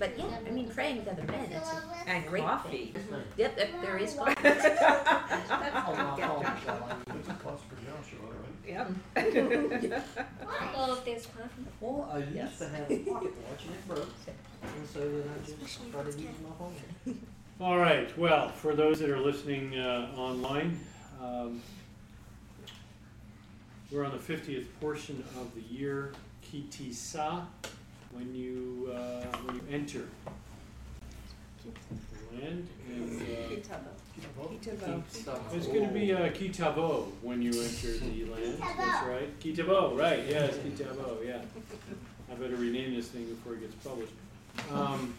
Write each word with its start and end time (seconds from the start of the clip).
But 0.00 0.18
yeah, 0.18 0.24
I 0.46 0.50
mean, 0.50 0.66
praying 0.70 0.96
with 0.96 1.08
other 1.08 1.24
men, 1.24 1.50
that's 1.52 1.74
a 1.74 1.76
And 2.08 2.26
great 2.26 2.42
coffee. 2.42 2.94
thing. 2.94 3.04
Yep, 3.36 3.56
there, 3.56 3.68
there 3.82 3.98
is 3.98 4.14
coffee. 4.14 4.34
My 4.42 4.52
fault, 5.84 6.42
Michelle. 6.42 6.98
It's 7.18 7.28
a 7.28 7.34
cost 7.34 7.64
per 7.68 7.76
gallon, 7.84 8.02
right? 8.32 8.94
Yep. 9.86 10.02
Well, 10.74 10.92
if 10.94 11.04
there's 11.04 11.26
coffee. 11.26 11.64
Well, 11.82 12.08
I 12.12 12.18
used 12.18 12.34
Yes. 12.34 12.58
to 12.58 12.68
have 12.70 12.90
a 12.90 12.98
pocket 13.00 13.34
watch 13.50 13.64
and 13.66 13.74
it 13.74 13.88
broke, 13.88 14.08
and 14.62 14.88
so 14.88 15.00
then 15.00 15.24
I 15.28 15.46
just 15.46 15.74
started 15.90 16.14
using 16.14 16.34
my 16.42 16.54
phone. 16.58 16.74
All 17.60 17.76
right, 17.78 18.16
well, 18.16 18.48
for 18.48 18.74
those 18.74 19.00
that 19.00 19.10
are 19.10 19.20
listening 19.20 19.76
uh, 19.78 20.08
online, 20.16 20.80
um, 21.22 21.60
we're 23.90 24.04
on 24.04 24.12
the 24.12 24.18
fiftieth 24.18 24.68
portion 24.80 25.22
of 25.38 25.54
the 25.54 25.60
year, 25.62 26.12
Ki 26.40 26.64
Ti 26.70 26.92
Sa, 26.92 27.42
when 28.12 28.34
you, 28.34 28.92
uh, 28.94 29.24
when 29.44 29.56
you 29.56 29.62
enter 29.70 30.08
the 31.64 32.40
land, 32.40 32.68
and 32.88 33.20
uh, 35.28 35.32
it's 35.52 35.66
gonna 35.66 35.88
be 35.88 36.12
uh, 36.12 36.30
Ki 36.30 36.48
Tavo 36.48 37.06
when 37.22 37.40
you 37.42 37.50
enter 37.50 37.92
the 37.98 38.24
land, 38.26 38.58
that's 38.60 39.06
right. 39.06 39.40
Ki 39.40 39.54
Tavo, 39.54 39.96
right, 39.98 40.24
yes, 40.28 40.56
Ki 40.62 40.70
Tavo, 40.82 41.24
yeah. 41.26 41.38
I 42.30 42.34
better 42.34 42.56
rename 42.56 42.94
this 42.94 43.08
thing 43.08 43.26
before 43.26 43.54
it 43.54 43.60
gets 43.60 43.74
published. 43.76 44.12
Um, 44.72 45.14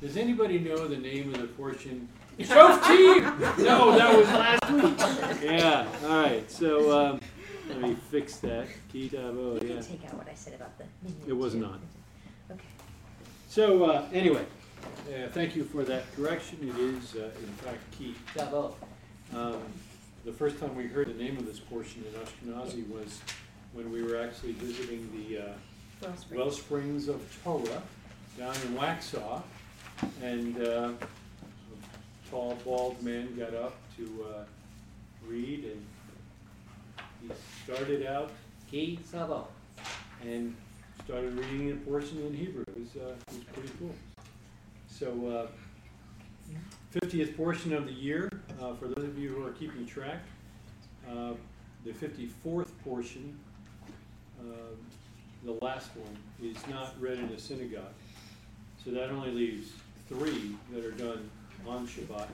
Does 0.00 0.16
anybody 0.16 0.58
know 0.58 0.88
the 0.88 0.96
name 0.96 1.34
of 1.34 1.40
the 1.40 1.46
portion? 1.48 2.08
Shoftim! 2.38 3.58
No, 3.58 3.98
that 3.98 4.16
was 4.16 4.26
last 4.28 4.70
week. 4.70 5.42
Yeah, 5.50 5.86
all 6.04 6.08
right, 6.22 6.50
so, 6.50 6.98
um, 6.98 7.20
let 7.70 7.80
me 7.80 7.94
fix 8.10 8.36
that. 8.38 8.66
Ki 8.92 9.08
Tavo, 9.08 9.60
You 9.62 9.68
yeah. 9.68 9.74
can 9.74 9.84
take 9.84 10.04
out 10.06 10.14
what 10.14 10.28
I 10.28 10.34
said 10.34 10.54
about 10.54 10.76
the 10.78 10.84
minions. 11.02 11.28
It 11.28 11.36
was 11.36 11.54
yeah. 11.54 11.60
not. 11.60 11.78
Okay. 12.50 12.60
So, 13.48 13.84
uh, 13.84 14.06
anyway, 14.12 14.44
uh, 15.08 15.28
thank 15.32 15.54
you 15.56 15.64
for 15.64 15.84
that 15.84 16.04
correction. 16.16 16.58
It 16.62 16.78
is, 16.80 17.14
uh, 17.14 17.30
in 17.38 17.52
fact, 17.64 17.78
Ki 17.92 18.14
Tavo. 18.34 18.74
Um, 19.34 19.60
the 20.24 20.32
first 20.32 20.58
time 20.58 20.74
we 20.74 20.86
heard 20.86 21.08
the 21.08 21.22
name 21.22 21.38
of 21.38 21.46
this 21.46 21.58
portion 21.60 22.04
in 22.04 22.20
Ashkenazi 22.20 22.88
was 22.90 23.20
when 23.72 23.90
we 23.92 24.02
were 24.02 24.20
actually 24.20 24.52
visiting 24.52 25.08
the, 25.12 25.38
uh, 25.38 25.52
Well, 26.02 26.16
spring. 26.16 26.40
well 26.40 26.50
springs 26.50 27.08
of 27.08 27.20
Torah 27.44 27.82
down 28.36 28.54
in 28.66 28.74
Waxhaw. 28.76 29.42
And 30.22 30.56
uh, 30.62 30.92
a 30.92 32.30
tall, 32.30 32.58
bald 32.64 33.02
man 33.02 33.36
got 33.38 33.54
up 33.54 33.76
to 33.96 34.26
uh, 34.34 34.44
read, 35.28 35.64
and 35.64 35.86
he 37.22 37.28
started 37.72 38.04
out 38.04 38.30
Ki 38.68 38.98
Savo 39.04 39.46
and 40.22 40.54
started 41.04 41.32
reading 41.34 41.70
a 41.70 41.76
portion 41.88 42.20
in 42.26 42.34
Hebrew. 42.34 42.64
It 42.66 42.80
was, 42.80 42.96
uh, 42.96 43.14
it 43.28 43.34
was 43.34 43.44
pretty 43.52 43.70
cool. 43.78 43.94
So, 44.88 45.28
uh, 45.28 46.56
50th 46.92 47.36
portion 47.36 47.72
of 47.72 47.86
the 47.86 47.92
year, 47.92 48.28
uh, 48.60 48.74
for 48.74 48.88
those 48.88 49.04
of 49.04 49.16
you 49.16 49.28
who 49.28 49.46
are 49.46 49.52
keeping 49.52 49.86
track, 49.86 50.18
uh, 51.08 51.34
the 51.84 51.92
54th 51.92 52.70
portion, 52.84 53.38
uh, 54.40 54.74
the 55.44 55.52
last 55.64 55.90
one, 55.96 56.16
is 56.42 56.56
not 56.68 57.00
read 57.00 57.18
in 57.18 57.26
a 57.26 57.38
synagogue. 57.38 57.94
So 58.84 58.90
that 58.90 59.10
only 59.10 59.30
leaves 59.30 59.72
three 60.08 60.56
that 60.72 60.84
are 60.84 60.90
done 60.90 61.30
on 61.66 61.86
Shabbat, 61.86 62.28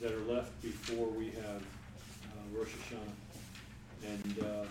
that 0.00 0.12
are 0.12 0.24
left 0.24 0.60
before 0.62 1.06
we 1.06 1.26
have 1.26 1.62
uh, 1.62 2.58
Rosh 2.58 2.68
Hashanah. 2.68 3.17
And 4.06 4.38
uh, 4.44 4.64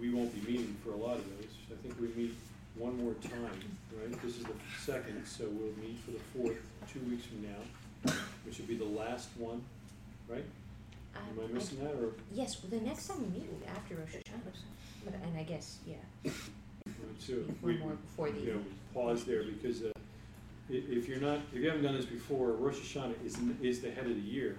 we 0.00 0.10
won't 0.10 0.32
be 0.34 0.50
meeting 0.52 0.76
for 0.84 0.92
a 0.92 0.96
lot 0.96 1.16
of 1.16 1.24
those. 1.24 1.50
I 1.72 1.74
think 1.82 2.00
we 2.00 2.08
meet 2.20 2.34
one 2.76 2.96
more 3.02 3.14
time, 3.14 3.60
right? 4.00 4.22
This 4.22 4.36
is 4.36 4.44
the 4.44 4.52
second, 4.80 5.24
so 5.26 5.44
we'll 5.50 5.72
meet 5.82 5.98
for 6.04 6.12
the 6.12 6.20
fourth, 6.34 6.58
two 6.92 7.00
weeks 7.10 7.24
from 7.26 7.42
now, 7.42 8.12
which 8.46 8.58
will 8.58 8.66
be 8.66 8.76
the 8.76 8.84
last 8.84 9.28
one, 9.36 9.60
right? 10.28 10.44
Um, 11.16 11.22
Am 11.44 11.50
I 11.50 11.52
missing 11.54 11.78
that, 11.80 11.92
or? 11.94 12.12
Yes, 12.32 12.58
well, 12.62 12.78
the 12.78 12.86
next 12.86 13.08
time 13.08 13.18
we 13.32 13.40
meet 13.40 13.50
will 13.50 13.58
be 13.58 13.66
after 13.66 13.96
Rosh 13.96 14.14
Hashanah, 14.14 14.52
but, 15.04 15.14
and 15.14 15.36
I 15.36 15.42
guess, 15.42 15.78
yeah, 15.86 15.96
one 16.22 17.56
we, 17.62 17.76
more 17.78 17.90
before 17.92 18.30
the. 18.30 18.40
you 18.40 18.54
know, 18.54 18.60
pause 18.94 19.24
there 19.24 19.42
because 19.42 19.82
uh, 19.82 19.88
i- 20.70 20.72
if 20.72 21.08
you're 21.08 21.18
not, 21.20 21.40
if 21.52 21.60
you 21.60 21.68
haven't 21.68 21.82
done 21.82 21.96
this 21.96 22.04
before, 22.06 22.52
Rosh 22.52 22.76
Hashanah 22.76 23.14
is, 23.26 23.34
n- 23.36 23.58
is 23.60 23.80
the 23.80 23.90
head 23.90 24.06
of 24.06 24.14
the 24.14 24.20
year, 24.22 24.56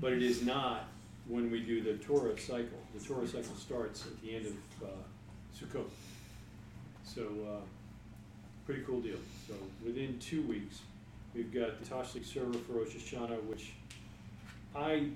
but 0.00 0.12
it 0.12 0.22
is 0.22 0.42
not 0.44 0.88
when 1.26 1.50
we 1.50 1.60
do 1.60 1.82
the 1.82 1.94
Torah 2.04 2.38
cycle. 2.38 2.78
The 2.94 3.04
Torah 3.04 3.26
cycle 3.26 3.54
starts 3.56 4.04
at 4.06 4.20
the 4.22 4.36
end 4.36 4.46
of 4.46 4.88
uh, 4.88 4.92
Sukkot. 5.58 5.88
So, 7.04 7.22
uh, 7.22 7.60
pretty 8.66 8.82
cool 8.82 9.00
deal. 9.00 9.18
So 9.46 9.54
within 9.84 10.18
two 10.18 10.42
weeks, 10.42 10.80
we've 11.34 11.52
got 11.52 11.78
the 11.78 11.86
Tashlik 11.86 12.24
server 12.24 12.58
for 12.58 12.72
Rosh 12.72 12.94
Hashanah, 12.94 13.44
which 13.44 13.72
I, 14.74 15.08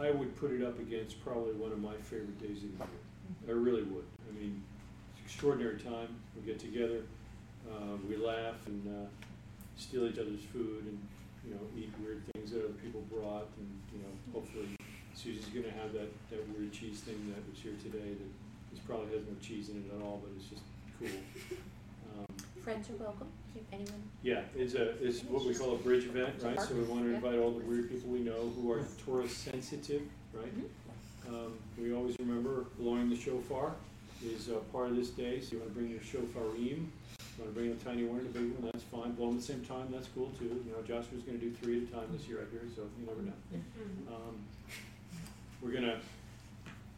I 0.00 0.10
would 0.10 0.36
put 0.36 0.52
it 0.52 0.62
up 0.62 0.78
against 0.78 1.22
probably 1.24 1.54
one 1.54 1.72
of 1.72 1.80
my 1.80 1.94
favorite 2.02 2.40
days 2.40 2.62
of 2.62 2.78
the 2.78 2.84
year. 2.84 3.48
I 3.48 3.50
really 3.52 3.82
would. 3.82 4.04
I 4.28 4.38
mean, 4.38 4.62
it's 5.12 5.32
extraordinary 5.32 5.78
time. 5.78 6.08
We 6.36 6.46
get 6.46 6.58
together, 6.58 7.00
uh, 7.70 7.96
we 8.08 8.16
laugh 8.16 8.66
and 8.66 8.88
uh, 8.88 9.08
steal 9.76 10.06
each 10.06 10.18
other's 10.18 10.44
food 10.52 10.84
and, 10.84 10.98
you 11.46 11.54
know, 11.54 11.60
eat 11.76 11.92
weird 12.02 12.22
things 12.34 12.52
that 12.52 12.64
other 12.64 12.74
people 12.74 13.02
brought. 13.10 13.48
And, 13.58 13.70
you 13.92 13.98
know, 14.02 14.12
hopefully 14.32 14.68
Susie's 15.14 15.46
going 15.46 15.64
to 15.64 15.72
have 15.72 15.92
that, 15.92 16.10
that 16.30 16.40
weird 16.56 16.72
cheese 16.72 17.00
thing 17.00 17.18
that 17.34 17.42
was 17.50 17.58
here 17.60 17.74
today 17.82 18.14
that 18.14 18.30
is 18.72 18.80
probably 18.86 19.14
has 19.16 19.26
no 19.26 19.34
cheese 19.40 19.68
in 19.68 19.76
it 19.76 19.94
at 19.94 20.02
all, 20.02 20.22
but 20.22 20.32
it's 20.36 20.48
just 20.48 20.62
cool. 20.98 21.08
Um, 22.18 22.26
Friends 22.62 22.90
are 22.90 22.94
welcome, 22.94 23.28
if 23.56 23.62
anyone, 23.72 24.02
yeah, 24.22 24.42
it's 24.54 24.74
a, 24.74 24.90
it's 25.04 25.24
what 25.24 25.44
we 25.44 25.54
call 25.54 25.74
a 25.74 25.78
bridge 25.78 26.04
event, 26.04 26.34
right? 26.42 26.60
So 26.60 26.74
we 26.74 26.82
want 26.84 27.04
to 27.04 27.14
invite 27.14 27.38
all 27.38 27.50
the 27.50 27.64
weird 27.64 27.90
people 27.90 28.10
we 28.10 28.20
know 28.20 28.52
who 28.56 28.70
are 28.70 28.84
Torah 29.04 29.28
sensitive, 29.28 30.02
right? 30.32 30.52
Um, 31.28 31.54
we 31.78 31.92
always 31.92 32.16
remember 32.18 32.66
blowing 32.78 33.08
the 33.10 33.16
shofar 33.16 33.74
is 34.24 34.48
uh, 34.48 34.58
part 34.72 34.90
of 34.90 34.96
this 34.96 35.10
day, 35.10 35.40
so 35.40 35.52
you 35.52 35.58
want 35.58 35.74
to 35.74 35.78
bring 35.78 35.90
your 35.90 36.00
shofarim. 36.00 36.86
You 37.42 37.48
want 37.48 37.54
to 37.56 37.60
bring 37.60 37.72
a 37.72 37.84
tiny 37.84 38.04
one 38.06 38.20
or 38.20 38.22
a 38.22 38.24
big 38.26 38.54
one, 38.54 38.70
that's 38.70 38.84
fine. 38.84 39.12
Blow 39.12 39.26
them 39.26 39.34
at 39.36 39.40
the 39.40 39.46
same 39.52 39.64
time, 39.64 39.88
that's 39.90 40.06
cool 40.14 40.30
too. 40.38 40.44
You 40.44 40.70
know, 40.70 40.82
Joshua's 40.86 41.22
going 41.24 41.40
to 41.40 41.44
do 41.44 41.50
three 41.60 41.78
at 41.82 41.88
a 41.88 41.92
time 41.92 42.06
this 42.12 42.28
year, 42.28 42.38
I 42.38 42.50
hear, 42.52 42.62
so 42.76 42.82
you 43.00 43.06
never 43.06 43.22
know. 43.22 43.32
Um, 44.14 44.38
we're 45.60 45.72
gonna 45.72 45.98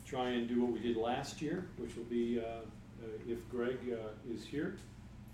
try 0.07 0.31
and 0.31 0.49
do 0.49 0.63
what 0.63 0.73
we 0.73 0.81
did 0.81 0.97
last 0.97 1.41
year, 1.41 1.67
which 1.79 1.97
will 1.97 2.05
be, 2.05 2.41
uh, 2.41 2.43
uh, 2.43 3.07
if 3.29 3.39
Greg, 3.51 3.79
uh, 3.93 4.33
is 4.33 4.45
here, 4.45 4.77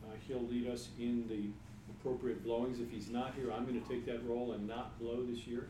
uh, 0.04 0.14
he'll 0.26 0.42
lead 0.46 0.68
us 0.68 0.88
in 0.98 1.26
the 1.28 1.48
appropriate 1.90 2.44
blowings. 2.44 2.80
If 2.80 2.90
he's 2.90 3.08
not 3.08 3.34
here, 3.34 3.52
I'm 3.52 3.66
gonna 3.66 3.80
take 3.88 4.06
that 4.06 4.24
role 4.28 4.52
and 4.52 4.66
not 4.68 4.98
blow 5.00 5.22
this 5.22 5.46
year. 5.46 5.68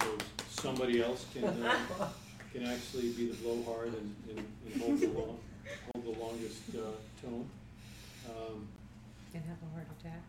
So 0.00 0.16
somebody 0.48 1.02
else 1.02 1.26
can, 1.34 1.44
uh, 1.44 2.08
can 2.52 2.64
actually 2.64 3.10
be 3.12 3.28
the 3.28 3.36
blowhard 3.36 3.88
and, 3.88 4.14
and, 4.30 4.46
and 4.66 4.82
hold 4.82 5.00
the 5.00 5.08
long, 5.08 5.38
hold 5.94 6.04
the 6.14 6.20
longest, 6.20 6.62
uh, 6.74 7.26
tone. 7.26 7.48
Um, 8.28 8.68
Can 9.32 9.42
have 9.42 9.58
a 9.62 9.68
heart 9.74 9.88
attack. 9.98 10.22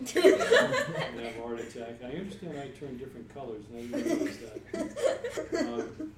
and 0.00 1.20
have 1.20 1.36
a 1.36 1.42
heart 1.42 1.60
attack. 1.60 1.98
I 2.04 2.16
understand 2.18 2.58
I 2.58 2.68
turn 2.78 2.96
different 2.98 3.32
colors, 3.34 3.64
and 3.72 3.94
I 3.94 3.98
didn't 3.98 4.18
realize 4.18 4.38
that. 4.38 5.66
Um, 5.68 6.12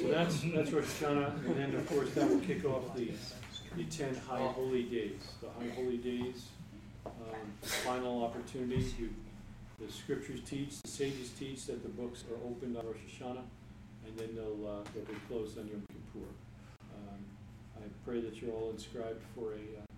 So 0.00 0.08
that's, 0.08 0.40
that's 0.54 0.70
Rosh 0.72 0.84
Hashanah, 0.84 1.46
and 1.46 1.56
then, 1.56 1.74
of 1.74 1.86
course, 1.88 2.10
that 2.14 2.28
will 2.28 2.40
kick 2.40 2.64
off 2.64 2.94
the, 2.96 3.10
the 3.76 3.84
ten 3.84 4.14
high 4.28 4.46
holy 4.52 4.84
days. 4.84 5.20
The 5.42 5.48
high 5.48 5.74
holy 5.74 5.98
days, 5.98 6.46
um, 7.06 7.12
final 7.60 8.24
opportunity 8.24 8.82
to, 8.98 9.10
the 9.84 9.92
scriptures 9.92 10.40
teach, 10.46 10.80
the 10.82 10.88
sages 10.88 11.30
teach 11.30 11.66
that 11.66 11.82
the 11.82 11.88
books 11.88 12.24
are 12.30 12.36
opened 12.46 12.76
on 12.76 12.86
Rosh 12.86 12.96
Hashanah, 13.18 13.42
and 14.06 14.18
then 14.18 14.34
they'll, 14.34 14.66
uh, 14.68 14.84
they'll 14.94 15.04
be 15.04 15.14
closed 15.28 15.58
on 15.58 15.66
Yom 15.66 15.82
Kippur. 15.88 16.26
Um, 16.94 17.18
I 17.76 17.80
pray 18.06 18.20
that 18.20 18.40
you're 18.40 18.52
all 18.52 18.70
inscribed 18.70 19.22
for 19.34 19.52
a, 19.52 19.56
uh, 19.56 19.91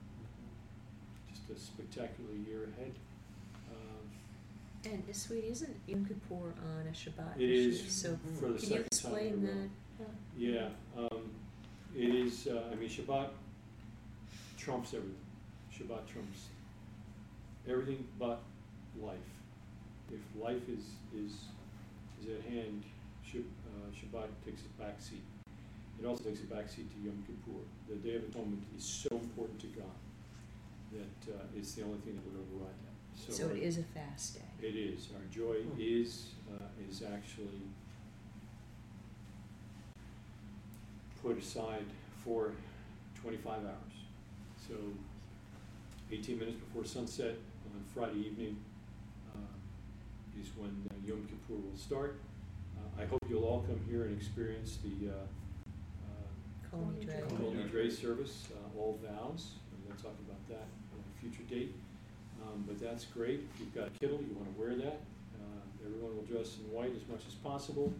a 1.54 1.58
spectacular 1.58 2.34
year 2.46 2.68
ahead. 2.76 2.92
Um, 3.70 4.92
And 4.92 5.06
this 5.06 5.28
week 5.30 5.44
isn't 5.48 5.76
Yom 5.86 6.04
Kippur 6.04 6.52
on 6.62 6.86
a 6.86 6.92
Shabbat? 6.92 7.36
It 7.40 7.50
is 7.50 7.90
So 7.92 8.18
for 8.38 8.48
the 8.48 8.54
can 8.54 8.54
you 8.54 8.58
second 8.58 8.76
time 8.76 8.84
explain 8.86 9.46
row. 9.46 9.70
that? 9.98 10.08
Yeah, 10.36 10.68
um, 10.96 11.30
it 11.96 12.14
is, 12.14 12.48
uh, 12.48 12.70
I 12.72 12.74
mean, 12.74 12.88
Shabbat 12.88 13.28
trumps 14.58 14.94
everything. 14.94 15.16
Shabbat 15.72 16.06
trumps 16.06 16.48
everything 17.68 18.06
but 18.18 18.40
life. 19.00 19.30
If 20.12 20.20
life 20.40 20.68
is, 20.68 20.84
is, 21.14 21.32
is 22.22 22.30
at 22.36 22.50
hand, 22.50 22.82
uh, 23.34 23.90
Shabbat 23.92 24.28
takes 24.44 24.62
a 24.62 24.82
back 24.82 25.00
seat. 25.00 25.22
It 26.00 26.06
also 26.06 26.24
takes 26.24 26.40
a 26.40 26.46
back 26.46 26.68
seat 26.68 26.88
to 26.90 26.98
Yom 27.04 27.22
Kippur. 27.26 27.62
The 27.88 27.96
Day 27.96 28.16
of 28.16 28.24
Atonement 28.24 28.62
is 28.76 28.84
so 28.84 29.08
important 29.16 29.60
to 29.60 29.66
God 29.68 29.90
that, 30.94 31.32
uh, 31.34 31.42
it's 31.56 31.74
the 31.74 31.82
only 31.82 31.98
thing 31.98 32.14
that 32.16 32.24
would 32.24 32.40
override 32.40 32.78
that. 32.84 33.32
So 33.32 33.48
it 33.48 33.62
is 33.62 33.78
a 33.78 33.82
fast 33.82 34.34
day. 34.34 34.66
It 34.66 34.74
is. 34.74 35.08
Our 35.14 35.26
joy 35.32 35.56
is, 35.78 36.32
uh, 36.52 36.88
is 36.88 37.02
actually 37.02 37.62
put 41.22 41.38
aside 41.38 41.86
for 42.24 42.52
twenty-five 43.22 43.62
hours. 43.64 43.96
So 44.68 44.74
eighteen 46.10 46.38
minutes 46.38 46.58
before 46.58 46.84
sunset 46.84 47.36
on 47.72 47.82
Friday 47.94 48.26
evening 48.26 48.56
uh, 49.34 50.40
is 50.40 50.48
when 50.56 50.70
uh, 50.90 50.94
Yom 51.06 51.26
Kippur 51.26 51.54
will 51.54 51.76
start. 51.76 52.20
Uh, 52.76 53.02
I 53.02 53.06
hope 53.06 53.20
you'll 53.28 53.44
all 53.44 53.62
come 53.62 53.80
here 53.88 54.04
and 54.04 54.16
experience 54.16 54.78
the 54.82 55.10
uh, 55.10 55.14
uh, 55.14 56.70
Kol 56.70 56.92
Nidre. 56.98 57.28
Kol 57.38 57.52
Nidre 57.52 57.90
service, 57.90 58.48
uh, 58.52 58.78
all 58.78 58.98
vows, 59.02 59.52
and 59.70 59.80
we'll 59.86 59.96
talk 59.96 60.18
about 60.26 60.46
that 60.48 60.66
at 60.66 60.66
a 60.66 60.83
future 61.24 61.42
date. 61.48 61.74
Um, 62.42 62.64
but 62.66 62.78
that's 62.80 63.04
great, 63.06 63.40
if 63.54 63.60
you've 63.60 63.74
got 63.74 63.88
a 63.88 63.90
kittel, 63.90 64.20
you 64.20 64.36
wanna 64.36 64.50
wear 64.58 64.76
that, 64.76 65.00
uh, 65.40 65.86
everyone 65.86 66.16
will 66.16 66.24
dress 66.24 66.58
in 66.58 66.70
white 66.72 66.92
as 66.94 67.08
much 67.08 67.22
as 67.26 67.34
possible, 67.34 67.92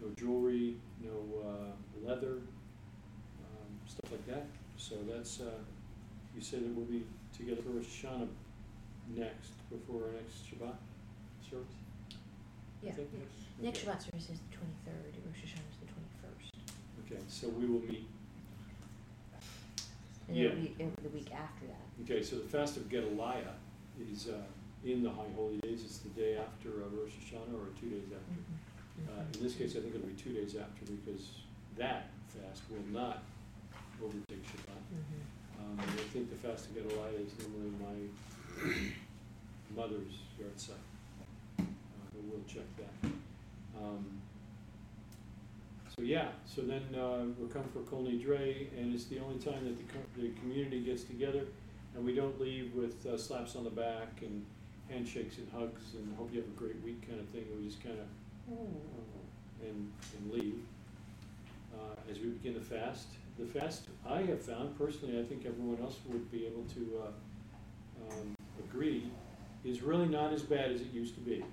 no 0.00 0.08
jewelry, 0.18 0.76
no, 1.02 1.16
uh, 1.40 2.06
leather, 2.06 2.34
um, 3.40 3.70
stuff 3.86 4.12
like 4.12 4.26
that. 4.26 4.46
So 4.76 4.96
that's, 5.08 5.40
uh, 5.40 5.58
you 6.34 6.42
said 6.42 6.64
that 6.64 6.74
we'll 6.74 6.84
be 6.84 7.04
together 7.36 7.62
for 7.62 7.70
Rosh 7.70 8.04
Hashanah 8.04 8.28
next, 9.16 9.52
before 9.70 10.04
our 10.08 10.12
next 10.12 10.44
Shabbat 10.44 10.76
service? 11.48 11.66
I 12.12 12.86
Yeah, 12.86 12.92
think? 12.92 13.08
next 13.62 13.78
Okay. 13.78 13.86
Shabbat 13.86 14.02
service 14.02 14.28
is 14.28 14.40
the 14.40 14.56
twenty-third, 14.56 15.14
Rosh 15.24 15.40
Hashanah 15.40 15.70
is 15.72 15.78
the 15.80 15.86
twenty-first. 15.86 16.52
Okay, 17.06 17.22
so 17.28 17.48
we 17.48 17.64
will 17.66 17.80
meet 17.80 18.06
And 20.28 20.36
Yeah. 20.36 20.48
the 20.50 20.60
week, 20.60 20.78
the 21.02 21.08
week 21.10 21.32
after 21.32 21.66
that. 21.66 21.86
Okay, 22.02 22.22
so 22.22 22.36
the 22.36 22.48
fast 22.48 22.76
of 22.76 22.88
Gedaliah 22.88 23.54
is 24.00 24.28
uh, 24.28 24.42
in 24.84 25.02
the 25.02 25.10
high 25.10 25.30
holy 25.34 25.58
days, 25.58 25.84
it's 25.84 25.98
the 25.98 26.08
day 26.10 26.36
after 26.36 26.68
uh, 26.84 26.88
Rosh 26.88 27.12
Hashanah 27.12 27.54
or 27.54 27.68
two 27.80 27.90
days 27.90 28.08
after. 28.12 28.40
Uh, 29.12 29.24
In 29.34 29.42
this 29.42 29.54
case, 29.54 29.76
I 29.76 29.80
think 29.80 29.94
it'll 29.94 30.06
be 30.06 30.14
two 30.14 30.32
days 30.32 30.56
after 30.56 30.84
because 30.90 31.42
that 31.76 32.10
fast 32.28 32.62
will 32.70 32.84
not 32.92 33.22
overtake 34.02 34.42
Shabbat. 34.44 34.82
Mhm. 34.92 35.60
Um, 35.60 35.78
and 35.78 35.90
I 35.90 36.04
think 36.12 36.30
the 36.30 36.36
fast 36.36 36.68
of 36.70 36.74
Gedaliah 36.74 37.18
is 37.20 37.32
normally 37.38 37.70
my 37.80 37.98
mother's 39.74 40.12
yahrzeit. 40.40 40.72
Uh, 41.58 41.64
but 42.12 42.22
we'll 42.24 42.44
check 42.46 42.64
that. 42.76 43.10
Um, 43.78 44.20
So, 45.98 46.04
yeah, 46.04 46.28
so 46.44 46.60
then, 46.60 46.82
uh, 46.94 47.24
we're 47.38 47.48
coming 47.48 47.70
for 47.72 47.78
Kol 47.80 48.02
Nidre, 48.02 48.66
and 48.78 48.94
it's 48.94 49.06
the 49.06 49.18
only 49.18 49.38
time 49.38 49.64
that 49.64 49.78
the 49.78 49.84
co- 49.90 50.20
the 50.20 50.28
community 50.40 50.80
gets 50.80 51.04
together, 51.04 51.44
and 51.94 52.04
we 52.04 52.14
don't 52.14 52.38
leave 52.38 52.74
with 52.74 53.06
uh, 53.06 53.16
slaps 53.16 53.56
on 53.56 53.64
the 53.64 53.70
back 53.70 54.20
and 54.20 54.44
handshakes 54.90 55.38
and 55.38 55.48
hugs 55.50 55.94
and 55.94 56.14
hope 56.18 56.28
you 56.34 56.40
have 56.40 56.48
a 56.50 56.52
great 56.52 56.78
week 56.84 57.08
kind 57.08 57.18
of 57.18 57.26
thing, 57.30 57.46
we 57.58 57.64
just 57.64 57.82
kind 57.82 57.98
of, 57.98 58.58
and, 59.62 59.90
and 60.18 60.32
leave 60.34 60.60
uh, 61.74 62.10
as 62.10 62.18
we 62.18 62.26
begin 62.26 62.52
the 62.52 62.60
fast. 62.60 63.06
The 63.38 63.46
fast, 63.46 63.84
I 64.06 64.20
have 64.20 64.42
found 64.42 64.76
personally, 64.76 65.18
I 65.18 65.24
think 65.24 65.46
everyone 65.46 65.78
else 65.80 65.96
would 66.08 66.30
be 66.30 66.44
able 66.44 66.64
to 66.74 67.04
uh, 67.04 68.12
um, 68.12 68.34
agree, 68.68 69.10
is 69.64 69.80
really 69.80 70.08
not 70.08 70.34
as 70.34 70.42
bad 70.42 70.72
as 70.72 70.82
it 70.82 70.92
used 70.92 71.14
to 71.14 71.20
be. 71.22 71.42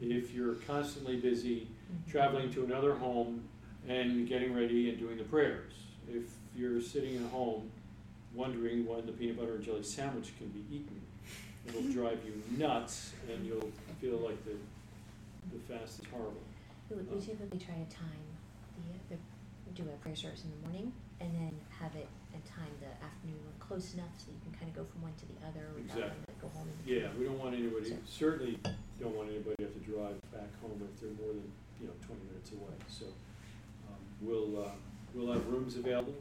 If 0.00 0.32
you're 0.32 0.54
constantly 0.54 1.16
busy 1.16 1.68
traveling 2.08 2.52
to 2.52 2.64
another 2.64 2.94
home 2.94 3.42
and 3.88 4.28
getting 4.28 4.54
ready 4.54 4.90
and 4.90 4.98
doing 4.98 5.16
the 5.18 5.24
prayers. 5.24 5.72
If 6.08 6.24
you're 6.56 6.80
sitting 6.80 7.16
at 7.16 7.30
home 7.30 7.70
wondering 8.34 8.86
when 8.86 9.06
the 9.06 9.12
peanut 9.12 9.38
butter 9.38 9.54
and 9.56 9.64
jelly 9.64 9.82
sandwich 9.82 10.32
can 10.38 10.48
be 10.48 10.64
eaten, 10.74 11.00
it'll 11.66 11.82
drive 11.92 12.18
you 12.24 12.42
nuts 12.56 13.12
and 13.32 13.46
you'll 13.46 13.70
feel 14.00 14.16
like 14.18 14.42
the, 14.44 14.52
the 15.52 15.60
fast 15.72 16.00
is 16.00 16.06
horrible. 16.10 16.40
We 16.90 16.96
would- 16.96 17.10
we 17.12 17.20
typically 17.20 17.58
uh. 17.58 17.64
try 17.66 17.74
to 17.74 17.96
time 17.96 18.26
the, 19.10 19.16
the, 19.16 19.20
do 19.74 19.82
a 19.88 19.96
prayer 20.02 20.16
service 20.16 20.42
in 20.44 20.50
the 20.50 20.68
morning 20.68 20.92
and 21.20 21.32
then 21.34 21.52
have 21.80 21.94
it 21.96 22.08
and 22.34 22.44
time 22.44 22.68
the 22.80 22.92
afternoon 23.04 23.40
one 23.44 23.56
close 23.58 23.94
enough 23.94 24.12
so 24.18 24.28
you 24.28 24.36
can 24.44 24.52
kind 24.60 24.68
of 24.68 24.76
go 24.76 24.84
from 24.92 25.02
one 25.02 25.12
to 25.16 25.24
the 25.26 25.38
other 25.48 25.72
without 25.74 26.12
Exactly. 26.12 26.34
go 26.40 26.48
home. 26.52 26.68
Yeah, 26.84 27.08
we 27.18 27.24
don't 27.24 27.38
want 27.38 27.54
anybody, 27.54 27.90
So- 27.90 28.04
certainly 28.06 28.58
don't 29.00 29.16
want 29.16 29.30
anybody 29.30 29.56
to 29.58 29.64
have 29.64 29.74
to 29.74 29.84
drive 29.88 30.16
back 30.32 30.52
home 30.60 30.76
if 30.84 30.92
they're 31.00 31.16
more 31.16 31.32
than, 31.32 31.48
you 31.80 31.88
know, 31.88 31.96
twenty 32.04 32.22
minutes 32.28 32.52
away, 32.52 32.76
so. 32.88 33.06
We'll, 34.20 34.64
uh, 34.64 34.70
we'll 35.14 35.32
have 35.32 35.46
rooms 35.46 35.76
available 35.76 36.14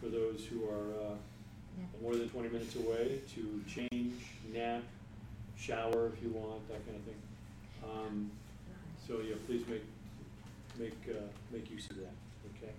for 0.00 0.08
those 0.08 0.44
who 0.46 0.64
are, 0.68 0.92
uh, 0.92 1.14
more 2.02 2.14
than 2.14 2.28
twenty 2.28 2.48
minutes 2.48 2.76
away 2.76 3.20
to 3.34 3.62
change, 3.68 4.14
nap, 4.52 4.82
shower 5.58 6.12
if 6.14 6.22
you 6.22 6.30
want, 6.30 6.66
that 6.68 6.84
kind 6.86 6.96
of 6.96 7.02
thing. 7.04 7.22
Um, 7.84 8.30
so, 9.06 9.20
yeah, 9.20 9.34
please 9.46 9.64
make, 9.68 9.84
make, 10.78 10.96
uh, 11.16 11.22
make 11.52 11.70
use 11.70 11.88
of 11.90 11.96
that, 11.96 12.12
okay? 12.56 12.72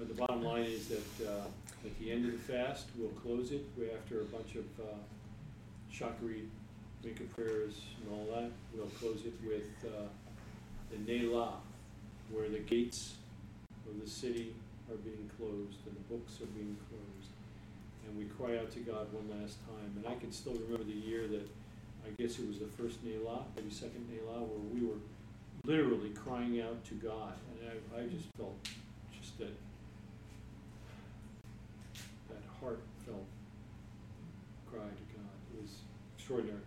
Uh, 0.00 0.04
the 0.06 0.14
bottom 0.14 0.42
line 0.42 0.64
is 0.64 0.88
that, 0.88 1.28
uh, 1.28 1.44
at 1.84 1.98
the 1.98 2.10
end 2.10 2.24
of 2.26 2.32
the 2.32 2.38
fast, 2.38 2.86
we'll 2.96 3.10
close 3.10 3.52
it, 3.52 3.64
we, 3.78 3.90
after 3.90 4.20
a 4.20 4.24
bunch 4.24 4.54
of, 4.54 4.64
uh, 4.80 4.98
shakari, 5.92 6.46
Mincha 7.04 7.28
prayers 7.34 7.74
and 8.00 8.12
all 8.12 8.26
that, 8.34 8.50
we'll 8.74 8.86
close 8.86 9.22
it 9.26 9.34
with, 9.44 9.70
uh, 9.84 10.06
the 10.90 10.96
Neilah, 11.12 11.54
where 12.30 12.48
the 12.48 12.60
gates 12.60 13.14
the 14.00 14.08
city 14.08 14.54
are 14.90 14.96
being 14.96 15.30
closed 15.36 15.78
and 15.86 15.96
the 15.96 16.06
books 16.14 16.40
are 16.40 16.52
being 16.54 16.76
closed. 16.88 17.30
And 18.06 18.18
we 18.18 18.24
cry 18.24 18.58
out 18.58 18.70
to 18.72 18.80
God 18.80 19.12
one 19.12 19.28
last 19.40 19.58
time, 19.66 19.92
and 19.96 20.06
I 20.06 20.18
can 20.18 20.32
still 20.32 20.54
remember 20.54 20.84
the 20.84 20.92
year 20.92 21.26
that, 21.28 21.48
I 22.04 22.10
guess 22.20 22.38
it 22.38 22.48
was 22.48 22.58
the 22.58 22.66
first 22.66 23.04
Neilah, 23.04 23.44
maybe 23.54 23.70
second 23.70 24.08
Neilah, 24.10 24.40
where 24.40 24.58
we 24.74 24.86
were 24.86 24.98
literally 25.64 26.10
crying 26.10 26.60
out 26.60 26.84
to 26.86 26.94
God, 26.94 27.34
and 27.60 27.70
I, 27.70 28.00
I 28.00 28.06
just 28.08 28.26
felt 28.36 28.56
just 29.18 29.38
that, 29.38 29.54
that 32.28 32.42
heartfelt 32.60 33.26
cry 34.66 34.80
to 34.80 35.14
God, 35.14 35.32
it 35.54 35.62
was 35.62 35.70
extraordinary. 36.16 36.58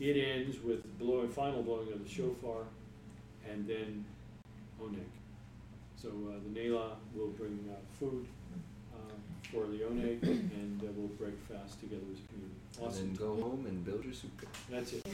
It 0.00 0.16
ends 0.16 0.56
with 0.62 0.82
the 0.82 1.04
blowing, 1.04 1.28
final 1.28 1.62
blowing 1.62 1.92
of 1.92 2.02
the 2.02 2.08
shofar, 2.08 2.62
and 3.48 3.66
then 3.66 4.04
oh, 4.80 4.84
oneg. 4.84 5.17
So 6.00 6.08
uh, 6.08 6.38
the 6.44 6.60
Nela 6.60 6.92
will 7.14 7.28
bring 7.28 7.58
uh, 7.70 7.74
food 7.98 8.26
um, 8.94 9.16
for 9.52 9.66
the 9.66 9.78
oneg, 9.84 10.22
and 10.22 10.80
uh, 10.82 10.86
we'll 10.96 11.08
break 11.08 11.34
fast 11.48 11.80
together 11.80 12.02
as 12.12 12.20
a 12.20 12.26
community. 12.28 12.54
Awesome. 12.80 13.08
And 13.08 13.16
then 13.18 13.26
go 13.26 13.42
home 13.42 13.66
and 13.66 13.84
build 13.84 14.04
your 14.04 14.12
sukkah. 14.14 14.46
That's 14.70 14.92
it. 14.92 15.04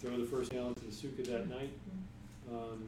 Throw 0.00 0.18
the 0.18 0.26
first 0.26 0.52
nail 0.52 0.68
into 0.68 0.80
the 0.84 0.92
sukkah 0.92 1.26
that 1.26 1.48
night. 1.48 1.72
Um, 2.52 2.84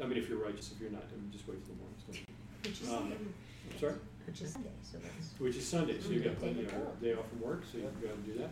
I 0.00 0.06
mean, 0.06 0.18
if 0.18 0.28
you're 0.28 0.38
righteous, 0.38 0.70
if 0.72 0.80
you're 0.80 0.90
not, 0.90 1.02
I 1.12 1.16
mean, 1.16 1.30
just 1.32 1.48
wait 1.48 1.64
till 1.64 1.74
the 1.74 1.80
morning. 1.80 1.96
Don't- 2.06 2.70
Which 2.70 2.80
is, 2.82 2.88
Um, 2.88 3.12
I'm 3.12 3.78
sorry? 3.80 3.94
which 4.26 4.42
is 4.42 4.52
Sunday, 4.52 4.70
so 4.82 4.98
that's. 4.98 5.28
Which 5.38 5.56
is 5.56 5.66
Sunday, 5.66 6.00
so 6.00 6.10
you've 6.10 6.24
got 6.24 6.38
plenty 6.38 6.60
of 6.64 6.70
Day 6.70 6.76
before. 6.76 6.92
day 7.00 7.12
off 7.14 7.28
from 7.28 7.40
work, 7.40 7.62
so 7.70 7.78
you 7.78 7.84
can 7.84 8.00
go 8.08 8.14
and 8.14 8.24
do 8.24 8.34
that. 8.40 8.50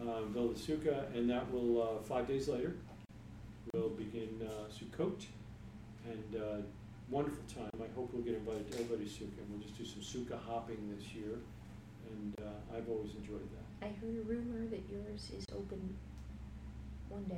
Um, 0.00 0.32
build 0.32 0.54
a 0.54 0.58
sukkah, 0.58 1.14
and 1.16 1.28
that 1.30 1.50
will, 1.52 1.82
uh, 1.82 2.02
five 2.02 2.26
days 2.28 2.48
later, 2.48 2.76
we'll 3.72 3.88
begin, 3.90 4.40
uh, 4.46 4.68
Sukkot. 4.70 5.26
And, 6.08 6.36
uh, 6.40 6.56
wonderful 7.10 7.44
time, 7.54 7.70
I 7.80 7.92
hope 7.94 8.10
we'll 8.12 8.22
get 8.22 8.34
invited 8.34 8.70
to 8.72 8.78
everybody's 8.80 9.12
sukkah, 9.12 9.38
and 9.38 9.50
we'll 9.50 9.60
just 9.60 9.78
do 9.78 9.84
some 9.84 10.02
sukkah 10.02 10.38
hopping 10.46 10.76
this 10.96 11.14
year. 11.14 11.38
And, 12.10 12.34
uh, 12.40 12.76
I've 12.76 12.88
always 12.88 13.14
enjoyed 13.14 13.48
that. 13.50 13.86
I 13.86 13.90
heard 14.00 14.16
a 14.16 14.22
rumor 14.22 14.66
that 14.68 14.82
yours 14.90 15.30
is 15.36 15.44
open 15.54 15.96
one 17.08 17.24
day. 17.24 17.34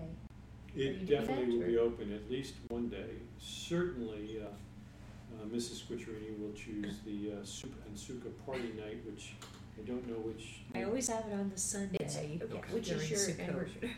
Are 0.76 0.78
you 0.78 0.90
It 0.90 1.06
doing 1.06 1.20
definitely 1.20 1.58
will 1.58 1.66
be 1.66 1.78
open 1.78 2.12
at 2.12 2.30
least 2.30 2.54
one 2.68 2.88
day. 2.88 3.10
Certainly, 3.38 4.40
uh, 4.42 4.46
uh, 4.46 5.46
Mrs. 5.46 5.82
Squitcherini 5.84 6.38
will 6.38 6.52
choose 6.52 6.96
the 7.04 7.32
uh, 7.32 7.44
soup 7.44 7.74
and 7.86 7.96
sukkah 7.96 8.32
party 8.46 8.72
night, 8.78 8.98
which 9.06 9.32
I 9.78 9.86
don't 9.86 10.06
know 10.08 10.16
which. 10.16 10.60
I 10.74 10.84
always 10.84 11.08
have 11.08 11.24
it 11.30 11.34
on 11.34 11.50
the 11.50 11.58
Sunday. 11.58 11.96
Okay, 12.04 12.40
which 12.70 12.88
during 12.88 13.02
is 13.02 13.10
your 13.10 13.20
Sukkot. 13.20 13.40
anniversary. 13.40 13.96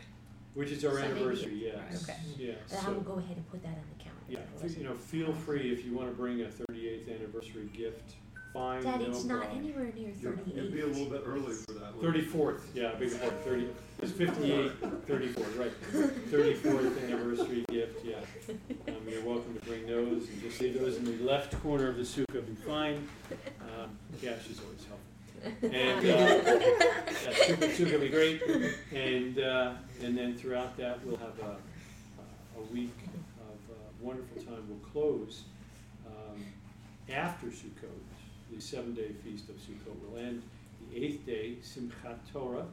Which 0.53 0.71
is 0.71 0.83
our 0.83 0.91
Sunday, 0.99 1.11
anniversary, 1.11 1.53
yeah. 1.65 1.81
yes, 1.89 2.03
Okay. 2.03 2.17
yeah, 2.37 2.51
And 2.69 2.77
I 2.79 2.81
so, 2.83 2.91
will 2.93 3.01
go 3.01 3.13
ahead 3.13 3.37
and 3.37 3.49
put 3.49 3.61
that 3.63 3.69
on 3.69 3.83
the 3.97 4.03
calendar. 4.03 4.25
yeah, 4.27 4.39
I 4.61 4.65
f- 4.65 4.77
you 4.77 4.83
know, 4.83 4.95
feel 4.95 5.31
free 5.33 5.71
if 5.71 5.85
you 5.85 5.93
wanna 5.93 6.11
bring 6.11 6.41
a 6.41 6.49
thirty-eighth 6.49 7.07
anniversary 7.07 7.69
gift, 7.71 8.15
fine, 8.53 8.83
no 8.83 8.83
Dad, 8.83 8.91
problem. 8.97 9.11
it's 9.15 9.23
not 9.25 9.45
anywhere 9.55 9.93
near 9.95 10.09
You'll, 10.09 10.33
thirty-eight. 10.33 10.55
you'll 10.55 10.71
be 10.71 10.81
a 10.81 10.87
little 10.87 11.05
bit 11.09 11.23
early 11.25 11.53
for 11.53 11.71
that. 11.73 11.95
one. 11.95 12.01
Thirty-fourth, 12.01 12.69
yeah, 12.75 12.95
big 12.99 13.17
part, 13.21 13.43
thirty, 13.45 13.69
it's 14.01 14.11
fifty-eight, 14.11 14.71
thirty-fourth, 15.07 15.55
right, 15.55 15.71
thirty-fourth 16.29 17.01
anniversary 17.05 17.63
gift, 17.69 18.03
yeah. 18.05 18.17
Um, 18.89 18.95
you're 19.07 19.23
welcome 19.23 19.57
to 19.57 19.65
bring 19.65 19.87
those, 19.87 20.27
and 20.27 20.41
just 20.41 20.59
leave 20.59 20.77
those 20.77 20.97
in 20.97 21.05
the 21.05 21.23
left 21.23 21.57
corner 21.63 21.87
of 21.87 21.95
the 21.95 22.03
sukkah, 22.03 22.45
be 22.45 22.55
fine. 22.55 23.07
Um, 23.61 23.97
cash 24.21 24.49
is 24.49 24.59
always 24.59 24.83
helpful. 24.85 24.97
And, 25.43 25.73
uh, 25.73 26.01
yeah, 26.03 26.37
sukkah 27.75 27.93
will 27.93 27.99
be 27.99 28.09
great, 28.09 28.41
and, 28.93 29.39
uh, 29.39 29.73
and 30.03 30.17
then 30.17 30.37
throughout 30.37 30.77
that, 30.77 31.03
we'll 31.03 31.17
have 31.17 31.39
a, 31.39 31.57
a 32.59 32.63
week 32.71 32.95
of 33.39 33.75
uh, 33.75 33.79
wonderful 33.99 34.41
time. 34.43 34.63
We'll 34.69 34.91
close, 34.91 35.43
um, 36.05 36.45
after 37.11 37.47
Sukkot, 37.47 37.89
the 38.51 38.61
seven-day 38.61 39.13
feast 39.23 39.49
of 39.49 39.55
Sukkot 39.55 39.97
will 40.07 40.19
end. 40.19 40.43
The 40.91 41.03
eighth 41.03 41.25
day, 41.25 41.55
Simchat 41.63 42.19
Torah, 42.31 42.65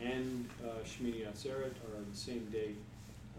and 0.00 0.48
uh, 0.62 0.82
Shmini 0.84 1.26
Atzeret 1.26 1.74
are 1.88 1.96
on 1.96 2.06
the 2.10 2.16
same 2.16 2.46
day 2.50 2.74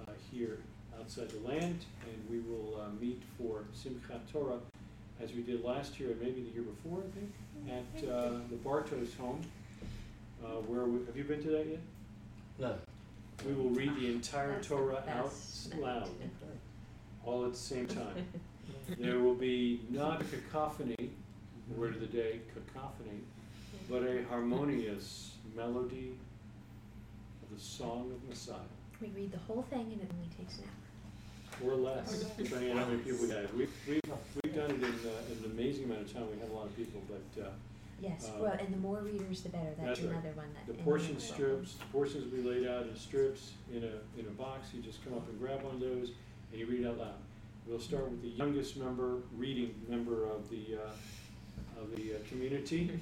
uh, 0.08 0.12
here 0.32 0.60
outside 1.00 1.30
the 1.30 1.48
land, 1.48 1.86
and 2.04 2.30
we 2.30 2.40
will 2.40 2.80
uh, 2.82 2.90
meet 3.00 3.22
for 3.38 3.66
Simchat 3.76 4.32
Torah 4.32 4.60
as 5.22 5.34
we 5.34 5.42
did 5.42 5.64
last 5.64 6.00
year 6.00 6.12
and 6.12 6.22
maybe 6.22 6.42
the 6.42 6.50
year 6.52 6.64
before, 6.64 7.00
I 7.00 7.20
think, 7.20 8.04
at 8.04 8.10
uh, 8.10 8.30
the 8.50 8.56
Bartos 8.64 9.16
home, 9.18 9.42
uh, 10.44 10.48
where, 10.68 10.86
we- 10.86 11.06
have 11.06 11.16
you 11.16 11.24
been 11.24 11.42
to 11.44 11.50
that 11.52 11.68
yet? 11.68 11.80
No. 12.60 12.76
We 13.46 13.54
will 13.54 13.70
read 13.70 13.96
the 13.96 14.08
entire 14.12 14.54
That's 14.54 14.68
the 14.68 14.76
Torah 14.76 15.04
out 15.08 15.34
loud, 15.80 16.10
all 17.26 17.46
at 17.46 17.52
the 17.54 17.58
same 17.58 17.88
time. 17.88 18.26
There 19.00 19.20
will 19.20 19.36
be 19.36 19.82
not 19.90 20.22
a 20.22 20.26
cacophony, 20.26 21.12
word 21.76 21.96
of 21.96 22.02
the 22.02 22.08
day, 22.08 22.42
cacophony, 22.54 23.22
but 23.90 24.04
a 24.04 24.24
harmonious 24.30 25.32
melody 25.56 26.14
of 27.44 27.58
the 27.58 27.62
song 27.64 28.12
of 28.12 28.30
Messiah, 28.30 28.58
We 29.02 29.08
read 29.10 29.32
the 29.32 29.40
whole 29.40 29.64
thing 29.70 29.82
and 29.92 30.02
it 30.02 30.12
only 30.14 30.30
takes 30.38 30.58
an 30.60 30.66
hour. 30.66 30.91
Or 31.66 31.76
less, 31.76 32.24
depending 32.38 32.72
on 32.72 32.78
how 32.78 32.86
many 32.86 33.00
people 33.00 33.26
we 33.26 33.30
have. 33.32 33.54
We've, 33.54 33.70
we've, 33.88 34.02
we've 34.44 34.56
done 34.56 34.72
it 34.72 34.84
in, 34.84 34.84
uh, 34.84 35.32
in 35.32 35.46
an 35.46 35.52
amazing 35.52 35.86
amount 35.86 36.02
of 36.02 36.14
time, 36.14 36.24
we 36.32 36.40
had 36.40 36.50
a 36.50 36.54
lot 36.54 36.66
of 36.66 36.76
people, 36.76 37.02
but, 37.08 37.44
uh, 37.44 37.50
Yes, 38.02 38.32
Um, 38.34 38.42
well, 38.42 38.58
and 38.60 38.74
the 38.74 38.78
more 38.80 38.98
readers, 39.02 39.42
the 39.42 39.50
better. 39.50 39.70
That's, 39.78 40.00
that's 40.00 40.02
right. 40.02 40.10
another 40.12 40.32
one 40.36 40.48
that. 40.56 40.76
the 40.76 40.84
portion 40.84 41.20
strips, 41.20 41.76
the 41.76 41.86
portions 41.92 42.34
we 42.34 42.42
laid 42.42 42.68
out 42.68 42.88
in 42.88 42.96
strips, 42.98 43.52
in 43.72 43.84
a, 43.84 44.20
in 44.20 44.26
a 44.26 44.32
box, 44.32 44.70
you 44.74 44.82
just 44.82 45.04
come 45.06 45.14
up 45.14 45.30
and 45.30 45.40
grab 45.40 45.62
one 45.62 45.76
of 45.76 45.80
those, 45.82 46.10
and 46.52 46.60
you 46.60 46.66
read 46.66 46.88
out 46.88 46.98
loud. 46.98 47.14
We'll 47.68 47.80
start 47.80 48.10
with 48.10 48.24
the 48.24 48.30
youngest 48.30 48.76
member, 48.78 49.18
reading 49.38 49.76
member 49.88 50.26
of 50.26 50.50
the, 50.50 50.80
uh, 50.84 50.90
of 51.82 51.96
the 51.96 52.14
uh, 52.14 52.18
community, 52.30 53.00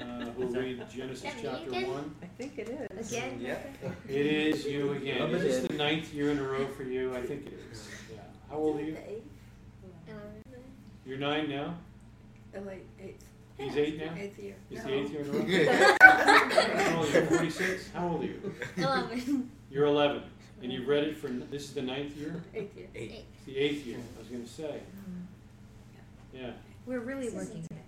uh, 0.00 0.04
who'll 0.36 0.48
read 0.48 0.82
Genesis 0.90 1.22
That 1.22 1.36
me 1.36 1.42
chapter 1.42 1.68
again? 1.70 1.90
one. 1.90 2.14
I 2.22 2.26
think 2.26 2.58
it 2.58 2.68
is. 2.68 3.12
Again? 3.12 3.56
It 4.08 4.26
is 4.26 4.66
you 4.66 4.92
again. 4.92 5.20
Rub 5.20 5.32
Is 5.34 5.42
this 5.42 5.66
the 5.66 5.74
ninth 5.74 6.12
year 6.14 6.30
in 6.30 6.38
a 6.38 6.42
row 6.42 6.66
for 6.68 6.84
you? 6.84 7.14
I 7.14 7.22
think 7.22 7.46
it 7.46 7.58
is. 7.72 7.88
Yeah. 8.12 8.20
How 8.50 8.56
old 8.56 8.78
are 8.80 8.84
you? 8.84 8.96
You're 11.06 11.18
nine 11.18 11.48
now? 11.48 11.74
Oh, 12.56 12.60
wait, 12.62 12.84
eighth, 13.02 13.24
He's 13.58 13.76
eight 13.76 13.98
now? 13.98 14.12
eighth 14.16 14.38
year. 14.38 14.54
He's 14.68 14.78
No. 14.84 14.84
the 14.84 14.94
eighth 14.94 15.10
year 15.10 15.20
in 15.22 15.28
a 15.28 15.32
row? 15.32 15.96
How 16.82 16.98
old 16.98 17.14
are 17.14 17.20
you? 17.20 17.26
Forty-six? 17.26 17.90
How 17.90 18.08
old 18.08 18.22
are 18.22 18.26
you? 18.26 18.54
Eleven. 18.76 19.50
You're 19.70 19.86
eleven. 19.86 20.22
And 20.62 20.72
you've 20.72 20.88
read 20.88 21.04
it 21.04 21.16
for, 21.16 21.28
this 21.28 21.62
is 21.64 21.72
the 21.74 21.82
ninth 21.82 22.16
year? 22.16 22.42
Eighth 22.54 22.76
year. 22.76 22.88
Eight. 22.94 23.24
It's 23.36 23.44
the 23.46 23.56
eighth 23.56 23.86
year, 23.86 23.98
I 24.16 24.18
was 24.18 24.28
gonna 24.28 24.46
say. 24.46 24.80
Mm. 25.08 26.38
Yeah. 26.40 26.50
We're 26.84 27.00
really 27.00 27.30
working 27.30 27.58
on 27.70 27.76
it, 27.76 27.87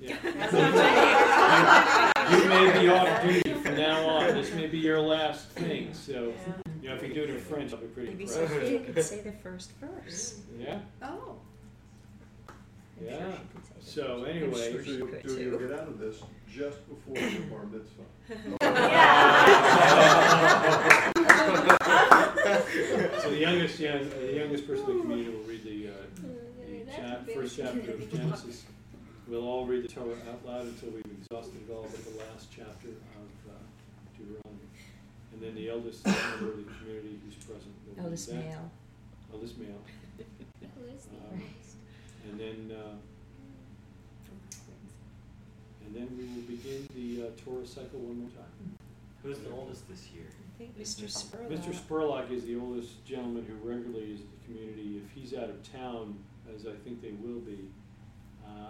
Yeah. 0.00 0.16
You 2.28 2.44
may 2.46 2.78
be 2.80 2.88
off 2.90 3.22
duty 3.22 3.54
from 3.54 3.74
now 3.76 4.06
on. 4.06 4.34
This 4.34 4.52
may 4.52 4.66
be 4.66 4.76
your 4.76 5.00
last 5.00 5.48
thing, 5.52 5.94
so, 5.94 6.30
you 6.82 6.90
know, 6.90 6.94
if 6.96 7.02
you 7.02 7.14
do 7.14 7.22
it 7.22 7.30
in 7.30 7.38
French, 7.40 7.72
I'll 7.72 7.78
be 7.78 7.86
pretty 7.86 8.10
Maybe 8.10 8.24
impressed. 8.24 8.52
Sophia 8.52 8.80
could 8.80 9.02
say 9.02 9.20
the 9.22 9.32
first 9.32 9.72
verse. 9.80 10.40
Yeah? 10.58 10.80
Oh. 11.02 11.36
I'm 12.50 12.54
sure 12.98 13.08
Yeah. 13.08 13.32
she 13.32 13.38
could 13.54 13.64
say 13.64 13.72
that. 13.76 13.82
So 13.82 14.24
anyway. 14.24 14.72
sure 14.72 14.82
you'll, 14.82 15.08
you'll 15.40 15.58
get 15.58 15.72
out 15.72 15.88
of 15.88 15.98
this 15.98 16.22
just 16.54 16.78
before 16.86 17.14
the 17.14 17.38
bar 17.50 17.64
mitzvah. 17.72 18.04
So 23.22 23.30
the 23.30 23.38
youngest, 23.38 23.78
yeah, 23.80 23.98
the 23.98 24.34
youngest 24.34 24.66
person 24.66 24.90
in 24.90 24.96
the 24.96 25.02
community 25.02 25.30
will 25.36 25.44
read 25.44 25.64
the, 25.64 25.88
uh, 25.88 25.92
the 26.66 26.92
chap, 26.92 27.28
first 27.34 27.56
chapter 27.56 27.92
of 27.92 28.10
Genesis. 28.12 28.64
We'll 29.28 29.46
all 29.46 29.66
read 29.66 29.84
the 29.84 29.88
Torah 29.88 30.16
out 30.30 30.40
loud 30.46 30.64
until 30.66 30.88
we've 30.90 31.04
exhausted 31.20 31.60
it 31.68 31.72
all 31.72 31.82
but 31.82 32.02
the 32.02 32.18
last 32.18 32.48
chapter 32.50 32.88
of 32.88 33.28
uh, 33.52 33.52
Deuteronomy. 34.16 34.68
And 35.32 35.42
then 35.42 35.54
the 35.54 35.68
eldest 35.68 36.06
member 36.06 36.52
of 36.52 36.56
the 36.64 36.72
community 36.80 37.20
who's 37.24 37.34
present 37.36 37.74
will 37.86 37.94
read 37.94 38.04
Eldest 38.04 38.28
that. 38.28 38.36
male. 38.36 38.70
Eldest 39.34 39.58
male. 39.58 39.82
Who 40.16 40.84
is 40.96 41.04
the 41.04 41.16
Um, 41.16 41.42
And 42.30 42.40
then, 42.40 42.76
uh, 42.76 42.96
and 45.84 45.94
then 45.94 46.08
we 46.16 46.24
will 46.24 46.48
begin 46.48 46.88
the 46.96 47.26
uh, 47.28 47.30
Torah 47.44 47.66
cycle 47.66 48.00
one 48.00 48.20
more 48.20 48.30
time. 48.30 48.78
Who's 49.22 49.38
the 49.40 49.50
oldest 49.50 49.86
this 49.90 50.08
year? 50.14 50.24
I 50.56 50.58
think 50.58 50.78
Mr. 50.78 51.04
Spurlock. 51.04 51.52
Mr. 51.52 51.74
Spurlock 51.74 52.30
is 52.32 52.44
the 52.44 52.56
oldest 52.56 53.04
gentleman 53.04 53.44
who 53.44 53.54
regularly 53.68 54.12
is 54.12 54.20
in 54.20 54.26
the 54.32 54.44
community. 54.46 55.02
If 55.04 55.12
he's 55.12 55.34
out 55.34 55.50
of 55.50 55.62
town, 55.70 56.16
as 56.54 56.66
I 56.66 56.72
think 56.82 57.02
they 57.02 57.12
will 57.12 57.40
be, 57.40 57.68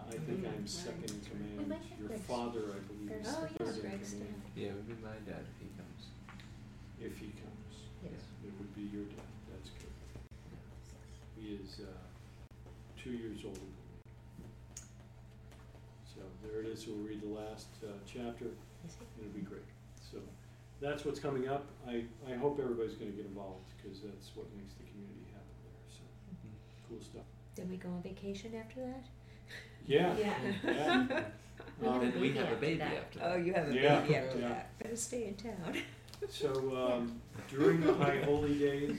I 0.09 0.17
think. 0.27 0.47
I'm 0.47 0.67
second 0.67 1.11
in 1.11 1.21
We 1.21 1.29
command. 1.29 1.69
might 1.69 1.83
have 1.91 1.99
Your 1.99 2.09
Greg's- 2.09 2.27
father, 2.27 2.63
I 2.75 2.79
believe, 2.89 3.11
is 3.13 3.27
Greg's- 3.27 3.29
Oh, 3.29 3.41
third 3.47 3.57
yes, 3.61 3.75
in 3.77 3.81
Greg's 3.83 4.13
command. 4.13 4.43
Yeah, 4.57 4.67
it 4.69 4.75
would 4.75 4.89
be 4.89 4.95
my 5.05 5.17
dad 5.27 5.45
if 5.45 5.57
he 5.61 5.69
comes. 5.77 6.03
If 7.01 7.19
he 7.19 7.27
comes. 7.39 7.75
Yes. 8.03 8.21
It 8.47 8.53
would 8.59 8.75
be 8.75 8.83
your 8.83 9.05
dad, 9.05 9.29
that's 9.53 9.71
good. 9.71 9.93
He 11.37 11.55
is, 11.55 11.81
uh, 11.81 12.71
two 12.97 13.11
years 13.13 13.45
older 13.45 13.59
than 13.61 13.67
me. 13.69 14.49
So 16.05 16.21
there 16.43 16.61
it 16.63 16.67
is, 16.67 16.87
we'll 16.87 16.97
read 17.07 17.21
the 17.21 17.29
last, 17.29 17.69
uh, 17.85 17.93
chapter. 18.07 18.47
Is 18.87 18.97
it? 19.01 19.07
It'll 19.21 19.33
be 19.33 19.41
great. 19.43 19.63
So 20.11 20.19
that's 20.81 21.05
what's 21.05 21.21
coming 21.21 21.49
up. 21.49 21.67
I, 21.87 22.05
I 22.27 22.35
hope 22.35 22.59
everybody's 22.61 22.95
gonna 22.95 23.13
get 23.13 23.27
involved, 23.27 23.69
cause 23.85 24.01
that's 24.03 24.35
what 24.35 24.47
makes 24.57 24.75
the 24.75 24.85
community 24.91 25.27
happen 25.33 25.55
there, 25.63 25.87
so, 25.89 26.03
cool 26.89 27.01
stuff. 27.03 27.27
Then 27.55 27.69
we 27.69 27.77
go 27.77 27.91
on 27.91 28.03
vacation 28.03 28.55
after 28.55 28.81
that? 28.81 29.05
Yeah, 29.89 30.15
Yeah. 30.17 30.35
yeah. 30.65 31.23
We 31.81 31.87
have 31.87 31.95
Um, 31.95 32.01
a 32.01 32.05
And 32.07 32.15
we 32.21 32.29
baby 32.29 32.39
have 32.39 32.53
a 32.53 32.57
baby 32.57 32.79
that. 32.79 32.93
after 32.95 33.21
Oh, 33.23 33.37
you 33.37 33.53
have 33.55 33.69
a 33.69 33.75
Yeah, 33.75 34.01
baby 34.01 34.17
after 34.17 34.39
yeah. 34.41 34.49
that. 34.49 34.79
Better 34.81 34.97
stay 34.97 35.27
in 35.29 35.35
town. 35.35 35.77
So, 36.29 36.51
um, 36.77 37.21
during 37.49 37.81
the 37.81 37.95
high 37.95 38.19
holy 38.25 38.59
days, 38.59 38.97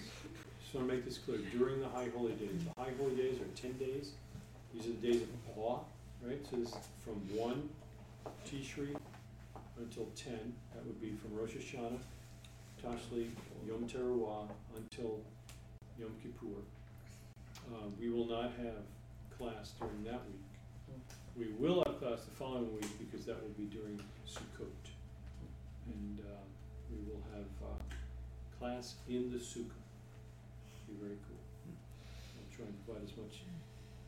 just 0.62 0.74
wanna 0.74 0.88
make 0.88 1.03
this 1.03 1.17
clear, 1.17 1.39
during 1.51 1.81
the 1.81 1.89
high 1.89 2.08
holy 2.15 2.31
days, 2.31 2.63
the 2.63 2.81
high 2.81 2.91
holy 2.98 3.13
days 3.13 3.41
are 3.41 3.62
ten 3.62 3.74
days. 3.74 4.13
These 4.74 4.86
are 4.86 4.93
the 5.01 5.12
days 5.12 5.22
of 5.24 5.58
awe, 5.58 5.79
right? 6.25 6.39
So 6.50 6.55
this 6.55 6.69
is 6.69 6.77
from 7.03 7.15
one 7.38 7.67
Tishri 8.48 8.96
until 9.77 10.05
ten, 10.15 10.53
that 10.74 10.86
would 10.86 11.01
be 11.01 11.12
from 11.22 11.36
Rosh 11.38 11.55
Hashanah, 11.55 12.00
Tashli, 12.81 13.27
Yom 13.67 13.86
Teruah, 13.86 14.48
until 14.77 15.19
Yom 16.00 16.15
Kippur. 16.24 16.62
Uh, 17.69 17.88
we 18.00 18.10
will 18.10 18.27
not 18.27 18.53
have 18.63 18.79
class 19.38 19.74
during 19.77 20.05
that 20.05 20.22
week. 20.25 20.39
We 21.39 21.48
will 21.58 21.81
have 21.86 22.00
class 22.01 22.25
the 22.25 22.36
following 22.36 22.74
week 22.74 23.00
because 23.00 23.25
that 23.25 23.41
will 23.41 23.55
be 23.58 23.63
during 23.63 23.98
Sukkot. 24.27 24.91
And, 25.88 26.19
uh, 26.19 26.43
we 26.91 26.98
will 27.10 27.24
have, 27.34 27.48
uh, 27.63 27.96
class 28.60 28.96
in 29.08 29.31
the 29.31 29.38
sukkah. 29.38 29.72
Be 30.88 30.96
very 31.00 31.17
cool. 31.27 31.38
I'll 32.38 32.55
try 32.55 32.65
and 32.65 32.86
provide 32.86 33.03
as 33.05 33.15
much 33.15 33.43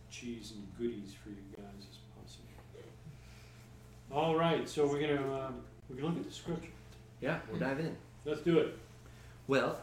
cheese 0.10 0.52
and 0.52 0.68
goodies 0.78 1.14
for 1.14 1.30
you 1.30 1.44
guys 1.56 1.88
as 1.90 1.98
possible. 2.14 2.48
All 4.12 4.36
right, 4.36 4.68
so 4.68 4.86
we're 4.86 5.00
gonna, 5.00 5.34
um, 5.34 5.64
we're 5.90 5.96
gonna 5.96 6.10
look 6.10 6.18
at 6.18 6.26
the 6.26 6.34
scripture. 6.34 6.68
Yeah, 7.22 7.40
we'll 7.50 7.62
dive 7.62 7.80
in. 7.80 7.96
Let's 8.26 8.42
do 8.42 8.60
it. 8.60 8.78
Well, 9.48 9.80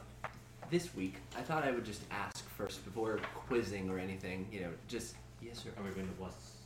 this 0.70 0.94
week 0.94 1.14
I 1.34 1.40
thought 1.40 1.64
I 1.64 1.70
would 1.70 1.86
just 1.86 2.02
ask 2.10 2.46
first 2.50 2.84
before 2.84 3.18
quizzing 3.34 3.88
or 3.88 3.98
anything. 3.98 4.46
You 4.52 4.60
know, 4.60 4.70
just 4.86 5.14
yes 5.40 5.60
sir. 5.60 5.70
Are 5.78 5.82
we 5.82 5.90
going 5.92 6.08
to 6.08 6.12
bless? 6.14 6.57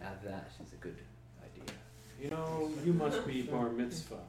That 0.00 0.50
is 0.64 0.72
a 0.72 0.76
good 0.76 0.98
idea. 1.42 1.74
You 2.20 2.30
know, 2.30 2.70
you 2.84 2.92
must 2.92 3.26
be 3.26 3.42
bar 3.42 3.68
mitzvah, 3.70 4.24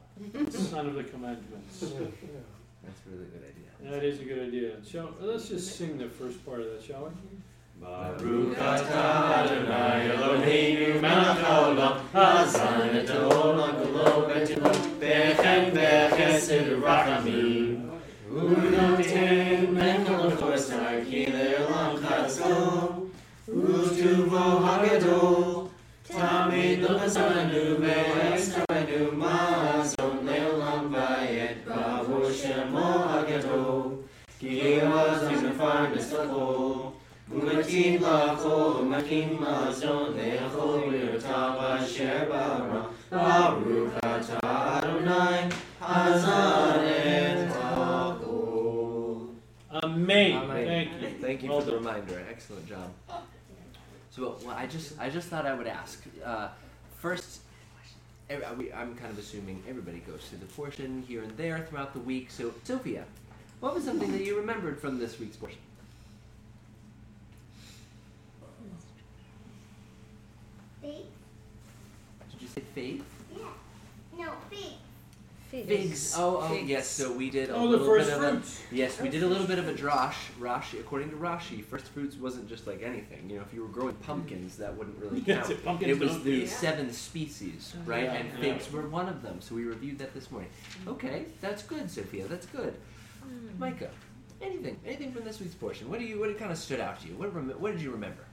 son 0.49 0.87
of 0.87 0.95
the 0.95 1.03
commandments. 1.03 1.79
That's 1.79 1.91
a 1.93 3.09
really 3.09 3.27
good 3.33 3.45
idea. 3.51 3.69
That 3.91 4.03
is 4.03 4.19
a 4.19 4.23
good 4.23 4.41
idea. 4.47 4.69
Shall, 4.89 5.09
let's 5.19 5.49
just 5.49 5.75
sing 5.77 5.97
the 5.97 6.09
first 6.09 6.45
part 6.45 6.59
of 6.61 6.67
that, 6.71 6.83
shall 6.83 7.05
we? 7.05 7.11
Baruch 7.81 8.57
atah 8.57 9.37
Adonai 9.39 10.01
Eloheinu 10.13 11.01
melech 11.01 11.39
haolam, 11.43 11.95
hazan 12.13 12.95
et 12.95 13.07
haolam 13.07 13.73
kulo 13.81 14.07
b'tilo, 14.29 14.71
bechem 14.99 15.63
b'chesed 15.75 16.67
u'rachamim. 16.75 17.89
Unoten 18.29 19.61
lecha 19.77 20.15
l'chosar 20.27 20.95
ki 21.09 21.21
le'olam 21.25 21.93
chazko, 21.99 22.55
u'tuvo 23.49 24.43
hagadol, 24.65 25.40
Excellent 52.29 52.67
job. 52.67 52.91
So, 54.11 54.37
well, 54.45 54.55
I 54.55 54.67
just, 54.67 54.99
I 54.99 55.09
just 55.09 55.29
thought 55.29 55.45
I 55.45 55.53
would 55.53 55.67
ask. 55.67 56.03
Uh, 56.23 56.49
first, 57.01 57.41
every, 58.29 58.71
uh, 58.71 58.77
I'm 58.77 58.95
kind 58.95 59.11
of 59.11 59.17
assuming 59.17 59.63
everybody 59.67 59.99
goes 59.99 60.21
through 60.29 60.37
the 60.39 60.45
portion 60.45 61.03
here 61.07 61.23
and 61.23 61.35
there 61.35 61.65
throughout 61.67 61.93
the 61.93 61.99
week. 61.99 62.29
So, 62.29 62.53
Sophia, 62.63 63.03
what 63.59 63.73
was 63.73 63.83
something 63.83 64.11
that 64.11 64.23
you 64.23 64.37
remembered 64.37 64.79
from 64.79 64.99
this 64.99 65.19
week's 65.19 65.35
portion? 65.35 65.57
Faith. 70.81 71.05
Did 72.31 72.41
you 72.41 72.47
say 72.47 72.61
faith? 72.75 73.03
Yeah. 73.35 73.45
No, 74.17 74.31
faith 74.49 74.80
figs. 75.51 75.67
Figs. 75.67 76.15
Oh, 76.17 76.47
oh 76.49 76.53
yes. 76.53 76.87
So 76.87 77.11
we 77.11 77.29
did 77.29 77.49
a 77.49 77.55
Oh, 77.55 77.65
little 77.65 77.85
first 77.85 78.09
bit 78.09 78.17
of 78.17 78.23
a 78.71 78.75
yes, 78.75 78.99
we 79.01 79.09
did 79.09 79.23
a 79.23 79.27
little 79.27 79.45
bit 79.45 79.59
of 79.59 79.67
a 79.67 79.73
drash. 79.73 80.15
Rashi, 80.39 80.79
according 80.79 81.09
to 81.11 81.17
Rashi, 81.17 81.63
first 81.63 81.87
fruits 81.89 82.15
wasn't 82.15 82.47
just 82.49 82.65
like 82.67 82.81
anything. 82.81 83.29
You 83.29 83.37
know, 83.37 83.41
if 83.41 83.53
you 83.53 83.61
were 83.61 83.67
growing 83.67 83.95
pumpkins, 83.95 84.57
that 84.57 84.75
wouldn't 84.75 84.97
really 84.97 85.21
count. 85.21 85.49
it, 85.49 85.63
pumpkins 85.63 85.91
It 85.91 85.99
was 85.99 86.23
the 86.23 86.39
count. 86.39 86.49
seven 86.49 86.93
species, 86.93 87.73
right? 87.85 88.05
Yeah, 88.05 88.13
and 88.13 88.29
yeah. 88.29 88.39
figs 88.53 88.71
were 88.71 88.87
one 88.87 89.09
of 89.09 89.21
them. 89.21 89.41
So 89.41 89.55
we 89.55 89.63
reviewed 89.65 89.99
that 89.99 90.13
this 90.13 90.31
morning. 90.31 90.49
Okay, 90.87 91.25
that's 91.41 91.63
good, 91.63 91.91
Sophia. 91.91 92.27
That's 92.27 92.45
good. 92.47 92.73
Micah, 93.59 93.91
anything, 94.41 94.77
anything 94.85 95.11
from 95.11 95.23
this 95.23 95.39
week's 95.39 95.53
portion? 95.55 95.89
What 95.89 95.99
do 95.99 96.05
you? 96.05 96.19
What 96.19 96.37
kind 96.39 96.51
of 96.51 96.57
stood 96.57 96.79
out 96.79 96.99
to 97.01 97.07
you? 97.07 97.13
What, 97.15 97.33
rem- 97.35 97.49
what 97.59 97.71
did 97.73 97.81
you 97.81 97.91
remember? 97.91 98.23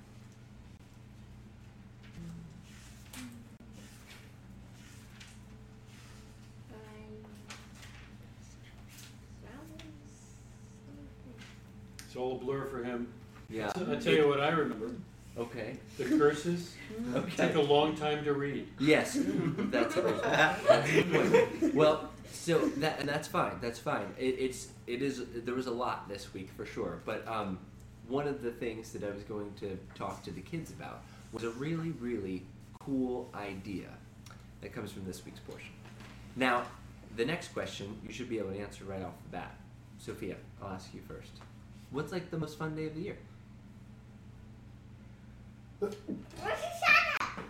It's 12.07 12.17
all 12.17 12.37
a 12.37 12.39
blur 12.39 12.65
for 12.67 12.83
him. 12.83 13.09
Yeah. 13.51 13.71
I 13.91 13.97
tell 13.97 14.13
you 14.13 14.29
what 14.29 14.41
I 14.41 14.51
remember. 14.51 14.91
Okay. 15.37 15.77
The 15.97 16.05
curses 16.05 16.75
Okay. 17.15 17.49
took 17.49 17.55
a 17.57 17.61
long 17.61 17.97
time 17.97 18.25
to 18.25 18.33
read. 18.33 18.67
Yes, 18.81 19.15
that's 19.15 19.97
a 19.97 20.03
good, 20.03 20.21
that's 20.23 20.91
a 20.91 21.03
good 21.03 21.13
point. 21.61 21.75
Well, 21.75 22.11
so 22.33 22.69
that 22.69 22.99
and 23.01 23.09
that's 23.09 23.29
fine. 23.29 23.53
That's 23.61 23.79
fine. 23.79 24.07
It, 24.19 24.37
it's 24.39 24.69
it 24.87 25.01
is 25.01 25.23
there 25.45 25.55
was 25.55 25.67
a 25.69 25.73
lot 25.73 26.09
this 26.09 26.33
week 26.35 26.51
for 26.57 26.67
sure. 26.67 27.01
But 27.05 27.27
um, 27.29 27.59
one 28.09 28.27
of 28.27 28.43
the 28.43 28.51
things 28.51 28.93
that 28.93 29.05
I 29.05 29.11
was 29.11 29.23
going 29.23 29.53
to 29.61 29.79
talk 29.95 30.23
to 30.25 30.31
the 30.33 30.41
kids 30.41 30.71
about 30.73 31.03
was 31.33 31.45
a 31.45 31.51
really 31.51 31.91
really 32.01 32.43
cool 32.81 33.31
idea 33.35 33.89
that 34.61 34.73
comes 34.73 34.91
from 34.91 35.05
this 35.05 35.25
week's 35.25 35.41
portion. 35.41 35.71
Now, 36.35 36.65
the 37.17 37.25
next 37.25 37.53
question 37.53 37.97
you 38.05 38.13
should 38.13 38.29
be 38.29 38.39
able 38.39 38.51
to 38.53 38.59
answer 38.61 38.85
right 38.85 39.03
off 39.03 39.15
the 39.25 39.31
bat. 39.31 39.55
Sophia, 39.99 40.37
I'll 40.63 40.71
ask 40.73 40.93
you 40.95 41.01
first. 41.07 41.31
What's 41.91 42.13
like 42.13 42.31
the 42.31 42.39
most 42.39 42.59
fun 42.59 42.75
day 42.75 42.87
of 42.87 42.95
the 42.95 43.01
year? 43.03 43.19
Rosh 45.81 45.93
Hashanah. 46.43 47.43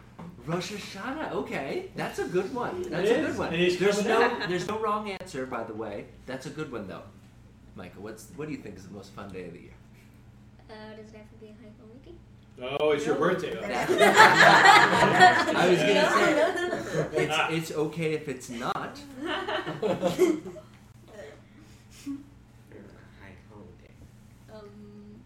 Rosh 0.47 0.73
Hashanah, 0.73 1.32
okay, 1.32 1.90
that's 1.97 2.18
a 2.18 2.25
good 2.25 2.52
one. 2.54 2.82
That's 2.82 3.11
a 3.11 3.14
good 3.14 3.38
one. 3.38 3.52
and 3.54 3.73
There's 3.78 4.04
no, 4.04 4.47
there's 4.47 4.66
no 4.68 4.78
wrong 4.78 5.11
answer, 5.11 5.47
by 5.47 5.64
the 5.64 5.75
way. 5.75 6.06
That's 6.26 6.47
a 6.47 6.50
good 6.50 6.70
one 6.73 6.87
though. 6.87 7.02
Michael, 7.75 8.02
what's 8.02 8.28
what 8.37 8.49
do 8.49 8.52
you 8.54 8.61
think 8.61 8.76
is 8.76 8.87
the 8.87 8.92
most 8.94 9.12
fun 9.12 9.30
day 9.30 9.44
of 9.47 9.52
the 9.52 9.61
year? 9.61 9.75
Uh, 10.70 10.75
does 10.97 11.11
it 11.12 11.16
have 11.16 11.30
to 11.30 11.37
be 11.40 11.47
a 11.47 11.52
high 11.52 11.73
quality? 11.78 12.18
Oh, 12.80 12.90
it's 12.90 13.06
your 13.06 13.14
birthday. 13.14 13.56
I 13.56 13.87
was 15.68 15.78
gonna 15.78 17.11
say 17.12 17.25
it's 17.25 17.70
it's 17.70 17.78
okay 17.78 18.14
if 18.14 18.28
it's 18.28 18.50
not. 18.50 18.99
High 19.23 19.37
holiday. 23.49 23.94
Um, 24.52 25.20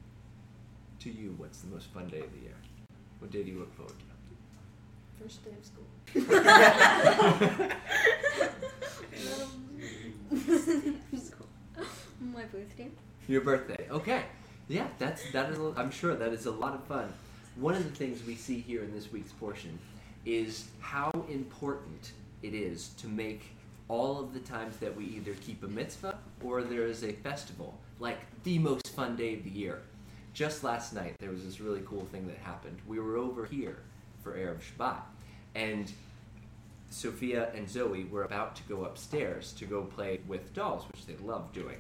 To 1.01 1.11
you, 1.11 1.35
what's 1.39 1.61
the 1.63 1.69
most 1.69 1.87
fun 1.89 2.09
day 2.09 2.21
of 2.21 2.31
the 2.33 2.39
year? 2.41 2.42
What 3.23 3.31
day 3.31 3.45
do 3.45 3.53
you 3.53 3.61
look 3.61 3.73
forward 3.77 3.95
to? 4.01 4.05
First 5.23 5.45
day 5.45 5.53
of 5.57 5.65
school. 5.65 5.87
my 12.35 12.43
birthday. 12.47 12.89
Your 13.29 13.43
birthday. 13.43 13.87
Okay. 13.93 14.25
Yeah, 14.67 14.89
that's 14.99 15.31
that 15.31 15.51
is. 15.51 15.59
A, 15.61 15.73
I'm 15.77 15.93
sure 15.93 16.17
that 16.17 16.33
is 16.33 16.47
a 16.47 16.51
lot 16.51 16.75
of 16.75 16.83
fun. 16.83 17.13
One 17.55 17.77
of 17.77 17.85
the 17.85 17.91
things 17.91 18.27
we 18.27 18.35
see 18.35 18.59
here 18.59 18.83
in 18.83 18.93
this 18.93 19.13
week's 19.13 19.31
portion 19.31 19.79
is 20.27 20.67
how 20.81 21.13
important 21.31 22.11
it 22.43 22.55
is 22.55 22.89
to 22.99 23.07
make 23.07 23.55
all 23.87 24.19
of 24.19 24.35
the 24.35 24.41
times 24.41 24.79
that 24.79 24.97
we 24.97 25.05
either 25.05 25.35
keep 25.35 25.63
a 25.63 25.69
mitzvah 25.69 26.19
or 26.43 26.65
there 26.65 26.87
is 26.87 27.05
a 27.05 27.13
festival 27.13 27.79
like 28.01 28.19
the 28.43 28.59
most 28.59 28.89
fun 28.89 29.15
day 29.15 29.35
of 29.35 29.45
the 29.45 29.51
year. 29.51 29.83
Just 30.35 30.65
last 30.65 30.95
night 30.95 31.15
there 31.19 31.31
was 31.31 31.45
this 31.45 31.61
really 31.61 31.83
cool 31.87 32.07
thing 32.07 32.27
that 32.27 32.39
happened. 32.39 32.79
We 32.87 32.99
were 32.99 33.17
over 33.17 33.45
here 33.45 33.79
for 34.23 34.33
Erev 34.33 34.61
Shabbat, 34.61 35.01
and 35.55 35.93
Sophia 36.91 37.51
and 37.55 37.69
Zoe 37.69 38.05
were 38.05 38.25
about 38.25 38.57
to 38.57 38.63
go 38.65 38.85
upstairs 38.85 39.53
to 39.55 39.65
go 39.65 39.83
play 39.83 40.21
with 40.27 40.55
dolls, 40.55 40.85
which 40.91 41.07
they 41.07 41.17
love 41.25 41.53
doing. 41.53 41.77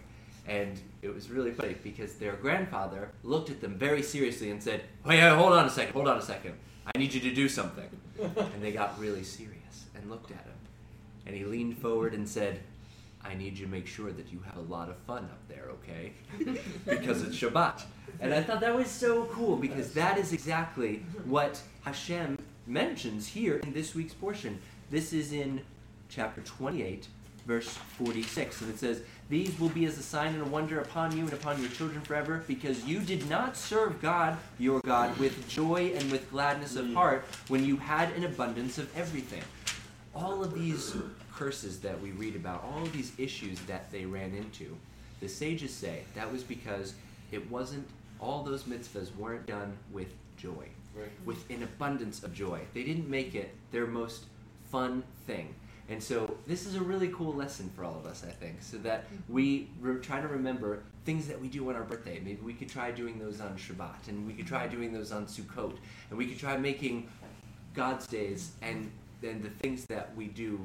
And 0.46 0.80
it 1.02 1.14
was 1.14 1.30
really 1.30 1.52
funny 1.52 1.76
because 1.82 2.14
their 2.14 2.32
grandfather 2.32 3.10
looked 3.22 3.48
at 3.50 3.60
them 3.60 3.76
very 3.76 4.02
seriously 4.02 4.50
and 4.50 4.62
said, 4.62 4.82
Hey, 5.06 5.18
hey, 5.18 5.30
hold 5.30 5.52
on 5.52 5.66
a 5.66 5.70
second, 5.70 5.92
hold 5.92 6.08
on 6.08 6.18
a 6.18 6.22
second. 6.22 6.54
I 6.84 6.98
need 6.98 7.14
you 7.14 7.20
to 7.20 7.32
do 7.32 7.48
something. 7.48 7.88
and 8.20 8.62
they 8.62 8.72
got 8.72 8.98
really 8.98 9.22
serious 9.22 9.84
and 9.94 10.10
looked 10.10 10.30
at 10.30 10.44
him. 10.44 10.52
And 11.26 11.36
he 11.36 11.44
leaned 11.44 11.78
forward 11.78 12.12
and 12.12 12.28
said, 12.28 12.60
I 13.24 13.34
need 13.34 13.56
you 13.56 13.66
to 13.66 13.70
make 13.70 13.86
sure 13.86 14.10
that 14.10 14.32
you 14.32 14.42
have 14.44 14.56
a 14.56 14.72
lot 14.72 14.88
of 14.88 14.96
fun 14.98 15.24
up 15.24 15.48
there, 15.48 15.68
okay? 15.74 16.12
because 16.84 17.22
it's 17.22 17.36
Shabbat. 17.36 17.82
And 18.22 18.32
I 18.32 18.40
thought 18.40 18.60
that 18.60 18.74
was 18.74 18.88
so 18.88 19.24
cool 19.24 19.56
because 19.56 19.92
that 19.94 20.16
is 20.16 20.32
exactly 20.32 21.04
what 21.24 21.60
Hashem 21.84 22.38
mentions 22.68 23.26
here 23.26 23.56
in 23.56 23.72
this 23.72 23.96
week's 23.96 24.14
portion. 24.14 24.60
This 24.90 25.12
is 25.12 25.32
in 25.32 25.60
chapter 26.08 26.40
28, 26.42 27.08
verse 27.48 27.68
46. 27.98 28.60
And 28.60 28.70
it 28.70 28.78
says, 28.78 29.02
These 29.28 29.58
will 29.58 29.70
be 29.70 29.86
as 29.86 29.98
a 29.98 30.02
sign 30.04 30.34
and 30.34 30.42
a 30.42 30.46
wonder 30.46 30.78
upon 30.78 31.16
you 31.16 31.24
and 31.24 31.32
upon 31.32 31.60
your 31.60 31.70
children 31.70 32.00
forever, 32.02 32.44
because 32.46 32.84
you 32.84 33.00
did 33.00 33.28
not 33.28 33.56
serve 33.56 34.00
God, 34.00 34.38
your 34.56 34.80
God, 34.82 35.18
with 35.18 35.48
joy 35.48 35.92
and 35.96 36.12
with 36.12 36.30
gladness 36.30 36.76
of 36.76 36.86
mm. 36.86 36.94
heart 36.94 37.24
when 37.48 37.64
you 37.64 37.76
had 37.76 38.12
an 38.12 38.22
abundance 38.22 38.78
of 38.78 38.96
everything. 38.96 39.42
All 40.14 40.44
of 40.44 40.54
these 40.54 40.94
curses 41.34 41.80
that 41.80 42.00
we 42.00 42.12
read 42.12 42.36
about, 42.36 42.62
all 42.62 42.82
of 42.82 42.92
these 42.92 43.10
issues 43.18 43.58
that 43.62 43.90
they 43.90 44.04
ran 44.04 44.32
into, 44.32 44.76
the 45.18 45.28
sages 45.28 45.74
say 45.74 46.02
that 46.14 46.30
was 46.30 46.44
because 46.44 46.94
it 47.32 47.50
wasn't, 47.50 47.88
all 48.22 48.42
those 48.42 48.62
mitzvahs 48.64 49.14
weren't 49.16 49.46
done 49.46 49.76
with 49.92 50.14
joy 50.36 50.68
Right. 50.94 51.10
with 51.24 51.48
an 51.50 51.62
abundance 51.62 52.22
of 52.22 52.34
joy. 52.34 52.60
They 52.74 52.84
didn't 52.84 53.08
make 53.08 53.34
it 53.34 53.54
their 53.70 53.86
most 53.86 54.24
fun 54.70 55.02
thing. 55.26 55.54
And 55.88 56.02
so 56.02 56.36
this 56.46 56.66
is 56.66 56.76
a 56.76 56.80
really 56.82 57.08
cool 57.08 57.32
lesson 57.34 57.70
for 57.74 57.84
all 57.84 57.96
of 57.96 58.04
us, 58.06 58.22
I 58.26 58.30
think, 58.30 58.62
so 58.62 58.76
that 58.78 59.04
we 59.28 59.68
re- 59.80 60.00
try 60.00 60.20
to 60.20 60.28
remember 60.28 60.82
things 61.04 61.26
that 61.28 61.40
we 61.40 61.48
do 61.48 61.68
on 61.70 61.76
our 61.76 61.82
birthday. 61.82 62.20
Maybe 62.20 62.40
we 62.42 62.52
could 62.52 62.68
try 62.68 62.90
doing 62.92 63.18
those 63.18 63.40
on 63.40 63.56
Shabbat, 63.56 64.08
and 64.08 64.26
we 64.26 64.34
could 64.34 64.46
try 64.46 64.68
doing 64.68 64.92
those 64.92 65.12
on 65.12 65.26
Sukkot, 65.26 65.76
and 66.10 66.18
we 66.18 66.26
could 66.26 66.38
try 66.38 66.56
making 66.56 67.08
God's 67.74 68.06
days 68.06 68.52
and 68.62 68.90
and 69.22 69.42
the 69.42 69.50
things 69.50 69.86
that 69.86 70.14
we 70.16 70.26
do 70.26 70.60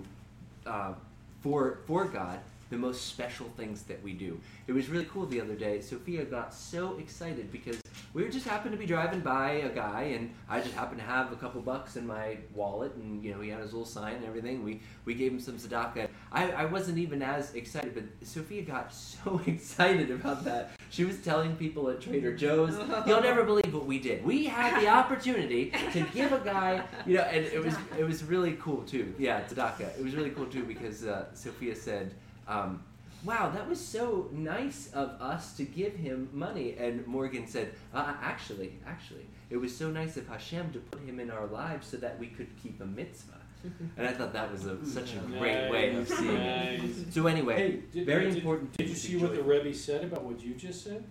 uh, 0.65 0.93
for 1.41 1.79
for 1.87 2.05
God 2.05 2.39
the 2.69 2.77
most 2.77 3.07
special 3.07 3.47
things 3.55 3.83
that 3.83 4.01
we 4.03 4.13
do. 4.13 4.39
It 4.67 4.73
was 4.73 4.89
really 4.89 5.05
cool 5.05 5.25
the 5.25 5.39
other 5.39 5.55
day. 5.55 5.81
Sophia 5.81 6.25
got 6.25 6.53
so 6.53 6.97
excited 6.97 7.51
because 7.51 7.79
we 8.13 8.27
just 8.29 8.47
happened 8.47 8.73
to 8.73 8.77
be 8.77 8.85
driving 8.85 9.21
by 9.21 9.51
a 9.51 9.69
guy, 9.69 10.13
and 10.15 10.33
I 10.49 10.59
just 10.59 10.73
happened 10.73 10.99
to 10.99 11.05
have 11.05 11.31
a 11.31 11.35
couple 11.35 11.61
bucks 11.61 11.95
in 11.95 12.05
my 12.05 12.37
wallet, 12.53 12.95
and 12.95 13.23
you 13.23 13.33
know 13.33 13.41
he 13.41 13.49
had 13.49 13.61
his 13.61 13.71
little 13.71 13.85
sign 13.85 14.15
and 14.15 14.25
everything. 14.25 14.63
We 14.63 14.81
we 15.05 15.13
gave 15.13 15.31
him 15.31 15.39
some 15.39 15.55
tzedakah. 15.55 16.09
I, 16.31 16.51
I 16.51 16.65
wasn't 16.65 16.97
even 16.97 17.21
as 17.21 17.53
excited, 17.55 17.93
but 17.93 18.03
Sophia 18.27 18.63
got 18.63 18.93
so 18.93 19.41
excited 19.45 20.11
about 20.11 20.43
that. 20.45 20.71
She 20.89 21.05
was 21.05 21.17
telling 21.17 21.55
people 21.55 21.89
at 21.89 22.01
Trader 22.01 22.35
Joe's, 22.35 22.77
"You'll 23.05 23.21
never 23.21 23.43
believe 23.43 23.73
what 23.73 23.85
we 23.85 23.99
did. 23.99 24.25
We 24.25 24.45
had 24.45 24.81
the 24.81 24.87
opportunity 24.99 25.71
to 25.93 26.01
give 26.13 26.31
a 26.31 26.39
guy, 26.39 26.83
you 27.05 27.17
know, 27.17 27.23
and 27.23 27.45
it 27.45 27.63
was 27.63 27.75
it 27.97 28.03
was 28.03 28.23
really 28.23 28.53
cool 28.53 28.83
too. 28.83 29.13
Yeah, 29.17 29.41
tzedakah. 29.43 29.97
It 29.97 30.03
was 30.03 30.15
really 30.15 30.31
cool 30.31 30.47
too 30.47 30.63
because 30.63 31.05
uh, 31.05 31.25
Sophia 31.33 31.75
said." 31.75 32.13
Um, 32.47 32.83
Wow, 33.25 33.49
that 33.49 33.67
was 33.67 33.79
so 33.83 34.29
nice 34.31 34.91
of 34.93 35.09
us 35.19 35.53
to 35.57 35.63
give 35.63 35.95
him 35.95 36.29
money. 36.31 36.75
And 36.77 37.05
Morgan 37.07 37.47
said, 37.47 37.73
uh, 37.93 38.13
Actually, 38.21 38.73
actually, 38.85 39.25
it 39.49 39.57
was 39.57 39.75
so 39.75 39.89
nice 39.89 40.17
of 40.17 40.27
Hashem 40.27 40.71
to 40.73 40.79
put 40.79 41.01
him 41.01 41.19
in 41.19 41.31
our 41.31 41.47
lives 41.47 41.87
so 41.87 41.97
that 41.97 42.17
we 42.19 42.27
could 42.27 42.47
keep 42.61 42.79
a 42.79 42.85
mitzvah. 42.85 43.33
And 43.97 44.07
I 44.07 44.13
thought 44.13 44.33
that 44.33 44.51
was 44.51 44.67
a, 44.67 44.85
such 44.85 45.15
a 45.15 45.19
great 45.39 45.69
way 45.71 45.95
of 45.95 46.07
Nice, 46.07 46.17
seeing 46.19 46.37
it. 46.37 47.13
So, 47.13 47.25
anyway, 47.25 47.55
Hey, 47.55 47.79
did, 47.91 48.05
very 48.05 48.25
did- 48.25 48.35
important 48.37 48.71
Did 48.77 48.83
to 48.83 48.89
you 48.91 48.95
see 48.95 49.17
what 49.17 49.33
the. 49.35 49.41
Rebbe 49.41 49.73
said 49.73 50.03
about 50.03 50.23
what 50.23 50.39
you 50.41 50.53
just 50.53 50.83
said? 50.83 51.03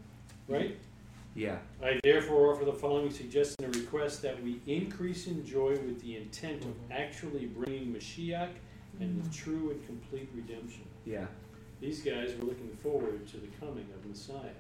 Right? 0.49 0.79
yeah, 1.35 1.59
I 1.83 2.01
therefore 2.05 2.55
offer 2.55 2.65
the 2.65 2.73
following 2.73 3.11
suggestion 3.11 3.65
and 3.65 3.77
request 3.77 4.23
that 4.23 4.41
we 4.43 4.61
increase 4.67 5.27
in 5.27 5.45
joy 5.45 5.71
with 5.73 6.01
the 6.01 6.17
intent 6.17 6.65
of 6.65 6.75
actually 6.91 7.47
bringing 7.47 7.93
Mashiach 7.93 8.53
and 9.01 9.23
the 9.23 9.29
true 9.35 9.73
and 9.73 9.85
complete 9.85 10.31
redemption. 10.35 10.85
Yeah. 11.07 11.27
These 11.81 12.01
guys 12.01 12.31
were 12.39 12.47
looking 12.47 12.71
forward 12.83 13.27
to 13.29 13.37
the 13.37 13.49
coming 13.61 13.87
of 13.95 14.05
Messiah. 14.07 14.51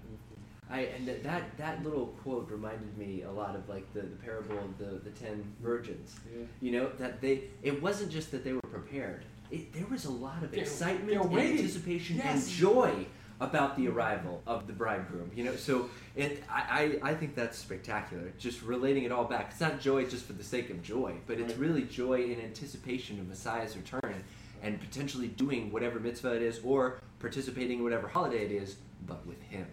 I 0.68 0.80
and 0.80 1.06
that, 1.06 1.22
that 1.22 1.56
that 1.58 1.84
little 1.84 2.06
quote 2.22 2.50
reminded 2.50 2.96
me 2.98 3.22
a 3.22 3.30
lot 3.30 3.54
of 3.54 3.68
like 3.68 3.92
the, 3.94 4.00
the 4.00 4.16
parable 4.16 4.58
of 4.58 4.76
the, 4.78 4.98
the 5.08 5.10
ten 5.10 5.44
virgins. 5.62 6.16
Yeah. 6.34 6.44
You 6.60 6.72
know 6.72 6.90
that 6.98 7.20
they 7.20 7.44
it 7.62 7.80
wasn't 7.82 8.10
just 8.10 8.30
that 8.32 8.42
they 8.44 8.52
were 8.52 8.60
prepared. 8.62 9.24
It, 9.50 9.72
there 9.72 9.86
was 9.86 10.06
a 10.06 10.10
lot 10.10 10.42
of 10.42 10.50
They're- 10.50 10.60
excitement, 10.62 11.06
they're 11.08 11.20
and 11.22 11.38
anticipation, 11.58 12.16
Yes. 12.16 12.46
and 12.48 12.52
joy 12.56 13.06
about 13.38 13.76
the 13.76 13.86
arrival 13.86 14.42
of 14.46 14.66
the 14.66 14.72
bridegroom. 14.72 15.30
You 15.36 15.44
know, 15.44 15.54
so 15.56 15.88
it, 16.16 16.42
I, 16.50 16.98
I, 17.04 17.10
I 17.10 17.14
think 17.14 17.36
that's 17.36 17.56
spectacular. 17.56 18.32
Just 18.38 18.62
relating 18.62 19.04
it 19.04 19.12
all 19.12 19.24
back. 19.24 19.50
It's 19.52 19.60
not 19.60 19.78
joy 19.78 20.04
just 20.06 20.24
for 20.24 20.32
the 20.32 20.42
sake 20.42 20.70
of 20.70 20.82
joy, 20.82 21.14
but 21.28 21.38
it's 21.38 21.52
Right. 21.52 21.60
really 21.60 21.82
joy 21.82 22.24
in 22.24 22.40
anticipation 22.40 23.20
of 23.20 23.28
Messiah's 23.28 23.76
return 23.76 24.24
and 24.62 24.80
potentially 24.80 25.28
doing 25.28 25.70
whatever 25.70 26.00
mitzvah 26.00 26.34
it 26.34 26.42
is 26.42 26.60
or 26.64 27.00
participating 27.18 27.78
in 27.78 27.84
whatever 27.84 28.08
holiday 28.08 28.44
it 28.44 28.50
is, 28.50 28.76
but 29.06 29.26
with 29.26 29.40
Him, 29.42 29.66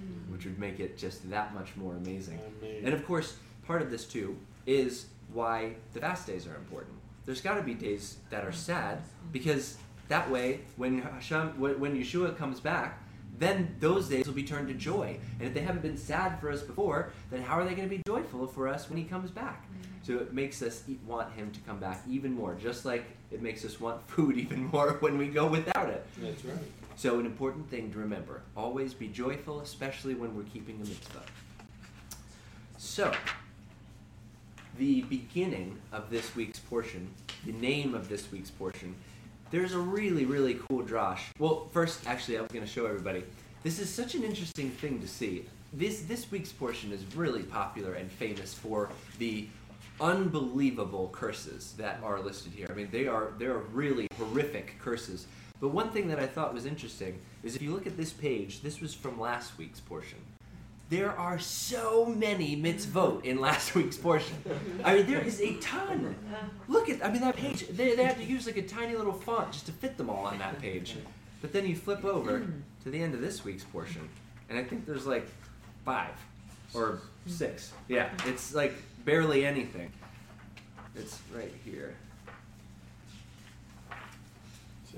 mm. 0.00 0.32
which 0.32 0.44
would 0.44 0.58
make 0.58 0.80
it 0.80 0.96
just 0.96 1.28
that 1.30 1.54
much 1.54 1.76
more 1.76 1.94
amazing. 1.94 2.40
Amazing. 2.60 2.84
And 2.84 2.94
of 2.94 3.06
course, 3.06 3.36
part 3.66 3.82
of 3.82 3.90
this 3.90 4.04
too 4.04 4.36
is 4.66 5.06
why 5.32 5.74
the 5.92 6.00
fast 6.00 6.26
days 6.26 6.46
are 6.46 6.54
important. 6.56 6.94
There's 7.26 7.40
got 7.40 7.54
to 7.54 7.62
be 7.62 7.74
days 7.74 8.16
that 8.30 8.44
are 8.44 8.52
sad 8.52 9.02
because 9.32 9.76
that 10.08 10.30
way, 10.30 10.60
when 10.76 11.02
Hashem, 11.02 11.60
when 11.60 11.94
Yeshua 11.94 12.36
comes 12.36 12.60
back, 12.60 13.02
then 13.38 13.76
those 13.78 14.08
days 14.08 14.26
will 14.26 14.34
be 14.34 14.42
turned 14.42 14.68
to 14.68 14.74
joy. 14.74 15.18
And 15.38 15.48
if 15.48 15.54
they 15.54 15.60
haven't 15.60 15.82
been 15.82 15.96
sad 15.96 16.40
for 16.40 16.50
us 16.50 16.62
before, 16.62 17.12
then 17.30 17.42
how 17.42 17.58
are 17.58 17.64
they 17.64 17.74
going 17.74 17.88
to 17.88 17.94
be 17.94 18.02
joyful 18.06 18.46
for 18.46 18.66
us 18.66 18.88
when 18.88 18.98
He 18.98 19.04
comes 19.04 19.30
back? 19.30 19.66
Mm. 19.70 20.06
So 20.06 20.14
it 20.14 20.32
makes 20.32 20.62
us 20.62 20.82
want 21.06 21.32
Him 21.34 21.50
to 21.52 21.60
come 21.60 21.78
back 21.78 22.02
even 22.08 22.32
more, 22.32 22.54
just 22.54 22.84
like 22.84 23.04
it 23.30 23.42
makes 23.42 23.64
us 23.64 23.80
want 23.80 24.06
food 24.08 24.36
even 24.38 24.66
more 24.66 24.92
when 25.00 25.18
we 25.18 25.28
go 25.28 25.46
without 25.46 25.88
it. 25.88 26.06
That's 26.18 26.44
right. 26.44 26.56
So, 26.96 27.20
an 27.20 27.26
important 27.26 27.70
thing 27.70 27.92
to 27.92 27.98
remember 27.98 28.42
always 28.56 28.92
be 28.92 29.06
joyful, 29.08 29.60
especially 29.60 30.14
when 30.14 30.34
we're 30.34 30.42
keeping 30.42 30.76
a 30.76 30.78
mitzvah. 30.80 31.22
So, 32.76 33.12
the 34.78 35.02
beginning 35.02 35.78
of 35.92 36.10
this 36.10 36.34
week's 36.34 36.58
portion, 36.58 37.08
the 37.44 37.52
name 37.52 37.94
of 37.94 38.08
this 38.08 38.30
week's 38.32 38.50
portion, 38.50 38.94
there's 39.50 39.74
a 39.74 39.78
really, 39.78 40.24
really 40.24 40.58
cool 40.68 40.82
drosh. 40.82 41.20
Well, 41.38 41.68
first, 41.72 42.06
actually, 42.06 42.38
I 42.38 42.42
was 42.42 42.50
going 42.50 42.64
to 42.64 42.70
show 42.70 42.86
everybody. 42.86 43.24
This 43.62 43.78
is 43.78 43.88
such 43.88 44.14
an 44.14 44.22
interesting 44.22 44.70
thing 44.70 45.00
to 45.00 45.08
see. 45.08 45.44
This 45.72 46.02
this 46.02 46.30
week's 46.30 46.52
portion 46.52 46.92
is 46.92 47.04
really 47.14 47.42
popular 47.42 47.94
and 47.94 48.10
famous 48.10 48.54
for 48.54 48.90
the 49.18 49.46
unbelievable 50.00 51.08
curses 51.12 51.74
that 51.78 52.00
are 52.02 52.20
listed 52.20 52.52
here. 52.52 52.68
I 52.70 52.74
mean, 52.74 52.88
they 52.90 53.06
are 53.06 53.32
they 53.38 53.46
are 53.46 53.58
really 53.72 54.06
horrific 54.18 54.78
curses. 54.80 55.26
But 55.60 55.68
one 55.68 55.90
thing 55.90 56.08
that 56.08 56.20
I 56.20 56.26
thought 56.26 56.54
was 56.54 56.66
interesting 56.66 57.18
is 57.42 57.56
if 57.56 57.62
you 57.62 57.72
look 57.72 57.86
at 57.86 57.96
this 57.96 58.12
page, 58.12 58.62
this 58.62 58.80
was 58.80 58.94
from 58.94 59.18
last 59.20 59.58
week's 59.58 59.80
portion. 59.80 60.18
There 60.90 61.10
are 61.18 61.38
so 61.38 62.06
many 62.06 62.56
mitzvot 62.56 63.24
in 63.24 63.40
last 63.40 63.74
week's 63.74 63.98
portion. 63.98 64.36
I 64.84 64.94
mean, 64.94 65.06
there 65.06 65.20
is 65.20 65.40
a 65.40 65.54
ton. 65.56 66.14
Look 66.66 66.88
at, 66.88 67.04
I 67.04 67.10
mean, 67.10 67.20
that 67.20 67.36
page, 67.36 67.66
they, 67.68 67.94
they 67.94 68.04
had 68.04 68.16
to 68.16 68.24
use 68.24 68.46
like 68.46 68.56
a 68.56 68.62
tiny 68.62 68.96
little 68.96 69.12
font 69.12 69.52
just 69.52 69.66
to 69.66 69.72
fit 69.72 69.98
them 69.98 70.08
all 70.08 70.24
on 70.24 70.38
that 70.38 70.58
page. 70.60 70.96
But 71.42 71.52
then 71.52 71.66
you 71.66 71.76
flip 71.76 72.04
over 72.04 72.46
to 72.84 72.90
the 72.90 73.02
end 73.02 73.14
of 73.14 73.20
this 73.20 73.44
week's 73.44 73.64
portion, 73.64 74.08
and 74.48 74.58
I 74.58 74.64
think 74.64 74.86
there's 74.86 75.06
like 75.06 75.28
five 75.84 76.14
or 76.72 77.00
six. 77.26 77.72
Yeah, 77.88 78.08
it's 78.26 78.54
like 78.54 78.74
barely 79.08 79.46
anything. 79.46 79.90
It's 80.94 81.18
right 81.34 81.52
here. 81.64 81.94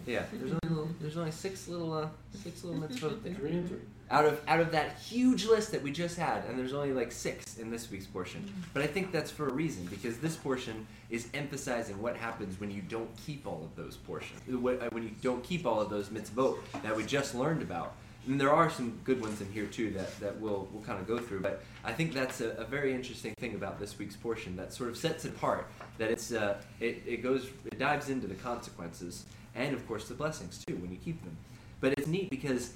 Yeah, 0.07 0.25
there's 0.33 0.53
only 0.65 0.75
little, 0.75 0.91
there's 1.01 1.17
only 1.17 1.31
six 1.31 1.69
little 1.69 1.93
uh, 1.93 2.09
six 2.43 2.65
little 2.65 2.81
mitzvot 2.81 3.23
there 3.23 3.35
Three 3.39 3.51
and 3.51 3.69
three. 3.69 3.79
out 4.11 4.25
of 4.25 4.41
out 4.49 4.59
of 4.59 4.73
that 4.73 4.99
huge 4.99 5.45
list 5.45 5.71
that 5.73 5.83
we 5.83 5.93
just 5.93 6.17
had, 6.17 6.45
and 6.47 6.59
there's 6.59 6.73
only 6.73 6.93
like 6.93 7.13
six 7.13 7.59
in 7.59 7.71
this 7.71 7.91
week's 7.91 8.07
portion. 8.07 8.51
But 8.73 8.83
I 8.83 8.87
think 8.87 9.13
that's 9.13 9.31
for 9.31 9.49
a 9.49 9.53
reason 9.53 9.85
because 9.87 10.17
this 10.19 10.37
portion 10.37 10.87
is 11.11 11.29
emphasizing 11.35 12.01
what 12.01 12.17
happens 12.17 12.59
when 12.59 12.71
you 12.71 12.83
don't 12.83 13.11
keep 13.27 13.47
all 13.47 13.63
of 13.63 13.77
those 13.77 13.97
portions, 13.97 14.41
uh, 14.49 14.89
when 14.91 15.03
you 15.03 15.11
don't 15.23 15.45
keep 15.45 15.67
all 15.67 15.81
of 15.81 15.91
those 15.91 16.09
mitzvot 16.09 16.57
that 16.83 16.97
we 16.97 17.05
just 17.05 17.35
learned 17.35 17.63
about. 17.63 17.95
And 18.27 18.41
there 18.41 18.53
are 18.53 18.69
some 18.71 19.01
good 19.05 19.21
ones 19.21 19.41
in 19.41 19.51
here 19.51 19.67
too 19.67 19.91
that, 19.93 20.19
that 20.21 20.41
we'll 20.41 20.69
we'll 20.73 20.83
kind 20.83 21.01
of 21.01 21.07
go 21.07 21.19
through. 21.19 21.41
But 21.41 21.63
I 21.85 21.93
think 21.93 22.13
that's 22.13 22.41
a, 22.41 22.51
a 22.51 22.65
very 22.65 22.95
interesting 22.95 23.35
thing 23.39 23.55
about 23.55 23.79
this 23.79 23.99
week's 23.99 24.17
portion 24.17 24.57
that 24.57 24.73
sort 24.73 24.91
of 24.91 24.97
sets 24.97 25.25
it 25.25 25.31
apart. 25.31 25.67
That 25.99 26.11
it's 26.11 26.33
uh, 26.33 26.57
it, 26.81 27.03
it 27.07 27.23
goes 27.23 27.49
it 27.65 27.79
dives 27.79 28.09
into 28.09 28.27
the 28.27 28.35
consequences 28.35 29.25
and 29.55 29.75
of 29.75 29.87
course 29.89 30.07
the 30.07 30.15
blessings 30.15 30.63
too 30.67 30.77
when 30.77 30.91
you 30.91 30.99
keep 30.99 31.23
them. 31.25 31.37
But 31.81 31.95
it's 31.99 32.07
neat 32.07 32.31
because 32.31 32.75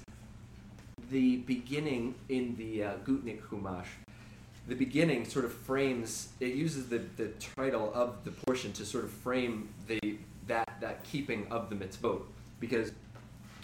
the 1.11 1.37
beginning 1.37 2.15
in 2.29 2.55
the 2.57 2.83
uh, 2.83 2.93
Gutnick 3.05 3.41
Chumash 3.43 3.87
the 4.67 4.75
beginning 4.75 5.25
sort 5.25 5.45
of 5.45 5.53
frames. 5.53 6.29
It 6.39 6.55
uses 6.55 6.89
the, 6.89 7.01
the 7.17 7.27
title 7.55 7.91
of 7.93 8.23
the 8.23 8.31
portion 8.31 8.73
to 8.73 8.85
sort 8.85 9.03
of 9.03 9.11
frame 9.11 9.69
the 9.87 10.17
that 10.47 10.77
that 10.81 11.03
keeping 11.03 11.47
of 11.51 11.69
the 11.69 11.75
mitzvot 11.75 12.21
because 12.59 12.91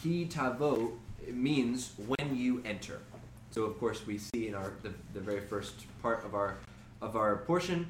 ki 0.02 0.26
tavo 0.26 0.94
means 1.30 1.92
when 2.08 2.36
you 2.36 2.62
enter. 2.66 3.00
So 3.52 3.64
of 3.64 3.78
course 3.80 4.06
we 4.08 4.18
see 4.18 4.48
in 4.48 4.56
our 4.56 4.74
the, 4.82 4.94
the 5.14 5.20
very 5.20 5.42
first 5.42 5.74
part 6.02 6.26
of 6.26 6.34
our 6.34 6.58
of 7.02 7.16
our 7.16 7.38
portion 7.38 7.88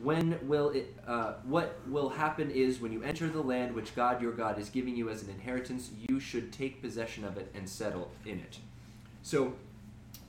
when 0.00 0.38
will 0.48 0.70
it 0.70 0.96
uh, 1.06 1.34
what 1.44 1.78
will 1.86 2.08
happen 2.08 2.50
is 2.50 2.80
when 2.80 2.92
you 2.92 3.02
enter 3.02 3.28
the 3.28 3.40
land 3.40 3.74
which 3.74 3.94
god 3.94 4.20
your 4.20 4.32
god 4.32 4.58
is 4.58 4.68
giving 4.68 4.96
you 4.96 5.08
as 5.08 5.22
an 5.22 5.30
inheritance 5.30 5.90
you 6.08 6.18
should 6.18 6.52
take 6.52 6.80
possession 6.82 7.24
of 7.24 7.36
it 7.36 7.50
and 7.54 7.68
settle 7.68 8.10
in 8.26 8.38
it. 8.38 8.58
So 9.22 9.54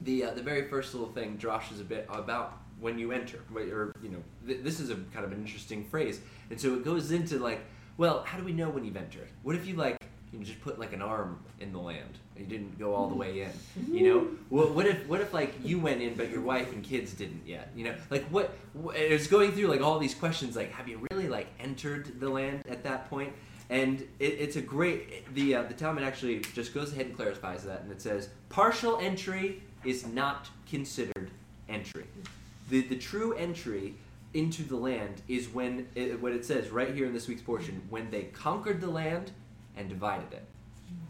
the 0.02 0.26
uh, 0.26 0.32
the 0.34 0.42
very 0.42 0.68
first 0.68 0.94
little 0.94 1.10
thing 1.10 1.38
Josh 1.38 1.72
is 1.72 1.80
a 1.80 1.84
bit 1.84 2.06
about 2.10 2.60
when 2.80 3.00
you 3.00 3.12
enter 3.12 3.40
or 3.56 3.94
you 4.02 4.10
know 4.10 4.24
th- 4.46 4.64
this 4.64 4.80
is 4.80 4.90
a 4.90 4.96
kind 5.14 5.26
of 5.26 5.32
an 5.32 5.40
interesting 5.40 5.86
phrase. 5.86 6.20
And 6.50 6.60
so 6.60 6.76
it 6.76 6.84
goes 6.84 7.12
into 7.12 7.40
like 7.40 7.62
well 7.98 8.24
how 8.26 8.38
do 8.38 8.44
we 8.44 8.54
know 8.54 8.70
when 8.70 8.86
you've 8.86 8.98
entered? 8.98 9.30
What 9.44 9.56
if 9.56 9.66
you 9.66 9.76
like 9.76 9.98
you 10.34 10.44
just 10.44 10.62
put 10.62 10.80
like 10.80 10.94
an 10.94 11.02
arm 11.02 11.40
in 11.60 11.72
the 11.72 11.80
land. 11.80 12.18
And 12.36 12.46
you 12.46 12.58
didn't 12.58 12.80
go 12.80 12.96
all 12.96 13.08
the 13.08 13.16
way 13.16 13.42
in 13.42 13.52
you 13.92 14.10
know? 14.10 14.28
Well, 14.50 14.70
what 14.74 14.86
if 14.86 15.08
what 15.08 15.22
if 15.22 15.34
like 15.34 15.54
you 15.64 15.80
went 15.80 16.02
in 16.02 16.16
but 16.16 16.30
your 16.30 16.42
wife 16.42 16.74
and 16.74 16.84
kids 16.84 17.14
didn't 17.14 17.44
yet 17.46 17.70
you 17.76 17.86
know? 17.86 17.96
Like 18.10 18.26
what 18.26 18.56
wh- 18.84 18.96
it's 18.96 19.28
going 19.28 19.52
through 19.52 19.68
like 19.68 19.82
all 19.82 20.00
these 20.00 20.16
questions 20.16 20.56
like 20.56 20.72
have 20.72 20.88
you 20.88 21.06
really 21.12 21.28
like 21.28 21.48
entered 21.60 22.20
the 22.20 22.30
land 22.30 22.64
at 22.68 22.84
that 22.84 23.10
point? 23.10 23.14
point? 23.14 23.34
And 23.70 24.02
it, 24.20 24.26
it's 24.40 24.56
a 24.56 24.62
great 24.62 25.34
the 25.36 25.56
uh, 25.56 25.64
the 25.64 25.74
Talmud 25.74 26.04
actually 26.04 26.40
just 26.40 26.74
goes 26.74 26.92
ahead 26.92 27.06
and 27.08 27.16
clarifies 27.16 27.64
that 27.64 27.82
and 27.82 27.92
it 27.92 28.02
says 28.02 28.30
partial 28.50 28.98
entry 29.00 29.62
is 29.84 30.06
not 30.08 30.50
considered 30.68 31.30
entry. 31.70 32.06
The 32.70 32.82
the 32.82 32.98
true 32.98 33.34
entry 33.34 33.94
into 34.34 34.64
the 34.64 34.76
land 34.76 35.22
is 35.28 35.48
when 35.48 35.88
it, 35.94 36.20
what 36.20 36.32
it 36.32 36.44
says 36.44 36.70
right 36.70 36.94
here 36.96 37.06
in 37.06 37.14
this 37.14 37.28
week's 37.28 37.44
portion 37.44 37.84
when 37.90 38.10
they 38.10 38.24
conquered 38.24 38.82
the 38.82 38.90
land 38.90 39.32
and 39.76 39.90
divided 39.90 40.32
it 40.32 40.46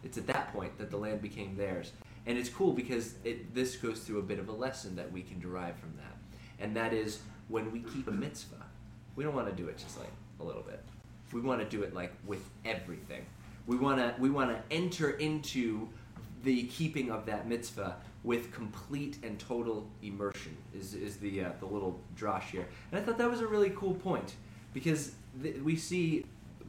it's 0.03 0.17
at 0.17 0.27
that 0.27 0.53
point 0.53 0.77
that 0.77 0.91
the 0.91 0.97
land 0.97 1.21
became 1.21 1.55
theirs. 1.55 1.91
And 2.25 2.37
it's 2.37 2.49
cool 2.49 2.73
because 2.73 3.15
it, 3.23 3.53
this 3.53 3.75
goes 3.75 3.99
through 3.99 4.19
a 4.19 4.23
bit 4.23 4.39
of 4.39 4.47
a 4.47 4.51
lesson 4.51 4.95
that 4.95 5.11
we 5.11 5.21
can 5.21 5.39
derive 5.39 5.77
from 5.77 5.93
that. 5.97 6.15
And 6.59 6.75
that 6.75 6.93
is 6.93 7.19
when 7.47 7.71
we 7.71 7.79
keep 7.79 8.07
a 8.07 8.11
mitzvah, 8.11 8.63
we 9.15 9.23
don't 9.23 9.35
want 9.35 9.49
to 9.49 9.55
do 9.55 9.67
it 9.67 9.77
just 9.77 9.99
like 9.99 10.11
a 10.39 10.43
little 10.43 10.61
bit. 10.61 10.83
We 11.31 11.41
want 11.41 11.61
to 11.61 11.67
do 11.67 11.83
it 11.83 11.93
like 11.93 12.13
with 12.25 12.49
everything. 12.63 13.25
We 13.65 13.77
want 13.77 13.99
to 13.99 14.13
we 14.19 14.29
want 14.29 14.51
to 14.51 14.75
enter 14.75 15.11
into 15.11 15.89
the 16.43 16.63
keeping 16.63 17.09
of 17.09 17.25
that 17.25 17.47
mitzvah 17.47 17.95
with 18.23 18.51
complete 18.51 19.17
and 19.23 19.39
total 19.39 19.89
immersion. 20.01 20.55
Is 20.77 20.93
is 20.93 21.17
the 21.17 21.45
uh, 21.45 21.49
the 21.59 21.65
little 21.65 21.99
drosh 22.15 22.43
here. 22.43 22.67
And 22.91 23.01
I 23.01 23.03
thought 23.03 23.17
that 23.17 23.29
was 23.29 23.41
a 23.41 23.47
really 23.47 23.71
cool 23.75 23.95
point 23.95 24.35
because 24.73 25.13
th- 25.41 25.57
we 25.57 25.75
see 25.75 26.25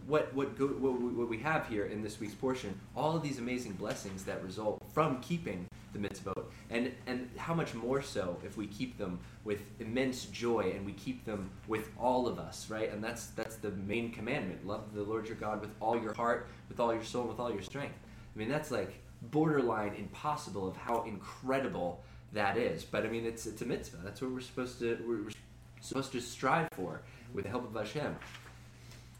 what 0.06 0.34
what, 0.34 0.58
go, 0.58 0.66
what 0.66 1.00
we- 1.00 1.12
what 1.12 1.28
we 1.28 1.38
have 1.38 1.68
here 1.68 1.86
in 1.86 2.02
this 2.02 2.20
week's 2.20 2.34
portion, 2.34 2.78
all 2.96 3.16
of 3.16 3.22
these 3.22 3.38
amazing 3.38 3.72
blessings 3.72 4.24
that 4.24 4.42
result 4.42 4.82
from 4.92 5.20
keeping 5.20 5.66
the 5.92 5.98
mitzvot, 5.98 6.44
and 6.70 6.92
and 7.06 7.30
how 7.36 7.54
much 7.54 7.74
more 7.74 8.02
so 8.02 8.36
if 8.44 8.56
we 8.56 8.66
keep 8.66 8.98
them 8.98 9.18
with 9.44 9.60
immense 9.80 10.26
joy 10.26 10.72
and 10.74 10.84
we 10.84 10.92
keep 10.92 11.24
them 11.24 11.50
with 11.68 11.88
all 11.98 12.26
of 12.26 12.38
us, 12.38 12.68
right? 12.68 12.92
And 12.92 13.02
that's 13.02 13.26
that's 13.28 13.56
the 13.56 13.70
main 13.70 14.10
commandment: 14.12 14.66
love 14.66 14.92
the 14.94 15.02
Lord 15.02 15.26
your 15.26 15.36
God 15.36 15.60
with 15.60 15.70
all 15.80 16.00
your 16.00 16.14
heart, 16.14 16.48
with 16.68 16.80
all 16.80 16.92
your 16.92 17.04
soul, 17.04 17.24
with 17.26 17.38
all 17.38 17.52
your 17.52 17.62
strength. 17.62 17.96
I 18.34 18.38
mean, 18.38 18.48
that's 18.48 18.70
like 18.70 19.00
borderline 19.22 19.94
impossible 19.94 20.66
of 20.68 20.76
how 20.76 21.04
incredible 21.04 22.02
that 22.32 22.56
is. 22.56 22.84
But 22.84 23.06
I 23.06 23.08
mean, 23.08 23.24
it's 23.24 23.46
it's 23.46 23.62
a 23.62 23.66
mitzvah. 23.66 23.98
That's 24.02 24.20
what 24.20 24.32
we're 24.32 24.40
supposed 24.40 24.80
to 24.80 24.98
we're 25.06 25.30
supposed 25.80 26.12
to 26.12 26.20
strive 26.20 26.68
for 26.72 27.02
with 27.32 27.44
the 27.44 27.50
help 27.50 27.64
of 27.64 27.74
Hashem. 27.74 28.16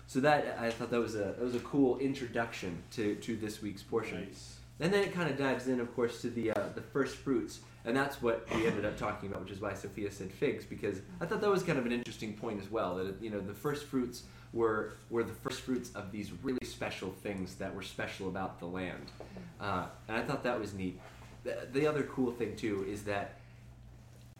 So 0.07 0.21
that 0.21 0.59
I 0.61 0.71
thought 0.71 0.91
that 0.91 1.01
was 1.01 1.15
a 1.15 1.35
that 1.39 1.41
was 1.41 1.55
a 1.55 1.61
cool 1.61 1.99
introduction 1.99 2.83
to, 2.93 3.15
to 3.17 3.37
this 3.37 3.63
week's 3.63 3.83
portion. 3.83 4.25
Nice. 4.27 4.59
And 4.81 4.93
then 4.93 5.05
it 5.05 5.15
kind 5.15 5.31
of 5.31 5.39
dives 5.39 5.69
in, 5.69 5.79
of 5.81 5.95
course, 5.95 6.21
to 6.23 6.31
the 6.31 6.51
uh, 6.51 6.69
the 6.75 6.81
first 6.81 7.17
fruits, 7.17 7.61
and 7.85 7.97
that's 7.97 8.21
what 8.21 8.47
we 8.55 8.67
ended 8.67 8.85
up 8.85 8.97
talking 8.97 9.29
about, 9.29 9.43
which 9.43 9.53
is 9.53 9.61
why 9.61 9.73
Sophia 9.73 10.11
said 10.11 10.33
figs, 10.33 10.65
because 10.65 11.01
I 11.21 11.27
thought 11.27 11.41
that 11.41 11.51
was 11.51 11.63
kind 11.63 11.79
of 11.79 11.87
an 11.87 11.93
interesting 11.93 12.33
point 12.35 12.61
as 12.61 12.71
well. 12.71 12.97
That 12.97 13.23
you 13.23 13.31
know 13.31 13.41
the 13.41 13.55
first 13.55 13.85
fruits 13.85 14.25
were 14.53 14.95
were 15.11 15.23
the 15.23 15.33
first 15.33 15.61
fruits 15.61 15.91
of 15.95 16.11
these 16.11 16.33
really 16.43 16.65
special 16.65 17.11
things 17.23 17.55
that 17.57 17.75
were 17.75 17.83
special 17.83 18.29
about 18.29 18.59
the 18.59 18.67
land, 18.67 19.13
uh, 19.61 19.87
and 20.09 20.17
I 20.17 20.23
thought 20.23 20.43
that 20.43 20.59
was 20.59 20.75
neat. 20.75 21.01
The, 21.45 21.69
the 21.73 21.87
other 21.87 22.03
cool 22.05 22.33
thing 22.33 22.57
too 22.57 22.85
is 22.89 23.05
that 23.05 23.39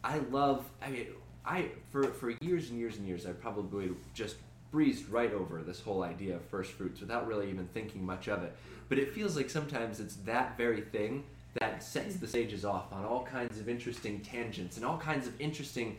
I 0.03 0.19
love. 0.19 0.65
I 0.83 0.91
mean, 0.91 1.07
I 1.47 1.71
for 1.91 2.05
for 2.09 2.31
years 2.41 2.71
and 2.71 2.79
years 2.79 2.97
and 2.97 3.07
years, 3.07 3.25
I 3.25 3.33
probably 3.33 3.91
just 4.15 4.37
breezed 4.75 5.09
right 5.09 5.33
over 5.33 5.63
this 5.63 5.81
whole 5.81 6.03
idea 6.03 6.35
of 6.35 6.43
first 6.47 6.73
fruits 6.73 7.01
without 7.01 7.29
really 7.29 7.49
even 7.49 7.65
thinking 7.69 8.05
much 8.05 8.27
of 8.27 8.43
it. 8.43 8.53
But 8.89 8.99
it 8.99 9.13
feels 9.13 9.37
like 9.37 9.49
sometimes 9.49 10.01
it's 10.01 10.17
that 10.27 10.59
very 10.59 10.81
thing 10.81 11.23
that 11.61 11.81
sets 11.81 12.17
the 12.17 12.27
sages 12.27 12.65
off 12.65 12.93
on 12.93 13.05
all 13.05 13.23
kinds 13.23 13.61
of 13.61 13.69
interesting 13.69 14.19
tangents 14.19 14.77
and 14.77 14.85
all 14.85 14.99
kinds 14.99 15.29
of 15.29 15.41
interesting 15.41 15.97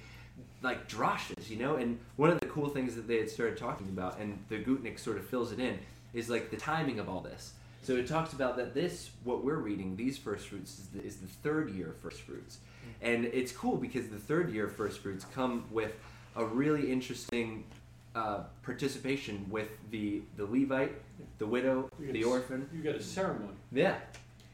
like 0.62 0.90
drashes, 0.90 1.50
you 1.50 1.56
know. 1.56 1.78
And 1.78 1.98
one 2.18 2.30
of 2.30 2.42
the 2.42 2.48
cool 2.48 2.68
things 2.68 2.96
that 2.96 3.08
they 3.08 3.18
had 3.18 3.30
started 3.30 3.56
talking 3.56 3.88
about, 3.88 4.20
and 4.20 4.38
the 4.50 4.58
Gutnick 4.58 5.00
sort 5.00 5.16
of 5.16 5.26
fills 5.26 5.54
it 5.54 5.60
in, 5.60 5.80
is 6.14 6.30
like 6.30 6.52
the 6.52 6.58
timing 6.58 7.00
of 7.00 7.08
all 7.08 7.22
this. 7.22 7.54
So 7.82 7.96
it 7.96 8.08
talks 8.08 8.34
about 8.34 8.58
that 8.58 8.74
this, 8.74 9.12
what 9.24 9.46
we're 9.46 9.56
reading, 9.56 9.96
these 9.96 10.18
first 10.18 10.50
fruits, 10.50 10.80
is 10.80 10.88
the, 10.88 11.02
is 11.02 11.16
the 11.16 11.28
third 11.28 11.70
year 11.70 11.96
first 12.04 12.24
fruits. 12.24 12.58
Mm. 12.58 13.14
And 13.14 13.26
it's 13.28 13.54
cool 13.54 13.78
because 13.78 14.10
the 14.10 14.18
third 14.18 14.52
year 14.52 14.68
first 14.68 15.00
fruits 15.00 15.26
come 15.34 15.64
with 15.72 15.94
a 16.36 16.44
really 16.44 16.92
interesting 16.92 17.64
uh, 18.16 18.44
participation 18.64 19.46
with 19.50 19.70
the, 19.92 20.22
the 20.38 20.46
Levite, 20.46 20.94
the 21.38 21.46
widow, 21.46 21.90
the 22.00 22.24
orphan. 22.24 22.68
You 22.74 22.82
got 22.82 22.96
a 22.96 23.04
ceremony. 23.04 23.54
Yeah, 23.72 23.98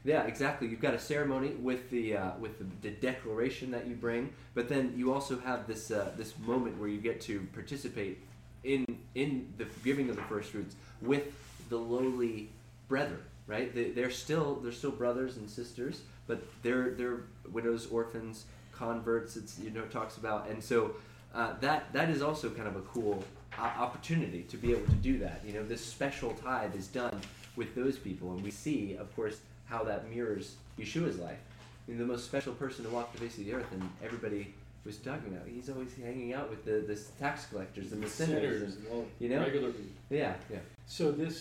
yeah, 0.04 0.24
exactly. 0.24 0.68
You've 0.68 0.82
got 0.82 0.96
a 0.96 1.00
ceremony 1.00 1.50
with 1.50 1.90
the 1.92 2.18
uh, 2.18 2.32
with 2.40 2.58
the, 2.58 2.66
the 2.82 2.96
declaration 2.96 3.70
that 3.72 3.86
you 3.88 3.96
bring, 3.96 4.34
but 4.56 4.68
then 4.68 4.94
you 4.96 5.14
also 5.14 5.40
have 5.40 5.68
this 5.68 5.92
uh, 5.92 6.12
this 6.18 6.34
moment 6.40 6.80
where 6.80 6.90
you 6.90 7.00
get 7.00 7.22
to 7.22 7.48
participate 7.54 8.20
in 8.64 8.86
in 9.14 9.54
the 9.58 9.68
giving 9.84 10.10
of 10.10 10.16
the 10.16 10.24
first 10.24 10.50
fruits 10.50 10.76
with 11.02 11.32
the 11.70 11.78
lowly 11.78 12.50
brethren. 12.88 13.22
Right? 13.46 13.74
They, 13.74 13.92
they're 13.92 14.12
still 14.12 14.56
they're 14.56 14.72
still 14.72 14.92
brothers 14.92 15.38
and 15.38 15.48
sisters, 15.48 16.02
but 16.26 16.42
they're 16.64 16.92
they're 16.92 17.22
widows, 17.52 17.86
orphans, 17.86 18.46
converts. 18.72 19.38
It's 19.38 19.60
you 19.60 19.70
know 19.70 19.82
it 19.82 19.92
talks 19.92 20.18
about, 20.18 20.50
and 20.50 20.64
so 20.64 20.96
uh, 21.36 21.54
that 21.62 21.94
that 21.94 22.10
is 22.10 22.24
also 22.24 22.50
kind 22.50 22.68
of 22.68 22.76
a 22.76 22.82
cool 22.82 23.24
opportunity 23.58 24.44
to 24.44 24.58
be 24.58 24.72
able 24.72 24.86
to 24.88 24.96
do 24.96 25.18
that. 25.20 25.42
You 25.46 25.54
know, 25.54 25.64
this 25.66 25.84
special 25.86 26.32
tithe 26.34 26.76
is 26.76 26.88
done 26.88 27.20
with 27.56 27.76
those 27.76 27.98
people, 27.98 28.32
and 28.32 28.44
we 28.44 28.52
see, 28.52 28.96
of 28.96 29.14
course, 29.16 29.38
how 29.66 29.84
that 29.84 30.10
mirrors 30.10 30.56
Yeshua's 30.80 31.20
life. 31.20 31.40
I 31.88 31.92
mean, 31.92 32.00
the 32.00 32.06
most 32.06 32.26
special 32.26 32.54
person 32.54 32.86
to 32.86 32.92
walk 32.92 33.12
the 33.14 33.20
face 33.20 33.38
of 33.38 33.46
the 33.46 33.54
earth, 33.54 33.72
and 33.72 33.90
everybody 34.04 34.54
was 34.86 34.98
talking 34.98 35.34
about. 35.34 35.48
He's 35.48 35.70
always 35.70 35.90
hanging 36.02 36.34
out 36.34 36.50
with 36.50 36.66
the, 36.66 36.80
the 36.94 37.00
tax 37.20 37.46
collectors 37.46 37.92
and 37.92 38.02
the 38.02 38.10
sinners. 38.10 38.62
And, 38.76 38.86
and 38.86 38.88
all 38.94 39.08
you 39.20 39.30
know? 39.30 39.40
regular 39.40 39.72
people. 39.72 39.92
yeah, 40.10 40.34
yeah. 40.50 40.60
So 40.88 41.12
this 41.12 41.40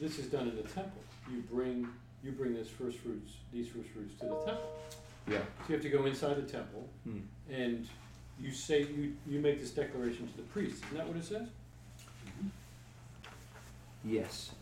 this 0.00 0.18
is 0.18 0.26
done 0.26 0.48
in 0.48 0.56
the 0.56 0.62
temple. 0.62 1.02
You 1.30 1.42
bring 1.50 1.88
you 2.22 2.32
bring 2.32 2.54
this 2.54 2.68
first 2.68 2.98
fruits, 2.98 3.32
these 3.52 3.66
first 3.68 3.88
fruits 3.88 4.14
to 4.20 4.26
the 4.26 4.34
temple. 4.36 4.70
Yeah. 5.28 5.38
So 5.38 5.42
you 5.68 5.74
have 5.74 5.82
to 5.82 5.90
go 5.90 6.04
inside 6.06 6.36
the 6.36 6.50
temple 6.50 6.88
Hmm. 7.04 7.18
and 7.50 7.86
you 8.40 8.52
say 8.52 8.80
you 8.82 9.14
you 9.26 9.40
make 9.40 9.60
this 9.60 9.70
declaration 9.70 10.28
to 10.28 10.36
the 10.36 10.42
priest. 10.44 10.84
Isn't 10.84 10.98
that 10.98 11.06
what 11.08 11.16
it 11.16 11.24
says? 11.24 11.48
Yes. 14.04 14.52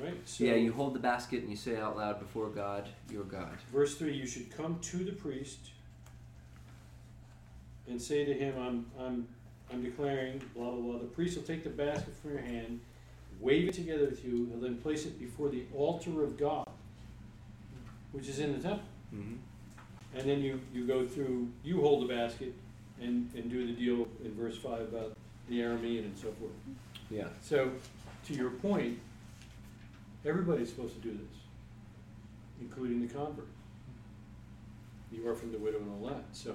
Right? 0.00 0.16
So 0.24 0.44
yeah, 0.44 0.54
you 0.54 0.72
hold 0.72 0.94
the 0.94 1.00
basket 1.00 1.40
and 1.42 1.50
you 1.50 1.56
say 1.56 1.76
out 1.76 1.96
loud 1.96 2.20
before 2.20 2.48
God, 2.48 2.88
your 3.10 3.24
God. 3.24 3.50
verse 3.72 3.96
three, 3.96 4.14
you 4.14 4.26
should 4.26 4.54
come 4.54 4.78
to 4.80 4.98
the 4.98 5.12
priest 5.12 5.70
and 7.86 8.00
say 8.00 8.24
to 8.24 8.32
him, 8.32 8.54
I'm 8.58 8.86
I'm 8.98 9.28
I'm 9.72 9.82
declaring 9.82 10.40
blah 10.54 10.70
blah 10.70 10.80
blah. 10.80 10.98
The 10.98 11.06
priest 11.06 11.36
will 11.36 11.44
take 11.44 11.64
the 11.64 11.70
basket 11.70 12.16
from 12.16 12.32
your 12.32 12.40
hand, 12.40 12.80
wave 13.40 13.68
it 13.68 13.74
together 13.74 14.06
with 14.06 14.24
you, 14.24 14.50
and 14.52 14.62
then 14.62 14.76
place 14.76 15.04
it 15.06 15.18
before 15.18 15.48
the 15.48 15.64
altar 15.74 16.22
of 16.24 16.38
God, 16.38 16.66
which 18.12 18.28
is 18.28 18.38
in 18.38 18.52
the 18.52 18.58
temple. 18.58 18.86
Mm-hmm. 19.14 19.34
And 20.14 20.28
then 20.28 20.42
you, 20.42 20.60
you 20.72 20.86
go 20.86 21.06
through, 21.06 21.48
you 21.62 21.80
hold 21.80 22.08
the 22.08 22.12
basket 22.12 22.52
and, 23.00 23.30
and 23.34 23.50
do 23.50 23.66
the 23.66 23.72
deal 23.72 24.08
in 24.24 24.34
verse 24.34 24.56
five 24.56 24.82
about 24.82 25.16
the 25.48 25.60
Aramean 25.60 26.00
and 26.00 26.18
so 26.18 26.32
forth. 26.32 26.52
Yeah. 27.10 27.28
So, 27.40 27.70
to 28.26 28.34
your 28.34 28.50
point, 28.50 28.98
everybody's 30.24 30.68
supposed 30.68 30.94
to 30.94 31.00
do 31.00 31.12
this, 31.12 31.38
including 32.60 33.00
the 33.06 33.12
convert, 33.12 33.48
the 35.12 35.20
orphan, 35.26 35.52
the 35.52 35.58
widow, 35.58 35.78
and 35.78 35.90
all 35.90 36.10
that. 36.10 36.24
So, 36.32 36.54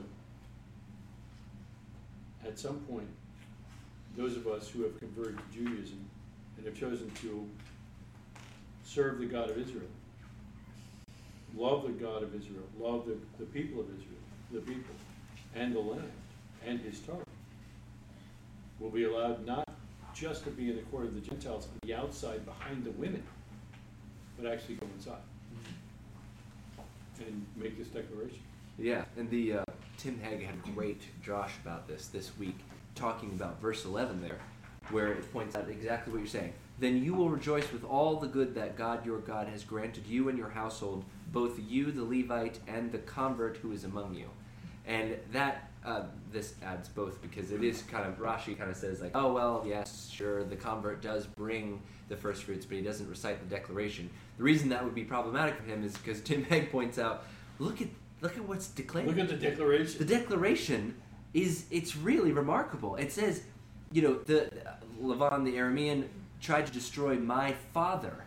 at 2.45 2.59
some 2.59 2.77
point, 2.81 3.07
those 4.15 4.37
of 4.37 4.47
us 4.47 4.69
who 4.69 4.83
have 4.83 4.97
converted 4.99 5.37
to 5.37 5.57
Judaism 5.57 6.05
and 6.57 6.65
have 6.65 6.77
chosen 6.79 7.09
to 7.21 7.49
serve 8.83 9.19
the 9.19 9.25
God 9.25 9.49
of 9.49 9.57
Israel, 9.57 9.87
love 11.55 11.83
the 11.83 11.89
God 11.89 12.23
of 12.23 12.35
Israel, 12.35 12.63
love 12.79 13.05
the, 13.05 13.17
the 13.39 13.45
people 13.45 13.79
of 13.79 13.87
Israel, 13.87 14.19
the 14.51 14.59
people, 14.59 14.95
and 15.55 15.75
the 15.75 15.79
land, 15.79 16.11
and 16.65 16.79
his 16.79 16.99
Torah, 16.99 17.19
will 18.79 18.89
be 18.89 19.05
allowed 19.05 19.45
not 19.45 19.67
just 20.13 20.43
to 20.43 20.49
be 20.49 20.69
in 20.69 20.75
the 20.75 20.81
court 20.83 21.05
of 21.05 21.15
the 21.15 21.21
Gentiles 21.21 21.65
on 21.65 21.77
the 21.83 21.93
outside 21.93 22.45
behind 22.45 22.83
the 22.83 22.91
women, 22.91 23.23
but 24.37 24.51
actually 24.51 24.75
go 24.75 24.87
inside 24.95 25.21
and 27.19 27.45
make 27.55 27.77
this 27.77 27.87
declaration. 27.87 28.39
Yeah, 28.77 29.05
and 29.17 29.29
the 29.29 29.53
uh, 29.53 29.63
Tim 29.97 30.19
Hegg 30.19 30.43
had 30.43 30.55
a 30.55 30.69
great 30.71 31.01
drosh 31.25 31.51
about 31.63 31.87
this 31.87 32.07
this 32.07 32.37
week, 32.37 32.57
talking 32.93 33.29
about 33.29 33.61
verse 33.61 33.85
11 33.85 34.21
there, 34.21 34.39
where 34.91 35.13
it 35.13 35.31
points 35.31 35.55
out 35.55 35.69
exactly 35.69 36.11
what 36.11 36.19
you're 36.19 36.27
saying. 36.27 36.53
Then 36.79 37.01
you 37.01 37.13
will 37.13 37.29
rejoice 37.29 37.71
with 37.71 37.85
all 37.85 38.17
the 38.17 38.27
good 38.27 38.53
that 38.55 38.75
God 38.75 39.05
your 39.05 39.19
God 39.19 39.47
has 39.47 39.63
granted 39.63 40.05
you 40.07 40.27
and 40.27 40.37
your 40.37 40.49
household, 40.49 41.05
both 41.31 41.59
you, 41.59 41.91
the 41.91 42.03
Levite, 42.03 42.59
and 42.67 42.91
the 42.91 42.99
convert 42.99 43.57
who 43.57 43.71
is 43.71 43.83
among 43.83 44.15
you. 44.15 44.29
And 44.87 45.17
that 45.31 45.69
uh, 45.85 46.03
this 46.31 46.55
adds 46.63 46.89
both 46.89 47.21
because 47.21 47.51
it 47.51 47.63
is 47.63 47.83
kind 47.83 48.05
of 48.07 48.17
Rashi 48.19 48.57
kind 48.57 48.69
of 48.69 48.77
says 48.77 49.01
like, 49.01 49.11
oh 49.15 49.33
well, 49.33 49.63
yes, 49.67 50.09
sure, 50.11 50.43
the 50.43 50.55
convert 50.55 51.01
does 51.01 51.25
bring 51.25 51.81
the 52.09 52.15
first 52.15 52.43
fruits, 52.43 52.65
but 52.65 52.77
he 52.77 52.83
doesn't 52.83 53.09
recite 53.09 53.39
the 53.47 53.55
declaration. 53.55 54.09
The 54.37 54.43
reason 54.43 54.69
that 54.69 54.83
would 54.83 54.95
be 54.95 55.03
problematic 55.03 55.57
for 55.57 55.63
him 55.63 55.83
is 55.83 55.97
because 55.97 56.21
Tim 56.21 56.43
Hegg 56.45 56.71
points 56.71 56.97
out, 56.97 57.25
look 57.59 57.81
at 57.81 57.87
look 58.21 58.37
at 58.37 58.47
what's 58.47 58.67
declared. 58.67 59.07
Look 59.07 59.17
at 59.17 59.27
the 59.27 59.35
declaration. 59.35 59.97
The 59.99 60.05
declaration 60.05 60.95
is 61.33 61.65
it's 61.71 61.95
really 61.95 62.31
remarkable. 62.31 62.95
It 62.95 63.11
says, 63.11 63.43
you 63.91 64.01
know, 64.01 64.15
the 64.15 64.49
Lavan 65.01 65.45
the 65.45 65.55
Aramean 65.55 66.05
tried 66.41 66.67
to 66.67 66.73
destroy 66.73 67.15
my 67.15 67.53
father, 67.73 68.24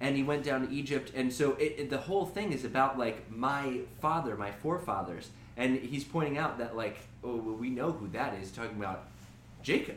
and 0.00 0.16
he 0.16 0.22
went 0.22 0.44
down 0.44 0.66
to 0.68 0.72
Egypt, 0.74 1.12
and 1.14 1.32
so 1.32 1.52
it, 1.54 1.74
it- 1.78 1.90
the 1.90 1.98
whole 1.98 2.26
thing 2.26 2.52
is 2.52 2.64
about 2.64 2.98
like 2.98 3.30
my 3.30 3.80
father, 4.00 4.36
my 4.36 4.50
forefathers, 4.50 5.30
and 5.56 5.76
he's 5.78 6.04
pointing 6.04 6.36
out 6.38 6.58
that 6.58 6.76
like, 6.76 6.98
oh, 7.24 7.36
well, 7.36 7.54
we 7.56 7.70
know 7.70 7.92
who 7.92 8.08
that 8.08 8.34
is. 8.34 8.50
Talking 8.50 8.76
about 8.76 9.04
Jacob, 9.62 9.96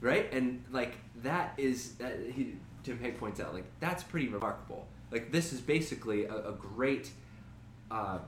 right? 0.00 0.32
And 0.32 0.64
like 0.72 0.94
that 1.22 1.52
is 1.58 1.94
uh, 2.02 2.08
he, 2.32 2.54
Tim 2.82 2.98
Hegg 2.98 3.18
points 3.18 3.40
out 3.40 3.52
like 3.54 3.64
that's 3.80 4.02
pretty 4.02 4.28
remarkable. 4.28 4.86
Like 5.10 5.30
this 5.32 5.52
is 5.52 5.60
basically 5.60 6.24
a, 6.24 6.34
a 6.48 6.52
great. 6.52 7.10
Uh, 7.90 8.18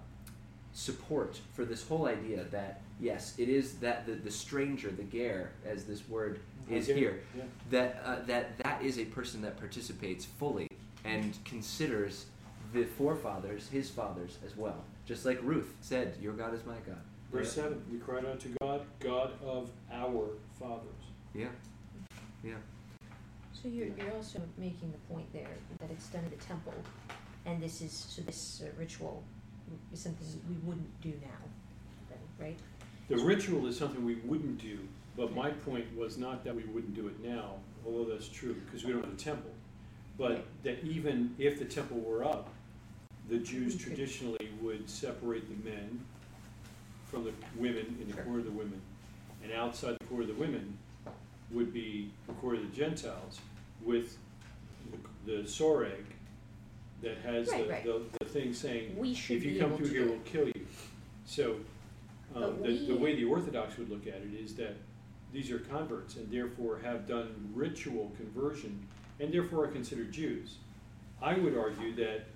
support 0.73 1.41
for 1.55 1.65
this 1.65 1.87
whole 1.89 2.07
idea 2.07 2.45
that 2.53 2.81
yes, 3.01 3.35
it 3.39 3.49
is 3.49 3.75
that 3.79 4.07
the, 4.07 4.13
the 4.13 4.31
stranger, 4.31 4.91
the 4.91 5.03
ger, 5.05 5.51
as 5.67 5.85
this 5.85 6.09
word 6.09 6.39
is 6.71 6.89
Okay, 6.89 6.99
here, 6.99 7.21
yeah. 7.37 7.43
that 7.71 8.03
uh, 8.05 8.17
that 8.27 8.57
that 8.59 8.81
is 8.83 8.99
a 8.99 9.05
person 9.07 9.43
that 9.43 9.57
participates 9.57 10.25
fully 10.25 10.69
and 11.05 11.37
considers 11.45 12.27
the 12.73 12.85
forefathers 12.85 13.69
his 13.69 13.89
fathers 13.91 14.39
as 14.45 14.57
well. 14.57 14.85
Just 15.07 15.25
like 15.25 15.39
Ruth 15.43 15.75
said, 15.81 16.17
"Your 16.21 16.35
God 16.35 16.55
is 16.55 16.65
my 16.67 16.77
God." 16.87 17.01
Verse 17.33 17.53
7 17.53 17.83
We 17.93 17.99
cried 17.99 18.25
out 18.25 18.41
to 18.41 18.49
God, 18.61 18.83
God 19.01 19.33
of 19.45 19.71
our 19.93 20.31
fathers. 20.59 20.85
Yeah, 21.35 21.49
yeah, 22.43 22.55
So 23.53 23.69
you're, 23.69 23.89
you're 23.89 24.15
also 24.15 24.41
making 24.57 24.93
the 24.93 25.13
point 25.13 25.31
there 25.33 25.49
that 25.81 25.91
it's 25.91 26.07
done 26.09 26.25
at 26.25 26.39
the 26.39 26.45
temple, 26.45 26.75
and 27.45 27.63
this 27.63 27.83
is, 27.83 27.93
so 27.93 28.23
this 28.23 28.63
uh, 28.65 28.71
ritual 28.79 29.23
is 29.93 30.01
something 30.01 30.27
we 30.49 30.57
wouldn't 30.67 31.01
do 31.03 31.11
now, 31.21 32.09
then, 32.09 32.19
right? 32.39 32.59
The 33.09 33.17
ritual 33.17 33.67
is 33.67 33.79
something 33.79 34.05
we 34.05 34.17
wouldn't 34.17 34.59
do, 34.59 34.79
but 35.17 35.35
my 35.35 35.51
point 35.51 35.85
was 35.97 36.17
not 36.17 36.45
that 36.45 36.55
we 36.55 36.65
wouldn't 36.65 36.95
do 36.95 37.09
it 37.09 37.23
now, 37.23 37.57
although 37.85 38.05
that's 38.05 38.29
true, 38.29 38.55
because 38.65 38.85
we 38.85 38.93
don't 38.93 39.05
have 39.05 39.13
a 39.13 39.17
temple. 39.17 39.51
But 40.19 40.45
that 40.65 40.83
even 40.85 41.35
if 41.39 41.59
the 41.59 41.65
temple 41.65 42.01
were 42.01 42.25
up, 42.25 42.49
the 43.29 43.39
Jews 43.39 43.75
We 43.75 43.81
traditionally 43.81 44.51
would 44.61 44.91
separate 44.91 45.49
the 45.49 45.71
men 45.71 46.05
from 47.07 47.25
the 47.25 47.33
women 47.57 47.97
in 48.01 48.09
the 48.09 48.15
Sure. 48.15 48.25
court 48.25 48.39
of 48.41 48.45
the 48.47 48.51
women. 48.51 48.81
And 49.43 49.53
outside 49.53 49.97
the 50.01 50.07
court 50.07 50.23
of 50.23 50.29
the 50.29 50.35
women 50.35 50.77
would 51.53 51.73
be 51.73 52.11
the 52.27 52.33
court 52.35 52.57
of 52.57 52.63
the 52.63 52.77
Gentiles 52.77 53.41
with 53.83 54.19
the, 55.25 55.33
the 55.33 55.43
soreg 55.43 56.05
that 57.01 57.19
has 57.19 57.47
the, 57.49 57.53
Right, 57.53 57.71
right. 57.71 57.85
the, 57.85 58.03
the 58.21 58.25
thing 58.27 58.53
saying, 58.53 58.97
We 58.97 59.13
if 59.13 59.31
you 59.31 59.61
come 59.61 59.77
through 59.77 59.89
here, 59.89 60.07
we'll 60.07 60.19
kill 60.21 60.49
you. 60.49 60.67
So, 61.27 61.57
um, 62.35 62.61
the, 62.63 62.87
the 62.87 62.97
way 62.97 63.15
the 63.15 63.25
Orthodox 63.25 63.79
would 63.79 63.89
look 63.89 64.07
at 64.07 64.17
it 64.17 64.35
is 64.39 64.55
that 64.57 64.77
these 65.33 65.51
are 65.51 65.59
converts 65.59 66.17
and 66.17 66.31
therefore 66.31 66.81
have 66.83 67.07
done 67.07 67.51
ritual 67.55 68.11
conversion 68.17 68.88
and 69.21 69.33
therefore 69.33 69.65
are 69.65 69.69
considered 69.69 70.13
Jews. 70.13 70.57
I 71.21 71.35
would 71.35 71.57
argue 71.57 71.95
that 71.97 72.27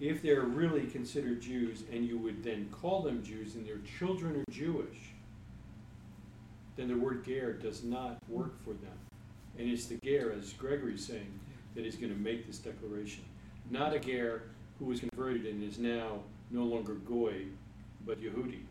if 0.00 0.22
they're 0.22 0.42
really 0.42 0.86
considered 0.86 1.40
Jews 1.40 1.82
and 1.92 2.04
you 2.04 2.18
would 2.18 2.42
then 2.42 2.68
call 2.72 3.02
them 3.02 3.22
Jews 3.22 3.54
and 3.54 3.66
their 3.66 3.78
children 3.98 4.36
are 4.36 4.52
Jewish, 4.52 5.12
then 6.76 6.88
the 6.88 6.96
word 6.96 7.24
ger 7.24 7.52
does 7.52 7.84
not 7.84 8.16
work 8.28 8.62
for 8.64 8.70
them. 8.70 8.98
And 9.58 9.68
it's 9.68 9.86
the 9.86 9.98
ger, 9.98 10.32
as 10.36 10.52
Gregory's 10.54 11.06
saying, 11.06 11.38
that 11.74 11.84
is 11.84 11.96
going 11.96 12.12
to 12.12 12.18
make 12.18 12.46
this 12.46 12.58
declaration. 12.58 13.24
Not 13.70 13.94
a 13.94 14.00
ger 14.00 14.42
who 14.78 14.86
was 14.86 15.00
converted 15.00 15.44
and 15.46 15.62
is 15.62 15.78
now 15.78 16.20
no 16.50 16.64
longer 16.64 16.94
goy, 16.94 17.44
but 18.06 18.20
Yehudi. 18.20 18.62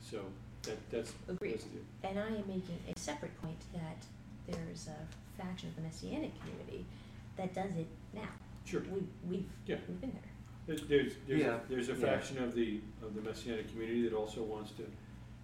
So 0.00 0.20
that 0.64 0.78
that's 0.90 1.12
Agreed. 1.28 1.54
that's 1.54 1.64
And 2.02 2.18
I 2.18 2.26
am 2.26 2.44
making 2.46 2.78
a 2.94 2.98
separate 2.98 3.40
point 3.40 3.58
that 3.72 4.04
there's 4.46 4.88
a 4.88 5.23
faction 5.36 5.68
of 5.70 5.76
the 5.76 5.82
Messianic 5.82 6.32
community 6.40 6.84
that 7.36 7.52
does 7.54 7.70
it 7.76 7.86
now. 8.12 8.28
sure. 8.64 8.82
We, 8.92 9.02
we've, 9.28 9.46
Yeah. 9.66 9.76
we've 9.88 10.00
been 10.00 10.12
there. 10.12 10.22
There's 10.66 10.82
there's 10.88 11.12
there's, 11.28 11.40
Yeah, 11.40 11.56
a, 11.56 11.68
there's 11.68 11.88
a 11.90 11.92
yeah. 11.92 11.98
faction 12.06 12.42
of 12.42 12.54
the 12.54 12.80
of 13.02 13.14
the 13.14 13.20
messianic 13.20 13.68
community 13.70 14.02
that 14.08 14.14
also 14.14 14.42
wants 14.42 14.70
to, 14.72 14.84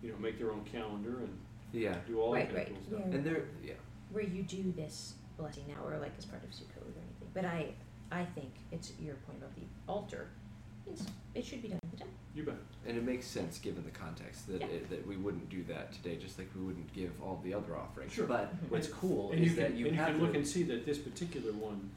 you 0.02 0.10
know, 0.12 0.18
make 0.18 0.38
their 0.38 0.50
own 0.52 0.64
calendar 0.64 1.18
and 1.20 1.38
Yeah. 1.72 1.96
do 2.06 2.20
all 2.20 2.32
Right, 2.32 2.48
that 2.48 2.54
kind 2.56 2.68
right, 2.68 2.76
of 2.78 2.88
cool 2.90 2.98
stuff. 2.98 3.08
yeah. 3.10 3.16
And 3.16 3.24
there, 3.26 3.42
yeah. 3.62 3.72
Where 4.12 4.24
you 4.24 4.42
do 4.42 4.72
this 4.76 5.14
blessing 5.36 5.64
now, 5.68 5.84
or 5.84 5.98
like 5.98 6.12
as 6.18 6.24
part 6.24 6.42
of 6.42 6.50
Sukkot 6.50 6.78
or 6.82 6.96
anything. 6.96 7.28
But 7.34 7.44
I, 7.44 7.72
I 8.10 8.24
think 8.24 8.50
it's 8.72 8.92
your 9.00 9.14
point 9.26 9.38
about 9.38 9.54
the 9.54 9.62
altar. 9.86 10.28
It's, 10.90 11.04
it 11.34 11.44
should 11.44 11.62
be 11.62 11.68
done 11.68 11.78
at 11.84 11.90
the 11.90 11.96
temple. 11.98 12.16
You 12.34 12.44
bet. 12.44 12.54
And 12.86 12.96
it 12.96 13.04
makes 13.04 13.26
sense 13.26 13.58
given 13.58 13.84
the 13.84 13.90
context 13.90 14.46
that 14.48 14.60
Yeah. 14.60 14.66
it, 14.68 14.90
that 14.90 15.06
we 15.06 15.16
wouldn't 15.16 15.48
do 15.50 15.62
that 15.64 15.92
today, 15.92 16.16
just 16.16 16.38
like 16.38 16.48
we 16.56 16.62
wouldn't 16.64 16.92
give 16.92 17.10
all 17.22 17.40
the 17.44 17.52
other 17.54 17.76
offerings. 17.76 18.12
Sure. 18.12 18.26
But 18.26 18.54
Mhm. 18.54 18.70
what's 18.70 18.88
cool 18.88 19.32
And 19.32 19.40
is 19.40 19.50
you 19.50 19.54
can 19.56 19.62
that 19.64 19.74
you 19.78 19.86
and 19.86 19.94
you 19.96 20.00
have 20.00 20.12
can 20.12 20.20
look 20.20 20.34
and 20.34 20.46
see 20.46 20.62
that 20.64 20.86
this 20.86 20.98
particular 20.98 21.52
one 21.52 21.90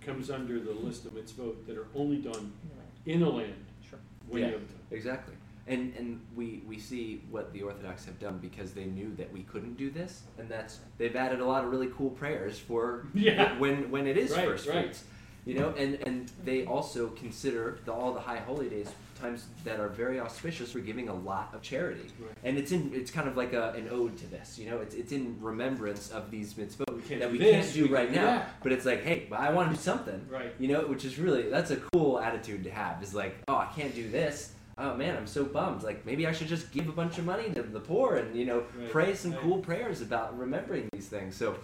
comes 0.00 0.30
under 0.30 0.58
the 0.58 0.72
list 0.72 1.04
of 1.04 1.12
mitzvot 1.12 1.66
that 1.66 1.76
are 1.76 1.86
only 1.94 2.16
done 2.18 2.52
in 2.62 2.70
the 2.70 2.76
land. 2.76 2.88
in 3.06 3.20
the 3.20 3.28
land 3.30 3.64
Sure. 3.88 3.98
when 4.28 4.40
Yeah. 4.42 4.48
you 4.48 4.52
have 4.54 4.68
time. 4.68 4.78
Exactly. 4.90 5.34
And 5.66 5.94
and 5.94 6.20
we, 6.34 6.62
we 6.66 6.78
see 6.78 7.22
what 7.30 7.52
the 7.52 7.62
Orthodox 7.62 8.06
have 8.06 8.18
done 8.18 8.38
because 8.38 8.72
they 8.72 8.86
knew 8.86 9.14
that 9.16 9.30
we 9.30 9.42
couldn't 9.42 9.76
do 9.76 9.90
this, 9.90 10.22
and 10.38 10.48
that's 10.48 10.80
they've 10.98 11.14
added 11.14 11.40
a 11.40 11.44
lot 11.44 11.64
of 11.64 11.70
really 11.70 11.88
cool 11.88 12.10
prayers 12.10 12.58
for 12.58 13.06
Yeah. 13.14 13.56
when 13.58 13.90
when 13.90 14.06
it 14.06 14.16
is 14.16 14.30
Right, 14.32 14.46
first 14.46 14.66
right. 14.66 14.84
fruits. 14.86 15.04
You 15.46 15.54
know, 15.54 15.70
and, 15.70 15.94
and 16.06 16.30
they 16.44 16.66
also 16.66 17.08
consider 17.10 17.78
the, 17.86 17.92
all 17.92 18.12
the 18.12 18.20
high 18.20 18.38
holy 18.40 18.68
days 18.68 18.92
times 19.20 19.46
that 19.64 19.78
are 19.80 19.88
very 19.88 20.18
auspicious 20.20 20.72
for 20.72 20.80
giving 20.80 21.08
a 21.08 21.14
lot 21.14 21.50
of 21.54 21.62
charity. 21.62 22.10
Right. 22.20 22.30
And 22.44 22.56
it's 22.58 22.72
in 22.72 22.90
it's 22.94 23.10
kind 23.10 23.28
of 23.28 23.36
like 23.36 23.52
a, 23.52 23.70
an 23.72 23.88
ode 23.90 24.16
to 24.18 24.26
this, 24.26 24.58
you 24.58 24.68
know. 24.68 24.78
It's 24.78 24.94
it's 24.94 25.12
in 25.12 25.36
remembrance 25.40 26.10
of 26.10 26.30
these 26.30 26.54
mitzvot 26.54 26.90
We 27.08 27.16
that 27.16 27.30
we 27.30 27.38
this, 27.38 27.50
can't 27.66 27.74
do 27.74 27.82
we 27.82 27.88
can 27.88 27.94
right 27.96 28.08
do 28.10 28.16
now. 28.16 28.24
that. 28.26 28.62
But 28.62 28.72
it's 28.72 28.84
like, 28.86 29.02
hey, 29.04 29.28
I 29.32 29.50
want 29.52 29.70
to 29.70 29.76
do 29.76 29.80
something. 29.80 30.26
Right. 30.30 30.54
You 30.58 30.68
know, 30.68 30.80
which 30.86 31.04
is 31.04 31.18
really 31.18 31.48
that's 31.48 31.70
a 31.70 31.76
cool 31.92 32.18
attitude 32.18 32.64
to 32.64 32.70
have. 32.70 33.02
Is 33.02 33.14
like, 33.14 33.36
oh, 33.48 33.56
I 33.56 33.66
can't 33.76 33.94
do 33.94 34.08
this. 34.08 34.52
Oh 34.78 34.94
man, 34.96 35.16
I'm 35.16 35.26
so 35.26 35.44
bummed. 35.44 35.82
Like 35.82 36.06
maybe 36.06 36.26
I 36.26 36.32
should 36.32 36.48
just 36.48 36.72
give 36.72 36.88
a 36.88 36.92
bunch 36.92 37.18
of 37.18 37.26
money 37.26 37.50
to 37.50 37.62
the 37.62 37.80
poor 37.80 38.16
and 38.16 38.34
you 38.34 38.46
know 38.46 38.64
Right, 38.78 38.90
pray 38.90 39.14
some 39.14 39.32
right. 39.32 39.40
cool 39.42 39.58
prayers 39.58 40.00
about 40.00 40.38
remembering 40.38 40.88
these 40.92 41.06
things. 41.08 41.36
So 41.36 41.56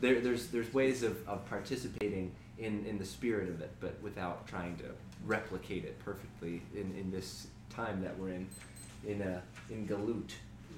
there, 0.00 0.20
there's 0.20 0.46
there's 0.48 0.72
ways 0.72 1.02
of, 1.02 1.16
of 1.28 1.44
participating 1.46 2.32
in, 2.58 2.84
in 2.86 2.98
the 2.98 3.04
spirit 3.04 3.48
of 3.48 3.60
it, 3.60 3.72
but 3.80 4.00
without 4.02 4.46
trying 4.46 4.76
to 4.76 4.84
replicate 5.26 5.84
it 5.84 5.98
perfectly 5.98 6.62
in, 6.74 6.94
in 6.98 7.10
this 7.10 7.48
time 7.70 8.02
that 8.02 8.18
we're 8.18 8.30
in 8.30 8.46
in 9.06 9.22
a 9.22 9.42
in 9.70 9.86
galut. 9.86 10.30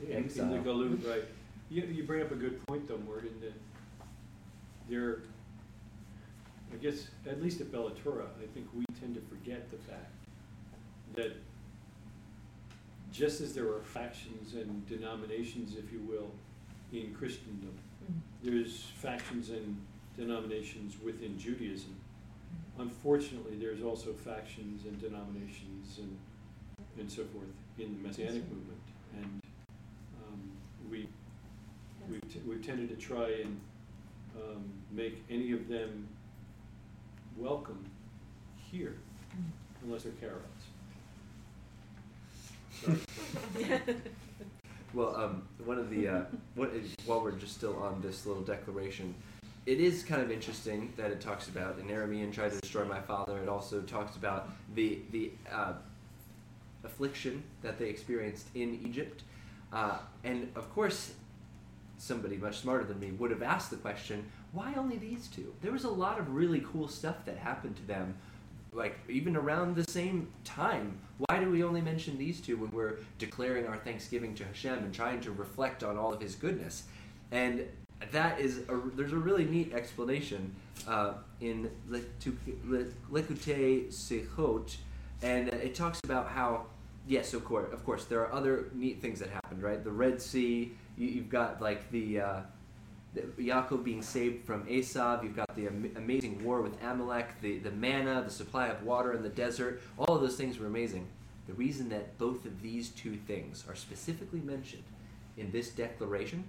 In, 0.08 0.16
in 0.16 0.50
the 0.50 0.58
galut, 0.58 1.06
right. 1.08 1.24
You, 1.70 1.82
you 1.84 2.04
bring 2.04 2.22
up 2.22 2.30
a 2.30 2.36
good 2.36 2.64
point 2.66 2.86
though, 2.88 2.98
Morgan. 2.98 3.32
that 3.40 3.54
there, 4.88 5.20
I 6.72 6.76
guess, 6.76 7.08
at 7.28 7.42
least 7.42 7.60
at 7.60 7.72
Bellatora, 7.72 8.26
I 8.42 8.46
think 8.54 8.68
we 8.74 8.84
tend 9.00 9.14
to 9.14 9.20
forget 9.22 9.70
the 9.70 9.78
fact 9.78 10.12
that 11.14 11.36
just 13.12 13.40
as 13.40 13.54
there 13.54 13.68
are 13.68 13.80
factions 13.80 14.54
and 14.54 14.86
denominations, 14.86 15.76
if 15.76 15.92
you 15.92 16.00
will, 16.00 16.30
in 16.92 17.14
Christendom, 17.14 17.72
mm-hmm. 18.04 18.18
there's 18.42 18.84
factions 18.96 19.50
and 19.50 19.80
denominations 20.16 20.96
within 21.02 21.38
Judaism. 21.38 21.94
Unfortunately, 22.78 23.56
there's 23.56 23.82
also 23.82 24.12
factions 24.12 24.84
and 24.84 25.00
denominations 25.00 25.98
and, 25.98 26.16
and 26.98 27.10
so 27.10 27.24
forth 27.24 27.48
in 27.78 27.96
the 27.96 28.08
Messianic 28.08 28.42
movement. 28.50 28.80
And 29.16 29.40
um, 30.22 30.50
we, 30.90 31.08
we've, 32.08 32.32
t- 32.32 32.42
we've 32.46 32.64
tended 32.64 32.90
to 32.90 32.96
try 32.96 33.30
and 33.30 33.60
um, 34.36 34.64
make 34.90 35.22
any 35.30 35.52
of 35.52 35.68
them 35.68 36.06
welcome 37.38 37.84
here, 38.70 38.96
unless 39.82 40.02
they're 40.02 40.12
Karaites. 40.12 40.66
Sorry. 42.82 43.80
Well, 44.94 45.14
um, 45.14 45.42
one 45.66 45.78
of 45.78 45.90
the 45.90 46.08
uh, 46.08 46.22
what 46.54 46.70
is, 46.70 46.94
while 47.04 47.20
we're 47.20 47.32
just 47.32 47.54
still 47.54 47.76
on 47.82 48.00
this 48.00 48.24
little 48.24 48.42
declaration, 48.42 49.14
it 49.66 49.80
is 49.80 50.04
kind 50.04 50.22
of 50.22 50.30
interesting 50.30 50.92
that 50.96 51.10
it 51.10 51.20
talks 51.20 51.48
about 51.48 51.76
an 51.76 51.88
Aramean 51.88 52.32
tried 52.32 52.52
to 52.52 52.60
destroy 52.60 52.84
my 52.84 53.00
father. 53.00 53.38
It 53.42 53.48
also 53.48 53.82
talks 53.82 54.16
about 54.16 54.48
the 54.74 55.00
the 55.10 55.32
uh, 55.52 55.74
affliction 56.84 57.42
that 57.62 57.78
they 57.78 57.88
experienced 57.88 58.46
in 58.54 58.80
Egypt, 58.86 59.24
uh, 59.72 59.98
and 60.22 60.50
of 60.54 60.72
course, 60.72 61.14
somebody 61.98 62.36
much 62.36 62.58
smarter 62.58 62.84
than 62.84 63.00
me 63.00 63.10
would 63.12 63.30
have 63.30 63.42
asked 63.42 63.70
the 63.70 63.76
question, 63.76 64.30
why 64.52 64.74
only 64.76 64.96
these 64.98 65.26
two? 65.28 65.52
There 65.62 65.72
was 65.72 65.84
a 65.84 65.90
lot 65.90 66.18
of 66.18 66.34
really 66.34 66.64
cool 66.72 66.88
stuff 66.88 67.24
that 67.24 67.36
happened 67.36 67.76
to 67.76 67.82
them 67.86 68.14
like 68.72 68.98
even 69.08 69.36
around 69.36 69.74
the 69.74 69.90
same 69.90 70.28
time. 70.44 70.98
Why 71.18 71.40
do 71.40 71.50
we 71.50 71.64
only 71.64 71.80
mention 71.80 72.18
these 72.18 72.40
two 72.40 72.58
when 72.58 72.70
we're 72.70 72.98
declaring 73.18 73.66
our 73.66 73.78
thanksgiving 73.78 74.34
to 74.34 74.44
Hashem 74.44 74.78
and 74.78 74.94
trying 74.94 75.20
to 75.22 75.32
reflect 75.32 75.82
on 75.82 75.96
all 75.96 76.12
of 76.12 76.20
His 76.20 76.34
goodness? 76.34 76.84
And 77.32 77.66
that 78.12 78.40
is 78.40 78.58
a, 78.68 78.80
there's 78.94 79.12
a 79.12 79.18
really 79.18 79.44
neat 79.44 79.72
explanation 79.72 80.54
uh, 80.86 81.14
in 81.40 81.70
Likkutei 81.90 83.88
Sichot, 83.88 84.76
and 85.22 85.48
it 85.48 85.74
talks 85.74 86.00
about 86.04 86.28
how 86.28 86.66
yes, 87.06 87.34
of 87.34 87.44
course, 87.44 87.72
of 87.72 87.84
course, 87.84 88.04
there 88.04 88.20
are 88.20 88.32
other 88.32 88.68
neat 88.74 89.00
things 89.00 89.18
that 89.20 89.30
happened, 89.30 89.62
right? 89.62 89.82
The 89.82 89.90
Red 89.90 90.20
Sea. 90.20 90.72
You, 90.98 91.08
you've 91.08 91.30
got 91.30 91.60
like 91.60 91.90
the 91.90 92.20
uh, 92.20 92.40
the- 93.14 93.22
Yaakov 93.42 93.84
being 93.84 94.02
saved 94.02 94.44
from 94.44 94.64
Esav. 94.66 95.22
You've 95.22 95.36
got 95.36 95.54
the 95.54 95.66
am- 95.66 95.92
amazing 95.96 96.44
war 96.44 96.62
with 96.62 96.82
Amalek, 96.82 97.40
the, 97.40 97.58
the 97.58 97.70
manna, 97.70 98.22
the 98.22 98.30
supply 98.30 98.68
of 98.68 98.82
water 98.82 99.12
in 99.12 99.22
the 99.22 99.28
desert. 99.28 99.82
All 99.98 100.16
of 100.16 100.20
those 100.20 100.36
things 100.36 100.58
were 100.58 100.66
amazing. 100.66 101.06
The 101.46 101.54
reason 101.54 101.88
that 101.90 102.18
both 102.18 102.44
of 102.44 102.60
these 102.60 102.88
two 102.90 103.16
things 103.16 103.64
are 103.68 103.76
specifically 103.76 104.40
mentioned 104.40 104.82
in 105.36 105.50
this 105.52 105.70
declaration 105.70 106.44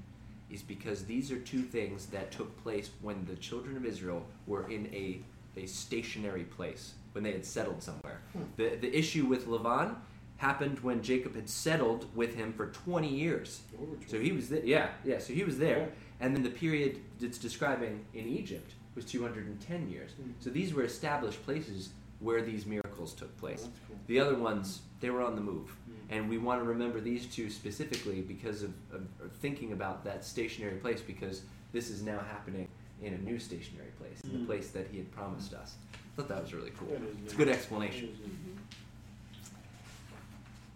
is 0.49 0.61
because 0.61 1.05
these 1.05 1.31
are 1.31 1.39
two 1.39 1.61
things 1.61 2.05
that 2.07 2.31
took 2.31 2.61
place 2.63 2.89
when 3.01 3.25
the 3.25 3.35
children 3.35 3.75
of 3.77 3.85
Israel 3.85 4.25
were 4.45 4.69
in 4.69 4.87
a, 4.93 5.19
a 5.59 5.65
stationary 5.65 6.43
place, 6.43 6.93
when 7.11 7.23
they 7.23 7.31
had 7.31 7.45
settled 7.45 7.83
somewhere. 7.83 8.21
The, 8.55 8.75
the 8.79 8.95
issue 8.97 9.25
with 9.25 9.47
Lavan 9.47 9.95
happened 10.37 10.79
when 10.81 11.01
Jacob 11.01 11.35
had 11.35 11.49
settled 11.49 12.05
with 12.15 12.35
him 12.35 12.53
for 12.53 12.67
20 12.67 13.07
years. 13.07 13.61
Over 13.81 13.95
So 14.07 14.19
he 14.19 14.31
was 14.31 14.49
there. 14.49 14.63
Yeah, 14.63 14.89
yeah. 15.03 15.17
So 15.19 15.33
he 15.33 15.43
was 15.43 15.57
there, 15.57 15.79
Yeah. 15.79 15.85
and 16.25 16.35
then 16.35 16.43
the 16.43 16.49
period 16.49 16.99
it's 17.19 17.37
describing 17.39 18.05
in 18.13 18.27
Egypt 18.27 18.73
was 18.95 19.03
210 19.05 19.89
years. 19.89 20.11
Mm. 20.11 20.31
So 20.39 20.49
these 20.49 20.73
were 20.73 20.83
established 20.83 21.43
places 21.43 21.89
where 22.19 22.41
these 22.41 22.65
miracles 22.65 23.13
took 23.13 23.29
Oh, 23.37 23.39
place. 23.39 23.67
cool. 23.87 23.97
The 24.07 24.19
other 24.19 24.35
ones, 24.35 24.81
they 25.01 25.09
were 25.09 25.21
on 25.21 25.35
the 25.35 25.41
move. 25.41 25.75
And 26.09 26.29
we 26.29 26.37
want 26.37 26.61
to 26.61 26.65
remember 26.65 27.01
these 27.01 27.25
two 27.25 27.49
specifically 27.49 28.21
because 28.21 28.63
of, 28.63 28.73
of, 28.93 29.01
of 29.21 29.31
thinking 29.41 29.73
about 29.73 30.03
that 30.05 30.23
stationary 30.23 30.77
place 30.77 31.01
because 31.01 31.41
this 31.73 31.89
is 31.89 32.01
now 32.01 32.19
happening 32.19 32.67
in 33.01 33.13
a 33.13 33.17
new 33.17 33.37
stationary 33.37 33.91
place, 33.99 34.21
in 34.23 34.39
the 34.39 34.45
place 34.45 34.69
that 34.71 34.87
he 34.91 34.97
had 34.97 35.11
promised 35.11 35.53
us. 35.53 35.75
I 35.93 35.97
thought 36.15 36.29
that 36.29 36.41
was 36.41 36.53
really 36.53 36.71
cool. 36.79 36.89
Is 36.93 37.01
It's 37.25 37.33
a 37.33 37.37
good 37.37 37.49
explanation. 37.49 38.05
Neat. 38.05 38.57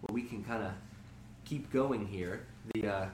well, 0.02 0.14
we 0.14 0.22
can 0.22 0.44
kind 0.44 0.62
of 0.62 0.72
keep 1.44 1.72
going 1.72 2.06
here. 2.06 2.46
The 2.74 2.86
uh, 2.86 3.06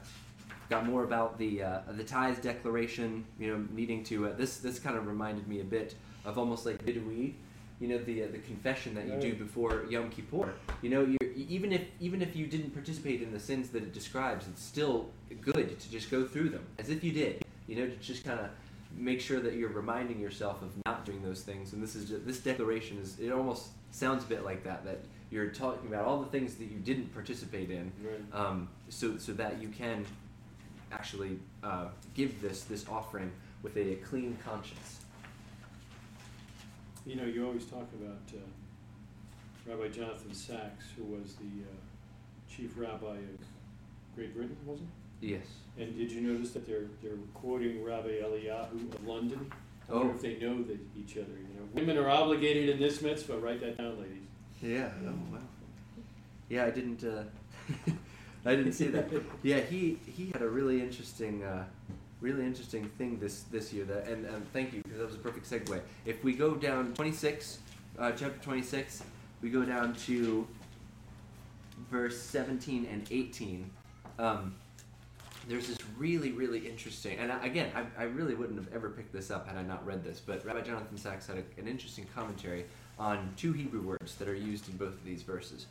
got 0.69 0.87
more 0.87 1.05
about 1.05 1.39
the 1.39 1.63
uh, 1.63 1.81
the 1.89 2.05
tithes 2.05 2.39
declaration. 2.39 3.25
You 3.39 3.53
know, 3.53 3.65
needing 3.73 4.05
to 4.05 4.29
uh, 4.29 4.33
this 4.35 4.59
this 4.59 4.79
kind 4.79 4.97
of 4.97 5.07
reminded 5.07 5.49
me 5.49 5.61
a 5.61 5.65
bit 5.65 5.95
of 6.25 6.39
almost 6.39 6.67
like 6.67 6.85
Viduy. 6.85 7.35
You 7.81 7.89
know, 7.89 7.99
the 7.99 8.25
uh, 8.25 8.27
the 8.31 8.39
confession 8.39 8.95
that 8.95 9.07
you 9.07 9.15
do 9.21 9.35
before 9.35 9.87
Yom 9.89 10.11
Kippur. 10.11 10.53
You 10.83 10.91
know, 10.91 11.01
you're, 11.03 11.28
even 11.49 11.73
if 11.73 11.83
even 12.01 12.23
if 12.23 12.35
you 12.35 12.47
didn't 12.47 12.71
participate 12.71 13.23
in 13.23 13.33
the 13.33 13.41
sins 13.41 13.69
that 13.71 13.83
it 13.83 13.93
describes, 13.93 14.47
it's 14.49 14.63
still 14.63 15.09
good 15.41 15.79
to 15.79 15.91
just 15.91 16.11
go 16.11 16.25
through 16.25 16.49
them 16.51 16.65
as 16.79 16.91
if 16.91 17.05
you 17.05 17.13
did. 17.13 17.43
You 17.67 17.77
know, 17.77 17.87
to 17.87 17.97
just 17.97 18.25
kind 18.25 18.41
of 18.41 18.49
make 18.97 19.21
sure 19.21 19.39
that 19.41 19.55
you're 19.55 19.69
reminding 19.69 20.19
yourself 20.19 20.63
of 20.63 20.71
not 20.87 21.05
doing 21.05 21.23
those 21.23 21.43
things. 21.43 21.75
And 21.75 21.83
this 21.83 21.95
is 21.95 22.09
just, 22.09 22.27
this 22.27 22.39
declaration 22.41 22.99
is 22.99 23.19
it 23.21 23.31
almost 23.31 23.69
sounds 23.91 24.25
a 24.25 24.27
bit 24.27 24.45
like 24.45 24.65
that 24.65 24.85
that 24.87 25.01
you're 25.31 25.49
talking 25.51 25.89
about 25.89 26.07
all 26.07 26.21
the 26.21 26.31
things 26.31 26.55
that 26.55 26.65
you 26.65 26.79
didn't 26.79 27.13
participate 27.13 27.71
in, 27.71 27.93
Right. 28.03 28.41
um, 28.41 28.69
so 28.89 29.19
so 29.19 29.33
that 29.35 29.61
you 29.61 29.69
can 29.69 30.07
actually 30.91 31.39
uh, 31.63 31.89
give 32.15 32.41
this 32.41 32.65
this 32.65 32.89
offering 32.89 33.31
with 33.63 33.77
a 33.77 33.97
clean 33.97 34.37
conscience. 34.45 35.01
You 37.07 37.17
know, 37.17 37.25
you 37.25 37.47
always 37.47 37.65
talk 37.67 37.87
about 38.01 38.21
uh, 38.35 38.39
Rabbi 39.69 39.89
Jonathan 39.89 40.33
Sacks, 40.33 40.87
who 40.97 41.05
was 41.05 41.35
the 41.35 41.45
uh, 41.45 41.77
chief 42.51 42.73
rabbi 42.77 43.17
of 43.17 43.39
Great 44.15 44.35
Britain, 44.35 44.57
wasn't 44.65 44.89
he? 45.21 45.33
Yes. 45.33 45.45
And 45.79 45.97
did 45.97 46.11
you 46.11 46.21
notice 46.23 46.51
that 46.53 46.67
they're 46.67 46.87
they're 47.03 47.19
quoting 47.35 47.83
Rabbi 47.85 48.21
Eliyahu 48.23 48.95
of 48.95 49.07
London 49.07 49.51
I 49.89 49.95
wonder 49.95 50.13
Oh. 50.13 50.15
if 50.15 50.21
they 50.21 50.37
know 50.37 50.63
that 50.65 50.79
each 50.99 51.17
other, 51.17 51.33
you 51.33 51.55
know. 51.59 51.67
Women 51.73 51.97
are 51.97 52.11
obligated 52.11 52.69
in 52.69 52.79
this 52.79 53.01
mitzvah, 53.01 53.39
write 53.39 53.61
that 53.61 53.79
down, 53.79 53.99
ladies. 53.99 54.23
Yeah. 54.63 54.91
Oh 55.07 55.13
wow. 55.33 55.39
Yeah, 56.49 56.65
I 56.65 56.71
didn't. 56.71 57.05
Uh, 57.05 57.25
I 58.47 58.55
didn't 58.57 58.73
see 58.73 58.87
that. 58.89 59.09
Yeah, 59.43 59.61
he 59.61 59.99
he 60.07 60.27
had 60.33 60.43
a 60.43 60.49
really 60.49 60.81
interesting, 60.81 61.43
uh, 61.43 61.65
really 62.21 62.45
interesting 62.45 62.85
thing 62.97 63.19
this 63.19 63.43
this 63.51 63.73
year. 63.73 63.85
That 63.85 64.07
and 64.09 64.27
um, 64.29 64.43
thank 64.53 64.73
you 64.73 64.83
because 64.83 64.99
that 64.99 65.07
was 65.07 65.15
a 65.15 65.19
perfect 65.19 65.49
segue. 65.51 65.81
If 66.07 66.23
we 66.25 66.33
go 66.35 66.55
down 66.55 66.95
twenty 66.95 67.13
six, 67.13 67.59
uh, 67.99 68.13
chapter 68.13 68.39
twenty 68.43 68.63
six, 68.63 69.03
we 69.41 69.51
go 69.51 69.65
down 69.65 69.95
to 70.07 70.47
verse 71.91 72.21
seventeen 72.21 72.87
and 72.91 73.07
eighteen. 73.11 73.71
Um, 74.19 74.55
there's 75.49 75.69
this 75.69 75.79
really, 75.97 76.33
really 76.33 76.69
interesting, 76.69 77.19
and 77.19 77.33
again, 77.43 77.71
I, 77.75 78.03
I 78.03 78.05
really 78.05 78.35
wouldn't 78.35 78.59
have 78.59 78.73
ever 78.75 78.91
picked 78.91 79.13
this 79.13 79.31
up 79.31 79.49
had 79.49 79.57
I 79.57 79.63
not 79.63 79.85
read 79.87 80.05
this, 80.05 80.21
but 80.21 80.45
Rabbi 80.45 80.61
Jonathan 80.61 80.99
Sacks 80.99 81.27
had 81.27 81.37
a, 81.37 81.61
an 81.61 81.67
interesting 81.67 82.07
commentary 82.15 82.67
on 82.99 83.33
two 83.37 83.53
Hebrew 83.53 83.81
words 83.81 84.17
that 84.17 84.29
are 84.29 84.35
used 84.35 84.69
in 84.69 84.77
both 84.77 84.93
of 84.93 85.05
these 85.05 85.23
verses. 85.23 85.67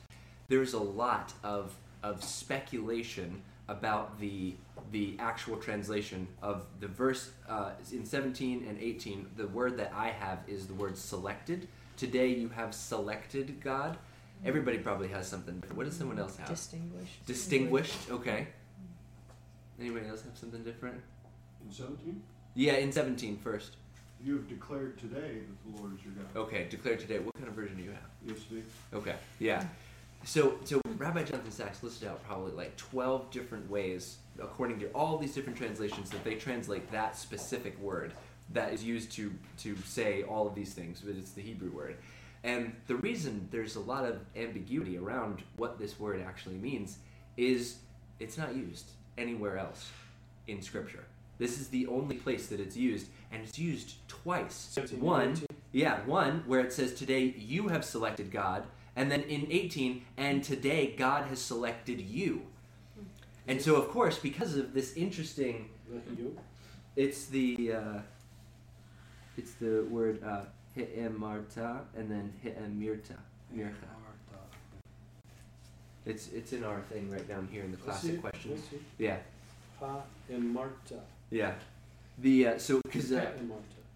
There's 0.48 0.74
a 0.74 0.80
lot 0.80 1.34
of, 1.44 1.76
of 2.02 2.24
speculation 2.24 3.42
about 3.68 4.20
the, 4.20 4.56
the 4.92 5.16
actual 5.20 5.58
translation 5.58 6.28
of 6.42 6.66
the 6.80 6.88
verse 6.88 7.32
uh, 7.50 7.72
in 7.92 8.06
17 8.06 8.66
and 8.68 8.80
18. 8.80 9.28
The 9.36 9.48
word 9.48 9.78
that 9.78 9.92
I 9.94 10.10
have 10.10 10.40
is 10.48 10.68
the 10.68 10.74
word 10.74 10.98
selected. 10.98 11.68
Today 11.98 12.28
you 12.28 12.50
have 12.50 12.74
selected 12.76 13.60
God. 13.60 13.98
Everybody 14.46 14.78
probably 14.78 15.08
has 15.10 15.28
something. 15.28 15.56
different. 15.56 15.78
What 15.78 15.86
does 15.88 15.98
someone 15.98 16.20
else 16.20 16.38
have? 16.38 16.48
Distinguished. 16.48 17.26
Distinguished, 17.26 17.98
okay. 18.12 18.48
Anybody 19.80 20.08
else 20.08 20.22
have 20.24 20.38
something 20.38 20.64
different? 20.64 21.02
In 21.66 21.72
seventeen, 21.74 22.22
Yeah, 22.54 22.74
in 22.74 22.92
17 22.92 23.38
first. 23.38 23.78
you 24.24 24.36
have 24.36 24.48
declared 24.48 24.98
today 25.00 25.40
that 25.40 25.76
the 25.76 25.82
Lord 25.82 25.98
is 25.98 26.04
your 26.06 26.14
God. 26.14 26.26
Okay, 26.48 26.68
declare 26.70 26.98
today. 26.98 27.18
What 27.20 27.34
kind 27.36 27.48
of 27.48 27.54
version 27.56 27.78
do 27.78 27.84
you 27.84 27.92
have? 27.92 28.36
ESV. 28.38 28.62
Okay, 28.94 29.16
yeah. 29.40 29.66
So, 30.24 30.56
so 30.66 30.82
Rabbi 30.98 31.24
Jonathan 31.24 31.52
Sacks 31.52 31.82
listed 31.84 32.08
out 32.08 32.24
probably 32.24 32.52
like 32.52 32.76
12 32.78 33.30
different 33.32 33.70
ways, 33.70 34.18
according 34.40 34.80
to 34.80 34.88
all 34.90 35.18
these 35.18 35.34
different 35.34 35.58
translations, 35.58 36.10
that 36.12 36.24
they 36.24 36.36
translate 36.36 36.92
that 36.92 37.16
specific 37.18 37.80
word 37.80 38.14
that 38.54 38.74
is 38.74 38.84
used 38.84 39.12
to, 39.14 39.34
to 39.60 39.76
say 39.86 40.24
all 40.24 40.48
of 40.48 40.56
these 40.56 40.74
things, 40.74 41.02
but 41.02 41.16
it's 41.16 41.32
the 41.32 41.42
Hebrew 41.42 41.72
word. 41.72 41.96
And 42.44 42.74
the 42.88 42.96
reason 42.96 43.48
there's 43.52 43.76
a 43.76 43.80
lot 43.80 44.06
of 44.06 44.20
ambiguity 44.36 44.98
around 44.98 45.44
what 45.58 45.80
this 45.80 46.00
word 46.00 46.22
actually 46.26 46.56
means 46.56 46.98
is 47.36 47.78
it's 48.20 48.38
not 48.38 48.56
used 48.56 48.86
anywhere 49.18 49.58
else 49.58 49.90
in 50.48 50.62
Scripture. 50.62 51.04
This 51.40 51.60
is 51.60 51.68
the 51.68 51.86
only 51.88 52.16
place 52.16 52.48
that 52.48 52.60
it's 52.60 52.76
used, 52.76 53.08
and 53.32 53.44
it's 53.44 53.60
used 53.60 53.96
twice. 54.08 54.56
17 54.72 55.00
One, 55.02 55.32
18. 55.32 55.46
yeah, 55.72 56.00
one 56.06 56.44
where 56.48 56.62
it 56.62 56.74
says, 56.74 56.94
Today 56.94 57.36
you 57.38 57.68
have 57.68 57.86
selected 57.86 58.32
God, 58.32 58.64
and 58.96 59.12
then 59.12 59.22
in 59.24 59.48
18, 59.52 60.04
and 60.18 60.44
today 60.44 60.96
God 60.98 61.28
has 61.28 61.40
selected 61.40 62.02
you. 62.02 62.44
And 63.48 63.62
so, 63.62 63.76
of 63.76 63.90
course, 63.90 64.18
because 64.18 64.56
of 64.58 64.74
this 64.74 64.94
interesting, 64.96 65.70
it's 66.96 67.28
the 67.28 67.74
uh, 67.74 67.94
it's 69.38 69.54
the 69.54 69.86
word 69.90 70.24
uh, 70.24 70.42
he'emarta 70.76 71.82
and 71.96 72.10
then 72.10 72.34
he'emirta. 72.42 73.18
Mirta. 73.56 73.88
It's 76.06 76.30
it's 76.30 76.54
in 76.54 76.64
our 76.64 76.80
thing 76.82 77.12
right 77.12 77.28
down 77.28 77.50
here 77.52 77.64
in 77.64 77.72
the 77.72 77.78
classic 77.78 78.14
it. 78.14 78.22
questions. 78.22 78.62
Yeah, 78.98 79.18
Ha 79.80 80.02
yeah. 81.32 81.54
The 82.20 82.48
uh, 82.48 82.58
so 82.58 82.82
because 82.86 83.12
uh. 83.12 83.32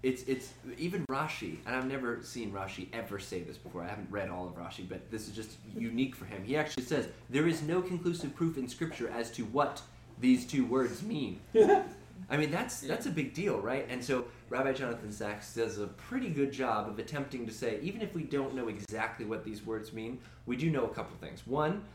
It's 0.03 0.23
it's 0.23 0.53
even 0.79 1.05
Rashi, 1.11 1.57
and 1.65 1.75
I've 1.75 1.87
never 1.87 2.23
seen 2.23 2.51
Rashi 2.51 2.87
ever 2.91 3.19
say 3.19 3.41
this 3.43 3.57
before. 3.57 3.83
I 3.83 3.87
haven't 3.87 4.09
read 4.09 4.29
all 4.29 4.47
of 4.47 4.55
Rashi, 4.55 4.89
but 4.89 5.11
this 5.11 5.27
is 5.27 5.35
just 5.35 5.51
unique 5.77 6.15
for 6.15 6.25
him. 6.25 6.43
He 6.43 6.57
actually 6.57 6.85
says 6.85 7.07
there 7.29 7.47
is 7.47 7.61
no 7.61 7.83
conclusive 7.83 8.35
proof 8.35 8.57
in 8.57 8.67
Scripture 8.67 9.09
as 9.09 9.29
to 9.31 9.43
what 9.45 9.83
these 10.19 10.47
two 10.47 10.65
words 10.65 11.03
mean. 11.03 11.39
I 12.29 12.37
mean 12.37 12.49
that's 12.49 12.81
that's 12.81 13.05
a 13.05 13.11
big 13.11 13.35
deal, 13.35 13.59
right? 13.59 13.85
And 13.91 14.03
so 14.03 14.25
Rabbi 14.51 14.73
Jonathan 14.73 15.13
Sacks 15.13 15.53
does 15.55 15.79
a 15.79 15.87
pretty 15.87 16.27
good 16.27 16.51
job 16.51 16.89
of 16.89 16.99
attempting 16.99 17.45
to 17.45 17.53
say 17.53 17.79
even 17.81 18.01
if 18.01 18.13
we 18.13 18.23
don't 18.23 18.53
know 18.53 18.67
exactly 18.67 19.25
what 19.25 19.45
these 19.45 19.65
words 19.65 19.93
mean, 19.93 20.19
we 20.45 20.57
do 20.57 20.69
know 20.69 20.83
a 20.83 20.89
couple 20.89 21.15
things. 21.25 21.47
One, 21.47 21.85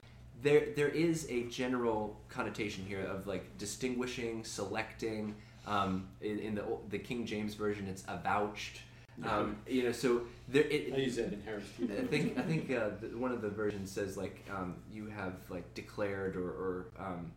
there 0.42 0.68
there 0.74 0.88
is 0.88 1.26
a 1.28 1.42
general 1.44 2.18
connotation 2.30 2.86
here 2.86 3.02
of 3.02 3.26
like 3.26 3.59
distinguishing, 3.59 4.42
selecting. 4.42 5.34
Um, 5.66 6.09
in, 6.22 6.38
in 6.38 6.54
the 6.54 6.64
the 6.88 6.98
King 6.98 7.26
James 7.26 7.52
version, 7.52 7.88
it's 7.88 8.02
avouched. 8.04 8.78
Um, 9.24 9.57
you 9.66 9.82
know, 9.82 9.92
so 9.92 10.22
there. 10.48 10.64
It, 10.64 10.94
I 10.94 10.96
use 10.96 11.16
that 11.16 11.32
in 11.34 11.42
Harris. 11.42 11.64
I 11.82 12.07
think 12.07 12.38
I 12.38 12.42
think 12.42 12.70
uh, 12.70 12.90
one 13.18 13.32
of 13.32 13.42
the 13.42 13.50
versions 13.50 13.90
says 13.90 14.16
like 14.16 14.46
um, 14.50 14.76
you 14.90 15.09
have 15.09 15.34
like 15.50 15.74
declared 15.74 16.36
or, 16.36 16.48
or 16.48 16.86
um, 16.98 17.32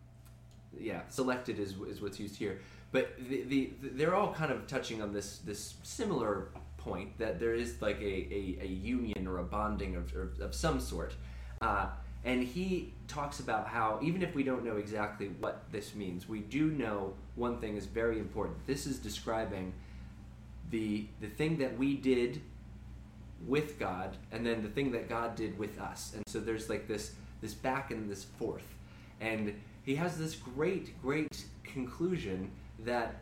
yeah 0.79 1.01
selected 1.09 1.59
is, 1.59 1.75
is 1.89 2.01
what's 2.01 2.21
used 2.21 2.37
here. 2.37 2.61
But 2.91 3.15
the, 3.29 3.43
the, 3.43 3.73
the 3.81 3.89
they're 3.89 4.15
all 4.15 4.33
kind 4.33 4.51
of 4.51 4.67
touching 4.67 5.01
on 5.01 5.13
this 5.13 5.39
this 5.39 5.75
similar 5.83 6.49
point 6.77 7.17
that 7.19 7.39
there 7.39 7.53
is 7.53 7.81
like 7.81 7.99
a, 8.01 8.03
a, 8.03 8.57
a 8.61 8.67
union 8.67 9.27
or 9.27 9.39
a 9.39 9.43
bonding 9.43 9.95
of, 9.95 10.15
of, 10.15 10.39
of 10.39 10.55
some 10.55 10.79
sort. 10.79 11.13
Uh, 11.61 11.87
and 12.25 12.43
he 12.43 12.93
talks 13.07 13.39
about 13.39 13.67
how 13.67 13.99
even 14.01 14.21
if 14.21 14.35
we 14.35 14.43
don't 14.43 14.65
know 14.65 14.77
exactly 14.77 15.29
what 15.39 15.63
this 15.71 15.95
means, 15.95 16.27
we 16.27 16.39
do 16.39 16.71
know 16.71 17.13
one 17.35 17.59
thing 17.59 17.77
is 17.77 17.85
very 17.85 18.19
important. 18.19 18.65
This 18.65 18.85
is 18.85 18.97
describing 18.97 19.73
the 20.69 21.07
the 21.21 21.27
thing 21.27 21.57
that 21.57 21.77
we 21.77 21.95
did 21.95 22.41
with 23.47 23.79
God 23.79 24.17
and 24.31 24.45
then 24.45 24.61
the 24.61 24.69
thing 24.69 24.91
that 24.91 25.07
God 25.07 25.35
did 25.35 25.57
with 25.57 25.79
us. 25.79 26.13
And 26.13 26.23
so 26.27 26.39
there's 26.39 26.69
like 26.69 26.87
this 26.87 27.13
this 27.41 27.53
back 27.53 27.91
and 27.91 28.09
this 28.09 28.23
forth. 28.23 28.75
And 29.21 29.55
he 29.83 29.95
has 29.95 30.17
this 30.17 30.35
great 30.35 31.01
great 31.01 31.45
conclusion 31.63 32.51
that 32.85 33.15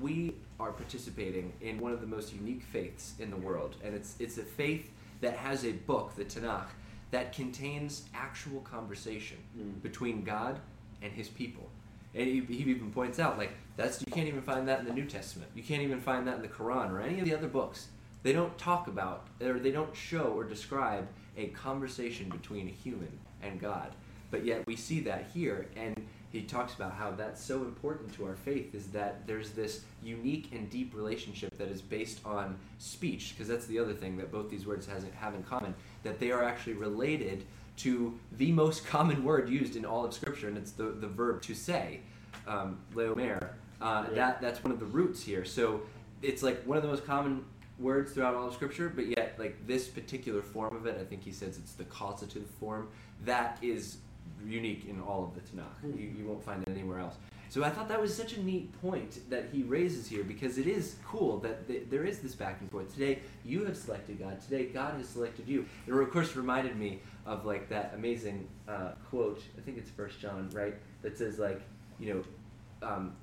we 0.00 0.34
are 0.58 0.72
participating 0.72 1.52
in 1.60 1.80
one 1.80 1.92
of 1.92 2.00
the 2.00 2.06
most 2.06 2.32
unique 2.34 2.62
faiths 2.62 3.14
in 3.18 3.30
the 3.30 3.36
world. 3.36 3.76
And 3.82 3.94
it's 3.94 4.14
it's 4.18 4.38
a 4.38 4.42
faith 4.42 4.90
that 5.20 5.34
has 5.34 5.64
a 5.64 5.72
book, 5.72 6.14
the 6.16 6.24
Tanakh, 6.24 6.68
that 7.10 7.32
contains 7.32 8.04
actual 8.14 8.60
conversation 8.60 9.38
Mm. 9.58 9.82
between 9.82 10.22
God 10.24 10.60
and 11.02 11.12
his 11.12 11.28
people. 11.28 11.68
And 12.14 12.26
he, 12.26 12.40
he 12.40 12.70
even 12.70 12.90
points 12.90 13.18
out, 13.20 13.38
like, 13.38 13.52
that's 13.76 14.00
you 14.04 14.12
can't 14.12 14.26
even 14.28 14.42
find 14.42 14.66
that 14.68 14.80
in 14.80 14.84
the 14.86 14.92
New 14.92 15.04
Testament. 15.06 15.50
You 15.54 15.62
can't 15.62 15.82
even 15.82 16.00
find 16.00 16.26
that 16.26 16.36
in 16.36 16.42
the 16.42 16.48
Quran 16.48 16.90
or 16.90 17.00
any 17.00 17.20
of 17.20 17.24
the 17.24 17.34
other 17.34 17.48
books. 17.48 17.88
They 18.22 18.32
don't 18.32 18.56
talk 18.58 18.88
about, 18.88 19.28
or 19.40 19.58
they 19.58 19.70
don't 19.70 19.94
show 19.94 20.24
or 20.36 20.44
describe 20.44 21.06
a 21.36 21.46
conversation 21.48 22.28
between 22.28 22.68
a 22.68 22.70
human 22.70 23.18
and 23.42 23.60
God. 23.60 23.94
But 24.30 24.44
yet 24.44 24.66
we 24.66 24.76
see 24.76 25.00
that 25.00 25.30
here, 25.32 25.68
and 25.76 26.06
he 26.30 26.42
talks 26.42 26.74
about 26.74 26.92
how 26.92 27.10
that's 27.10 27.42
so 27.42 27.62
important 27.62 28.14
to 28.14 28.24
our 28.24 28.36
faith 28.36 28.74
is 28.74 28.86
that 28.88 29.26
there's 29.26 29.50
this 29.50 29.84
unique 30.02 30.50
and 30.52 30.70
deep 30.70 30.94
relationship 30.94 31.56
that 31.58 31.68
is 31.68 31.82
based 31.82 32.20
on 32.24 32.56
speech, 32.78 33.34
because 33.34 33.48
that's 33.48 33.66
the 33.66 33.78
other 33.78 33.92
thing 33.92 34.16
that 34.16 34.30
both 34.30 34.48
these 34.48 34.64
words 34.64 34.86
has, 34.86 35.04
have 35.18 35.34
in 35.34 35.42
common, 35.42 35.74
that 36.04 36.20
they 36.20 36.30
are 36.30 36.44
actually 36.44 36.74
related 36.74 37.44
to 37.78 38.16
the 38.38 38.52
most 38.52 38.86
common 38.86 39.24
word 39.24 39.48
used 39.48 39.74
in 39.74 39.84
all 39.84 40.04
of 40.04 40.14
Scripture, 40.14 40.46
and 40.46 40.56
it's 40.56 40.72
the, 40.72 40.84
the 40.84 41.08
verb 41.08 41.42
to 41.42 41.54
say, 41.54 42.00
um, 42.46 42.78
leomer. 42.94 43.50
Uh, 43.80 44.04
Right. 44.06 44.14
That 44.14 44.42
that's 44.42 44.62
one 44.62 44.72
of 44.72 44.78
the 44.78 44.86
roots 44.86 45.22
here. 45.22 45.44
So 45.46 45.80
it's 46.20 46.42
like 46.42 46.62
one 46.64 46.76
of 46.76 46.82
the 46.82 46.90
most 46.90 47.06
common 47.06 47.46
words 47.78 48.12
throughout 48.12 48.34
all 48.34 48.48
of 48.48 48.54
Scripture, 48.54 48.92
but 48.94 49.06
yet 49.06 49.36
like 49.38 49.66
this 49.66 49.88
particular 49.88 50.42
form 50.42 50.76
of 50.76 50.86
it, 50.86 50.98
I 51.00 51.04
think 51.04 51.24
he 51.24 51.32
says 51.32 51.56
it's 51.56 51.72
the 51.72 51.84
causative 51.84 52.46
form. 52.60 52.88
That 53.24 53.58
is 53.62 53.96
unique 54.44 54.86
in 54.88 55.00
all 55.00 55.24
of 55.24 55.34
the 55.34 55.40
Tanakh. 55.40 55.98
You, 55.98 56.12
you 56.18 56.26
won't 56.26 56.42
find 56.42 56.62
it 56.62 56.68
anywhere 56.70 57.00
else. 57.00 57.16
So 57.50 57.64
I 57.64 57.70
thought 57.70 57.88
that 57.88 58.00
was 58.00 58.14
such 58.14 58.34
a 58.34 58.42
neat 58.44 58.80
point 58.80 59.28
that 59.28 59.46
he 59.52 59.64
raises 59.64 60.06
here 60.06 60.22
because 60.22 60.56
it 60.56 60.68
is 60.68 60.94
cool 61.04 61.38
that 61.38 61.66
th- 61.66 61.82
there 61.90 62.04
is 62.04 62.20
this 62.20 62.36
back 62.36 62.60
and 62.60 62.70
forth. 62.70 62.92
Today 62.92 63.18
you 63.44 63.64
have 63.64 63.76
selected 63.76 64.20
God. 64.20 64.40
Today 64.40 64.66
God 64.66 64.94
has 64.94 65.08
selected 65.08 65.48
you. 65.48 65.66
It 65.88 65.92
of 65.92 66.10
course 66.12 66.36
reminded 66.36 66.76
me 66.76 67.00
of 67.26 67.44
like 67.44 67.68
that 67.68 67.92
amazing 67.96 68.46
uh, 68.68 68.92
quote. 69.08 69.42
I 69.58 69.62
think 69.62 69.78
it's 69.78 69.90
First 69.90 70.20
John, 70.20 70.48
right? 70.52 70.76
That 71.02 71.18
says 71.18 71.40
like, 71.40 71.60
you 71.98 72.14
know, 72.14 72.88
um, 72.88 73.14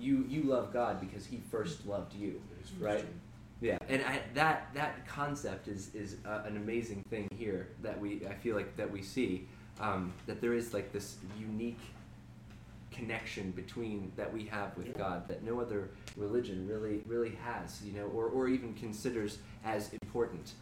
you 0.00 0.24
you 0.30 0.44
love 0.44 0.72
God 0.72 0.98
because 0.98 1.26
He 1.26 1.42
first 1.50 1.86
loved 1.86 2.14
you, 2.14 2.40
right? 2.80 3.04
Yeah, 3.60 3.78
and 3.88 4.02
I, 4.02 4.22
that 4.32 4.70
that 4.74 5.06
concept 5.06 5.68
is 5.68 5.94
is 5.94 6.16
uh, 6.26 6.42
an 6.46 6.56
amazing 6.56 7.04
thing 7.10 7.28
here 7.36 7.68
that 7.82 8.00
we 8.00 8.26
I 8.26 8.34
feel 8.34 8.56
like 8.56 8.76
that 8.76 8.90
we 8.90 9.02
see 9.02 9.46
um, 9.80 10.12
that 10.26 10.40
there 10.40 10.54
is 10.54 10.72
like 10.74 10.92
this 10.92 11.16
unique 11.38 11.80
connection 12.90 13.50
between 13.52 14.12
that 14.16 14.32
we 14.32 14.44
have 14.44 14.76
with 14.76 14.96
God 14.96 15.26
that 15.26 15.42
no 15.42 15.60
other 15.60 15.88
religion 16.16 16.66
really 16.68 17.02
really 17.06 17.36
has, 17.42 17.82
you 17.84 17.92
know, 17.92 18.06
or, 18.14 18.26
or 18.26 18.48
even 18.48 18.72
considers 18.74 19.38
as 19.64 19.92
important. 20.02 20.52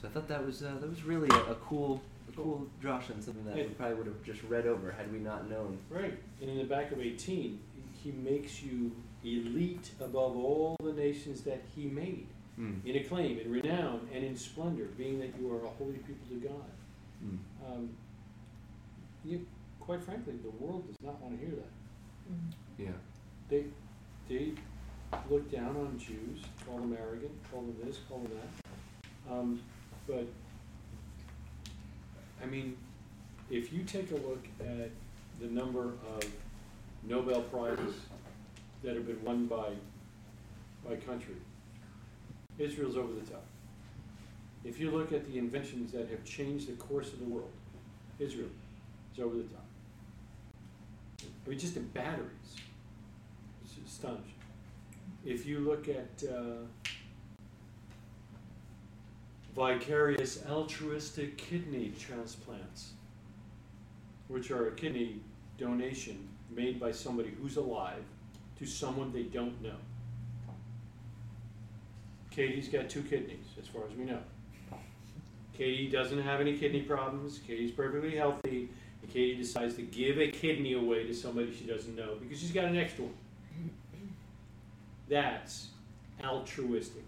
So 0.00 0.08
I 0.08 0.10
thought 0.10 0.28
that 0.28 0.44
was 0.44 0.62
uh, 0.62 0.72
that 0.80 0.88
was 0.88 1.04
really 1.04 1.28
a, 1.30 1.52
a 1.52 1.54
cool 1.56 2.02
a 2.28 2.36
cool 2.36 2.66
drosh 2.82 3.10
on 3.10 3.20
something 3.20 3.44
that 3.44 3.54
we 3.54 3.62
probably 3.64 3.96
would 3.96 4.06
have 4.06 4.22
just 4.24 4.42
read 4.44 4.66
over 4.66 4.90
had 4.90 5.12
we 5.12 5.18
not 5.18 5.48
known. 5.48 5.78
Right, 5.90 6.18
and 6.40 6.50
in 6.50 6.58
the 6.58 6.64
back 6.64 6.90
of 6.92 7.00
18, 7.00 7.58
he 8.02 8.12
makes 8.12 8.62
you 8.62 8.90
elite 9.24 9.90
above 10.00 10.36
all 10.36 10.76
the 10.82 10.92
nations 10.92 11.42
that 11.42 11.62
he 11.74 11.86
made, 11.86 12.26
Mm. 12.60 12.84
in 12.84 12.96
acclaim, 12.96 13.38
in 13.38 13.50
renown, 13.50 14.06
and 14.12 14.22
in 14.22 14.36
splendor, 14.36 14.84
being 14.98 15.18
that 15.20 15.30
you 15.40 15.50
are 15.50 15.64
a 15.64 15.68
holy 15.68 15.94
people 15.94 16.26
to 16.28 16.34
God. 16.34 16.70
Mm. 17.24 17.38
Um, 17.66 17.90
you, 19.24 19.46
quite 19.80 20.02
frankly, 20.02 20.34
the 20.42 20.50
world 20.50 20.86
does 20.86 20.96
not 21.02 21.20
want 21.20 21.38
to 21.38 21.46
hear 21.46 21.54
that. 21.54 22.32
Mhm. 22.32 22.52
Yeah. 22.78 22.98
They, 23.48 23.64
they 24.28 24.52
look 25.30 25.50
down 25.50 25.76
on 25.76 25.98
Jews, 25.98 26.42
call 26.66 26.78
them 26.78 26.96
arrogant, 26.98 27.32
call 27.50 27.62
them 27.62 27.76
this, 27.84 27.98
call 28.08 28.20
them 28.20 28.32
that. 28.34 29.32
Um, 29.32 29.60
but, 30.06 30.26
I 32.42 32.46
mean, 32.46 32.76
if 33.50 33.72
you 33.72 33.84
take 33.84 34.10
a 34.10 34.16
look 34.16 34.44
at 34.60 34.90
the 35.40 35.46
number 35.46 35.92
of 36.16 36.24
Nobel 37.04 37.42
Prizes 37.42 37.94
that 38.82 38.94
have 38.94 39.06
been 39.06 39.22
won 39.24 39.46
by, 39.46 39.70
by 40.84 40.96
country, 40.96 41.36
Israel's 42.58 42.96
over 42.96 43.12
the 43.12 43.30
top. 43.30 43.44
If 44.64 44.78
you 44.78 44.90
look 44.90 45.12
at 45.12 45.26
the 45.26 45.38
inventions 45.38 45.92
that 45.92 46.08
have 46.08 46.24
changed 46.24 46.68
the 46.68 46.74
course 46.74 47.12
of 47.12 47.18
the 47.18 47.24
world, 47.24 47.50
Israel 48.18 48.48
is 49.12 49.20
over 49.20 49.36
the 49.36 49.42
top. 49.44 49.66
I 51.20 51.50
mean, 51.50 51.58
just 51.58 51.76
in 51.76 51.84
batteries, 51.88 52.56
it's 53.64 53.74
astonishing. 53.86 54.34
If 55.24 55.46
you 55.46 55.60
look 55.60 55.88
at 55.88 56.24
uh, 56.28 56.66
vicarious 59.54 60.44
altruistic 60.48 61.36
kidney 61.36 61.92
transplants, 61.98 62.92
which 64.28 64.50
are 64.50 64.68
a 64.68 64.72
kidney 64.72 65.20
donation 65.58 66.28
made 66.50 66.80
by 66.80 66.90
somebody 66.90 67.30
who's 67.40 67.56
alive 67.56 68.02
to 68.58 68.66
someone 68.66 69.12
they 69.12 69.24
don't 69.24 69.60
know. 69.62 69.76
Katie's 72.30 72.68
got 72.68 72.88
two 72.88 73.02
kidneys, 73.02 73.44
as 73.60 73.68
far 73.68 73.82
as 73.86 73.94
we 73.96 74.04
know. 74.04 74.20
Katie 75.52 75.90
doesn't 75.90 76.22
have 76.22 76.40
any 76.40 76.56
kidney 76.56 76.80
problems. 76.80 77.40
Katie's 77.46 77.72
perfectly 77.72 78.16
healthy. 78.16 78.70
And 79.02 79.12
Katie 79.12 79.36
decides 79.36 79.74
to 79.74 79.82
give 79.82 80.18
a 80.18 80.30
kidney 80.30 80.72
away 80.74 81.04
to 81.06 81.14
somebody 81.14 81.52
she 81.54 81.64
doesn't 81.64 81.96
know 81.96 82.14
because 82.20 82.40
she's 82.40 82.52
got 82.52 82.66
an 82.66 82.76
extra 82.76 83.04
one. 83.04 83.14
That's 85.08 85.68
altruistic 86.24 87.04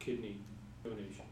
kidney 0.00 0.36
donation. 0.82 1.26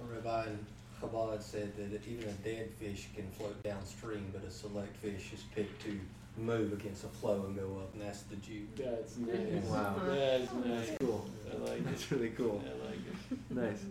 Absolutely. 0.00 0.16
Yeah. 0.24 0.30
A 0.30 0.32
rabbi 0.40 0.46
in 0.50 0.66
Chabad 1.00 1.42
said 1.42 1.72
that 1.76 2.06
even 2.06 2.28
a 2.28 2.32
dead 2.32 2.70
fish 2.78 3.08
can 3.14 3.28
float 3.30 3.62
downstream, 3.62 4.30
but 4.32 4.44
a 4.44 4.50
select 4.50 4.96
fish 4.96 5.32
is 5.32 5.44
picked 5.54 5.82
to 5.84 5.98
move 6.36 6.72
against 6.72 7.02
the 7.02 7.08
flow 7.08 7.44
and 7.46 7.56
go 7.56 7.78
up, 7.80 7.92
and 7.94 8.02
that's 8.02 8.22
the 8.22 8.36
Jew. 8.36 8.66
That's 8.76 9.16
nice. 9.16 9.64
Wow. 9.64 9.96
That's 10.06 10.52
nice. 10.64 10.90
Cool. 11.00 11.26
I 11.52 11.56
like 11.58 11.78
it. 11.78 11.86
That's 11.86 12.12
really 12.12 12.30
cool. 12.30 12.62
I 12.64 12.88
like 12.88 12.98
it. 12.98 13.38
Nice. 13.50 13.84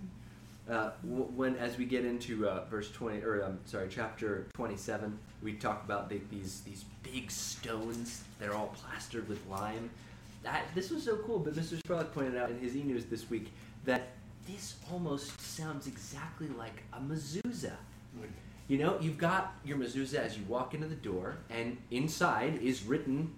Uh, 0.70 0.91
when 1.03 1.55
as 1.58 1.78
we 1.78 1.86
get 1.86 2.03
into 2.03 2.47
uh, 2.47 2.66
verse 2.66 2.91
twenty, 2.91 3.22
or 3.22 3.43
um, 3.43 3.58
sorry, 3.66 3.88
chapter 3.89 4.47
twenty-seven, 4.53 5.18
we 5.41 5.53
talk 5.53 5.84
about 5.86 6.10
the, 6.10 6.20
these 6.30 6.62
these 6.62 6.84
big 7.03 7.32
stones. 7.32 8.24
They're 8.39 8.53
all 8.53 8.74
plastered 8.76 9.30
with 9.30 9.39
lime. 9.47 9.89
That 10.43 10.66
this 10.76 10.89
was 10.89 11.03
so 11.03 11.18
cool. 11.18 11.39
But 11.39 11.55
Mr. 11.55 11.80
Sprout 11.80 12.14
pointed 12.14 12.36
out 12.36 12.49
in 12.49 12.60
his 12.60 12.76
e-news 12.76 13.05
this 13.05 13.30
week 13.30 13.51
that 13.86 14.10
this 14.47 14.75
almost 14.91 15.39
sounds 15.41 15.87
exactly 15.87 16.47
like 16.57 16.83
a 16.93 16.99
mezuzah. 16.99 17.75
You 18.67 18.77
know, 18.77 18.97
you've 18.99 19.17
got 19.17 19.55
your 19.63 19.77
mezuzah 19.77 20.19
as 20.19 20.37
you 20.37 20.43
walk 20.45 20.73
into 20.73 20.87
the 20.87 20.95
door, 20.95 21.37
and 21.49 21.77
inside 21.91 22.59
is 22.61 22.83
written 22.83 23.33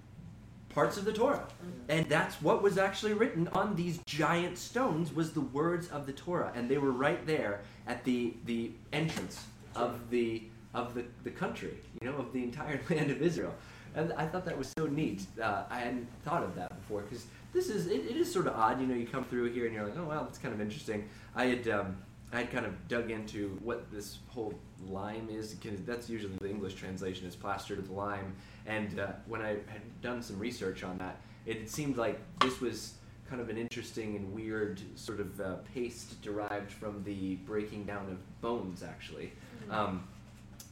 parts 0.70 0.98
of 0.98 1.06
the 1.06 1.14
Torah. 1.14 1.48
And 1.88 2.08
that's 2.08 2.42
what 2.42 2.62
was 2.62 2.78
actually 2.78 3.14
written 3.14 3.48
on 3.50 3.76
these 3.76 4.00
giant 4.06 4.58
stones 4.58 5.14
was 5.14 5.34
the 5.34 5.42
words 5.42 5.88
of 5.90 6.06
the 6.06 6.14
Torah. 6.14 6.52
And 6.56 6.70
they 6.70 6.78
were 6.78 6.92
right 6.92 7.26
there 7.26 7.62
at 7.88 8.04
the, 8.04 8.34
the 8.46 8.72
entrance 8.94 9.46
of 9.76 10.10
the 10.10 10.44
of 10.72 10.94
the, 10.94 11.04
the 11.24 11.32
country, 11.32 11.74
you 12.00 12.08
know, 12.08 12.16
of 12.18 12.32
the 12.32 12.44
entire 12.44 12.80
land 12.92 13.10
of 13.10 13.24
Israel. 13.24 13.56
And 13.96 14.14
I 14.14 14.28
thought 14.28 14.46
that 14.46 14.56
was 14.56 14.72
so 14.78 14.86
neat. 14.86 15.24
Uh, 15.42 15.64
I 15.68 15.80
hadn't 15.80 16.08
thought 16.24 16.44
of 16.44 16.54
that 16.56 16.70
before 16.70 17.02
because 17.02 17.26
this 17.54 17.70
is 17.70 17.88
it, 17.88 18.06
it 18.10 18.18
is 18.18 18.32
sort 18.32 18.48
of 18.48 18.56
odd. 18.56 18.80
You 18.82 18.88
know, 18.88 18.96
you 18.96 19.08
come 19.08 19.24
through 19.24 19.52
here 19.52 19.66
and 19.66 19.74
you're 19.74 19.86
like, 19.86 19.98
oh 19.98 20.06
wow, 20.06 20.24
that's 20.24 20.38
kind 20.38 20.54
of 20.54 20.62
interesting. 20.62 21.08
I 21.36 21.46
had 21.46 21.68
um, 21.68 21.98
I 22.32 22.40
had 22.40 22.52
kind 22.52 22.66
of 22.66 22.88
dug 22.88 23.10
into 23.12 23.58
what 23.64 23.92
this 23.92 24.20
whole 24.28 24.54
lime 24.88 25.30
is 25.32 25.54
because 25.54 25.82
that's 25.82 26.10
usually 26.10 26.36
the 26.40 26.50
English 26.50 26.76
translation 26.76 27.28
is 27.28 27.36
plastered 27.36 27.78
with 27.78 27.90
lime. 27.90 28.36
And 28.66 29.00
uh, 29.00 29.08
when 29.28 29.42
I 29.42 29.50
had 29.50 30.02
done 30.02 30.22
some 30.22 30.38
research 30.38 30.84
on 30.84 30.98
that, 31.00 31.20
it 31.46 31.70
seemed 31.70 31.98
like 31.98 32.20
this 32.40 32.62
was 32.62 32.94
kind 33.28 33.42
of 33.42 33.50
an 33.50 33.58
interesting 33.58 34.16
and 34.16 34.34
weird 34.34 34.82
sort 34.96 35.20
of 35.20 35.40
uh, 35.40 35.56
paste 35.74 36.22
derived 36.22 36.72
from 36.72 37.04
the 37.04 37.36
breaking 37.38 37.86
down 37.86 38.08
of 38.10 38.42
bones, 38.42 38.84
actually. 38.84 39.32
Um, 39.70 40.04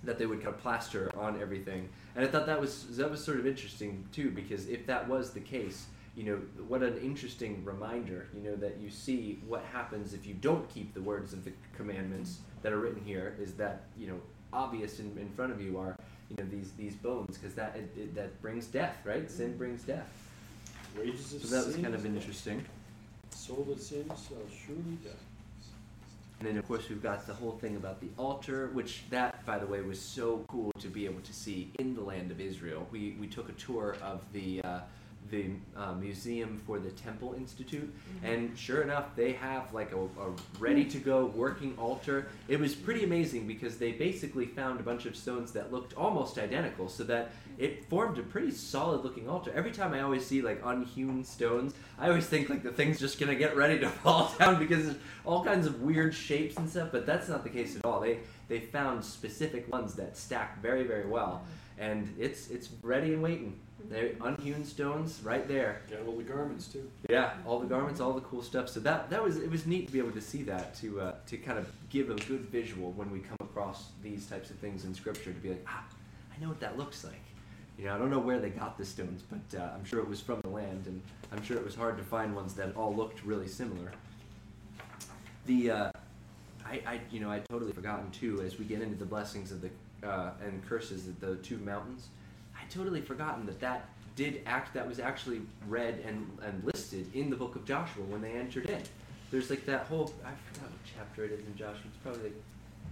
that 0.04 0.20
they 0.20 0.28
would 0.28 0.44
kind 0.44 0.54
of 0.54 0.62
plaster 0.62 1.12
on 1.18 1.42
everything, 1.42 1.90
and 2.16 2.24
I 2.24 2.28
thought 2.28 2.46
that 2.46 2.62
was 2.62 2.96
that 2.98 3.10
was 3.10 3.24
sort 3.24 3.40
of 3.40 3.48
interesting 3.48 4.08
too, 4.12 4.30
because 4.30 4.68
if 4.70 4.86
that 4.86 5.08
was 5.08 5.32
the 5.32 5.40
case, 5.40 5.88
you 6.18 6.24
know, 6.24 6.42
what 6.68 6.82
an 6.82 6.98
interesting 6.98 7.64
reminder, 7.64 8.28
you 8.36 8.42
know, 8.42 8.56
that 8.56 8.78
you 8.82 8.90
see 8.90 9.40
what 9.48 9.64
happens 9.72 10.16
if 10.16 10.26
you 10.26 10.34
don't 10.34 10.68
keep 10.68 10.96
the 10.96 11.02
words 11.02 11.32
of 11.32 11.46
the 11.46 11.52
commandments 11.76 12.40
that 12.64 12.74
are 12.74 12.80
written 12.80 13.04
here. 13.06 13.36
Is 13.40 13.54
that 13.54 13.84
you 13.96 14.08
know 14.08 14.20
obvious 14.52 15.00
in, 15.00 15.16
in 15.20 15.30
front 15.30 15.52
of 15.52 15.62
you 15.62 15.78
are 15.78 15.96
you 16.32 16.36
know 16.38 16.50
these 16.50 16.72
these 16.72 16.96
bones 16.96 17.38
because 17.38 17.54
that 17.54 17.76
it, 17.76 17.96
it, 17.96 18.16
that 18.16 18.42
brings 18.42 18.66
death, 18.66 18.98
right? 19.06 19.30
Sin 19.30 19.56
brings 19.58 19.84
death. 19.84 20.08
Wages 20.98 21.36
of 21.36 21.46
So 21.46 21.56
that 21.56 21.68
was 21.68 21.76
kind 21.76 21.94
of 21.94 22.04
interesting. 22.04 22.66
Soul 23.30 23.68
that 23.70 23.80
sins 23.80 24.08
shall 24.08 24.38
surely 24.66 24.98
die. 25.04 25.12
And 26.40 26.48
then 26.48 26.58
of 26.58 26.68
course 26.68 26.90
we've 26.90 27.02
got 27.02 27.28
the 27.28 27.34
whole 27.34 27.60
thing 27.60 27.76
about 27.76 28.02
the 28.02 28.10
altar, 28.18 28.72
which 28.74 29.04
that 29.12 29.46
by 29.46 29.60
the 29.60 29.68
way 29.68 29.82
was 29.82 30.02
so 30.02 30.44
cool 30.48 30.72
to 30.80 30.88
be 30.88 31.06
able 31.06 31.22
to 31.22 31.34
see 31.34 31.72
in 31.78 31.94
the 31.94 32.02
land 32.02 32.32
of 32.32 32.42
Israel. 32.42 32.88
We 32.92 33.16
we 33.20 33.28
took 33.28 33.50
a 33.50 33.54
tour 33.54 33.98
of 34.02 34.26
the 34.34 34.64
uh, 34.64 34.80
the 35.30 35.52
uh, 35.76 35.94
museum 35.94 36.62
for 36.66 36.80
the 36.80 36.90
Temple 36.92 37.34
Institute, 37.38 37.94
mm-hmm. 37.94 38.26
and 38.26 38.58
sure 38.58 38.82
enough, 38.82 39.16
they 39.16 39.34
have 39.34 39.74
like 39.74 39.92
a, 39.92 40.00
a 40.00 40.34
ready 40.60 40.86
to 40.86 40.98
go 40.98 41.26
working 41.26 41.76
altar. 41.78 42.28
It 42.48 42.60
was 42.60 42.76
pretty 42.76 43.04
amazing 43.04 43.48
because 43.48 43.78
they 43.78 43.92
basically 43.92 44.46
found 44.46 44.80
a 44.80 44.84
bunch 44.84 45.06
of 45.06 45.16
stones 45.16 45.52
that 45.54 45.72
looked 45.72 45.94
almost 45.94 46.38
identical, 46.38 46.90
so 46.90 47.04
that 47.06 47.28
mm-hmm. 47.28 47.64
it 47.64 47.86
formed 47.90 48.18
a 48.18 48.24
pretty 48.24 48.52
solid 48.52 49.04
looking 49.04 49.28
altar. 49.28 49.52
Every 49.56 49.72
time 49.72 49.94
I 49.94 50.02
always 50.02 50.26
see 50.26 50.42
like 50.42 50.62
unhewn 50.64 51.24
stones, 51.24 51.74
I 52.00 52.08
always 52.10 52.26
think 52.26 52.50
like 52.50 52.64
the 52.64 52.72
thing's 52.72 53.00
just 53.00 53.20
gonna 53.20 53.36
get 53.36 53.56
ready 53.56 53.80
to 53.80 53.90
fall 54.04 54.34
down 54.40 54.60
because 54.60 54.86
there's 54.86 54.98
all 55.26 55.44
kinds 55.44 55.68
of 55.68 55.82
weird 55.82 56.14
shapes 56.14 56.58
and 56.58 56.70
stuff. 56.70 56.90
But 56.92 57.06
that's 57.06 57.28
not 57.28 57.44
the 57.44 57.50
case 57.50 57.76
at 57.76 57.86
all. 57.86 58.00
They 58.00 58.20
they 58.48 58.60
found 58.60 59.04
specific 59.04 59.72
ones 59.72 59.94
that 59.96 60.18
stack 60.18 60.62
very 60.62 60.84
very 60.84 61.06
well, 61.06 61.44
mm-hmm. 61.44 61.84
and 61.84 62.16
it's 62.18 62.50
it's 62.50 62.70
ready 62.82 63.14
and 63.14 63.22
waiting. 63.22 63.60
They're 63.90 64.12
unhewn 64.22 64.66
stones 64.66 65.22
right 65.24 65.48
there. 65.48 65.82
Got 65.90 66.06
all 66.06 66.18
the 66.18 66.24
garments 66.24 66.68
too. 66.68 66.90
Yeah, 67.10 67.34
all 67.46 67.60
the 67.60 67.68
garments, 67.68 68.02
all 68.02 68.14
the 68.14 68.22
cool 68.22 68.44
stuff. 68.44 68.68
So 68.70 68.80
that 68.82 69.10
that 69.10 69.24
was 69.24 69.38
it 69.38 69.50
was 69.50 69.66
neat 69.66 69.88
to 69.88 69.94
be 69.94 70.00
able 70.00 70.12
to 70.12 70.22
see 70.22 70.44
that 70.44 70.76
to 70.76 71.00
uh, 71.02 71.16
to 71.28 71.38
kind 71.38 71.58
of 71.58 71.72
give 71.90 72.10
a 72.10 72.16
good 72.16 72.42
visual 72.50 72.92
when 72.92 73.10
we 73.12 73.20
come 73.20 73.38
across 73.42 73.92
these 74.04 74.26
types 74.26 74.50
of 74.50 74.58
things 74.58 74.84
in 74.84 74.94
scripture 74.94 75.32
to 75.32 75.40
be 75.40 75.50
like 75.50 75.66
ah, 75.68 75.84
I 76.36 76.42
know 76.42 76.50
what 76.50 76.60
that 76.60 76.78
looks 76.78 77.04
like. 77.04 77.22
You 77.78 77.86
know, 77.86 77.96
I 77.96 77.98
don't 77.98 78.10
know 78.10 78.20
where 78.20 78.40
they 78.40 78.50
got 78.50 78.78
the 78.78 78.86
stones, 78.86 79.22
but 79.22 79.60
uh, 79.60 79.70
I'm 79.74 79.86
sure 79.86 80.00
it 80.00 80.08
was 80.08 80.20
from 80.20 80.42
the 80.42 80.50
land, 80.50 80.88
and 80.88 81.02
I'm 81.32 81.44
sure 81.44 81.58
it 81.58 81.64
was 81.64 81.76
hard 81.76 81.98
to 81.98 82.04
find 82.04 82.36
ones 82.36 82.56
that 82.56 82.76
all 82.76 82.94
looked 82.94 83.24
really 83.24 83.48
similar. 83.48 83.92
The 85.46 85.72
uh, 85.72 85.92
I, 86.66 86.82
I, 86.86 87.00
you 87.12 87.20
know, 87.20 87.32
I 87.32 87.40
totally 87.50 87.72
forgotten 87.72 88.12
too. 88.12 88.42
As 88.42 88.60
we 88.60 88.66
get 88.66 88.82
into 88.82 88.98
the 88.98 89.06
blessings 89.06 89.52
of 89.52 89.62
the 89.62 89.70
uh, 90.04 90.32
and 90.44 90.68
curses 90.68 91.08
of 91.08 91.20
the 91.20 91.36
two 91.38 91.58
mountains, 91.60 92.10
I 92.68 92.74
totally 92.74 93.02
forgotten 93.02 93.46
that 93.46 93.60
that 93.62 93.90
did 94.16 94.42
act. 94.46 94.74
That 94.74 94.88
was 94.88 95.00
actually 95.00 95.42
read 95.68 96.04
and, 96.06 96.28
and 96.44 96.64
listed 96.64 97.14
in 97.14 97.30
the 97.30 97.36
book 97.36 97.56
of 97.56 97.66
Joshua 97.66 98.04
when 98.04 98.22
they 98.22 98.32
entered 98.32 98.70
in. 98.70 98.82
There's 99.32 99.50
like 99.50 99.66
that 99.66 99.86
whole. 99.88 100.14
I 100.26 100.32
forgot 100.52 100.70
what 100.70 100.80
chapter 100.96 101.26
it 101.26 101.32
is 101.32 101.46
in 101.46 101.56
Joshua. 101.56 101.84
It's 101.86 101.98
probably 102.04 102.24
like 102.24 102.34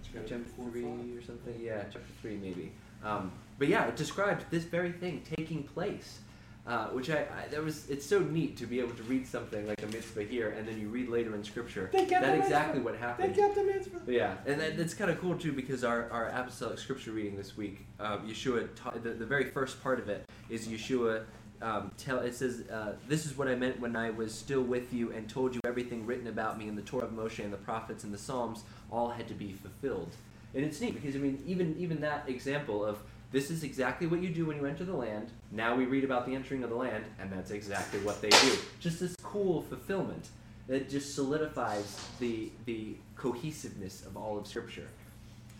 It's 0.00 0.08
gotta 0.08 0.24
be 0.24 0.30
chapter 0.30 0.70
three 0.70 1.16
or 1.16 1.22
something. 1.22 1.54
Yeah, 1.60 1.82
chapter 1.84 2.12
three 2.20 2.36
maybe. 2.36 2.72
Um, 3.04 3.32
but 3.58 3.68
yeah, 3.68 3.86
it 3.86 3.96
describes 3.96 4.44
this 4.50 4.64
very 4.64 4.92
thing 4.92 5.22
taking 5.36 5.62
place, 5.62 6.20
uh, 6.66 6.86
which 6.88 7.10
I, 7.10 7.18
I 7.20 7.48
that 7.50 7.62
was 7.62 7.88
it's 7.88 8.04
so 8.04 8.18
neat 8.18 8.56
to 8.56 8.66
be 8.66 8.80
able 8.80 8.94
to 8.94 9.02
read 9.04 9.26
something 9.26 9.66
like 9.68 9.82
a 9.82 9.86
mitzvah 9.86 10.24
here, 10.24 10.50
and 10.50 10.66
then 10.66 10.80
you 10.80 10.88
read 10.88 11.08
later 11.08 11.34
in 11.34 11.44
scripture 11.44 11.88
They 11.92 12.06
kept 12.06 12.22
that 12.22 12.36
exactly 12.38 12.80
what 12.80 12.96
happened. 12.96 13.34
They 13.34 13.40
kept 13.40 13.54
the 13.54 13.62
mitzvah. 13.64 14.00
Yeah, 14.06 14.34
and 14.46 14.60
that, 14.60 14.76
that's 14.76 14.94
kind 14.94 15.10
of 15.10 15.20
cool 15.20 15.36
too 15.36 15.52
because 15.52 15.84
our, 15.84 16.10
our 16.10 16.26
apostolic 16.28 16.78
scripture 16.78 17.12
reading 17.12 17.36
this 17.36 17.56
week, 17.56 17.86
uh, 18.00 18.18
Yeshua, 18.18 18.68
ta- 18.74 18.94
the, 19.02 19.10
the 19.10 19.26
very 19.26 19.44
first 19.44 19.82
part 19.82 20.00
of 20.00 20.08
it 20.08 20.28
is 20.50 20.66
Yeshua. 20.66 21.24
Um, 21.62 21.90
tell 21.96 22.18
it 22.18 22.34
says, 22.34 22.64
uh, 22.68 22.94
"This 23.08 23.24
is 23.24 23.38
what 23.38 23.48
I 23.48 23.54
meant 23.54 23.80
when 23.80 23.96
I 23.96 24.10
was 24.10 24.34
still 24.34 24.62
with 24.62 24.92
you 24.92 25.12
and 25.12 25.26
told 25.28 25.54
you 25.54 25.60
everything 25.64 26.04
written 26.04 26.26
about 26.26 26.58
me 26.58 26.68
in 26.68 26.74
the 26.74 26.82
Torah 26.82 27.06
of 27.06 27.12
Moshe 27.12 27.42
and 27.42 27.50
the 27.52 27.56
prophets 27.58 28.04
and 28.04 28.12
the 28.12 28.18
Psalms 28.18 28.64
all 28.90 29.08
had 29.10 29.28
to 29.28 29.34
be 29.34 29.52
fulfilled." 29.52 30.10
And 30.54 30.64
it's 30.64 30.80
neat 30.80 30.94
because 30.94 31.14
I 31.14 31.18
mean, 31.18 31.42
even 31.46 31.76
even 31.78 32.00
that 32.00 32.28
example 32.28 32.84
of 32.84 32.98
this 33.32 33.50
is 33.50 33.64
exactly 33.64 34.06
what 34.06 34.22
you 34.22 34.28
do 34.28 34.46
when 34.46 34.56
you 34.56 34.66
enter 34.66 34.84
the 34.84 34.96
land. 34.96 35.30
Now 35.50 35.74
we 35.74 35.84
read 35.84 36.04
about 36.04 36.26
the 36.26 36.34
entering 36.34 36.62
of 36.62 36.70
the 36.70 36.76
land, 36.76 37.04
and 37.18 37.30
that's 37.30 37.50
exactly 37.50 38.00
what 38.00 38.20
they 38.22 38.30
do. 38.30 38.52
Just 38.80 39.00
this 39.00 39.14
cool 39.22 39.62
fulfillment 39.62 40.28
that 40.68 40.88
just 40.88 41.14
solidifies 41.14 42.00
the 42.18 42.50
the 42.64 42.96
cohesiveness 43.16 44.04
of 44.04 44.16
all 44.16 44.38
of 44.38 44.46
Scripture. 44.46 44.88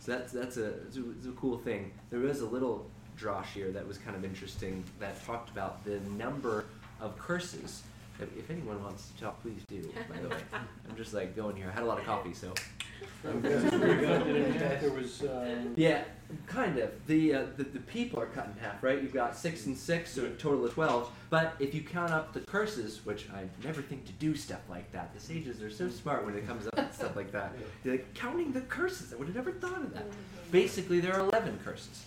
So 0.00 0.12
that's 0.12 0.32
that's 0.32 0.56
a 0.56 0.66
it's 0.66 0.96
a, 0.96 1.10
it's 1.10 1.26
a 1.26 1.32
cool 1.32 1.58
thing. 1.58 1.92
There 2.10 2.20
was 2.20 2.40
a 2.40 2.46
little 2.46 2.86
drosh 3.18 3.46
here 3.46 3.72
that 3.72 3.86
was 3.86 3.98
kind 3.98 4.16
of 4.16 4.24
interesting 4.24 4.84
that 5.00 5.24
talked 5.24 5.50
about 5.50 5.84
the 5.84 6.00
number 6.16 6.66
of 7.00 7.18
curses. 7.18 7.82
If, 8.20 8.34
if 8.36 8.50
anyone 8.50 8.82
wants 8.82 9.10
to 9.10 9.24
talk, 9.24 9.42
please 9.42 9.62
do. 9.68 9.82
By 10.08 10.20
the 10.20 10.28
way, 10.28 10.36
I'm 10.88 10.96
just 10.96 11.12
like 11.12 11.36
going 11.36 11.56
here. 11.56 11.68
I 11.68 11.72
had 11.72 11.82
a 11.82 11.86
lot 11.86 11.98
of 11.98 12.04
coffee, 12.04 12.32
so 12.32 12.54
Because 13.22 13.64
we 13.64 13.70
cut 13.70 14.26
it 14.26 14.36
in 14.36 14.52
half, 14.52 14.80
there 14.80 14.90
was, 14.90 15.22
uh, 15.22 15.56
yeah, 15.74 16.04
kind 16.46 16.78
of. 16.78 16.90
The, 17.06 17.34
uh, 17.34 17.46
the 17.56 17.64
the 17.64 17.80
people 17.80 18.20
are 18.20 18.26
cut 18.26 18.46
in 18.46 18.62
half, 18.62 18.82
right? 18.82 19.02
You've 19.02 19.12
got 19.12 19.36
six 19.36 19.66
and 19.66 19.76
six, 19.76 20.12
so 20.12 20.24
a 20.24 20.30
total 20.30 20.64
of 20.64 20.72
twelve. 20.72 21.10
But 21.28 21.54
if 21.58 21.74
you 21.74 21.82
count 21.82 22.12
up 22.12 22.32
the 22.32 22.40
curses, 22.40 23.04
which 23.04 23.28
I 23.30 23.44
never 23.64 23.82
think 23.82 24.06
to 24.06 24.12
do 24.12 24.36
stuff 24.36 24.60
like 24.68 24.92
that. 24.92 25.12
The 25.12 25.20
sages 25.20 25.60
are 25.62 25.70
so 25.70 25.88
smart 25.88 26.24
when 26.24 26.36
it 26.36 26.46
comes 26.46 26.66
up 26.68 26.76
with 26.76 26.94
stuff 26.94 27.16
like 27.16 27.32
that. 27.32 27.52
They're 27.82 27.94
like 27.94 28.14
counting 28.14 28.52
the 28.52 28.60
curses. 28.62 29.12
I 29.12 29.16
would 29.16 29.26
have 29.26 29.36
never 29.36 29.52
thought 29.52 29.78
of 29.78 29.92
that. 29.94 30.06
Basically, 30.52 31.00
there 31.00 31.14
are 31.14 31.20
eleven 31.20 31.58
curses. 31.64 32.04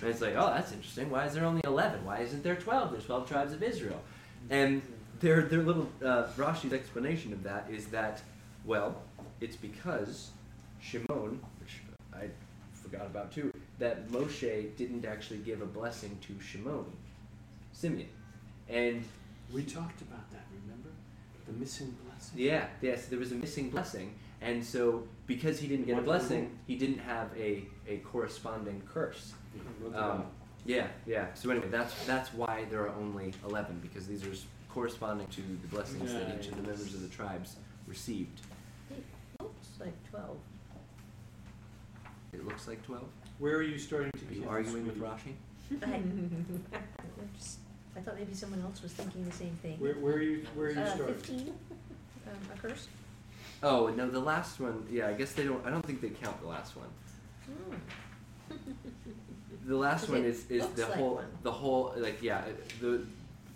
And 0.00 0.10
it's 0.10 0.20
like, 0.20 0.34
oh, 0.36 0.46
that's 0.46 0.72
interesting. 0.72 1.10
Why 1.10 1.26
is 1.26 1.34
there 1.34 1.44
only 1.44 1.60
eleven? 1.64 2.04
Why 2.04 2.20
isn't 2.20 2.42
there 2.42 2.56
twelve? 2.56 2.92
There's 2.92 3.04
twelve 3.04 3.28
tribes 3.28 3.52
of 3.52 3.62
Israel. 3.62 4.00
And 4.48 4.80
their 5.20 5.42
their 5.42 5.62
little 5.62 5.88
uh, 6.04 6.28
Rashi's 6.36 6.72
explanation 6.72 7.32
of 7.32 7.42
that 7.42 7.66
is 7.70 7.86
that, 7.88 8.22
well, 8.64 9.02
it's 9.42 9.56
because 9.56 10.30
Shimon, 10.80 11.40
which 11.60 11.80
I 12.14 12.28
forgot 12.72 13.06
about 13.06 13.32
too, 13.32 13.52
that 13.78 14.08
Moshe 14.08 14.76
didn't 14.76 15.04
actually 15.04 15.38
give 15.38 15.60
a 15.62 15.66
blessing 15.66 16.16
to 16.22 16.40
Shimon, 16.40 16.84
Simeon, 17.72 18.08
and 18.68 19.02
we 19.52 19.62
talked 19.64 20.00
about 20.02 20.30
that, 20.30 20.44
remember? 20.64 20.90
The 21.46 21.52
missing 21.52 21.94
blessing. 22.06 22.38
yeah, 22.38 22.66
yes, 22.80 23.06
there 23.06 23.18
was 23.18 23.32
a 23.32 23.34
missing 23.34 23.70
blessing, 23.70 24.14
and 24.40 24.64
so 24.64 25.06
because 25.26 25.58
he 25.58 25.66
didn't 25.66 25.86
get 25.86 25.98
a 25.98 26.02
blessing, 26.02 26.56
he 26.66 26.76
didn't 26.76 26.98
have 26.98 27.28
a, 27.36 27.64
a 27.88 27.96
corresponding 27.98 28.80
curse. 28.92 29.32
Yeah, 29.92 29.98
Um, 29.98 30.24
yeah, 30.64 30.86
yeah. 31.06 31.26
So 31.34 31.50
anyway, 31.50 31.68
that's 31.68 31.92
that's 32.06 32.32
why 32.32 32.64
there 32.70 32.82
are 32.82 32.94
only 32.94 33.34
eleven 33.44 33.80
because 33.82 34.06
these 34.06 34.24
are 34.24 34.32
corresponding 34.68 35.26
to 35.28 35.40
the 35.42 35.68
blessings 35.68 36.12
that 36.12 36.28
Yeah, 36.28 36.36
each 36.38 36.46
of 36.48 36.56
the 36.56 36.62
members 36.62 36.94
of 36.94 37.02
the 37.02 37.08
tribes 37.08 37.56
received. 37.88 38.40
Looks 39.84 39.94
like 39.94 40.10
twelve. 40.10 40.36
It 42.32 42.46
looks 42.46 42.68
like 42.68 42.82
twelve. 42.84 43.08
Where 43.38 43.56
are 43.56 43.62
you 43.62 43.78
starting 43.78 44.12
to 44.12 44.18
Are 44.18 44.28
get 44.28 44.38
you 44.38 44.48
arguing 44.48 44.86
with? 44.86 44.98
Rashi? 45.00 45.34
I, 45.82 45.94
I'm 45.94 46.62
just- 47.38 47.58
I 47.96 48.00
thought 48.00 48.16
maybe 48.18 48.32
someone 48.32 48.62
else 48.62 48.82
was 48.82 48.92
thinking 48.92 49.22
the 49.24 49.32
same 49.32 49.54
thing. 49.60 49.78
Where, 49.78 49.92
where 49.94 50.14
are 50.14 50.22
you, 50.22 50.46
where 50.54 50.68
are 50.68 50.70
you 50.70 50.80
Uh, 50.80 50.94
starting? 50.94 51.14
fifteen, 51.14 51.48
um, 52.26 52.34
a 52.54 52.58
curse? 52.58 52.88
Oh 53.62 53.88
no, 53.88 54.08
the 54.08 54.20
last 54.20 54.60
one. 54.60 54.86
Yeah, 54.90 55.08
I 55.08 55.12
guess 55.14 55.32
they 55.32 55.44
don't. 55.44 55.64
I 55.66 55.70
don't 55.70 55.84
think 55.84 56.00
they 56.00 56.08
count 56.10 56.40
the 56.40 56.48
last 56.48 56.74
one. 56.76 56.88
Hmm. 57.46 58.56
The 59.66 59.76
last 59.76 60.08
one 60.08 60.18
it 60.20 60.26
is 60.26 60.50
is 60.50 60.62
looks 60.62 60.74
the 60.80 60.86
like 60.86 60.94
whole 60.94 61.14
one. 61.16 61.26
the 61.42 61.52
whole 61.52 61.92
like 61.96 62.22
yeah 62.22 62.44
it- 62.44 62.80
the 62.80 63.04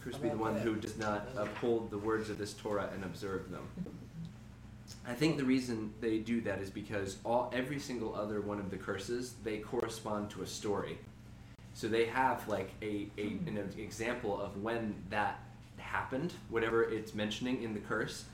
cursed 0.02 0.22
be 0.22 0.28
the 0.28 0.36
one 0.36 0.56
who 0.58 0.76
does 0.76 0.96
not 0.98 1.28
uphold 1.36 1.90
the 1.90 1.98
words 1.98 2.30
of 2.30 2.38
this 2.38 2.52
Torah 2.54 2.88
and 2.94 3.04
observe 3.04 3.50
them. 3.50 3.66
I 5.08 5.14
think 5.14 5.36
the 5.36 5.44
reason 5.44 5.92
they 6.00 6.18
do 6.18 6.40
that 6.42 6.60
is 6.60 6.70
because 6.70 7.16
all 7.24 7.50
every 7.54 7.78
single 7.78 8.14
other 8.14 8.40
one 8.40 8.58
of 8.58 8.70
the 8.70 8.76
curses 8.76 9.34
they 9.44 9.58
correspond 9.58 10.30
to 10.30 10.42
a 10.42 10.46
story. 10.46 10.98
So 11.74 11.88
they 11.88 12.06
have 12.06 12.46
like 12.48 12.70
a, 12.82 13.08
a 13.18 13.26
an 13.46 13.72
example 13.78 14.40
of 14.40 14.60
when 14.62 14.94
that 15.10 15.40
happened, 15.76 16.32
whatever 16.48 16.82
it's 16.82 17.14
mentioning 17.14 17.62
in 17.62 17.72
the 17.72 17.80
curse, 17.80 18.24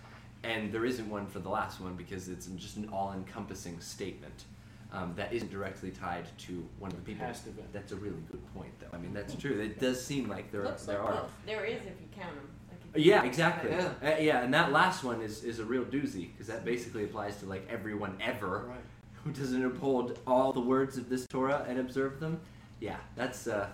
and 0.45 0.73
there 0.73 0.85
isn't 0.85 1.09
one 1.11 1.27
for 1.27 1.41
the 1.41 1.49
last 1.49 1.81
one 1.81 1.95
because 1.95 2.29
it's 2.29 2.47
just 2.47 2.77
an 2.77 2.89
all-encompassing 2.93 3.81
statement 3.81 4.45
um, 4.93 5.13
that 5.17 5.33
isn't 5.33 5.51
directly 5.51 5.91
tied 5.91 6.27
to 6.39 6.67
one 6.79 6.91
of 6.91 6.97
the 6.97 7.03
people. 7.03 7.27
Past 7.27 7.47
event. 7.47 7.67
That's 7.73 7.93
a 7.93 7.97
really 7.97 8.23
good 8.31 8.55
point, 8.55 8.73
though. 8.81 8.97
I 8.97 8.99
mean, 9.01 9.13
that's 9.13 9.35
true. 9.35 9.61
It 9.61 9.79
does 9.79 10.05
seem 10.05 10.29
like 10.29 10.51
there 10.53 10.65
Looks 10.65 10.85
there 10.85 10.99
like 10.99 11.09
are. 11.09 11.21
both. 11.23 11.31
There 11.47 11.65
is 11.65 11.81
if 11.83 11.85
you 12.01 12.09
count 12.15 12.35
them. 12.35 12.49
Yeah, 12.95 13.25
exactly. 13.25 13.71
Yeah. 13.71 13.91
Uh, 14.03 14.17
yeah, 14.21 14.43
and 14.43 14.53
that 14.53 14.73
last 14.73 15.03
one 15.03 15.23
is, 15.23 15.45
is 15.45 15.59
a 15.59 15.65
real 15.65 15.85
doozy 15.85 16.29
because 16.33 16.47
that 16.49 16.65
basically 16.65 17.05
applies 17.05 17.37
to 17.39 17.47
like 17.47 17.67
everyone 17.71 18.17
ever 18.21 18.67
Right. 18.69 18.79
who 19.25 19.31
doesn't 19.33 19.65
uphold 19.65 20.19
all 20.27 20.53
the 20.53 20.61
words 20.61 20.99
of 20.99 21.09
this 21.09 21.27
Torah 21.27 21.65
and 21.69 21.79
observe 21.79 22.21
them. 22.21 22.41
Yeah, 22.81 22.97
that's 23.17 23.47
uh, 23.47 23.69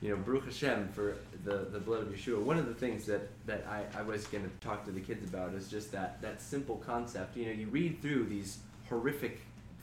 you 0.00 0.08
know, 0.10 0.16
Baruch 0.16 0.46
Hashem 0.46 0.88
for 0.92 1.16
the, 1.44 1.68
the 1.70 1.78
blood 1.78 2.02
of 2.02 2.08
Yeshua. 2.08 2.40
One 2.40 2.58
of 2.58 2.66
the 2.66 2.74
things 2.74 3.04
that, 3.06 3.28
that 3.46 3.66
I, 3.68 3.84
I 3.98 4.02
was 4.02 4.26
going 4.26 4.44
to 4.44 4.66
talk 4.66 4.84
to 4.86 4.90
the 4.90 5.00
kids 5.00 5.28
about 5.28 5.52
is 5.54 5.68
just 5.68 5.92
that, 5.92 6.20
that 6.22 6.40
simple 6.40 6.76
concept. 6.76 7.36
You 7.36 7.46
know, 7.46 7.52
you 7.52 7.66
read 7.66 8.00
through 8.00 8.24
these 8.24 8.58
horrific 8.88 9.40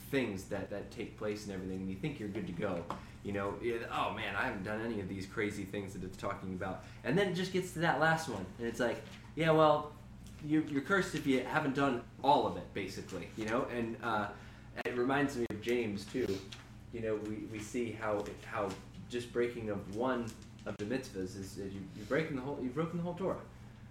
things 0.09 0.45
that, 0.45 0.70
that 0.72 0.89
take 0.89 1.18
place 1.18 1.45
and 1.45 1.53
everything, 1.53 1.78
and 1.82 1.89
you 1.89 1.95
think 1.95 2.20
you're 2.20 2.30
good 2.30 2.47
to 2.47 2.53
go. 2.53 2.84
You 3.28 3.34
know, 3.34 3.56
it- 3.62 3.86
oh 3.92 4.14
man, 4.14 4.38
I 4.38 4.46
haven't 4.46 4.64
done 4.64 4.80
any 4.86 5.02
of 5.02 5.10
these 5.10 5.26
crazy 5.26 5.66
things 5.66 5.92
that 5.92 6.02
it's 6.02 6.16
talking 6.16 6.54
about. 6.54 6.86
And 7.04 7.18
then 7.18 7.28
it 7.28 7.34
just 7.34 7.52
gets 7.52 7.74
to 7.74 7.80
that 7.80 8.00
last 8.00 8.30
one, 8.30 8.46
and 8.58 8.66
it's 8.66 8.80
like, 8.80 9.04
yeah, 9.36 9.52
well, 9.52 9.92
you're, 10.46 10.64
you're 10.64 10.80
cursed 10.82 11.14
if 11.14 11.28
you 11.28 11.44
haven't 11.44 11.76
done 11.76 12.04
all 12.24 12.48
of 12.48 12.56
it, 12.56 12.64
basically. 12.74 13.28
You 13.36 13.46
know, 13.48 13.66
and 13.76 13.98
uh, 14.02 14.28
it 14.86 14.96
reminds 14.96 15.36
me 15.36 15.46
of 15.50 15.62
James 15.62 16.06
too. 16.06 16.38
You 16.94 17.02
know, 17.02 17.16
we, 17.28 17.36
we 17.52 17.60
see 17.60 17.92
how 17.92 18.24
how 18.46 18.70
just 19.10 19.34
breaking 19.34 19.72
of 19.72 19.94
one 19.94 20.28
of 20.66 20.78
the 20.78 20.86
mitzvahs 20.86 21.36
is, 21.38 21.58
is 21.58 21.74
you 21.74 21.82
you're 21.98 22.06
breaking 22.06 22.38
the 22.38 22.42
whole 22.42 22.58
you've 22.64 22.76
broken 22.76 22.96
the 22.98 23.04
whole 23.04 23.16
Torah. 23.16 23.36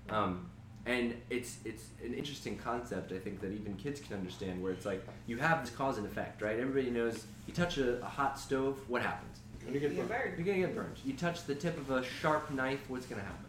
Um, 0.08 0.48
and 0.86 1.14
it's 1.30 1.58
it's 1.64 1.84
an 2.04 2.14
interesting 2.14 2.56
concept 2.56 3.12
I 3.12 3.18
think 3.18 3.40
that 3.40 3.52
even 3.52 3.74
kids 3.74 4.00
can 4.00 4.16
understand 4.16 4.62
where 4.62 4.72
it's 4.72 4.86
like 4.86 5.04
you 5.26 5.36
have 5.38 5.64
this 5.64 5.74
cause 5.74 5.98
and 5.98 6.06
effect, 6.06 6.40
right? 6.40 6.58
Everybody 6.58 6.90
knows 6.90 7.26
you 7.46 7.52
touch 7.52 7.76
a, 7.78 8.00
a 8.02 8.06
hot 8.06 8.38
stove, 8.38 8.78
what 8.88 9.02
happens? 9.02 9.40
you're 9.62 9.80
Gonna 9.80 9.80
get 9.80 9.92
You're 9.96 10.06
burned. 10.06 10.22
burned. 10.22 10.38
You're 10.38 10.46
gonna 10.54 10.66
get 10.66 10.74
burned. 10.76 10.96
You 11.04 11.12
touch 11.14 11.44
the 11.44 11.54
tip 11.54 11.76
of 11.76 11.90
a 11.90 12.04
sharp 12.04 12.50
knife, 12.52 12.80
what's 12.88 13.06
gonna 13.06 13.22
happen? 13.22 13.46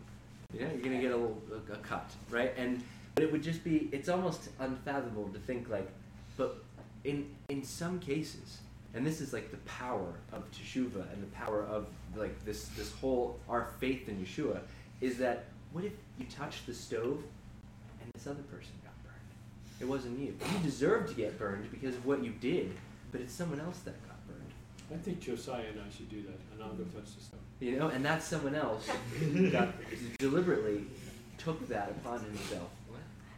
You 0.52 0.62
know, 0.62 0.72
you're 0.74 0.82
gonna 0.84 1.00
get 1.02 1.12
a 1.12 1.16
little 1.16 1.42
a, 1.70 1.74
a 1.74 1.78
cut, 1.78 2.10
right? 2.30 2.54
And 2.58 2.84
but 3.16 3.24
it 3.24 3.32
would 3.32 3.44
just 3.44 3.64
be 3.64 3.90
it's 3.92 4.10
almost 4.10 4.50
unfathomable 4.60 5.30
to 5.30 5.40
think 5.40 5.70
like, 5.70 5.90
but 6.38 6.64
in 7.04 7.30
in 7.50 7.64
some 7.64 8.00
cases, 8.00 8.60
and 8.96 9.06
this 9.06 9.22
is 9.22 9.32
like 9.32 9.52
the 9.52 9.58
power 9.58 10.16
of 10.34 10.50
teshuva 10.52 11.12
and 11.14 11.22
the 11.22 11.28
power 11.36 11.64
of 11.64 11.86
like 12.16 12.44
this 12.46 12.70
this 12.70 12.92
whole 12.94 13.40
our 13.48 13.70
faith 13.80 14.10
in 14.10 14.18
Yeshua, 14.18 14.62
is 15.02 15.18
that 15.20 15.46
what 15.72 15.84
if 15.84 15.94
you 16.18 16.26
touched 16.26 16.66
the 16.66 16.74
stove 16.74 17.24
and 18.02 18.12
this 18.14 18.28
other 18.28 18.44
person 18.44 18.72
got 18.84 18.94
burned? 19.04 19.80
It 19.80 19.86
wasn't 19.88 20.20
you. 20.20 20.36
You 20.40 20.60
deserve 20.64 21.08
to 21.10 21.14
get 21.14 21.38
burned 21.38 21.70
because 21.72 21.96
of 21.96 22.06
what 22.06 22.24
you 22.24 22.32
did, 22.32 22.74
but 23.12 23.22
it's 23.22 23.34
someone 23.34 23.60
else 23.60 23.80
that 23.80 23.96
got 24.08 24.18
burned. 24.28 24.52
I 24.94 24.98
think 25.04 25.20
Josiah 25.20 25.66
and 25.72 25.82
I 25.82 25.96
should 25.96 26.10
do 26.10 26.24
that, 26.24 26.40
and 26.54 26.64
I'll 26.64 26.74
go 26.74 26.84
touch 26.86 27.16
the 27.16 27.24
stove. 27.24 27.40
You 27.60 27.80
know, 27.80 27.88
and 27.90 28.06
that 28.06 28.24
someone 28.24 28.56
else 28.56 28.88
got, 29.52 29.74
deliberately 30.18 30.86
took 31.38 31.68
that 31.70 31.90
upon 31.90 32.24
himself 32.24 32.70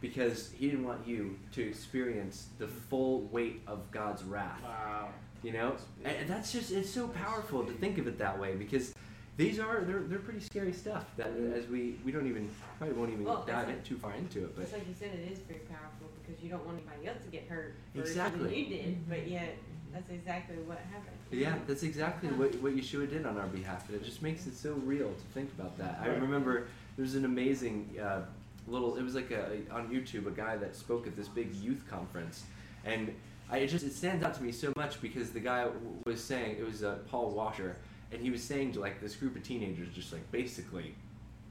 because 0.02 0.52
he 0.52 0.70
didn't 0.70 0.86
want 0.86 1.06
you 1.06 1.38
to 1.52 1.62
experience 1.62 2.48
the 2.58 2.68
full 2.68 3.22
weight 3.32 3.62
of 3.68 3.90
God's 3.92 4.24
wrath. 4.24 4.62
Wow. 4.64 5.10
You 5.44 5.54
know, 5.54 5.76
and 6.04 6.16
and 6.16 6.30
that's 6.30 6.52
just 6.52 6.72
it's 6.72 6.90
so 6.90 7.08
powerful 7.08 7.64
to 7.64 7.72
think 7.72 7.98
of 7.98 8.08
it 8.08 8.18
that 8.18 8.38
way 8.38 8.56
because 8.56 8.94
these 9.40 9.58
are 9.58 9.86
they're 9.86 10.02
they're 10.02 10.20
pretty 10.20 10.42
scary 10.42 10.74
stuff. 10.74 11.06
That 11.16 11.32
as 11.56 11.66
we 11.68 11.98
we 12.04 12.12
don't 12.12 12.28
even 12.28 12.50
probably 12.78 12.96
won't 12.96 13.12
even 13.12 13.24
Well, 13.24 13.46
dive 13.48 13.68
that's 13.68 13.80
in 13.80 13.84
too 13.84 13.98
far 13.98 14.14
into 14.14 14.40
it, 14.44 14.54
but 14.54 14.64
Just 14.64 14.74
like 14.74 14.86
you 14.88 14.94
said, 14.94 15.12
it 15.14 15.32
is 15.32 15.40
very 15.40 15.62
powerful 15.62 16.10
because 16.22 16.44
you 16.44 16.50
don't 16.50 16.66
want 16.66 16.78
anybody 16.78 17.08
else 17.08 17.24
to 17.24 17.32
get 17.32 17.48
hurt 17.48 17.76
for 17.96 18.02
Exactly. 18.02 18.40
something 18.42 18.58
you 18.60 18.66
did, 18.68 19.10
but 19.10 19.20
Mhm. 19.20 19.32
yet 19.32 19.58
that's 19.94 20.10
exactly 20.12 20.58
what 20.58 20.78
happened. 20.80 21.16
Yeah, 21.32 21.58
that's 21.68 21.84
exactly 21.84 22.30
what, 22.30 22.54
what 22.56 22.76
Yeshua 22.76 23.10
did 23.10 23.26
on 23.26 23.38
our 23.38 23.48
behalf, 23.48 23.88
and 23.88 23.96
it 24.00 24.04
just 24.04 24.22
makes 24.22 24.46
it 24.46 24.56
so 24.56 24.74
real 24.74 25.08
to 25.08 25.26
think 25.34 25.50
about 25.58 25.78
that. 25.78 26.00
I 26.04 26.10
Right. 26.10 26.22
remember 26.22 26.68
there's 26.98 27.16
an 27.16 27.24
amazing 27.24 27.96
uh, 27.98 28.26
little. 28.68 28.98
It 28.98 29.04
was 29.04 29.16
like 29.16 29.32
a 29.32 29.46
on 29.72 29.88
YouTube 29.90 30.28
a 30.28 30.32
guy 30.32 30.58
that 30.58 30.76
spoke 30.76 31.08
at 31.08 31.16
this 31.16 31.30
big 31.30 31.54
youth 31.56 31.84
conference, 31.90 32.44
and 32.84 33.16
I 33.50 33.60
it 33.60 33.68
just 33.68 33.86
it 33.86 33.94
stands 33.94 34.22
out 34.26 34.34
to 34.36 34.44
me 34.44 34.52
so 34.52 34.74
much 34.76 35.00
because 35.02 35.30
the 35.32 35.40
guy 35.40 35.64
w- 35.64 35.80
was 36.06 36.22
saying 36.22 36.58
it 36.60 36.66
was 36.66 36.84
uh, 36.84 36.98
Paul 37.10 37.32
Washer, 37.32 37.78
and 38.12 38.22
he 38.22 38.30
was 38.30 38.44
saying 38.44 38.74
to 38.74 38.80
like 38.80 39.00
this 39.02 39.16
group 39.16 39.36
of 39.36 39.44
teenagers, 39.44 39.88
just 39.94 40.12
like 40.12 40.30
basically, 40.32 40.96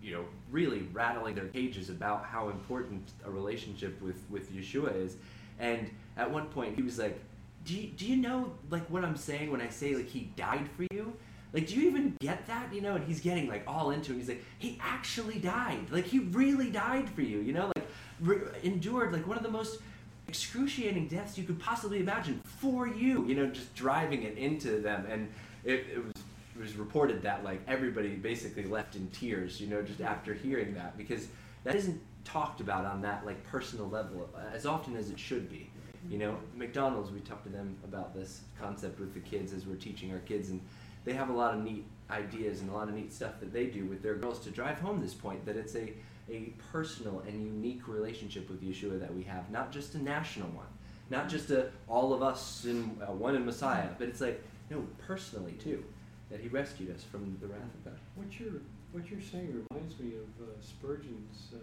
you 0.03 0.13
know, 0.13 0.25
really 0.51 0.89
rattling 0.93 1.35
their 1.35 1.49
cages 1.49 1.91
about 1.91 2.25
how 2.25 2.49
important 2.49 3.03
a 3.25 3.31
relationship 3.31 4.01
with 4.03 4.23
with 4.29 4.53
Yeshua 4.53 4.97
is, 4.97 5.17
and 5.59 5.91
at 6.17 6.31
one 6.31 6.47
point 6.47 6.75
he 6.77 6.83
was 6.83 6.99
like 6.99 7.21
do 7.65 7.75
you, 7.75 7.89
do 7.89 8.07
you 8.07 8.17
know 8.17 8.53
like 8.71 8.89
what 8.89 9.05
I'm 9.05 9.17
saying 9.17 9.51
when 9.51 9.61
I 9.61 9.69
say 9.69 9.95
like 9.95 10.09
he 10.09 10.31
died 10.37 10.69
for 10.77 10.87
you? 10.91 11.13
Like, 11.53 11.67
do 11.67 11.77
you 11.77 11.89
even 11.89 12.15
get 12.21 12.47
that? 12.47 12.73
You 12.75 12.83
know, 12.83 12.97
and 12.97 13.05
he's 13.05 13.21
getting 13.21 13.49
like 13.49 13.65
all 13.67 13.91
into 13.91 14.13
it. 14.13 14.17
He's 14.17 14.29
like, 14.29 14.45
he 14.59 14.79
actually 14.83 15.39
died. 15.39 15.91
Like, 15.91 16.05
he 16.05 16.19
really 16.19 16.71
died 16.71 17.09
for 17.09 17.23
you. 17.23 17.39
You 17.41 17.55
know, 17.55 17.73
like 17.75 17.87
re- 18.21 18.41
endured 18.63 19.13
like 19.13 19.27
one 19.27 19.39
of 19.39 19.43
the 19.43 19.51
most 19.51 19.81
excruciating 20.29 21.09
deaths 21.09 21.39
you 21.39 21.45
could 21.45 21.59
possibly 21.59 22.01
imagine 22.01 22.43
for 22.45 22.87
you. 22.87 23.25
You 23.27 23.35
know, 23.35 23.47
just 23.47 23.75
driving 23.75 24.25
it 24.25 24.37
into 24.37 24.81
them, 24.81 25.07
and 25.09 25.31
it, 25.65 25.87
it 25.91 26.05
was 26.05 26.13
was 26.59 26.77
reported 26.77 27.23
that 27.23 27.45
like 27.45 27.61
everybody 27.67 28.11
basically 28.11 28.65
left 28.65 28.97
in 28.97 29.09
tears. 29.09 29.61
You 29.61 29.69
know, 29.69 29.83
just 29.83 30.01
after 30.01 30.35
hearing 30.35 30.75
that 30.75 30.97
because 30.97 31.29
that 31.65 31.75
isn't 31.75 32.01
talked 32.25 32.61
about 32.61 32.85
on 32.85 33.01
that 33.03 33.25
like 33.25 33.43
personal 33.45 33.89
level 33.89 34.29
as 34.53 34.67
often 34.67 34.97
as 34.97 35.11
it 35.11 35.19
should 35.19 35.51
be. 35.51 35.71
You 36.09 36.19
know, 36.19 36.39
McDonald's, 36.55 37.11
we 37.11 37.21
talked 37.21 37.45
to 37.45 37.51
them 37.51 37.77
about 37.85 38.15
this 38.15 38.43
concept 38.61 39.01
with 39.01 39.15
the 39.15 39.21
kids 39.21 39.53
as 39.53 39.67
we're 39.67 39.77
teaching 39.77 40.13
our 40.13 40.21
kids, 40.21 40.51
and 40.51 40.61
they 41.05 41.13
have 41.13 41.29
a 41.29 41.33
lot 41.33 41.55
of 41.55 41.63
neat 41.63 41.85
ideas 42.11 42.61
and 42.61 42.71
a 42.71 42.73
lot 42.73 42.89
of 42.89 42.95
neat 42.95 43.13
stuff 43.13 43.41
that 43.41 43.53
they 43.53 43.67
do 43.67 43.85
with 43.85 44.03
their 44.03 44.15
girls 44.15 44.39
to 44.41 44.51
drive 44.51 44.79
home 44.79 45.01
this 45.01 45.15
point 45.15 45.45
that 45.45 45.57
it's 45.57 45.75
a, 45.75 45.93
a 46.31 46.53
personal 46.73 47.21
and 47.27 47.45
unique 47.45 47.87
relationship 47.89 48.49
with 48.49 48.63
Yeshua 48.63 48.99
that 49.01 49.15
we 49.15 49.23
have, 49.25 49.51
not 49.51 49.71
just 49.73 49.95
a 49.95 50.03
national 50.03 50.49
one, 50.49 50.67
not 51.11 51.29
just 51.29 51.51
a 51.51 51.71
all 51.89 52.15
of 52.15 52.23
us 52.23 52.65
in 52.65 52.97
uh, 53.03 53.13
one 53.13 53.35
in 53.35 53.45
Messiah, 53.45 53.89
but 53.99 54.09
it's 54.09 54.21
like, 54.21 54.43
no, 54.71 54.85
personally 55.07 55.53
too, 55.53 55.85
that 56.31 56.41
He 56.41 56.49
rescued 56.49 56.95
us 56.95 57.03
from 57.05 57.37
the 57.41 57.47
wrath 57.47 57.63
of 57.63 57.85
God. 57.85 57.99
What 58.15 58.39
you're 58.39 58.61
what 58.93 59.11
you're 59.11 59.21
saying 59.21 59.65
reminds 59.71 59.99
me 59.99 60.13
of 60.17 60.49
uh, 60.49 60.51
Spurgeon's 60.61 61.53
uh, 61.55 61.59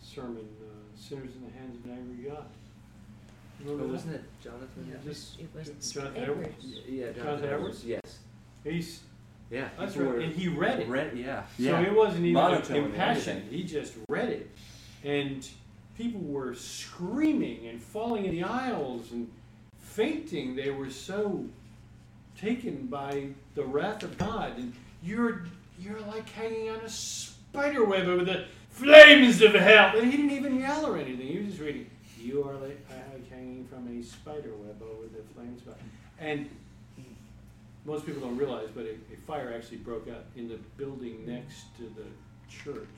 sermon, 0.00 0.46
uh, 0.62 0.96
"Sinners 0.96 1.30
in 1.36 1.44
the 1.44 1.58
Hands 1.58 1.76
of 1.76 1.84
an 1.84 1.90
Angry 1.98 2.30
God." 2.30 2.46
Remember 3.60 3.82
But 3.84 3.86
that? 3.88 3.92
wasn't 3.92 4.14
it 4.16 4.24
Jonathan? 4.42 4.86
Yeah, 4.88 4.94
it 4.96 5.06
was, 5.06 5.16
Just- 5.16 5.40
it 5.40 5.48
was 5.54 5.92
Jonathan 5.92 6.22
Edwards? 6.22 6.48
Edwards. 6.48 6.66
Yeah, 6.88 7.04
Jonathan 7.04 7.22
Jonathan 7.24 7.48
Edwards? 7.48 7.84
Edwards. 7.84 7.84
Yes. 7.84 8.18
He's 8.64 9.00
Yeah. 9.50 9.68
that's 9.78 9.96
right, 9.96 10.22
and 10.22 10.32
he 10.34 10.48
read 10.48 10.80
it. 10.80 10.88
Read, 10.88 11.16
yeah. 11.16 11.44
So 11.56 11.62
yeah. 11.62 11.80
it 11.80 11.94
wasn't 11.94 12.24
even 12.24 12.34
Monotone 12.34 12.76
and 12.76 12.86
impassioned. 12.86 13.38
everything. 13.38 13.58
He 13.58 13.64
just 13.64 13.94
read 14.10 14.28
it, 14.28 14.50
and 15.04 15.48
people 15.96 16.20
were 16.20 16.54
screaming 16.54 17.66
and 17.68 17.80
falling 17.80 18.24
in 18.26 18.32
the 18.32 18.42
aisles 18.42 19.12
and 19.12 19.30
fainting. 19.78 20.56
They 20.56 20.70
were 20.70 20.90
so 20.90 21.44
taken 22.40 22.86
by 22.86 23.28
the 23.54 23.64
wrath 23.64 24.02
of 24.02 24.16
God, 24.18 24.56
and 24.58 24.72
you're 25.02 25.44
you're 25.78 26.00
like 26.02 26.28
hanging 26.30 26.70
on 26.70 26.76
a 26.80 26.88
spider 26.88 27.84
web 27.84 28.06
over 28.08 28.24
the 28.24 28.44
flames 28.70 29.42
of 29.42 29.52
hell. 29.54 29.96
And 29.96 30.10
he 30.10 30.16
didn't 30.16 30.32
even 30.32 30.58
yell 30.58 30.86
or 30.86 30.96
anything. 30.96 31.26
He 31.26 31.38
was 31.38 31.48
just 31.48 31.60
reading. 31.60 31.90
You 32.18 32.42
are 32.44 32.54
like, 32.54 32.80
like 33.12 33.30
hanging 33.30 33.66
from 33.68 33.86
a 33.88 34.02
spider 34.02 34.52
web 34.54 34.80
over 34.82 35.06
the 35.06 35.22
flames 35.34 35.60
of 35.62 35.68
hell. 35.68 35.76
And 36.18 36.48
most 37.84 38.04
people 38.04 38.20
don't 38.22 38.36
realize, 38.36 38.68
but 38.74 38.84
a, 38.84 38.92
a 39.12 39.16
fire 39.26 39.52
actually 39.54 39.76
broke 39.78 40.08
out 40.08 40.24
in 40.34 40.48
the 40.48 40.56
building 40.76 41.24
next 41.26 41.64
to 41.76 41.82
the 41.84 42.06
church 42.50 42.88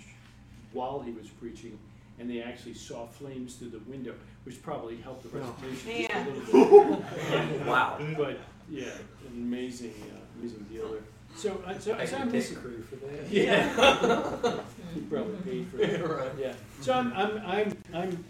while 0.72 1.00
he 1.00 1.10
was 1.10 1.26
preaching, 1.28 1.78
and 2.18 2.30
they 2.30 2.40
actually 2.42 2.74
saw 2.74 3.06
flames 3.06 3.56
through 3.56 3.70
the 3.70 3.80
window, 3.80 4.14
which 4.44 4.62
probably 4.62 4.96
helped 4.96 5.24
the 5.30 5.38
recitation 5.38 6.06
Yeah. 6.10 6.24
just 6.24 6.52
a 6.52 6.56
little 6.56 6.96
bit. 6.96 7.60
Wow. 7.66 7.98
But 8.16 8.38
yeah, 8.70 8.84
an 8.84 9.32
amazing, 9.34 9.94
uh, 10.12 10.38
amazing 10.38 10.64
deal 10.70 10.90
there. 10.92 11.00
So, 11.36 11.62
I 11.66 11.78
so, 11.78 11.94
I 11.94 12.04
so 12.04 12.16
I'm 12.16 12.32
missing. 12.32 12.56
take 12.56 12.64
crew 12.64 12.82
for 12.82 12.96
that. 12.96 13.30
Yeah. 13.30 14.60
He 14.94 15.00
probably 15.02 15.36
paid 15.44 15.68
for 15.68 15.80
it. 15.80 16.00
Right. 16.08 16.30
Yeah. 16.38 16.54
So 16.80 16.94
I'm, 16.94 17.12
I'm, 17.12 17.38
I'm, 17.46 17.78
I'm 17.92 18.24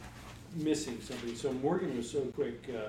missing 0.57 0.99
something. 1.01 1.37
So 1.37 1.53
Morgan 1.53 1.97
was 1.97 2.11
so 2.11 2.21
quick 2.23 2.69
uh, 2.69 2.89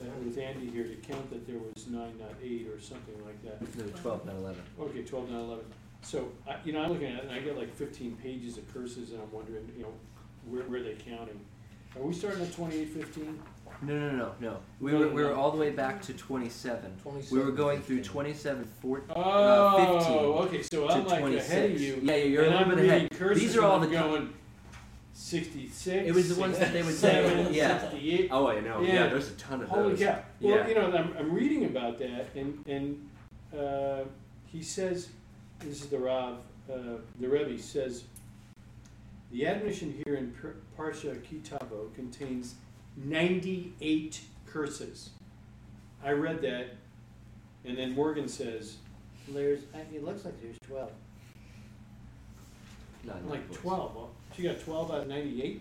uh, 0.00 0.06
with 0.24 0.38
Andy 0.38 0.70
here 0.70 0.84
to 0.84 0.94
count 0.96 1.28
that 1.30 1.46
there 1.46 1.58
was 1.58 1.86
nine, 1.88 2.14
not 2.18 2.30
eight, 2.42 2.66
or 2.66 2.80
something 2.80 3.14
like 3.24 3.42
that. 3.44 3.60
No, 3.78 3.84
12, 4.00 4.24
not 4.26 4.34
11. 4.36 4.62
Okay, 4.80 5.02
twelve, 5.02 5.30
not 5.30 5.40
eleven. 5.40 5.64
So, 6.02 6.28
I, 6.48 6.56
you 6.64 6.72
know, 6.72 6.82
I'm 6.82 6.90
looking 6.90 7.08
at 7.08 7.18
it 7.20 7.24
and 7.24 7.32
I 7.32 7.40
get 7.40 7.56
like 7.56 7.74
fifteen 7.74 8.16
pages 8.16 8.56
of 8.58 8.72
curses 8.72 9.12
and 9.12 9.20
I'm 9.20 9.30
wondering, 9.32 9.70
you 9.76 9.82
know, 9.84 9.92
where, 10.48 10.62
where 10.64 10.80
are 10.80 10.82
they 10.82 10.94
counting? 10.94 11.40
Are 11.96 12.02
we 12.02 12.12
starting 12.14 12.42
at 12.42 12.52
twenty-eight 12.54 12.88
fifteen? 12.88 13.40
No, 13.86 13.98
no, 13.98 14.10
no, 14.16 14.32
no. 14.40 14.56
We 14.80 14.94
were, 14.94 15.08
we 15.08 15.22
were 15.22 15.34
all 15.34 15.50
the 15.50 15.58
way 15.58 15.70
back 15.70 16.00
to 16.02 16.14
27. 16.14 16.96
27 17.02 17.38
We 17.38 17.44
were 17.44 17.52
going 17.52 17.82
through 17.82 18.02
27, 18.02 18.64
14, 18.80 19.06
Oh, 19.14 19.20
uh, 19.22 19.98
15 19.98 20.16
okay, 20.16 20.62
so 20.62 20.86
to 20.86 20.92
I'm 20.94 21.06
like 21.06 21.18
26. 21.20 21.48
ahead 21.50 21.70
of 21.72 21.80
you. 21.80 21.98
Yeah, 22.02 22.14
yeah, 22.16 22.24
you're 22.24 22.44
and 22.44 22.54
a 22.54 22.58
I'm 22.58 22.68
little 22.68 22.84
bit 22.84 22.94
ahead. 22.94 23.10
curses 23.10 23.42
These 23.42 23.56
are 23.56 23.64
all 23.64 23.80
the 23.80 23.86
going 23.88 24.32
sixty-six. 25.12 26.08
It 26.08 26.12
was 26.14 26.34
the 26.34 26.40
ones 26.40 26.58
that 26.58 26.72
they 26.72 26.82
would 26.82 26.94
say, 26.94 27.46
yeah. 27.52 27.78
Sixty-eight. 27.80 28.28
Oh, 28.32 28.48
I 28.48 28.60
know. 28.60 28.80
Yeah, 28.80 28.92
Yeah. 28.94 29.06
there's 29.08 29.28
a 29.30 29.34
ton 29.34 29.62
of 29.62 29.68
Holy 29.68 29.90
those. 29.90 30.00
cow! 30.00 30.18
Well, 30.40 30.56
Yeah. 30.56 30.68
you 30.68 30.74
know, 30.74 30.92
I'm, 30.92 31.14
I'm 31.16 31.32
reading 31.32 31.64
about 31.66 31.98
that, 31.98 32.26
and 32.34 32.58
and 32.66 33.08
uh, 33.58 34.04
he 34.46 34.62
says, 34.62 35.08
this 35.60 35.82
is 35.82 35.86
the 35.88 35.98
Rav, 35.98 36.38
uh, 36.72 36.76
the 37.20 37.28
Rebbe 37.28 37.60
says, 37.60 38.04
the 39.30 39.46
admonition 39.46 40.02
here 40.04 40.16
in 40.16 40.32
Per- 40.32 40.56
Parsha 40.76 41.22
Ki 41.22 41.40
Tavo 41.48 41.94
contains 41.94 42.54
98 42.96 44.20
curses. 44.46 45.10
I 46.04 46.10
read 46.12 46.42
that, 46.42 46.74
and 47.64 47.76
then 47.76 47.94
Morgan 47.94 48.28
says, 48.28 48.76
There's, 49.28 49.60
uh, 49.74 49.78
it 49.92 50.04
looks 50.04 50.24
like 50.24 50.40
there's 50.42 50.58
twelve. 50.66 50.92
Not 53.04 53.28
like 53.28 53.50
12. 53.52 53.94
Well, 53.94 54.10
she 54.34 54.42
got 54.44 54.60
12 54.60 54.90
out 54.90 55.00
of 55.02 55.08
98. 55.08 55.60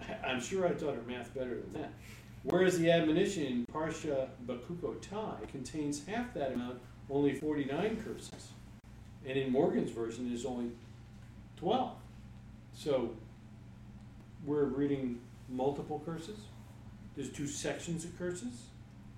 I- 0.00 0.26
I'm 0.28 0.40
sure 0.40 0.64
I 0.66 0.70
taught 0.70 0.94
her 0.94 1.02
math 1.06 1.34
better 1.34 1.56
than 1.60 1.72
that. 1.74 1.92
Whereas 2.44 2.78
the 2.78 2.90
admonition 2.92 3.42
in 3.44 3.66
Parsha 3.66 4.28
Bechukotai 4.46 5.48
contains 5.48 6.06
half 6.06 6.32
that 6.34 6.52
amount, 6.52 6.78
only 7.10 7.34
49 7.34 8.02
curses. 8.04 8.50
And 9.26 9.36
in 9.36 9.50
Morgan's 9.50 9.90
version, 9.90 10.28
there's 10.28 10.44
only 10.44 10.70
12. 11.56 11.90
So 12.72 13.10
we're 14.44 14.64
reading 14.66 15.18
multiple 15.48 16.02
curses? 16.04 16.38
There's 17.14 17.30
two 17.30 17.46
sections 17.46 18.04
of 18.04 18.16
curses? 18.18 18.66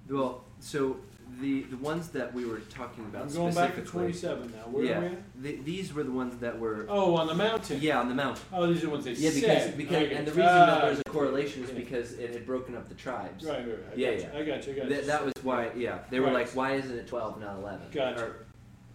Well, 0.08 0.44
so 0.60 0.96
the 1.40 1.62
the 1.64 1.76
ones 1.76 2.08
that 2.10 2.32
we 2.32 2.46
were 2.46 2.60
talking 2.60 3.04
about 3.04 3.26
I'm 3.26 3.32
going 3.34 3.54
back 3.54 3.74
to 3.74 3.86
specifically. 3.86 4.12
27 4.12 4.52
now. 4.52 4.58
Where 4.70 4.84
yeah, 4.84 4.96
are 4.96 5.00
we 5.00 5.06
at? 5.08 5.42
the, 5.42 5.56
these 5.56 5.92
were 5.92 6.02
the 6.02 6.10
ones 6.12 6.38
that 6.38 6.58
were. 6.58 6.86
Oh, 6.88 7.16
on 7.16 7.26
the 7.26 7.34
mountain. 7.34 7.80
Yeah, 7.82 8.00
on 8.00 8.08
the 8.08 8.14
mountain. 8.14 8.42
Oh, 8.52 8.66
these 8.66 8.82
are 8.82 8.86
the 8.86 8.90
ones 8.92 9.04
they 9.04 9.12
Yeah, 9.12 9.30
because 9.30 9.40
said. 9.64 9.76
because 9.76 9.96
Okay. 9.96 10.14
and 10.14 10.26
the 10.26 10.30
reason 10.30 10.44
that 10.46 10.78
Ah, 10.78 10.80
there's 10.86 11.00
a 11.00 11.10
correlation 11.10 11.64
is 11.64 11.70
yeah. 11.70 11.76
because 11.76 12.12
it 12.14 12.30
had 12.32 12.46
broken 12.46 12.74
up 12.76 12.88
the 12.88 12.94
tribes. 12.94 13.44
Right, 13.44 13.58
right, 13.58 13.66
right. 13.68 13.78
I 13.92 13.96
Yeah, 13.96 14.10
yeah. 14.10 14.16
You. 14.16 14.38
I 14.38 14.44
got 14.44 14.66
you. 14.66 14.72
I 14.72 14.76
got 14.76 14.88
you. 14.88 14.94
That, 14.96 15.06
that 15.06 15.24
was 15.24 15.34
why. 15.42 15.70
Yeah, 15.76 15.98
they 16.08 16.20
were 16.20 16.26
Right. 16.26 16.34
like, 16.34 16.50
why 16.52 16.74
isn't 16.76 16.96
it 16.96 17.06
12 17.06 17.40
not 17.40 17.56
11? 17.58 17.88
Gotcha. 17.92 18.24
Or- 18.24 18.36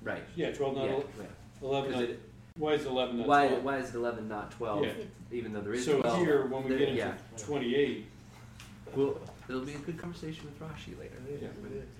right. 0.01 0.23
Yeah, 0.35 0.51
12 0.53 0.75
not 0.75 0.85
yeah, 0.85 0.91
el- 0.91 1.03
yeah. 1.19 1.25
11. 1.61 1.91
'Cause 1.91 2.01
Not, 2.01 2.09
it- 2.09 2.19
why 2.57 2.73
is 2.73 2.85
11 2.85 3.17
not 3.17 3.27
why 3.27 3.47
12? 3.47 3.63
why 3.63 3.77
is 3.77 3.89
it 3.89 3.95
11 3.95 4.27
not 4.27 4.51
12? 4.51 4.85
Yeah. 4.85 4.91
Even 5.31 5.53
though 5.53 5.61
there 5.61 5.73
is 5.73 5.85
so 5.85 6.01
12. 6.01 6.19
here, 6.19 6.45
when 6.45 6.63
we 6.63 6.69
there- 6.69 6.79
get 6.79 6.89
into 6.89 7.01
yeah. 7.01 7.13
28, 7.37 8.05
Well, 8.95 9.17
it'll 9.49 9.61
be 9.61 9.73
a 9.73 9.77
good 9.79 9.97
conversation 9.97 10.45
with 10.45 10.59
Rashi 10.59 10.97
later. 10.99 11.15
Yeah. 11.41 11.47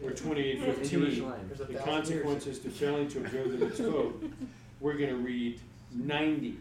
we're 0.01 0.11
28, 0.11 0.55
In 0.57 0.63
15. 0.75 0.99
Jerusalem. 0.99 1.39
There's 1.47 1.61
a 1.61 1.65
The 1.65 1.79
consequences 1.79 2.59
to 2.59 2.69
failing 2.69 3.07
to 3.09 3.19
observe 3.19 3.57
the 3.59 3.65
mitzvot. 3.65 4.31
We're 4.79 4.97
going 4.97 5.09
to 5.09 5.15
read 5.17 5.59
90 5.91 6.57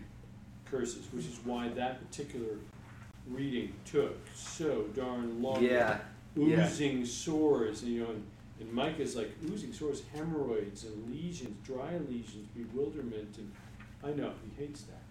curses, 0.71 1.07
which 1.13 1.27
is 1.27 1.39
why 1.45 1.69
that 1.71 2.01
particular 2.09 2.57
reading 3.29 3.75
took 3.85 4.17
so 4.35 4.85
darn 4.95 5.43
long. 5.43 5.63
Yeah. 5.63 5.99
yeah. 6.35 6.65
Oozing 6.65 7.05
sores, 7.05 7.83
and, 7.83 7.93
you 7.93 8.05
know, 8.05 8.11
and, 8.11 8.25
and 8.61 8.73
Micah's 8.73 9.15
like 9.17 9.31
oozing 9.51 9.73
sores, 9.75 10.03
hemorrhoids 10.15 10.85
and 10.85 11.11
lesions, 11.15 11.55
dry 11.67 11.99
lesions, 12.09 12.49
bewilderment, 12.57 13.37
and 13.37 13.53
I 14.05 14.11
know 14.11 14.33
he 14.45 14.65
hates 14.65 14.83
that. 14.83 15.03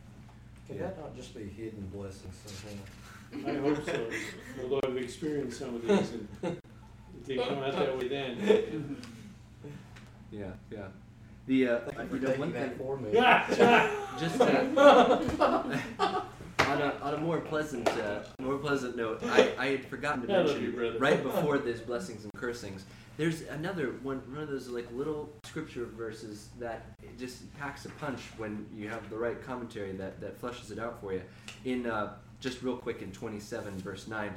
Can 0.67 0.79
that 0.79 0.99
not 0.99 1.15
just 1.15 1.33
be 1.35 1.45
hidden 1.45 1.89
blessings 1.93 2.35
somehow? 2.45 3.49
I 3.49 3.55
hope 3.61 3.85
so, 3.85 4.09
although 4.61 4.81
I've 4.85 4.97
experienced 4.97 5.59
some 5.59 5.75
of 5.75 5.81
these 5.81 6.11
and 6.11 6.27
it 6.43 6.61
didn't 7.25 7.47
come 7.47 7.59
out 7.59 7.73
that 7.73 7.97
way 7.97 8.07
then. 8.09 8.97
Yeah, 10.31 10.51
yeah. 10.69 10.87
The 11.47 11.67
uh, 11.67 11.79
Thank 11.95 12.11
you 12.11 12.19
you 12.19 12.27
know 12.27 12.33
one 12.35 12.53
thing 12.53 12.71
for 12.77 12.97
me. 12.97 13.11
just 14.19 14.39
uh, 14.39 15.21
on 16.59 16.81
a 16.81 16.93
on 17.01 17.13
a 17.13 17.17
more 17.17 17.39
pleasant 17.39 17.87
uh, 17.89 18.19
more 18.39 18.57
pleasant 18.57 18.95
note, 18.95 19.21
I, 19.23 19.51
I 19.57 19.67
had 19.67 19.85
forgotten 19.85 20.21
to 20.21 20.27
mention 20.27 20.61
you, 20.61 20.97
right 20.99 21.21
before 21.21 21.57
this 21.57 21.79
blessings 21.79 22.23
and 22.23 22.33
cursings. 22.33 22.85
There's 23.21 23.43
another 23.43 23.93
one 24.01 24.17
one 24.33 24.41
of 24.41 24.49
those 24.49 24.67
like 24.67 24.87
little 24.91 25.29
scripture 25.43 25.85
verses 25.85 26.47
that 26.57 26.85
just 27.19 27.55
packs 27.59 27.85
a 27.85 27.89
punch 27.89 28.19
when 28.37 28.65
you 28.75 28.89
have 28.89 29.11
the 29.11 29.15
right 29.15 29.39
commentary 29.45 29.91
that 29.91 30.19
that 30.21 30.39
flushes 30.39 30.71
it 30.71 30.79
out 30.79 30.99
for 30.99 31.13
you. 31.13 31.21
In 31.63 31.85
uh, 31.85 32.13
just 32.39 32.63
real 32.63 32.77
quick 32.77 33.03
in 33.03 33.11
27 33.11 33.77
verse 33.77 34.07
9, 34.07 34.33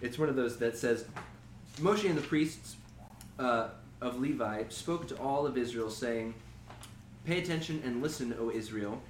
it's 0.00 0.18
one 0.18 0.28
of 0.28 0.34
those 0.34 0.56
that 0.56 0.76
says, 0.76 1.04
Moshe 1.78 2.10
and 2.10 2.18
the 2.18 2.22
priests 2.22 2.74
uh, 3.38 3.68
of 4.00 4.18
Levi 4.18 4.64
spoke 4.68 5.06
to 5.06 5.16
all 5.18 5.46
of 5.46 5.56
Israel, 5.56 5.88
saying, 5.88 6.34
Pay 7.24 7.40
attention 7.40 7.82
and 7.84 8.02
listen, 8.02 8.34
O 8.40 8.50
Israel. 8.50 9.00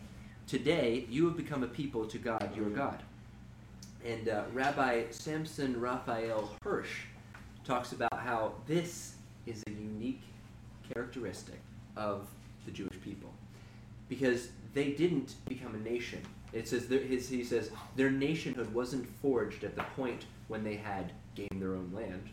Today 0.47 1.07
you 1.09 1.25
have 1.25 1.37
become 1.39 1.63
a 1.63 1.69
people 1.69 2.05
to 2.09 2.19
God 2.19 2.55
your 2.55 2.69
God. 2.69 3.03
And 4.05 4.29
uh, 4.29 4.43
Rabbi 4.53 5.05
Samson 5.13 5.81
Raphael 5.81 6.51
Hirsch 6.63 7.05
talks 7.65 7.93
about 7.93 8.13
how 8.13 8.53
this 8.67 9.14
is 9.47 9.63
a 9.67 9.71
unique 9.71 10.23
characteristic 10.93 11.61
of 11.97 12.27
the 12.67 12.73
Jewish 12.73 13.01
people 13.03 13.33
because 14.09 14.49
they 14.75 14.91
didn't 14.93 15.35
become 15.49 15.75
a 15.75 15.79
nation. 15.79 16.21
It 16.53 16.69
says 16.69 16.87
his, 16.87 17.29
he 17.29 17.45
says 17.45 17.71
their 17.97 18.11
nationhood 18.11 18.73
wasn't 18.73 19.09
forged 19.21 19.65
at 19.65 19.75
the 19.75 19.83
point 19.97 20.27
when 20.49 20.63
they 20.63 20.77
had 20.77 21.13
gained 21.35 21.61
their 21.61 21.75
own 21.75 21.91
land, 21.95 22.29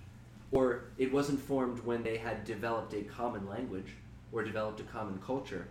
or 0.52 0.86
it 0.98 1.12
wasn't 1.12 1.40
formed 1.40 1.80
when 1.80 2.04
they 2.04 2.18
had 2.18 2.44
developed 2.46 2.94
a 2.94 3.02
common 3.04 3.48
language 3.48 3.88
or 4.32 4.44
developed 4.44 4.80
a 4.80 4.84
common 4.84 5.20
culture. 5.26 5.68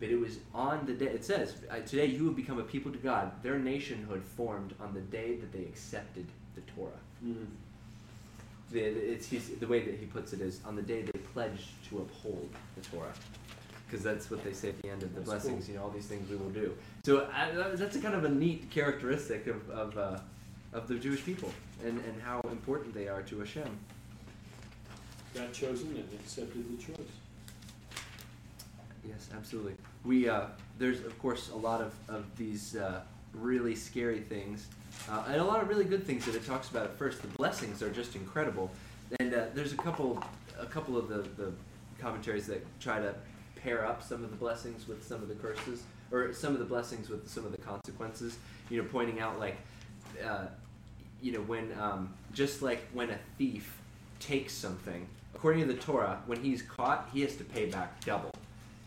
But 0.00 0.08
it 0.08 0.16
was 0.18 0.38
on 0.54 0.84
the 0.86 0.94
day. 0.94 1.06
It 1.06 1.24
says 1.24 1.54
today 1.86 2.06
you 2.06 2.26
have 2.26 2.36
become 2.36 2.58
a 2.58 2.64
people 2.64 2.90
to 2.90 2.98
God. 2.98 3.30
Their 3.42 3.58
nationhood 3.58 4.24
formed 4.36 4.74
on 4.80 4.94
the 4.94 5.00
day 5.00 5.36
that 5.36 5.52
they 5.52 5.64
accepted 5.64 6.26
the 6.54 6.60
Torah. 6.62 6.98
Mhm. 7.24 7.46
The, 8.72 8.80
it's, 8.80 9.26
he's, 9.26 9.50
the 9.50 9.66
way 9.66 9.80
that 9.80 9.96
he 9.98 10.06
puts 10.06 10.32
it 10.32 10.40
is 10.40 10.60
on 10.64 10.76
the 10.76 10.82
day 10.82 11.02
they 11.02 11.18
pledged 11.34 11.68
to 11.90 11.98
uphold 11.98 12.48
the 12.74 12.80
Torah, 12.80 13.12
because 13.86 14.02
that's 14.02 14.30
what 14.30 14.42
they 14.42 14.54
say 14.54 14.70
at 14.70 14.80
the 14.80 14.88
end 14.88 15.02
of 15.02 15.10
the 15.14 15.20
That's 15.20 15.28
blessings. 15.28 15.66
cool. 15.66 15.74
You 15.74 15.78
know, 15.78 15.84
all 15.84 15.90
these 15.90 16.06
things 16.06 16.28
we 16.30 16.36
will 16.36 16.50
do. 16.50 16.74
So 17.04 17.28
I, 17.32 17.50
that's 17.74 17.96
a 17.96 18.00
kind 18.00 18.14
of 18.14 18.24
a 18.24 18.30
neat 18.30 18.70
characteristic 18.70 19.46
of 19.46 19.68
of, 19.68 19.98
uh, 19.98 20.18
of 20.72 20.88
the 20.88 20.94
Jewish 20.94 21.22
people 21.24 21.50
and, 21.84 22.02
and 22.04 22.22
how 22.22 22.40
important 22.50 22.94
they 22.94 23.08
are 23.08 23.22
to 23.22 23.40
Hashem. 23.40 23.68
Got 25.34 25.52
chosen 25.52 25.88
and 25.88 26.08
accepted 26.20 26.64
the 26.78 26.82
choice. 26.82 27.12
Yes, 29.06 29.28
absolutely. 29.36 29.74
We 30.04 30.28
uh, 30.28 30.46
there's 30.78 31.00
of 31.00 31.18
course 31.18 31.50
a 31.50 31.56
lot 31.56 31.82
of 31.82 31.92
of 32.08 32.24
these 32.36 32.76
uh, 32.76 33.02
really 33.34 33.74
scary 33.74 34.20
things, 34.20 34.68
uh, 35.10 35.24
and 35.28 35.40
a 35.40 35.44
lot 35.44 35.62
of 35.62 35.68
really 35.68 35.84
good 35.84 36.04
things 36.06 36.24
that 36.26 36.34
it 36.34 36.46
talks 36.46 36.70
about 36.70 36.84
at 36.84 36.96
first. 36.96 37.22
The 37.22 37.28
blessings 37.28 37.82
are 37.82 37.90
just 37.90 38.16
incredible, 38.16 38.70
and 39.20 39.34
uh, 39.34 39.46
there's 39.54 39.72
a 39.72 39.76
couple 39.76 40.22
a 40.58 40.66
couple 40.66 40.96
of 40.96 41.08
the 41.08 41.28
the 41.42 41.52
commentaries 41.98 42.46
that 42.46 42.64
try 42.80 42.98
to 42.98 43.14
pair 43.56 43.86
up 43.86 44.02
some 44.02 44.24
of 44.24 44.30
the 44.30 44.36
blessings 44.36 44.88
with 44.88 45.06
some 45.06 45.22
of 45.22 45.28
the 45.28 45.34
curses, 45.34 45.82
or 46.10 46.32
some 46.32 46.52
of 46.52 46.58
the 46.58 46.64
blessings 46.64 47.08
with 47.08 47.28
some 47.28 47.44
of 47.44 47.52
the 47.52 47.58
consequences. 47.58 48.38
You 48.70 48.82
know, 48.82 48.88
pointing 48.90 49.20
out 49.20 49.38
like, 49.38 49.56
uh, 50.24 50.46
you 51.20 51.32
know, 51.32 51.40
when 51.40 51.72
um, 51.80 52.12
just 52.32 52.62
like 52.62 52.86
when 52.92 53.10
a 53.10 53.18
thief 53.38 53.76
takes 54.20 54.52
something, 54.52 55.06
according 55.34 55.66
to 55.66 55.72
the 55.72 55.80
Torah, 55.80 56.22
when 56.26 56.42
he's 56.42 56.62
caught, 56.62 57.08
he 57.12 57.22
has 57.22 57.36
to 57.36 57.44
pay 57.44 57.66
back 57.66 58.04
double 58.04 58.32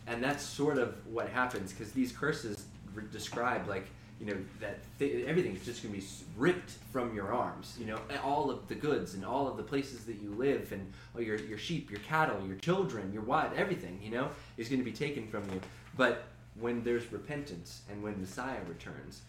and 0.06 0.22
that's 0.22 0.44
sort 0.44 0.78
of 0.78 0.94
what 1.06 1.28
happens 1.28 1.72
because 1.72 1.92
these 1.92 2.12
curses 2.12 2.66
re- 2.94 3.04
describe 3.12 3.68
like 3.68 3.86
you 4.20 4.26
know 4.26 4.36
that 4.60 4.78
th- 4.98 5.26
everything's 5.26 5.64
just 5.64 5.82
going 5.82 5.94
to 5.94 6.00
be 6.00 6.06
ripped 6.36 6.72
from 6.92 7.14
your 7.14 7.32
arms 7.32 7.76
you 7.78 7.84
know 7.86 7.98
all 8.24 8.50
of 8.50 8.66
the 8.68 8.74
goods 8.74 9.14
and 9.14 9.24
all 9.24 9.46
of 9.46 9.56
the 9.56 9.62
places 9.62 10.04
that 10.06 10.16
you 10.22 10.30
live 10.34 10.72
and 10.72 10.90
oh, 11.14 11.20
your, 11.20 11.36
your 11.36 11.58
sheep 11.58 11.90
your 11.90 12.00
cattle 12.00 12.40
your 12.46 12.56
children 12.56 13.12
your 13.12 13.22
wife 13.22 13.50
everything 13.56 13.98
you 14.02 14.10
know 14.10 14.28
is 14.56 14.68
going 14.68 14.80
to 14.80 14.84
be 14.84 14.92
taken 14.92 15.26
from 15.28 15.42
you 15.52 15.60
but 15.96 16.24
when 16.58 16.82
there's 16.82 17.12
repentance 17.12 17.82
and 17.90 18.02
when 18.02 18.18
messiah 18.20 18.60
returns 18.68 19.20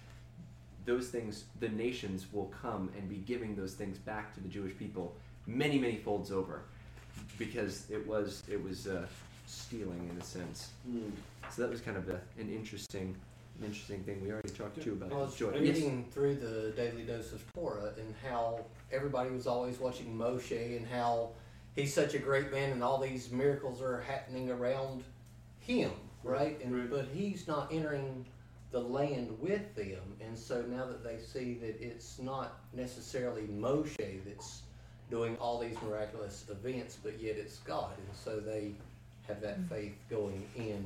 those 0.85 1.09
things 1.09 1.43
the 1.59 1.67
nations 1.69 2.27
will 2.31 2.45
come 2.61 2.89
and 2.97 3.09
be 3.09 3.17
giving 3.17 3.55
those 3.55 3.73
things 3.73 3.97
back 3.97 4.33
to 4.33 4.39
the 4.39 4.47
jewish 4.47 4.75
people 4.77 5.13
many 5.45 5.77
many 5.77 5.97
folds 5.97 6.31
over 6.31 6.61
because 7.37 7.89
it 7.89 8.07
was 8.07 8.43
it 8.49 8.61
was 8.63 8.87
uh, 8.87 9.05
stealing 9.47 10.09
in 10.13 10.21
a 10.21 10.23
sense 10.23 10.69
Mm. 10.89 11.11
so 11.49 11.61
that 11.61 11.69
was 11.69 11.81
kind 11.81 11.97
of 11.97 12.07
a, 12.09 12.19
an 12.39 12.49
interesting, 12.49 13.15
an 13.59 13.65
interesting 13.65 14.03
thing. 14.03 14.21
We 14.23 14.31
already 14.31 14.49
talked 14.49 14.79
to 14.81 14.85
you 14.85 14.93
about 14.93 15.11
I 15.11 15.15
was 15.15 15.35
joy. 15.35 15.51
reading 15.51 16.05
through 16.11 16.35
the 16.35 16.73
Daily 16.75 17.03
Dose 17.03 17.31
of 17.33 17.43
Torah 17.53 17.93
and 17.97 18.13
how 18.27 18.65
everybody 18.91 19.29
was 19.31 19.47
always 19.47 19.79
watching 19.79 20.15
Moshe 20.15 20.77
and 20.77 20.85
how 20.87 21.29
he's 21.75 21.93
such 21.93 22.13
a 22.13 22.19
great 22.19 22.51
man 22.51 22.71
and 22.71 22.83
all 22.83 22.99
these 22.99 23.31
miracles 23.31 23.81
are 23.81 24.01
happening 24.01 24.49
around 24.49 25.03
him, 25.59 25.91
right? 26.23 26.59
And 26.63 26.75
Right. 26.75 26.89
but 26.89 27.05
he's 27.13 27.47
not 27.47 27.71
entering 27.71 28.25
the 28.71 28.79
land 28.79 29.35
with 29.39 29.75
them, 29.75 30.17
and 30.19 30.37
so 30.37 30.61
now 30.63 30.85
that 30.85 31.01
they 31.01 31.19
see 31.19 31.53
that 31.55 31.81
it's 31.81 32.19
not 32.19 32.59
necessarily 32.73 33.43
Moshe 33.43 34.23
that's 34.25 34.63
doing 35.09 35.37
all 35.37 35.57
these 35.57 35.81
miraculous 35.81 36.43
events, 36.49 36.97
but 37.01 37.17
yet 37.19 37.37
it's 37.37 37.59
God, 37.59 37.93
and 37.97 38.15
so 38.15 38.41
they 38.41 38.73
have 39.25 39.39
that 39.41 39.61
mm. 39.61 39.69
faith 39.69 39.95
going 40.09 40.45
in 40.57 40.85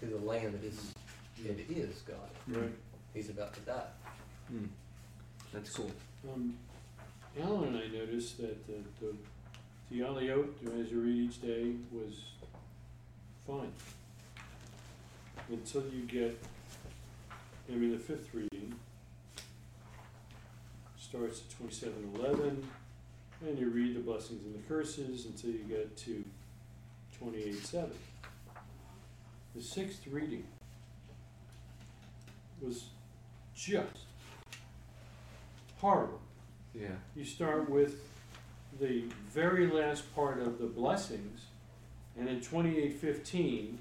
to 0.00 0.06
the 0.06 0.16
land 0.16 0.54
that 0.54 0.64
is 0.64 0.94
it 1.38 1.66
is 1.70 2.02
God. 2.02 2.30
Right. 2.48 2.74
He's 3.12 3.30
about 3.30 3.54
to 3.54 3.60
die. 3.60 3.86
Hmm. 4.48 4.66
That's 5.52 5.70
cool. 5.70 5.90
Um, 6.32 6.54
Alan 7.40 7.74
and 7.74 7.76
I 7.78 7.88
noticed 7.88 8.38
that 8.38 8.66
the, 8.66 8.74
the, 9.00 9.14
the 9.90 10.00
Aliyot, 10.00 10.48
as 10.80 10.90
you 10.90 11.00
read 11.00 11.16
each 11.16 11.40
day, 11.42 11.72
was 11.92 12.24
fine. 13.46 13.72
Until 15.50 15.82
you 15.92 16.02
get, 16.06 16.42
I 17.70 17.74
mean, 17.74 17.92
the 17.92 17.98
fifth 17.98 18.32
reading 18.32 18.74
starts 20.98 21.42
at 21.42 21.56
twenty-seven 21.58 22.12
eleven, 22.14 22.66
and 23.46 23.58
you 23.58 23.68
read 23.68 23.94
the 23.94 24.00
blessings 24.00 24.44
and 24.44 24.54
the 24.54 24.66
curses 24.66 25.26
until 25.26 25.50
you 25.50 25.64
get 25.68 25.96
to 25.98 26.24
twenty-eight 27.18 27.64
seven. 27.64 27.92
The 29.54 29.62
sixth 29.62 30.06
reading 30.10 30.44
was 32.64 32.84
just 33.54 33.98
horrible. 35.78 36.20
Yeah. 36.74 36.88
You 37.14 37.24
start 37.24 37.68
with 37.68 38.02
the 38.80 39.04
very 39.32 39.68
last 39.68 40.12
part 40.14 40.40
of 40.40 40.58
the 40.58 40.66
blessings, 40.66 41.46
and 42.18 42.28
in 42.28 42.40
twenty-eight 42.40 42.94
fifteen, 42.94 43.78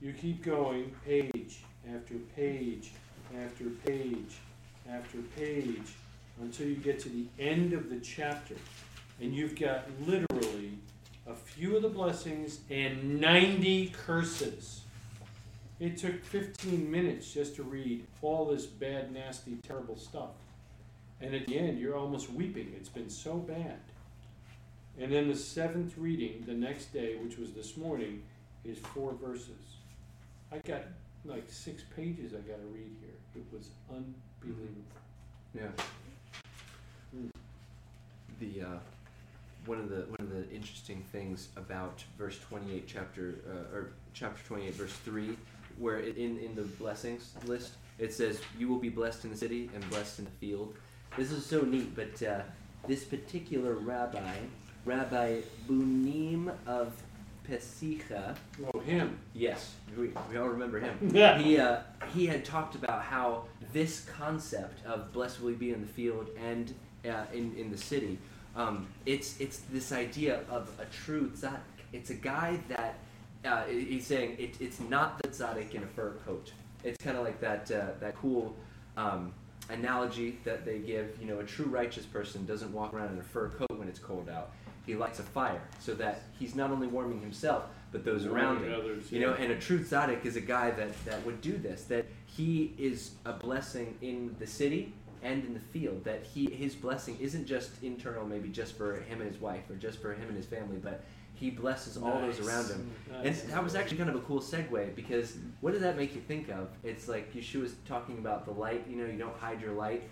you 0.00 0.12
keep 0.12 0.42
going 0.42 0.92
page 1.04 1.60
after 1.94 2.14
page 2.36 2.92
after 3.44 3.64
page 3.86 4.38
after 4.90 5.18
page 5.36 5.94
until 6.40 6.66
you 6.66 6.76
get 6.76 6.98
to 7.00 7.08
the 7.08 7.26
end 7.38 7.72
of 7.72 7.88
the 7.90 8.00
chapter. 8.00 8.56
And 9.20 9.32
you've 9.32 9.58
got 9.58 9.86
literally 10.04 10.72
a 11.28 11.34
few 11.34 11.76
of 11.76 11.82
the 11.82 11.88
blessings 11.88 12.60
and 12.70 13.20
ninety 13.20 13.92
curses. 14.04 14.81
It 15.82 15.96
took 15.96 16.22
fifteen 16.22 16.88
minutes 16.88 17.32
just 17.32 17.56
to 17.56 17.64
read 17.64 18.06
all 18.22 18.44
this 18.44 18.66
bad, 18.66 19.12
nasty, 19.12 19.56
terrible 19.66 19.96
stuff. 19.96 20.30
And 21.20 21.34
at 21.34 21.48
the 21.48 21.58
end, 21.58 21.80
you're 21.80 21.96
almost 21.96 22.30
weeping. 22.30 22.72
It's 22.76 22.88
been 22.88 23.10
so 23.10 23.34
bad. 23.34 23.80
And 25.00 25.10
then 25.12 25.26
the 25.26 25.34
seventh 25.34 25.98
reading, 25.98 26.44
the 26.46 26.54
next 26.54 26.92
day, 26.92 27.16
which 27.16 27.36
was 27.36 27.50
this 27.50 27.76
morning, 27.76 28.22
is 28.64 28.78
four 28.78 29.14
verses. 29.14 29.50
I 30.52 30.58
got 30.58 30.82
like 31.24 31.46
six 31.48 31.82
pages 31.96 32.32
I 32.32 32.48
got 32.48 32.60
to 32.60 32.66
read 32.72 32.92
here. 33.00 33.42
It 33.42 33.44
was 33.52 33.66
unbelievable. 33.90 34.82
Yeah. 35.52 35.62
Hmm. 37.12 37.26
The 38.38 38.68
uh, 38.68 38.78
one 39.66 39.78
of 39.78 39.90
the 39.90 40.02
one 40.02 40.20
of 40.20 40.30
the 40.30 40.48
interesting 40.54 41.02
things 41.10 41.48
about 41.56 42.04
verse 42.16 42.38
twenty 42.38 42.72
eight, 42.72 42.84
chapter 42.86 43.34
uh, 43.50 43.74
or 43.74 43.92
chapter 44.14 44.46
twenty 44.46 44.68
eight, 44.68 44.74
verse 44.74 44.94
three, 45.04 45.36
where 45.78 45.98
it, 45.98 46.16
in 46.16 46.38
in 46.38 46.54
the 46.54 46.62
blessings 46.62 47.32
list 47.46 47.72
it 47.98 48.12
says, 48.12 48.40
"You 48.58 48.68
will 48.68 48.78
be 48.78 48.88
blessed 48.88 49.24
in 49.24 49.30
the 49.30 49.36
city 49.36 49.70
and 49.74 49.88
blessed 49.90 50.20
in 50.20 50.24
the 50.24 50.30
field." 50.32 50.74
This 51.16 51.30
is 51.30 51.44
so 51.44 51.60
neat, 51.60 51.94
but 51.94 52.22
uh, 52.22 52.40
this 52.88 53.04
particular 53.04 53.74
rabbi, 53.74 54.34
Rabbi 54.86 55.40
Bunim 55.68 56.50
of 56.66 56.94
Peshischa, 57.48 58.34
Oh, 58.72 58.78
him. 58.80 59.18
Yes, 59.34 59.74
we, 59.96 60.10
we 60.30 60.36
all 60.38 60.48
remember 60.48 60.80
him. 60.80 60.96
Yeah. 61.12 61.38
he 61.38 61.58
uh, 61.58 61.80
he 62.14 62.26
had 62.26 62.44
talked 62.44 62.74
about 62.74 63.02
how 63.02 63.44
this 63.72 64.04
concept 64.04 64.84
of 64.86 65.12
blessed 65.12 65.40
will 65.40 65.50
he 65.50 65.56
be 65.56 65.72
in 65.72 65.80
the 65.80 65.86
field 65.86 66.28
and 66.40 66.74
uh, 67.04 67.24
in 67.32 67.54
in 67.56 67.70
the 67.70 67.78
city. 67.78 68.18
Um, 68.56 68.86
it's 69.06 69.40
it's 69.40 69.58
this 69.70 69.92
idea 69.92 70.40
of 70.50 70.70
a 70.78 70.84
true 70.86 71.30
tzaddik. 71.34 71.60
It's 71.92 72.10
a 72.10 72.14
guy 72.14 72.58
that 72.68 72.98
uh, 73.44 73.64
he's 73.64 74.06
saying 74.06 74.36
it, 74.38 74.56
it's 74.60 74.80
not 74.80 75.20
the 75.22 75.28
tzaddik 75.28 75.74
in 75.74 75.82
a 75.82 75.86
fur 75.86 76.12
coat. 76.24 76.52
It's 76.84 77.02
kind 77.02 77.16
of 77.16 77.24
like 77.24 77.40
that 77.40 77.70
uh, 77.70 77.86
that 78.00 78.16
cool 78.16 78.56
um, 78.96 79.32
analogy 79.70 80.38
that 80.44 80.64
they 80.64 80.78
give. 80.78 81.16
You 81.20 81.26
know, 81.26 81.40
a 81.40 81.44
true 81.44 81.66
righteous 81.66 82.06
person 82.06 82.44
doesn't 82.46 82.72
walk 82.72 82.92
around 82.94 83.12
in 83.12 83.18
a 83.18 83.22
fur 83.22 83.48
coat 83.50 83.78
when 83.78 83.88
it's 83.88 83.98
cold 83.98 84.28
out. 84.28 84.52
He 84.86 84.96
lights 84.96 85.20
a 85.20 85.22
fire 85.22 85.62
so 85.78 85.94
that 85.94 86.22
he's 86.38 86.54
not 86.56 86.70
only 86.70 86.88
warming 86.88 87.20
himself 87.20 87.66
but 87.92 88.04
those 88.04 88.24
around 88.24 88.64
him. 88.64 88.74
others, 88.74 89.12
You 89.12 89.20
yeah. 89.20 89.26
know, 89.26 89.34
and 89.34 89.52
a 89.52 89.58
true 89.58 89.78
tzaddik 89.78 90.24
is 90.24 90.36
a 90.36 90.40
guy 90.40 90.70
that, 90.70 91.04
that 91.04 91.24
would 91.26 91.40
do 91.42 91.58
this. 91.58 91.84
That 91.84 92.06
he 92.24 92.72
is 92.78 93.12
a 93.26 93.34
blessing 93.34 93.96
in 94.00 94.34
the 94.38 94.46
city 94.46 94.94
and 95.22 95.44
in 95.44 95.52
the 95.54 95.60
field. 95.60 96.02
That 96.04 96.24
he 96.24 96.46
his 96.46 96.74
blessing 96.74 97.18
isn't 97.20 97.46
just 97.46 97.70
internal, 97.82 98.26
maybe 98.26 98.48
just 98.48 98.76
for 98.76 98.94
him 98.94 99.20
and 99.20 99.30
his 99.30 99.40
wife 99.40 99.68
or 99.70 99.76
just 99.76 100.00
for 100.00 100.14
him 100.14 100.26
and 100.28 100.36
his 100.36 100.46
family, 100.46 100.78
but 100.82 101.04
he 101.34 101.50
blesses 101.50 101.96
all 101.96 102.20
those 102.20 102.40
around 102.40 102.68
him. 102.68 102.90
Nice. 103.10 103.42
And 103.42 103.52
that 103.52 103.64
was 103.64 103.74
actually 103.74 103.98
kind 103.98 104.10
of 104.10 104.16
a 104.16 104.20
cool 104.20 104.40
segue 104.40 104.94
because 104.94 105.36
what 105.60 105.72
does 105.72 105.82
that 105.82 105.96
make 105.96 106.14
you 106.14 106.20
think 106.20 106.48
of? 106.48 106.68
It's 106.84 107.08
like 107.08 107.32
Yeshua 107.34 107.62
Yeshua's 107.62 107.74
talking 107.86 108.18
about 108.18 108.44
the 108.44 108.52
light. 108.52 108.84
You 108.88 108.96
know, 108.96 109.06
you 109.06 109.18
don't 109.18 109.36
hide 109.36 109.60
your 109.60 109.72
light 109.72 110.02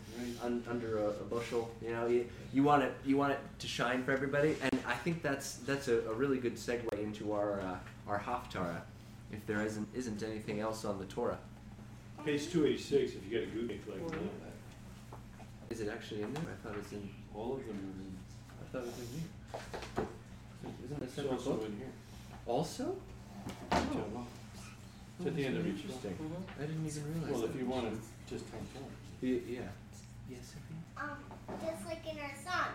un, 0.44 0.62
under 0.68 0.98
a, 0.98 1.08
a 1.08 1.24
bushel. 1.24 1.70
You 1.82 1.90
know, 1.90 2.06
you, 2.06 2.26
you 2.52 2.62
want 2.62 2.82
it 2.82 2.94
you 3.04 3.16
want 3.16 3.32
it 3.32 3.40
to 3.58 3.66
shine 3.66 4.02
for 4.02 4.12
everybody. 4.12 4.56
And 4.62 4.80
I 4.86 4.94
think 4.94 5.22
that's 5.22 5.56
that's 5.58 5.88
a, 5.88 6.00
a 6.08 6.12
really 6.12 6.38
good 6.38 6.56
segue 6.56 6.92
into 7.02 7.32
our 7.32 7.60
uh, 7.60 7.76
our 8.08 8.18
haftarah. 8.18 8.82
If 9.32 9.46
there 9.46 9.64
isn't 9.64 9.88
isn't 9.94 10.22
anything 10.22 10.60
else 10.60 10.84
on 10.84 10.98
the 10.98 11.04
Torah, 11.04 11.38
Page 12.24 12.50
two 12.50 12.66
eighty-six, 12.66 13.12
if 13.12 13.26
you 13.26 13.38
got 13.38 13.48
a 13.48 13.50
Google 13.50 13.76
like 13.88 14.10
that. 14.10 15.70
is 15.70 15.80
it 15.80 15.88
actually 15.88 16.22
in 16.22 16.34
there? 16.34 16.42
I 16.52 16.68
thought 16.68 16.76
it's 16.76 16.92
in. 16.92 17.08
All 17.34 17.54
of 17.54 17.66
them 17.66 17.76
are 17.76 18.02
in. 18.02 18.18
I 18.60 18.72
thought 18.72 18.82
it 18.82 18.86
was 18.86 18.98
in 18.98 19.06
here. 19.96 20.06
Isn't 20.84 20.99
It's 21.10 21.16
separate 21.16 21.32
also 21.32 21.54
book? 21.54 21.66
in 21.66 21.76
here. 21.76 21.86
Also? 22.46 22.96
Oh. 23.72 24.26
It's 25.18 25.26
at 25.26 25.34
the 25.36 25.44
end 25.44 25.56
of 25.56 25.66
each 25.66 25.86
book. 25.88 25.96
Interesting. 26.04 26.34
I 26.56 26.62
didn't 26.62 26.86
even 26.86 27.12
realize. 27.12 27.32
Well, 27.32 27.40
that. 27.40 27.50
if 27.50 27.56
you 27.60 27.66
want 27.66 27.90
to 27.90 28.32
just 28.32 28.44
have 28.50 28.60
fun. 28.68 28.84
Y- 29.20 29.40
Yeah. 29.48 29.60
Yes, 30.30 30.54
Sophia? 30.54 30.78
Um, 30.96 31.18
just 31.66 31.84
like 31.84 32.06
in 32.06 32.16
our 32.20 32.30
song, 32.44 32.68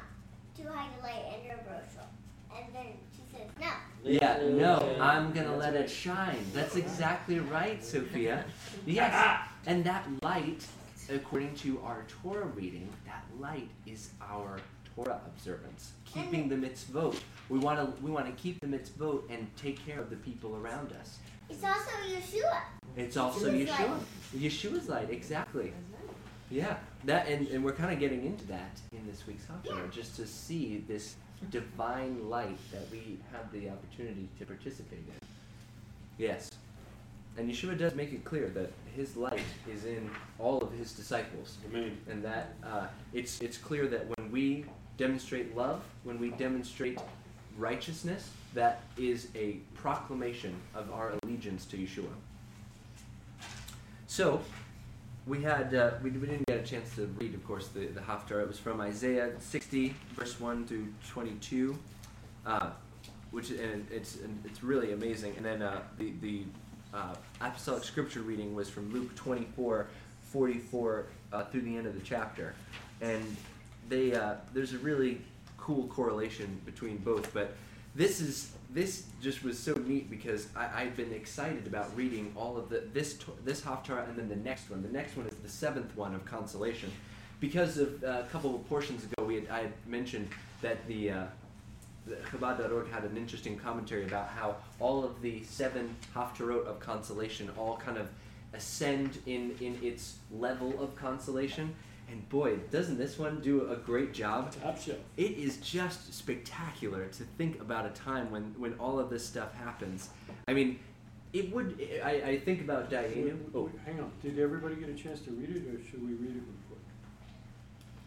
to 0.57 0.63
hide 0.69 0.89
a 0.99 1.03
light 1.03 1.39
in 1.39 1.45
your 1.47 1.57
brochure. 1.59 2.09
And 2.53 2.75
then 2.75 2.85
she 3.15 3.23
says, 3.31 3.47
no. 3.59 3.71
Yeah, 4.03 4.39
no, 4.49 4.97
I'm 5.01 5.31
gonna 5.31 5.55
let 5.55 5.73
it 5.73 5.89
shine. 5.89 6.45
That's 6.53 6.75
exactly 6.75 7.39
right, 7.39 7.83
Sophia. 7.83 8.43
Yes, 8.85 9.39
and 9.65 9.83
that 9.85 10.05
light, 10.21 10.65
according 11.09 11.55
to 11.55 11.79
our 11.85 12.03
Torah 12.07 12.45
reading, 12.47 12.89
that 13.05 13.23
light 13.39 13.69
is 13.87 14.09
our 14.21 14.59
Torah 14.93 15.21
observance, 15.25 15.93
keeping 16.15 16.49
the 16.49 16.55
mitzvot. 16.55 17.19
We 17.49 17.59
want 17.59 17.79
to 17.79 18.03
we 18.03 18.09
want 18.09 18.25
to 18.25 18.31
keep 18.41 18.59
the 18.61 18.67
mitzvot 18.67 19.29
and 19.29 19.47
take 19.55 19.85
care 19.85 19.99
of 19.99 20.09
the 20.09 20.15
people 20.17 20.55
around 20.55 20.93
us. 20.93 21.19
It's 21.49 21.63
also 21.63 21.91
Yeshua. 22.07 22.59
It's 22.97 23.17
also 23.17 23.51
Yeshua's 23.51 23.69
Yeshua. 23.69 23.89
light. 23.89 24.01
Yeshua's 24.35 24.89
light, 24.89 25.09
exactly. 25.09 25.73
Yeah, 26.49 26.77
that 27.05 27.27
and, 27.27 27.47
and 27.49 27.63
we're 27.63 27.73
kind 27.73 27.91
of 27.93 27.99
getting 27.99 28.25
into 28.25 28.45
that 28.47 28.79
in 28.91 29.05
this 29.07 29.27
week's 29.27 29.45
Haftarah, 29.45 29.91
just 29.91 30.15
to 30.15 30.25
see 30.25 30.83
this 30.87 31.15
divine 31.49 32.29
light 32.29 32.57
that 32.71 32.89
we 32.91 33.17
have 33.31 33.51
the 33.51 33.69
opportunity 33.69 34.27
to 34.39 34.45
participate 34.45 34.99
in. 34.99 35.27
Yes, 36.17 36.51
and 37.37 37.49
Yeshua 37.49 37.77
does 37.77 37.95
make 37.95 38.13
it 38.13 38.23
clear 38.23 38.47
that 38.49 38.71
his 38.95 39.17
light 39.17 39.41
is 39.71 39.85
in 39.85 40.09
all 40.39 40.59
of 40.59 40.71
his 40.71 40.93
disciples, 40.93 41.57
Amen. 41.69 41.97
and 42.09 42.23
that 42.23 42.53
uh, 42.63 42.87
it's 43.13 43.41
it's 43.41 43.57
clear 43.57 43.87
that 43.87 44.05
when 44.15 44.31
we 44.31 44.65
demonstrate 44.97 45.55
love, 45.55 45.81
when 46.03 46.19
we 46.19 46.29
demonstrate 46.31 46.99
righteousness, 47.57 48.29
that 48.53 48.81
is 48.97 49.27
a 49.35 49.57
proclamation 49.73 50.55
of 50.73 50.91
our 50.91 51.13
allegiance 51.23 51.65
to 51.65 51.77
Yeshua. 51.77 52.07
So, 54.07 54.41
we 55.27 55.41
had 55.41 55.73
uh, 55.73 55.91
we, 56.03 56.11
we 56.11 56.27
didn't 56.27 56.45
get 56.45 56.59
a 56.59 56.63
chance 56.63 56.95
to 56.95 57.07
read, 57.19 57.33
of 57.33 57.45
course, 57.45 57.69
the 57.69 57.87
the 57.87 57.99
Haftarah. 57.99 58.43
It 58.43 58.47
was 58.47 58.59
from 58.59 58.79
Isaiah 58.79 59.31
60, 59.39 59.95
verse 60.13 60.39
1 60.39 60.67
through 60.67 60.87
22, 61.09 61.77
uh, 62.45 62.69
which 63.31 63.49
and 63.49 63.87
it's 63.91 64.17
and 64.17 64.39
it's 64.45 64.63
really 64.63 64.93
amazing. 64.93 65.33
And 65.37 65.45
then 65.45 65.61
uh, 65.61 65.81
the 65.97 66.13
the 66.21 66.43
uh, 66.93 67.15
apostolic 67.41 67.83
scripture 67.83 68.21
reading 68.21 68.55
was 68.55 68.69
from 68.69 68.93
Luke 68.93 69.15
24, 69.15 69.87
44 70.21 71.05
uh, 71.33 71.43
through 71.45 71.61
the 71.61 71.75
end 71.75 71.87
of 71.87 71.95
the 71.95 72.01
chapter, 72.01 72.53
and 73.01 73.35
they 73.89 74.13
uh, 74.13 74.35
there's 74.53 74.73
a 74.73 74.77
really 74.79 75.21
cool 75.57 75.87
correlation 75.87 76.61
between 76.65 76.97
both. 76.97 77.33
But 77.33 77.55
this 77.95 78.21
is 78.21 78.51
this 78.69 79.05
just 79.21 79.43
was 79.43 79.57
so 79.57 79.73
neat 79.73 80.09
because 80.09 80.47
I, 80.55 80.83
I've 80.83 80.95
been 80.95 81.13
excited 81.13 81.67
about 81.67 81.95
reading 81.95 82.31
all 82.35 82.57
of 82.57 82.69
the 82.69 82.83
this 82.93 83.17
this 83.43 83.61
Haftarah 83.61 84.07
and 84.09 84.17
then 84.17 84.29
the 84.29 84.35
next 84.35 84.69
one. 84.69 84.81
The 84.81 84.89
next 84.89 85.15
one 85.17 85.27
is 85.27 85.35
the 85.37 85.49
seventh 85.49 85.95
one 85.95 86.13
of 86.13 86.25
consolation, 86.25 86.91
because 87.39 87.77
of 87.77 88.03
uh, 88.03 88.23
a 88.23 88.27
couple 88.31 88.55
of 88.55 88.67
portions 88.67 89.03
ago 89.03 89.23
we 89.25 89.35
had, 89.35 89.47
I 89.49 89.59
had 89.61 89.73
mentioned 89.87 90.29
that 90.61 90.85
the. 90.87 91.11
Uh, 91.11 91.23
Chabad.org 92.31 92.91
had 92.91 93.03
an 93.03 93.17
interesting 93.17 93.57
commentary 93.57 94.05
about 94.05 94.27
how 94.27 94.57
all 94.79 95.03
of 95.03 95.23
the 95.23 95.41
seven 95.43 95.95
Haftarot 96.13 96.67
of 96.67 96.79
consolation 96.79 97.49
all 97.57 97.77
kind 97.77 97.97
of 97.97 98.09
ascend 98.53 99.17
in, 99.25 99.55
in 99.59 99.77
its 99.81 100.17
level 100.31 100.79
of 100.81 100.95
consolation. 100.95 101.73
And 102.09 102.27
boy, 102.29 102.57
doesn't 102.71 102.97
this 102.97 103.17
one 103.17 103.41
do 103.41 103.69
a 103.71 103.75
great 103.75 104.13
job? 104.13 104.53
Top 104.61 104.79
shelf. 104.79 104.99
It 105.17 105.31
is 105.31 105.57
just 105.57 106.13
spectacular 106.13 107.07
to 107.07 107.23
think 107.37 107.59
about 107.59 107.85
a 107.85 107.89
time 107.89 108.29
when, 108.31 108.53
when 108.57 108.73
all 108.75 108.99
of 108.99 109.09
this 109.09 109.25
stuff 109.25 109.53
happens. 109.55 110.09
I 110.47 110.53
mean, 110.53 110.79
it 111.33 111.51
would. 111.53 111.79
I, 112.03 112.09
I 112.09 112.39
think 112.39 112.61
about 112.61 112.89
Diana. 112.89 113.33
Oh, 113.53 113.69
Hang 113.85 113.99
on, 113.99 114.11
did 114.21 114.39
everybody 114.39 114.75
get 114.75 114.89
a 114.89 114.93
chance 114.93 115.21
to 115.21 115.31
read 115.31 115.49
it, 115.49 115.63
or 115.67 115.83
should 115.83 116.01
we 116.01 116.13
read 116.13 116.35
it 116.35 116.43
real 116.43 116.61
quick? 116.69 116.79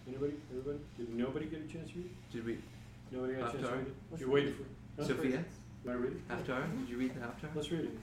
Anybody, 0.08 0.34
everybody, 0.50 0.78
did 0.96 1.14
nobody 1.14 1.46
get 1.46 1.60
a 1.60 1.72
chance 1.72 1.90
to 1.90 1.98
read 1.98 2.06
it? 2.06 2.32
did 2.32 2.46
we? 2.46 2.58
Nobody 3.10 3.34
got 3.34 3.50
a 3.50 3.52
chance 3.52 3.68
to 3.68 3.74
read 3.74 3.86
it? 3.86 4.20
You're 4.20 4.30
waiting 4.30 4.54
for 4.54 4.62
it? 4.62 5.06
Sophia? 5.06 5.30
You 5.30 5.90
wanna 5.90 5.98
read 5.98 6.12
it? 6.12 6.28
Haftarah? 6.28 6.78
Did 6.78 6.88
you 6.88 6.98
read 6.98 7.14
the 7.14 7.20
Haftarah? 7.20 7.54
Let's 7.54 7.70
read 7.70 7.84
it. 7.84 7.98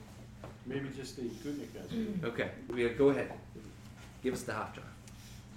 Maybe 0.66 0.90
just 0.96 1.16
the 1.16 1.24
Gutnick 1.24 1.74
guys. 1.74 2.24
Okay, 2.24 2.52
we, 2.70 2.88
go 2.90 3.10
ahead. 3.10 3.32
Give 4.24 4.34
us 4.34 4.44
the 4.44 4.52
Haftarah. 4.52 4.95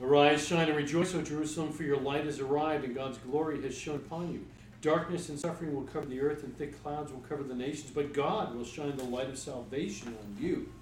Arise, 0.00 0.46
shine, 0.46 0.68
and 0.68 0.76
rejoice, 0.76 1.12
O 1.16 1.22
Jerusalem, 1.22 1.72
for 1.72 1.82
your 1.82 1.96
light 1.96 2.24
has 2.24 2.38
arrived, 2.38 2.84
and 2.84 2.94
God's 2.94 3.18
glory 3.18 3.60
has 3.62 3.76
shone 3.76 3.96
upon 3.96 4.32
you. 4.32 4.46
Darkness 4.80 5.28
and 5.28 5.36
suffering 5.36 5.74
will 5.74 5.82
cover 5.82 6.06
the 6.06 6.20
earth, 6.20 6.44
and 6.44 6.56
thick 6.56 6.80
clouds 6.80 7.10
will 7.10 7.18
cover 7.28 7.42
the 7.42 7.54
nations, 7.54 7.90
but 7.90 8.14
God 8.14 8.54
will 8.54 8.64
shine 8.64 8.96
the 8.96 9.02
light 9.02 9.28
of 9.28 9.36
salvation 9.36 10.08
on 10.08 10.36
you, 10.40 10.72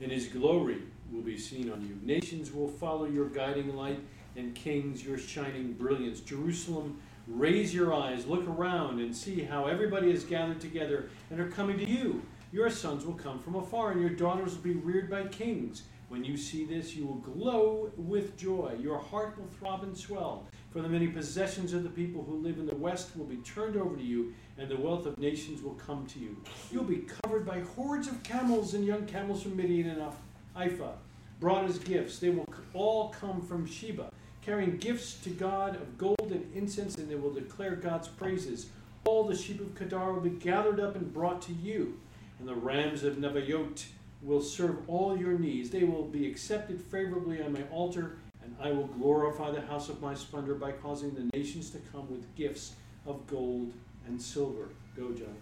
and 0.00 0.10
his 0.10 0.26
glory 0.26 0.78
will 1.12 1.22
be 1.22 1.38
seen 1.38 1.70
on 1.70 1.80
you. 1.86 1.96
Nations 2.02 2.52
will 2.52 2.66
follow 2.66 3.04
your 3.04 3.28
guiding 3.28 3.76
light, 3.76 4.00
and 4.34 4.52
kings 4.56 5.04
your 5.04 5.16
shining 5.16 5.72
brilliance. 5.74 6.18
Jerusalem, 6.18 7.00
raise 7.28 7.72
your 7.72 7.94
eyes, 7.94 8.26
look 8.26 8.48
around, 8.48 8.98
and 8.98 9.16
see 9.16 9.42
how 9.42 9.66
everybody 9.66 10.10
is 10.10 10.24
gathered 10.24 10.60
together 10.60 11.08
and 11.30 11.38
are 11.38 11.48
coming 11.48 11.78
to 11.78 11.88
you. 11.88 12.20
Your 12.52 12.70
sons 12.70 13.06
will 13.06 13.14
come 13.14 13.38
from 13.38 13.54
afar, 13.54 13.92
and 13.92 14.00
your 14.00 14.10
daughters 14.10 14.56
will 14.56 14.62
be 14.62 14.72
reared 14.72 15.08
by 15.08 15.24
kings. 15.28 15.84
When 16.08 16.24
you 16.24 16.36
see 16.36 16.64
this, 16.64 16.94
you 16.94 17.04
will 17.04 17.16
glow 17.16 17.90
with 17.96 18.36
joy. 18.36 18.76
Your 18.80 18.98
heart 18.98 19.36
will 19.36 19.48
throb 19.58 19.82
and 19.82 19.96
swell. 19.96 20.46
For 20.70 20.80
the 20.80 20.88
many 20.88 21.08
possessions 21.08 21.72
of 21.72 21.82
the 21.82 21.90
people 21.90 22.22
who 22.22 22.36
live 22.36 22.58
in 22.58 22.66
the 22.66 22.76
west 22.76 23.16
will 23.16 23.24
be 23.24 23.38
turned 23.38 23.76
over 23.76 23.96
to 23.96 24.02
you, 24.02 24.32
and 24.56 24.68
the 24.68 24.76
wealth 24.76 25.06
of 25.06 25.18
nations 25.18 25.62
will 25.62 25.74
come 25.74 26.06
to 26.06 26.20
you. 26.20 26.36
You'll 26.70 26.84
be 26.84 27.06
covered 27.22 27.44
by 27.44 27.60
hordes 27.60 28.06
of 28.06 28.22
camels 28.22 28.74
and 28.74 28.84
young 28.84 29.06
camels 29.06 29.42
from 29.42 29.56
Midian 29.56 29.88
and 29.88 30.12
Ephah, 30.56 30.92
brought 31.40 31.64
as 31.64 31.78
gifts. 31.78 32.20
They 32.20 32.30
will 32.30 32.46
all 32.72 33.08
come 33.08 33.42
from 33.42 33.66
Sheba, 33.66 34.12
carrying 34.42 34.76
gifts 34.76 35.14
to 35.24 35.30
God 35.30 35.74
of 35.74 35.98
gold 35.98 36.30
and 36.30 36.48
incense, 36.54 36.98
and 36.98 37.10
they 37.10 37.16
will 37.16 37.32
declare 37.32 37.74
God's 37.74 38.08
praises. 38.08 38.66
All 39.04 39.24
the 39.24 39.36
sheep 39.36 39.60
of 39.60 39.74
Kedar 39.74 40.12
will 40.12 40.20
be 40.20 40.30
gathered 40.30 40.78
up 40.78 40.94
and 40.94 41.12
brought 41.12 41.42
to 41.42 41.52
you, 41.52 41.98
and 42.38 42.46
the 42.46 42.54
rams 42.54 43.02
of 43.02 43.16
Nebayot 43.16 43.86
will 44.22 44.42
serve 44.42 44.88
all 44.88 45.16
your 45.16 45.38
needs. 45.38 45.70
They 45.70 45.84
will 45.84 46.04
be 46.04 46.26
accepted 46.28 46.80
favorably 46.80 47.42
on 47.42 47.52
my 47.52 47.62
altar, 47.70 48.16
and 48.42 48.56
I 48.60 48.70
will 48.70 48.86
glorify 48.86 49.50
the 49.50 49.60
house 49.60 49.88
of 49.88 50.00
my 50.00 50.14
splendor 50.14 50.54
by 50.54 50.72
causing 50.72 51.14
the 51.14 51.36
nations 51.36 51.70
to 51.70 51.78
come 51.92 52.10
with 52.10 52.34
gifts 52.34 52.74
of 53.06 53.26
gold 53.26 53.72
and 54.06 54.20
silver. 54.20 54.68
Go, 54.96 55.08
Jonathan. 55.08 55.36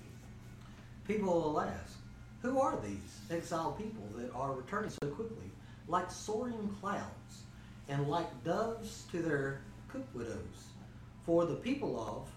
People 1.07 1.35
will 1.35 1.61
ask, 1.61 1.99
who 2.43 2.59
are 2.61 2.79
these 2.81 3.21
exiled 3.31 3.79
people 3.79 4.05
that 4.17 4.31
are 4.33 4.53
returning 4.53 4.91
so 4.91 5.09
quickly, 5.09 5.51
like 5.89 6.11
soaring 6.11 6.75
clouds, 6.81 7.45
and 7.89 8.09
like 8.09 8.45
doves 8.45 9.05
to 9.13 9.21
their 9.21 9.61
cook 9.89 10.07
widows? 10.15 10.69
For 11.25 11.47
the 11.47 11.55
people 11.55 11.99
of 11.99 12.29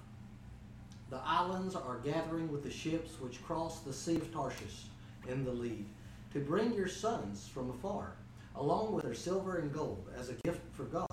the 1.09 1.21
islands 1.25 1.75
are 1.75 1.99
gathering 2.03 2.51
with 2.51 2.63
the 2.63 2.71
ships 2.71 3.19
which 3.21 3.43
cross 3.43 3.79
the 3.79 3.93
sea 3.93 4.15
of 4.15 4.33
Tarshish 4.33 4.85
in 5.27 5.43
the 5.43 5.51
lead, 5.51 5.85
to 6.33 6.39
bring 6.39 6.73
your 6.73 6.87
sons 6.87 7.47
from 7.47 7.69
afar, 7.69 8.13
along 8.55 8.93
with 8.93 9.03
their 9.03 9.13
silver 9.13 9.57
and 9.57 9.73
gold, 9.73 10.09
as 10.17 10.29
a 10.29 10.33
gift 10.45 10.61
for 10.73 10.83
God. 10.83 11.07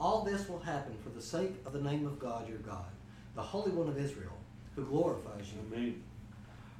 All 0.00 0.22
this 0.22 0.48
will 0.48 0.58
happen 0.60 0.96
for 1.02 1.10
the 1.10 1.22
sake 1.22 1.54
of 1.64 1.72
the 1.72 1.80
name 1.80 2.06
of 2.06 2.18
God 2.18 2.48
your 2.48 2.58
God, 2.58 2.86
the 3.34 3.42
Holy 3.42 3.70
One 3.70 3.88
of 3.88 3.98
Israel, 3.98 4.36
who 4.74 4.84
glorifies 4.84 5.52
you. 5.52 5.76
Amen. 5.76 6.02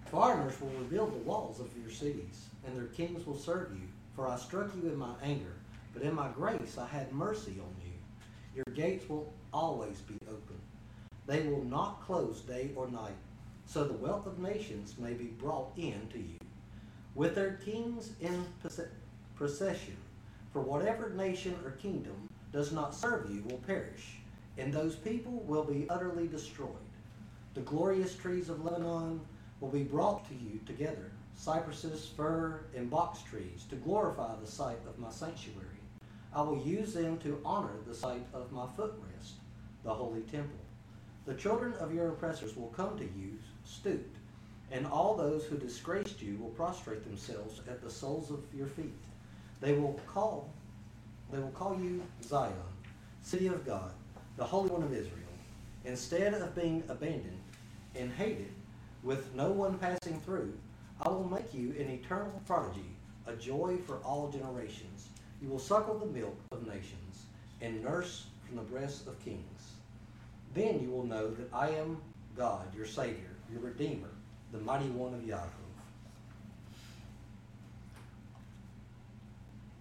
foreigners 0.07 0.61
will 0.61 0.69
rebuild 0.81 1.13
the 1.13 1.29
walls 1.29 1.61
of 1.61 1.77
your 1.81 1.91
cities, 1.91 2.49
and 2.67 2.77
their 2.77 2.87
kings 2.87 3.27
will 3.27 3.39
serve 3.39 3.73
you. 3.73 3.89
For 4.15 4.29
I 4.29 4.37
struck 4.37 4.71
you 4.77 4.89
in 4.89 4.97
my 4.97 5.15
anger, 5.23 5.55
but 5.93 6.03
in 6.03 6.15
my 6.15 6.29
grace 6.29 6.77
I 6.79 6.87
had 6.87 7.13
mercy 7.13 7.53
on 7.61 7.75
you. 7.85 7.93
Your 8.55 8.75
gates 8.75 9.09
will 9.09 9.33
always 9.53 9.99
be 10.01 10.19
open. 10.29 10.61
They 11.27 11.43
will 11.43 11.65
not 11.65 12.03
close 12.05 12.43
day 12.43 12.71
or 12.77 12.89
night, 12.89 13.17
so 13.67 13.85
the 13.85 13.95
wealth 13.95 14.27
of 14.27 14.39
nations 14.39 14.97
may 14.99 15.15
be 15.15 15.25
brought 15.25 15.73
in 15.77 16.09
to 16.13 16.19
you, 16.19 16.39
with 17.15 17.35
their 17.35 17.61
kings 17.65 18.13
in 18.21 18.45
procession. 19.37 19.97
For 20.53 20.61
whatever 20.61 21.11
nation 21.11 21.57
or 21.65 21.73
kingdom 21.73 22.29
does 22.53 22.73
not 22.73 22.95
serve 22.95 23.31
you 23.31 23.43
will 23.49 23.59
perish, 23.59 24.19
and 24.59 24.73
those 24.73 24.95
people 24.97 25.43
will 25.47 25.65
be 25.65 25.87
utterly 25.91 26.29
destroyed. 26.29 26.69
The 27.55 27.63
glorious 27.63 28.15
trees 28.15 28.49
of 28.49 28.65
Lebanon 28.65 29.21
will 29.61 29.69
be 29.69 29.83
brought 29.83 30.29
to 30.29 30.35
you 30.35 30.61
together, 30.67 31.11
cypresses, 31.37 32.07
fir, 32.17 32.65
and 32.77 32.91
box 32.91 33.23
trees, 33.23 33.65
to 33.71 33.77
glorify 33.77 34.35
the 34.37 34.51
site 34.51 34.85
of 34.89 34.99
my 34.99 35.11
sanctuary. 35.11 35.67
I 36.33 36.43
will 36.43 36.59
use 36.59 36.95
them 36.95 37.19
to 37.19 37.41
honor 37.45 37.77
the 37.87 37.95
site 37.95 38.27
of 38.33 38.53
my 38.53 38.67
footrest, 38.77 39.35
the 39.85 39.95
holy 39.95 40.23
temple. 40.23 40.59
The 41.27 41.35
children 41.35 41.75
of 41.75 41.95
your 41.95 42.09
oppressors 42.09 42.57
will 42.57 42.69
come 42.77 42.99
to 42.99 43.05
you 43.05 43.39
stooped, 43.65 44.14
and 44.75 44.89
all 44.89 45.15
those 45.15 45.45
who 45.45 45.57
disgraced 45.57 46.21
you 46.21 46.37
will 46.37 46.51
prostrate 46.51 47.05
themselves 47.05 47.61
at 47.69 47.81
the 47.81 47.89
soles 47.89 48.33
of 48.33 48.41
your 48.53 48.67
feet. 48.67 48.93
They 49.61 49.73
will 49.73 49.99
call 50.07 50.51
they 51.33 51.39
will 51.39 51.53
call 51.53 51.79
you 51.81 52.03
Zion, 52.23 52.53
city 53.23 53.47
of 53.47 53.65
God, 53.65 53.93
the 54.37 54.45
Holy 54.45 54.69
One 54.69 54.83
of 54.83 54.93
Israel. 54.93 55.15
Instead 55.85 56.35
of 56.35 56.55
being 56.55 56.83
abandoned 56.89 57.41
and 57.95 58.13
hated, 58.13 58.53
with 59.03 59.35
no 59.35 59.51
one 59.51 59.79
passing 59.79 60.21
through, 60.21 60.53
I 61.01 61.09
will 61.09 61.29
make 61.29 61.55
you 61.55 61.75
an 61.79 61.89
eternal 61.91 62.41
prodigy, 62.47 62.95
a 63.27 63.35
joy 63.35 63.79
for 63.87 63.97
all 63.99 64.31
generations. 64.31 65.09
You 65.41 65.49
will 65.49 65.59
suckle 65.59 65.99
the 65.99 66.07
milk 66.07 66.37
of 66.53 66.67
nations 66.67 67.27
and 67.61 67.83
nurse 67.83 68.27
from 68.47 68.57
the 68.57 68.63
breasts 68.63 69.07
of 69.07 69.25
kings. 69.25 69.73
Then 70.53 70.81
you 70.81 70.91
will 70.91 71.07
know 71.07 71.31
that 71.31 71.49
I 71.53 71.71
am 71.71 71.99
God, 72.37 72.67
your 72.77 72.87
Savior, 72.87 73.35
your 73.51 73.61
Redeemer, 73.61 74.11
the 74.55 74.61
mighty 74.61 74.89
one 74.91 75.13
of 75.13 75.21
Yaakov. 75.21 75.51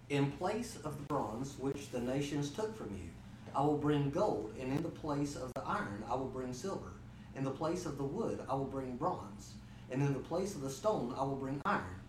In 0.09 0.31
place 0.31 0.77
of 0.83 0.97
the 0.97 1.03
bronze 1.03 1.55
which 1.59 1.91
the 1.91 1.99
nations 1.99 2.49
took 2.49 2.75
from 2.75 2.89
you, 2.95 3.09
I 3.55 3.61
will 3.61 3.77
bring 3.77 4.09
gold, 4.09 4.55
and 4.59 4.73
in 4.73 4.81
the 4.81 4.89
place 4.89 5.35
of 5.35 5.53
the 5.53 5.61
iron 5.63 6.03
I 6.09 6.15
will 6.15 6.25
bring 6.25 6.53
silver. 6.53 6.93
In 7.35 7.43
the 7.43 7.51
place 7.51 7.85
of 7.85 7.99
the 7.99 8.03
wood 8.03 8.39
I 8.49 8.55
will 8.55 8.65
bring 8.65 8.97
bronze, 8.97 9.53
and 9.91 10.01
in 10.01 10.11
the 10.11 10.19
place 10.19 10.55
of 10.55 10.61
the 10.61 10.71
stone 10.71 11.13
I 11.15 11.21
will 11.21 11.35
bring 11.35 11.61
iron. 11.65 12.01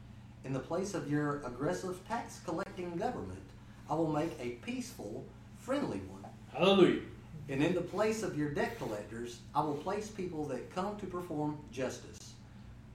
In 0.45 0.55
the 0.55 0.59
place 0.59 0.95
of 0.95 1.11
your 1.11 1.43
aggressive 1.45 2.01
tax 2.09 2.41
collecting 2.47 2.97
government, 2.97 3.45
I 3.91 3.95
will 3.95 4.11
make 4.11 4.33
a 4.41 4.57
peaceful, 4.67 5.27
friendly 5.59 5.99
one. 5.99 6.25
Hallelujah. 6.55 7.03
And 7.51 7.63
in 7.63 7.75
the 7.75 7.83
place 7.83 8.23
of 8.23 8.39
your 8.39 8.55
debt 8.55 8.79
collectors, 8.79 9.41
I 9.55 9.63
will 9.63 9.75
place 9.75 10.09
people 10.09 10.47
that 10.47 10.75
come 10.75 10.97
to 10.97 11.07
perform 11.07 11.59
justice. 11.71 12.24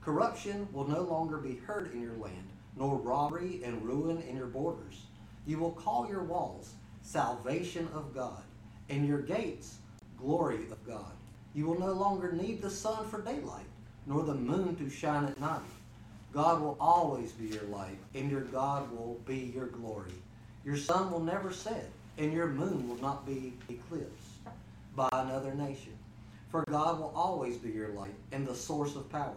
Corruption 0.02 0.66
will 0.72 0.88
no 0.88 1.02
longer 1.02 1.36
be 1.36 1.56
heard 1.56 1.92
in 1.92 2.00
your 2.00 2.16
land, 2.16 2.48
nor 2.76 2.96
robbery 2.96 3.60
and 3.64 3.84
ruin 3.84 4.22
in 4.22 4.36
your 4.36 4.46
borders. 4.46 5.02
You 5.46 5.58
will 5.58 5.72
call 5.72 6.08
your 6.08 6.24
walls 6.24 6.72
salvation 7.02 7.88
of 7.94 8.14
God, 8.14 8.42
and 8.88 9.06
your 9.06 9.20
gates 9.20 9.78
glory 10.18 10.66
of 10.70 10.86
God. 10.86 11.12
You 11.54 11.66
will 11.66 11.78
no 11.78 11.92
longer 11.92 12.32
need 12.32 12.62
the 12.62 12.70
sun 12.70 13.08
for 13.08 13.20
daylight, 13.20 13.66
nor 14.06 14.22
the 14.22 14.34
moon 14.34 14.76
to 14.76 14.88
shine 14.88 15.24
at 15.24 15.40
night. 15.40 15.60
God 16.32 16.60
will 16.60 16.76
always 16.80 17.32
be 17.32 17.46
your 17.46 17.64
light, 17.64 17.98
and 18.14 18.30
your 18.30 18.42
God 18.42 18.90
will 18.92 19.20
be 19.26 19.52
your 19.54 19.66
glory. 19.66 20.12
Your 20.64 20.76
sun 20.76 21.10
will 21.10 21.20
never 21.20 21.52
set, 21.52 21.90
and 22.18 22.32
your 22.32 22.46
moon 22.46 22.88
will 22.88 23.00
not 23.00 23.26
be 23.26 23.54
eclipsed 23.68 24.38
by 24.94 25.08
another 25.12 25.54
nation. 25.54 25.96
For 26.50 26.64
God 26.68 27.00
will 27.00 27.12
always 27.14 27.56
be 27.56 27.70
your 27.70 27.88
light 27.88 28.14
and 28.32 28.46
the 28.46 28.54
source 28.54 28.94
of 28.94 29.10
power. 29.10 29.36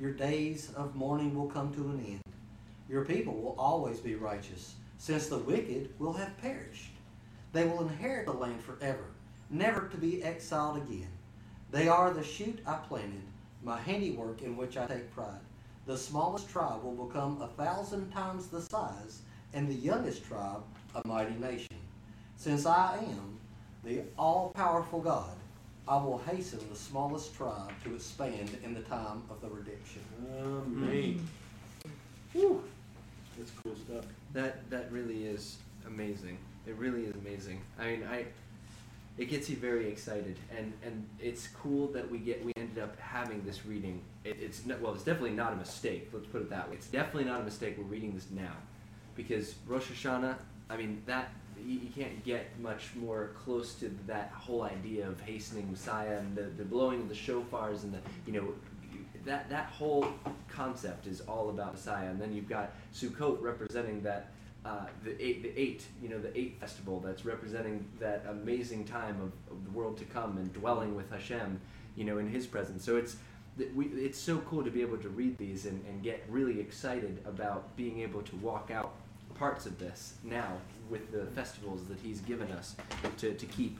Your 0.00 0.12
days 0.12 0.70
of 0.76 0.94
mourning 0.94 1.34
will 1.34 1.48
come 1.48 1.74
to 1.74 1.88
an 1.88 2.04
end. 2.06 2.22
Your 2.88 3.04
people 3.04 3.34
will 3.34 3.56
always 3.58 3.98
be 3.98 4.14
righteous, 4.14 4.76
since 4.96 5.26
the 5.26 5.38
wicked 5.38 5.90
will 5.98 6.12
have 6.12 6.38
perished. 6.38 6.92
They 7.52 7.64
will 7.64 7.82
inherit 7.82 8.26
the 8.26 8.32
land 8.32 8.62
forever, 8.62 9.06
never 9.50 9.88
to 9.88 9.96
be 9.96 10.22
exiled 10.22 10.76
again. 10.76 11.08
They 11.72 11.88
are 11.88 12.12
the 12.12 12.22
shoot 12.22 12.60
I 12.64 12.74
planted, 12.74 13.22
my 13.64 13.80
handiwork 13.80 14.42
in 14.42 14.56
which 14.56 14.76
I 14.76 14.86
take 14.86 15.12
pride. 15.12 15.40
The 15.86 15.98
smallest 15.98 16.48
tribe 16.48 16.84
will 16.84 17.06
become 17.06 17.42
a 17.42 17.48
thousand 17.48 18.12
times 18.12 18.46
the 18.46 18.62
size, 18.62 19.22
and 19.52 19.68
the 19.68 19.74
youngest 19.74 20.24
tribe 20.24 20.62
a 20.94 21.06
mighty 21.08 21.34
nation. 21.34 21.76
Since 22.36 22.66
I 22.66 22.98
am 22.98 23.40
the 23.82 24.02
all 24.16 24.52
powerful 24.54 25.00
God, 25.00 25.37
I 25.88 25.96
will 25.96 26.18
hasten 26.18 26.60
the 26.68 26.76
smallest 26.76 27.34
tribe 27.34 27.72
to 27.84 27.94
expand 27.94 28.58
in 28.62 28.74
the 28.74 28.82
time 28.82 29.22
of 29.30 29.40
the 29.40 29.48
redemption. 29.48 30.02
Amen. 30.38 30.60
Mm-hmm. 30.84 31.90
Whew. 32.32 32.62
That's 33.38 33.50
cool 33.62 33.74
stuff. 33.74 34.04
That 34.34 34.68
that 34.68 34.92
really 34.92 35.24
is 35.24 35.56
amazing. 35.86 36.36
It 36.66 36.74
really 36.76 37.04
is 37.04 37.14
amazing. 37.14 37.62
I 37.78 37.86
mean, 37.86 38.06
I 38.10 38.26
it 39.16 39.30
gets 39.30 39.48
you 39.48 39.56
very 39.56 39.88
excited, 39.88 40.36
and 40.56 40.74
and 40.84 41.08
it's 41.18 41.48
cool 41.48 41.86
that 41.88 42.10
we 42.10 42.18
get 42.18 42.44
we 42.44 42.52
ended 42.56 42.82
up 42.82 42.98
having 43.00 43.42
this 43.44 43.64
reading. 43.64 44.02
It, 44.24 44.36
it's 44.40 44.66
not, 44.66 44.80
well, 44.82 44.92
it's 44.92 45.04
definitely 45.04 45.30
not 45.30 45.54
a 45.54 45.56
mistake. 45.56 46.10
Let's 46.12 46.26
put 46.26 46.42
it 46.42 46.50
that 46.50 46.68
way. 46.68 46.76
It's 46.76 46.88
definitely 46.88 47.24
not 47.24 47.40
a 47.40 47.44
mistake. 47.44 47.76
We're 47.78 47.84
reading 47.84 48.12
this 48.14 48.26
now, 48.30 48.56
because 49.16 49.54
Rosh 49.66 49.86
Hashanah. 49.90 50.36
I 50.70 50.76
mean 50.76 51.02
that 51.06 51.30
you, 51.66 51.80
can't 51.94 52.24
get 52.24 52.58
much 52.60 52.94
more 52.94 53.30
close 53.44 53.74
to 53.74 53.94
that 54.06 54.30
whole 54.34 54.62
idea 54.62 55.08
of 55.08 55.20
hastening 55.20 55.70
Messiah 55.70 56.18
and 56.18 56.36
the, 56.36 56.42
the 56.42 56.64
blowing 56.64 57.00
of 57.00 57.08
the 57.08 57.14
shofars 57.14 57.82
and 57.82 57.92
the 57.92 57.98
you 58.26 58.32
know 58.32 58.54
that 59.24 59.48
that 59.50 59.66
whole 59.66 60.08
concept 60.48 61.06
is 61.06 61.20
all 61.22 61.50
about 61.50 61.74
Messiah, 61.74 62.08
and 62.08 62.20
then 62.20 62.32
you've 62.32 62.48
got 62.48 62.72
Sukkot 62.94 63.42
representing 63.42 64.02
that 64.02 64.30
uh, 64.64 64.86
the 65.04 65.22
eight, 65.24 65.42
the 65.42 65.58
eight, 65.60 65.84
you 66.02 66.08
know, 66.08 66.18
the 66.18 66.36
eight 66.38 66.58
festival 66.60 67.00
that's 67.00 67.24
representing 67.24 67.86
that 68.00 68.24
amazing 68.28 68.84
time 68.84 69.16
of, 69.20 69.32
of 69.52 69.64
the 69.64 69.70
world 69.70 69.96
to 69.98 70.04
come 70.04 70.36
and 70.36 70.52
dwelling 70.52 70.96
with 70.96 71.10
Hashem, 71.10 71.60
you 71.96 72.04
know, 72.04 72.18
in 72.18 72.28
His 72.28 72.46
presence. 72.46 72.84
So 72.84 72.96
it's 72.96 73.16
we, 73.74 73.86
it's 73.86 74.18
so 74.18 74.38
cool 74.38 74.62
to 74.62 74.70
be 74.70 74.82
able 74.82 74.98
to 74.98 75.08
read 75.08 75.36
these 75.38 75.66
and, 75.66 75.84
and 75.86 76.02
get 76.02 76.24
really 76.28 76.60
excited 76.60 77.20
about 77.24 77.76
being 77.76 78.00
able 78.00 78.22
to 78.22 78.36
walk 78.36 78.70
out 78.70 78.92
parts 79.34 79.66
of 79.66 79.78
this 79.78 80.14
now 80.24 80.56
with 80.90 81.12
the 81.12 81.26
festivals 81.26 81.84
that 81.86 81.98
He's 82.02 82.20
given 82.20 82.50
us 82.52 82.76
to, 83.18 83.34
to 83.34 83.46
keep. 83.46 83.78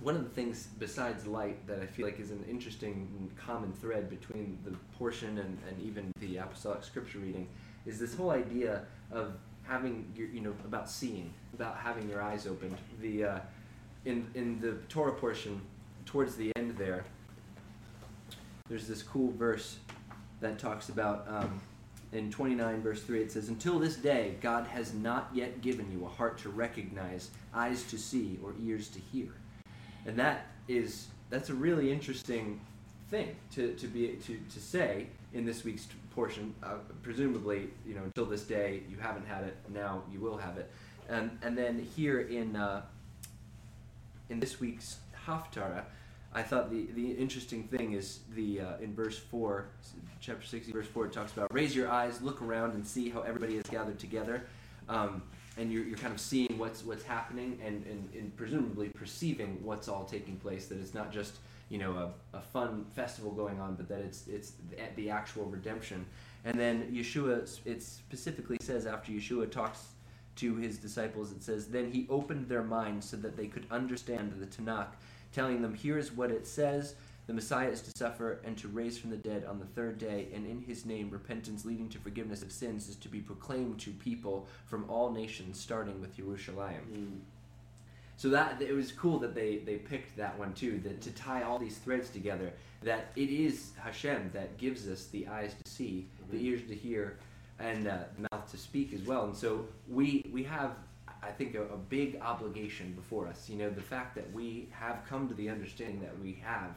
One 0.00 0.14
of 0.14 0.22
the 0.22 0.30
things 0.30 0.68
besides 0.78 1.26
light 1.26 1.66
that 1.66 1.80
I 1.80 1.86
feel 1.86 2.06
like 2.06 2.20
is 2.20 2.30
an 2.30 2.44
interesting 2.48 3.30
common 3.36 3.72
thread 3.72 4.08
between 4.08 4.58
the 4.64 4.70
portion 4.96 5.38
and, 5.38 5.58
and 5.68 5.82
even 5.82 6.12
the 6.20 6.36
apostolic 6.36 6.84
scripture 6.84 7.18
reading 7.18 7.48
is 7.84 7.98
this 7.98 8.14
whole 8.14 8.30
idea 8.30 8.82
of 9.10 9.32
having 9.64 10.10
your 10.16 10.28
you 10.28 10.40
know 10.40 10.54
about 10.64 10.88
seeing 10.88 11.32
about 11.52 11.76
having 11.76 12.08
your 12.08 12.22
eyes 12.22 12.46
opened. 12.46 12.76
The 13.00 13.24
uh, 13.24 13.38
in 14.04 14.26
in 14.34 14.60
the 14.60 14.72
Torah 14.88 15.12
portion 15.12 15.60
towards 16.06 16.36
the 16.36 16.52
end 16.56 16.76
there 16.78 17.04
there's 18.68 18.86
this 18.86 19.02
cool 19.02 19.32
verse 19.32 19.78
that 20.40 20.58
talks 20.58 20.90
about 20.90 21.26
um, 21.28 21.60
in 22.12 22.30
29 22.30 22.82
verse 22.82 23.02
3 23.02 23.20
it 23.20 23.32
says 23.32 23.48
until 23.48 23.78
this 23.78 23.96
day 23.96 24.36
God 24.40 24.66
has 24.66 24.94
not 24.94 25.28
yet 25.32 25.60
given 25.60 25.90
you 25.92 26.06
a 26.06 26.08
heart 26.08 26.38
to 26.38 26.48
recognize 26.48 27.30
eyes 27.54 27.84
to 27.84 27.98
see 27.98 28.38
or 28.42 28.54
ears 28.62 28.88
to 28.88 28.98
hear. 29.12 29.28
And 30.06 30.18
that 30.18 30.46
is 30.68 31.08
that's 31.30 31.50
a 31.50 31.54
really 31.54 31.92
interesting 31.92 32.60
thing 33.10 33.36
to, 33.54 33.74
to 33.74 33.86
be 33.86 34.18
to, 34.26 34.38
to 34.52 34.60
say 34.60 35.06
in 35.34 35.44
this 35.44 35.64
week's 35.64 35.86
portion. 36.14 36.54
Uh, 36.62 36.76
presumably 37.02 37.70
you 37.86 37.94
know 37.94 38.02
until 38.02 38.24
this 38.24 38.42
day 38.42 38.82
you 38.88 38.96
haven't 38.98 39.26
had 39.26 39.44
it 39.44 39.56
now 39.72 40.02
you 40.12 40.20
will 40.20 40.38
have 40.38 40.56
it. 40.56 40.70
And 41.08 41.38
and 41.42 41.56
then 41.56 41.86
here 41.96 42.20
in 42.20 42.56
uh, 42.56 42.82
in 44.30 44.40
this 44.40 44.60
week's 44.60 44.98
haftarah 45.26 45.84
I 46.34 46.42
thought 46.42 46.70
the, 46.70 46.86
the 46.94 47.12
interesting 47.12 47.64
thing 47.64 47.92
is 47.92 48.20
the 48.34 48.60
uh, 48.60 48.76
in 48.80 48.94
verse 48.94 49.18
four, 49.18 49.68
chapter 50.20 50.46
sixty, 50.46 50.72
verse 50.72 50.86
four, 50.86 51.06
it 51.06 51.12
talks 51.12 51.32
about 51.32 51.52
raise 51.52 51.74
your 51.74 51.90
eyes, 51.90 52.20
look 52.20 52.42
around, 52.42 52.74
and 52.74 52.86
see 52.86 53.08
how 53.08 53.22
everybody 53.22 53.56
is 53.56 53.64
gathered 53.70 53.98
together, 53.98 54.46
um, 54.88 55.22
and 55.56 55.72
you're, 55.72 55.84
you're 55.84 55.98
kind 55.98 56.12
of 56.12 56.20
seeing 56.20 56.58
what's 56.58 56.84
what's 56.84 57.02
happening, 57.02 57.58
and, 57.64 57.84
and, 57.86 58.08
and 58.14 58.36
presumably 58.36 58.88
perceiving 58.90 59.58
what's 59.62 59.88
all 59.88 60.04
taking 60.04 60.36
place. 60.36 60.66
That 60.66 60.78
it's 60.78 60.94
not 60.94 61.10
just 61.10 61.36
you 61.70 61.78
know 61.78 62.12
a, 62.34 62.36
a 62.36 62.40
fun 62.40 62.84
festival 62.94 63.30
going 63.30 63.58
on, 63.58 63.74
but 63.74 63.88
that 63.88 64.00
it's 64.00 64.28
it's 64.28 64.52
the, 64.70 64.76
the 64.96 65.10
actual 65.10 65.46
redemption. 65.46 66.04
And 66.44 66.58
then 66.58 66.92
Yeshua, 66.92 67.66
it 67.66 67.82
specifically 67.82 68.58
says 68.60 68.86
after 68.86 69.12
Yeshua 69.12 69.50
talks 69.50 69.86
to 70.36 70.54
his 70.54 70.78
disciples, 70.78 71.32
it 71.32 71.42
says, 71.42 71.66
then 71.66 71.90
he 71.90 72.06
opened 72.08 72.48
their 72.48 72.62
minds 72.62 73.08
so 73.08 73.16
that 73.16 73.36
they 73.36 73.48
could 73.48 73.66
understand 73.72 74.32
the 74.38 74.46
Tanakh 74.46 74.86
telling 75.32 75.62
them, 75.62 75.74
here's 75.74 76.12
what 76.12 76.30
it 76.30 76.46
says, 76.46 76.94
The 77.26 77.34
Messiah 77.34 77.68
is 77.68 77.82
to 77.82 77.90
suffer 77.90 78.40
and 78.44 78.56
to 78.58 78.68
raise 78.68 78.96
from 78.96 79.10
the 79.10 79.16
dead 79.16 79.44
on 79.44 79.58
the 79.58 79.66
third 79.66 79.98
day, 79.98 80.28
and 80.34 80.46
in 80.46 80.62
his 80.62 80.86
name, 80.86 81.10
repentance 81.10 81.64
leading 81.64 81.90
to 81.90 81.98
forgiveness 81.98 82.42
of 82.42 82.50
sins 82.50 82.88
is 82.88 82.96
to 82.96 83.08
be 83.08 83.20
proclaimed 83.20 83.78
to 83.80 83.90
people 83.90 84.48
from 84.64 84.88
all 84.88 85.10
nations, 85.10 85.60
starting 85.60 86.00
with 86.00 86.16
Jerusalem. 86.16 86.74
Mm. 86.90 87.20
So 88.16 88.30
that 88.30 88.60
it 88.60 88.72
was 88.72 88.90
cool 88.90 89.18
that 89.20 89.34
they 89.34 89.58
they 89.58 89.76
picked 89.76 90.16
that 90.16 90.36
one 90.38 90.52
too, 90.52 90.80
that 90.82 91.00
to 91.02 91.10
tie 91.12 91.42
all 91.42 91.58
these 91.58 91.78
threads 91.78 92.10
together. 92.10 92.52
That 92.82 93.12
it 93.14 93.30
is 93.30 93.72
Hashem 93.80 94.30
that 94.32 94.56
gives 94.56 94.88
us 94.88 95.06
the 95.06 95.28
eyes 95.28 95.54
to 95.54 95.70
see, 95.70 96.08
the 96.30 96.44
ears 96.44 96.62
to 96.68 96.74
hear, 96.74 97.18
and 97.60 97.86
uh, 97.86 97.98
the 98.16 98.28
mouth 98.32 98.50
to 98.50 98.56
speak 98.56 98.92
as 98.92 99.02
well. 99.02 99.24
And 99.24 99.36
so 99.36 99.68
we 99.88 100.28
we 100.32 100.42
have, 100.44 100.72
I 101.22 101.30
think, 101.30 101.54
a, 101.54 101.62
a 101.62 101.76
big 101.76 102.18
obligation 102.20 102.92
before 102.92 103.26
us. 103.26 103.48
You 103.48 103.56
know, 103.56 103.70
the 103.70 103.82
fact 103.82 104.14
that 104.14 104.32
we 104.32 104.68
have 104.70 105.02
come 105.08 105.28
to 105.28 105.34
the 105.34 105.48
understanding 105.48 106.00
that 106.00 106.18
we 106.20 106.40
have, 106.44 106.70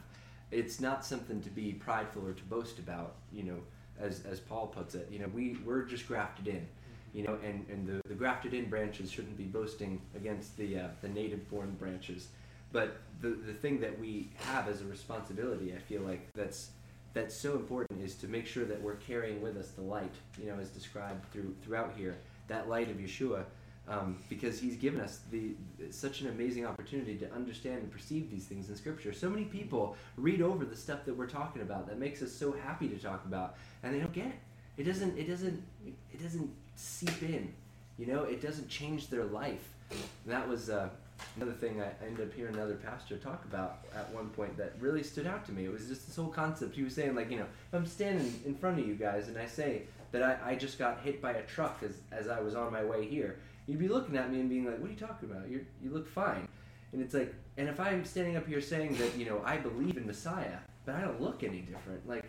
it's 0.50 0.80
not 0.80 1.04
something 1.04 1.40
to 1.42 1.50
be 1.50 1.72
prideful 1.72 2.26
or 2.26 2.32
to 2.32 2.44
boast 2.44 2.78
about. 2.78 3.14
You 3.32 3.44
know, 3.44 3.58
as 4.00 4.24
as 4.24 4.40
Paul 4.40 4.66
puts 4.66 4.94
it, 4.94 5.08
you 5.10 5.18
know, 5.18 5.28
we 5.28 5.58
we're 5.64 5.82
just 5.82 6.06
grafted 6.06 6.48
in 6.48 6.66
you 7.12 7.22
know, 7.22 7.38
and, 7.44 7.66
and 7.68 7.86
the, 7.86 8.00
the 8.08 8.14
grafted 8.14 8.54
in 8.54 8.68
branches 8.68 9.10
shouldn't 9.10 9.36
be 9.36 9.44
boasting 9.44 10.00
against 10.16 10.56
the, 10.56 10.78
uh, 10.78 10.88
the 11.02 11.08
native 11.08 11.48
born 11.50 11.76
branches. 11.78 12.28
But 12.72 12.98
the, 13.20 13.30
the 13.46 13.52
thing 13.52 13.80
that 13.80 13.98
we 13.98 14.30
have 14.36 14.68
as 14.68 14.80
a 14.80 14.84
responsibility, 14.86 15.74
I 15.74 15.78
feel 15.78 16.00
like 16.02 16.26
that's, 16.34 16.70
that's 17.12 17.34
so 17.34 17.52
important 17.52 18.02
is 18.02 18.14
to 18.16 18.28
make 18.28 18.46
sure 18.46 18.64
that 18.64 18.80
we're 18.80 18.96
carrying 18.96 19.42
with 19.42 19.58
us 19.58 19.68
the 19.68 19.82
light, 19.82 20.14
you 20.40 20.46
know, 20.46 20.58
as 20.58 20.70
described 20.70 21.30
through, 21.32 21.54
throughout 21.62 21.92
here, 21.96 22.16
that 22.48 22.68
light 22.68 22.90
of 22.90 22.96
Yeshua, 22.96 23.44
um, 23.88 24.18
because 24.28 24.60
he's 24.60 24.76
given 24.76 25.00
us 25.00 25.20
the, 25.30 25.54
such 25.90 26.20
an 26.20 26.28
amazing 26.28 26.66
opportunity 26.66 27.16
to 27.16 27.32
understand 27.32 27.78
and 27.78 27.90
perceive 27.90 28.30
these 28.30 28.44
things 28.44 28.68
in 28.68 28.76
Scripture. 28.76 29.12
So 29.12 29.28
many 29.28 29.44
people 29.44 29.96
read 30.16 30.40
over 30.40 30.64
the 30.64 30.76
stuff 30.76 31.04
that 31.04 31.16
we're 31.16 31.26
talking 31.26 31.62
about 31.62 31.88
that 31.88 31.98
makes 31.98 32.22
us 32.22 32.32
so 32.32 32.52
happy 32.52 32.88
to 32.88 32.96
talk 32.96 33.24
about, 33.24 33.56
and 33.82 33.94
they 33.94 33.98
don't 33.98 34.12
get 34.12 34.26
it. 34.26 34.40
It 34.76 34.84
doesn't. 34.84 35.18
It 35.18 35.28
doesn't. 35.28 35.62
It 35.84 36.22
doesn't 36.22 36.50
seep 36.76 37.22
in. 37.22 37.52
You 37.98 38.06
know, 38.06 38.24
it 38.24 38.40
doesn't 38.40 38.68
change 38.68 39.08
their 39.08 39.24
life. 39.24 39.68
And 39.90 40.32
that 40.32 40.48
was 40.48 40.70
uh, 40.70 40.88
another 41.36 41.52
thing 41.52 41.82
I 41.82 41.90
ended 42.04 42.26
up 42.26 42.34
hearing 42.34 42.54
another 42.54 42.76
pastor 42.76 43.16
talk 43.18 43.44
about 43.44 43.80
at 43.94 44.10
one 44.14 44.28
point 44.30 44.56
that 44.56 44.72
really 44.80 45.02
stood 45.02 45.26
out 45.26 45.44
to 45.46 45.52
me. 45.52 45.64
It 45.66 45.72
was 45.72 45.86
just 45.86 46.06
this 46.06 46.16
whole 46.16 46.28
concept. 46.28 46.74
He 46.74 46.82
was 46.82 46.94
saying, 46.94 47.14
like, 47.14 47.30
you 47.30 47.38
know, 47.38 47.44
if 47.44 47.74
I'm 47.74 47.86
standing 47.86 48.40
in 48.46 48.54
front 48.54 48.78
of 48.78 48.86
you 48.86 48.94
guys 48.94 49.28
and 49.28 49.36
I 49.36 49.46
say 49.46 49.82
that 50.12 50.22
I, 50.22 50.52
I 50.52 50.54
just 50.54 50.78
got 50.78 51.00
hit 51.00 51.20
by 51.20 51.32
a 51.32 51.42
truck 51.42 51.82
as, 51.82 51.96
as 52.10 52.28
I 52.28 52.40
was 52.40 52.54
on 52.54 52.72
my 52.72 52.84
way 52.84 53.06
here, 53.06 53.38
you'd 53.72 53.80
be 53.80 53.88
looking 53.88 54.16
at 54.18 54.30
me 54.30 54.38
and 54.40 54.50
being 54.50 54.66
like, 54.66 54.78
what 54.78 54.88
are 54.88 54.92
you 54.92 54.98
talking 54.98 55.30
about? 55.30 55.48
you 55.48 55.64
you 55.82 55.90
look 55.90 56.06
fine. 56.06 56.46
And 56.92 57.00
it's 57.00 57.14
like, 57.14 57.34
and 57.56 57.70
if 57.70 57.80
I'm 57.80 58.04
standing 58.04 58.36
up 58.36 58.46
here 58.46 58.60
saying 58.60 58.96
that, 58.96 59.16
you 59.16 59.24
know, 59.24 59.40
I 59.46 59.56
believe 59.56 59.96
in 59.96 60.06
Messiah, 60.06 60.58
but 60.84 60.94
I 60.94 61.00
don't 61.00 61.22
look 61.22 61.42
any 61.42 61.60
different, 61.60 62.06
like, 62.06 62.24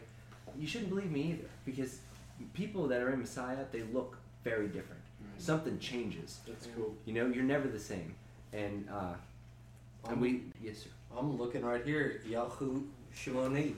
you 0.57 0.65
shouldn't 0.65 0.89
believe 0.89 1.11
me 1.11 1.31
either. 1.33 1.49
Because 1.65 1.99
people 2.53 2.87
that 2.87 3.01
are 3.01 3.11
in 3.11 3.19
Messiah, 3.19 3.65
they 3.73 3.81
look 3.81 4.17
very 4.45 4.67
different. 4.67 5.01
Something 5.37 5.79
changes. 5.79 6.39
That's 6.47 6.67
cool. 6.77 6.95
You 7.05 7.13
know, 7.13 7.25
you're 7.27 7.43
never 7.43 7.67
the 7.67 7.79
same. 7.79 8.15
And 8.53 8.87
uh, 8.89 9.15
and 10.09 10.21
we 10.21 10.43
yes 10.61 10.79
sir. 10.79 10.89
I'm 11.17 11.37
looking 11.37 11.63
right 11.63 11.83
here, 11.83 12.21
Yahu 12.29 12.85
Shimoni. 13.15 13.73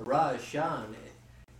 Arise, 0.00 0.42
shine, 0.42 0.96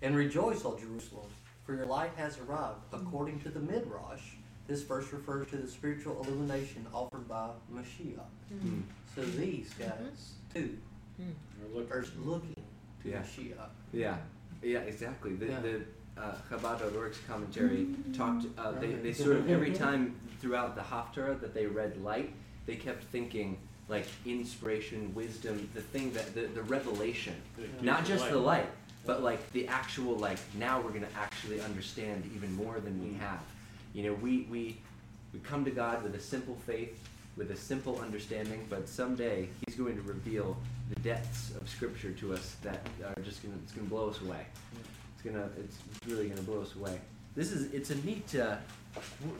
and 0.00 0.16
rejoice, 0.16 0.64
all 0.64 0.76
Jerusalem, 0.76 1.26
for 1.66 1.74
your 1.74 1.84
light 1.84 2.12
has 2.16 2.38
arrived. 2.38 2.78
According 2.92 3.40
to 3.40 3.50
the 3.50 3.60
Midrash, 3.60 4.22
this 4.70 4.82
verse 4.82 5.12
refers 5.12 5.48
to 5.48 5.56
the 5.56 5.66
spiritual 5.66 6.22
illumination 6.22 6.86
offered 6.94 7.28
by 7.28 7.48
Mashiach. 7.74 8.20
Mm. 8.54 8.82
So 9.16 9.22
these 9.22 9.74
guys, 9.74 10.34
too, 10.54 10.78
Or 11.18 11.80
look, 11.80 11.90
are 11.90 12.06
looking 12.24 12.54
to 13.02 13.08
Yeah. 13.08 13.20
Mashiach. 13.22 13.68
Yeah, 13.92 14.16
yeah, 14.62 14.78
exactly. 14.92 15.34
The 15.34 15.46
Yeah. 15.46 15.60
the 15.60 15.82
uh, 16.16 16.34
Chabad.org's 16.48 17.18
commentary 17.26 17.88
talked. 18.12 18.46
Uh, 18.56 18.72
they 18.72 18.92
they 18.94 19.12
sort 19.12 19.36
of 19.38 19.50
every 19.50 19.72
time 19.72 20.14
throughout 20.40 20.76
the 20.76 20.82
Haftarah 20.82 21.40
that 21.40 21.52
they 21.52 21.66
read 21.66 22.00
light, 22.02 22.32
they 22.66 22.76
kept 22.76 23.02
thinking 23.04 23.58
like 23.88 24.06
inspiration, 24.24 25.12
wisdom, 25.14 25.68
the 25.74 25.82
thing 25.82 26.12
that 26.12 26.32
the, 26.36 26.42
the 26.58 26.62
revelation, 26.62 27.34
the- 27.56 27.84
not 27.84 28.04
just 28.04 28.28
the 28.30 28.38
light. 28.38 28.66
light, 28.66 28.70
but 29.04 29.20
like 29.22 29.50
the 29.52 29.66
actual 29.66 30.14
like 30.16 30.38
now 30.54 30.80
we're 30.80 30.92
gonna 30.98 31.16
actually 31.16 31.60
understand 31.60 32.30
even 32.36 32.54
more 32.54 32.78
than 32.78 33.02
we 33.02 33.14
have. 33.18 33.40
You 33.92 34.04
know, 34.04 34.14
we 34.14 34.46
we 34.50 34.78
we 35.32 35.40
come 35.40 35.64
to 35.64 35.70
God 35.70 36.02
with 36.02 36.14
a 36.14 36.20
simple 36.20 36.56
faith, 36.66 37.08
with 37.36 37.50
a 37.50 37.56
simple 37.56 38.00
understanding, 38.00 38.66
but 38.70 38.88
someday 38.88 39.48
He's 39.66 39.76
going 39.76 39.96
to 39.96 40.02
reveal 40.02 40.56
the 40.90 41.00
depths 41.00 41.52
of 41.60 41.68
Scripture 41.68 42.12
to 42.12 42.34
us 42.34 42.56
that 42.62 42.86
are 43.04 43.22
just 43.22 43.42
gonna 43.42 43.56
it's 43.64 43.72
gonna 43.72 43.88
blow 43.88 44.10
us 44.10 44.20
away. 44.20 44.46
It's 45.14 45.22
gonna 45.22 45.48
it's 45.58 45.78
really 46.06 46.28
gonna 46.28 46.42
blow 46.42 46.62
us 46.62 46.74
away. 46.76 47.00
This 47.34 47.52
is 47.52 47.72
it's 47.72 47.90
a 47.90 47.96
neat. 47.96 48.34
Uh, 48.34 48.56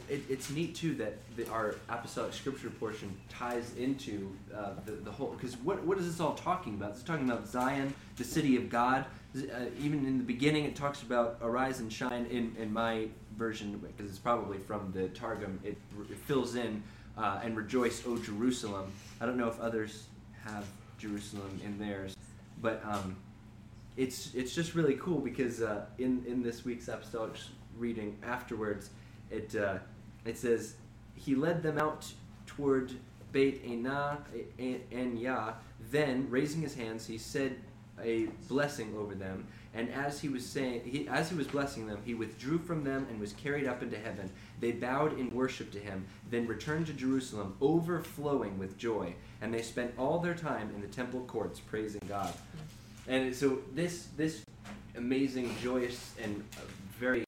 it, 0.09 0.23
it's 0.29 0.49
neat 0.51 0.77
too 0.77 0.95
that 0.95 1.19
the, 1.37 1.49
our 1.49 1.75
apostolic 1.89 2.33
scripture 2.33 2.71
portion 2.71 3.13
ties 3.29 3.75
into 3.77 4.31
uh, 4.57 4.75
the, 4.87 4.93
the 4.93 5.11
whole 5.11 5.33
because 5.33 5.57
what 5.59 5.83
what 5.85 5.99
is 5.99 6.07
this 6.07 6.21
all 6.21 6.35
talking 6.35 6.75
about? 6.75 6.91
It's 6.91 7.03
talking 7.03 7.29
about 7.29 7.49
Zion, 7.49 7.95
the 8.17 8.25
city 8.25 8.57
of 8.57 8.69
God. 8.69 9.07
Uh, 9.37 9.67
even 9.81 10.07
in 10.07 10.19
the 10.19 10.25
beginning, 10.25 10.65
it 10.65 10.75
talks 10.75 11.03
about 11.03 11.39
arise 11.41 11.81
and 11.81 11.93
shine. 11.93 12.27
In 12.27 12.55
in 12.59 12.73
my 12.73 13.09
version, 13.41 13.79
because 13.79 14.11
it's 14.11 14.19
probably 14.19 14.59
from 14.59 14.93
the 14.93 15.09
Targum, 15.09 15.59
it, 15.65 15.79
it 16.11 16.19
fills 16.19 16.57
in 16.57 16.83
uh, 17.17 17.41
and 17.43 17.57
rejoice, 17.57 18.07
O 18.07 18.19
Jerusalem. 18.19 18.93
I 19.19 19.25
don't 19.25 19.39
know 19.39 19.49
if 19.49 19.59
others 19.59 20.05
have 20.45 20.65
Jerusalem 20.99 21.59
in 21.65 21.79
theirs, 21.79 22.15
but 22.61 22.83
um, 22.85 23.17
it's 23.97 24.35
it's 24.35 24.55
just 24.55 24.75
really 24.75 24.95
cool 24.97 25.21
because 25.21 25.62
uh, 25.62 25.87
in 25.99 26.23
in 26.29 26.43
this 26.43 26.67
week's 26.67 26.89
apostolic 26.89 27.33
reading 27.79 28.17
afterwards, 28.23 28.91
it 29.31 29.57
uh, 29.57 29.79
it 30.27 30.37
says 30.37 30.75
he 31.15 31.35
led 31.35 31.62
them 31.62 31.79
out 31.79 32.12
toward 32.47 32.93
Beit 33.33 33.67
Enah 33.67 34.19
and 34.93 35.19
Yah. 35.19 35.55
Then 35.91 36.27
raising 36.29 36.61
his 36.61 36.75
hands, 36.75 37.07
he 37.07 37.17
said 37.17 37.57
a 38.03 38.27
blessing 38.49 38.95
over 38.99 39.15
them. 39.15 39.47
And 39.73 39.89
as 39.93 40.21
he 40.21 40.29
was 40.29 40.45
saying, 40.45 40.83
he, 40.85 41.07
as 41.09 41.31
he 41.31 41.37
was 41.37 41.47
blessing 41.47 41.87
them, 41.87 42.01
he 42.05 42.15
withdrew 42.15 42.59
from 42.59 42.83
them 42.83 43.07
and 43.09 43.21
was 43.21 43.33
carried 43.35 43.69
up 43.69 43.83
into 43.83 43.97
heaven. 43.97 44.29
They 44.59 44.73
bowed 44.73 45.19
in 45.19 45.31
worship 45.31 45.71
to 45.73 45.79
him, 45.79 46.07
then 46.29 46.47
returned 46.47 46.87
to 46.87 46.93
Jerusalem, 46.93 47.57
overflowing 47.61 48.59
with 48.59 48.77
joy. 48.77 49.15
And 49.41 49.55
they 49.55 49.63
spent 49.63 49.95
all 49.97 50.19
their 50.19 50.35
time 50.35 50.73
in 50.75 50.81
the 50.81 50.89
temple 50.89 51.21
courts 51.21 51.61
praising 51.61 52.03
God. 52.09 52.33
And 53.07 53.35
so 53.35 53.61
this 53.75 54.09
this 54.17 54.45
amazing, 54.97 55.55
joyous, 55.63 56.15
and 56.23 56.45
very 56.99 57.25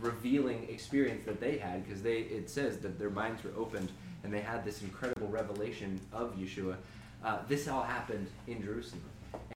revealing 0.00 0.66
experience 0.70 1.24
that 1.26 1.38
they 1.38 1.58
had, 1.58 1.84
because 1.86 2.02
they 2.02 2.20
it 2.20 2.48
says 2.48 2.78
that 2.78 2.98
their 2.98 3.10
minds 3.10 3.44
were 3.44 3.52
opened 3.56 3.92
and 4.22 4.32
they 4.32 4.40
had 4.40 4.64
this 4.64 4.80
incredible 4.80 5.28
revelation 5.28 6.00
of 6.12 6.34
Yeshua. 6.36 6.76
Uh, 7.22 7.38
this 7.46 7.68
all 7.68 7.82
happened 7.82 8.26
in 8.46 8.62
Jerusalem, 8.62 9.02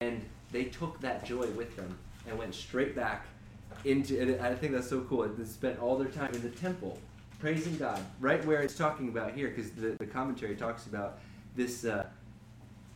and 0.02 0.22
they 0.52 0.64
took 0.64 1.00
that 1.00 1.24
joy 1.24 1.46
with 1.48 1.74
them 1.74 1.98
and 2.28 2.38
went 2.38 2.54
straight 2.54 2.94
back 2.94 3.26
into. 3.84 4.20
And 4.20 4.40
I 4.40 4.54
think 4.54 4.72
that's 4.72 4.88
so 4.88 5.00
cool. 5.02 5.26
They 5.28 5.44
spent 5.44 5.80
all 5.80 5.96
their 5.96 6.08
time 6.08 6.32
in 6.34 6.42
the 6.42 6.50
temple 6.50 6.98
praising 7.40 7.76
God, 7.76 8.00
right 8.20 8.44
where 8.44 8.62
it's 8.62 8.76
talking 8.76 9.08
about 9.08 9.32
here, 9.32 9.48
because 9.48 9.70
the, 9.72 9.90
the 9.98 10.06
commentary 10.06 10.56
talks 10.56 10.86
about 10.86 11.18
this, 11.54 11.84
uh, 11.84 12.06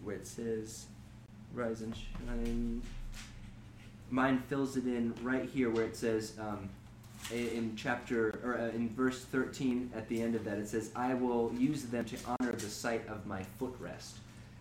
where 0.03 0.17
it 0.17 0.27
says, 0.27 0.87
"Rise 1.55 1.83
and 1.83 1.95
shine." 1.97 2.83
Mine 4.11 4.43
fills 4.49 4.77
it 4.77 4.85
in 4.85 5.15
right 5.23 5.49
here 5.49 5.71
where 5.71 5.85
it 5.85 5.97
says. 5.97 6.35
Um, 6.39 6.69
in 7.31 7.49
in 7.49 7.77
chapter 7.77 8.41
or 8.43 8.59
uh, 8.59 8.69
in 8.71 8.89
verse 8.89 9.25
13 9.27 9.93
at 9.95 10.09
the 10.09 10.21
end 10.21 10.35
of 10.35 10.45
that 10.45 10.59
it 10.59 10.69
says 10.69 10.91
i 10.97 11.15
will 11.15 11.53
use 11.57 11.85
them 11.85 12.05
to 12.05 12.17
honor 12.27 12.51
the 12.51 12.69
site 12.69 13.07
of 13.09 13.27
my 13.27 13.45
footrest 13.61 14.15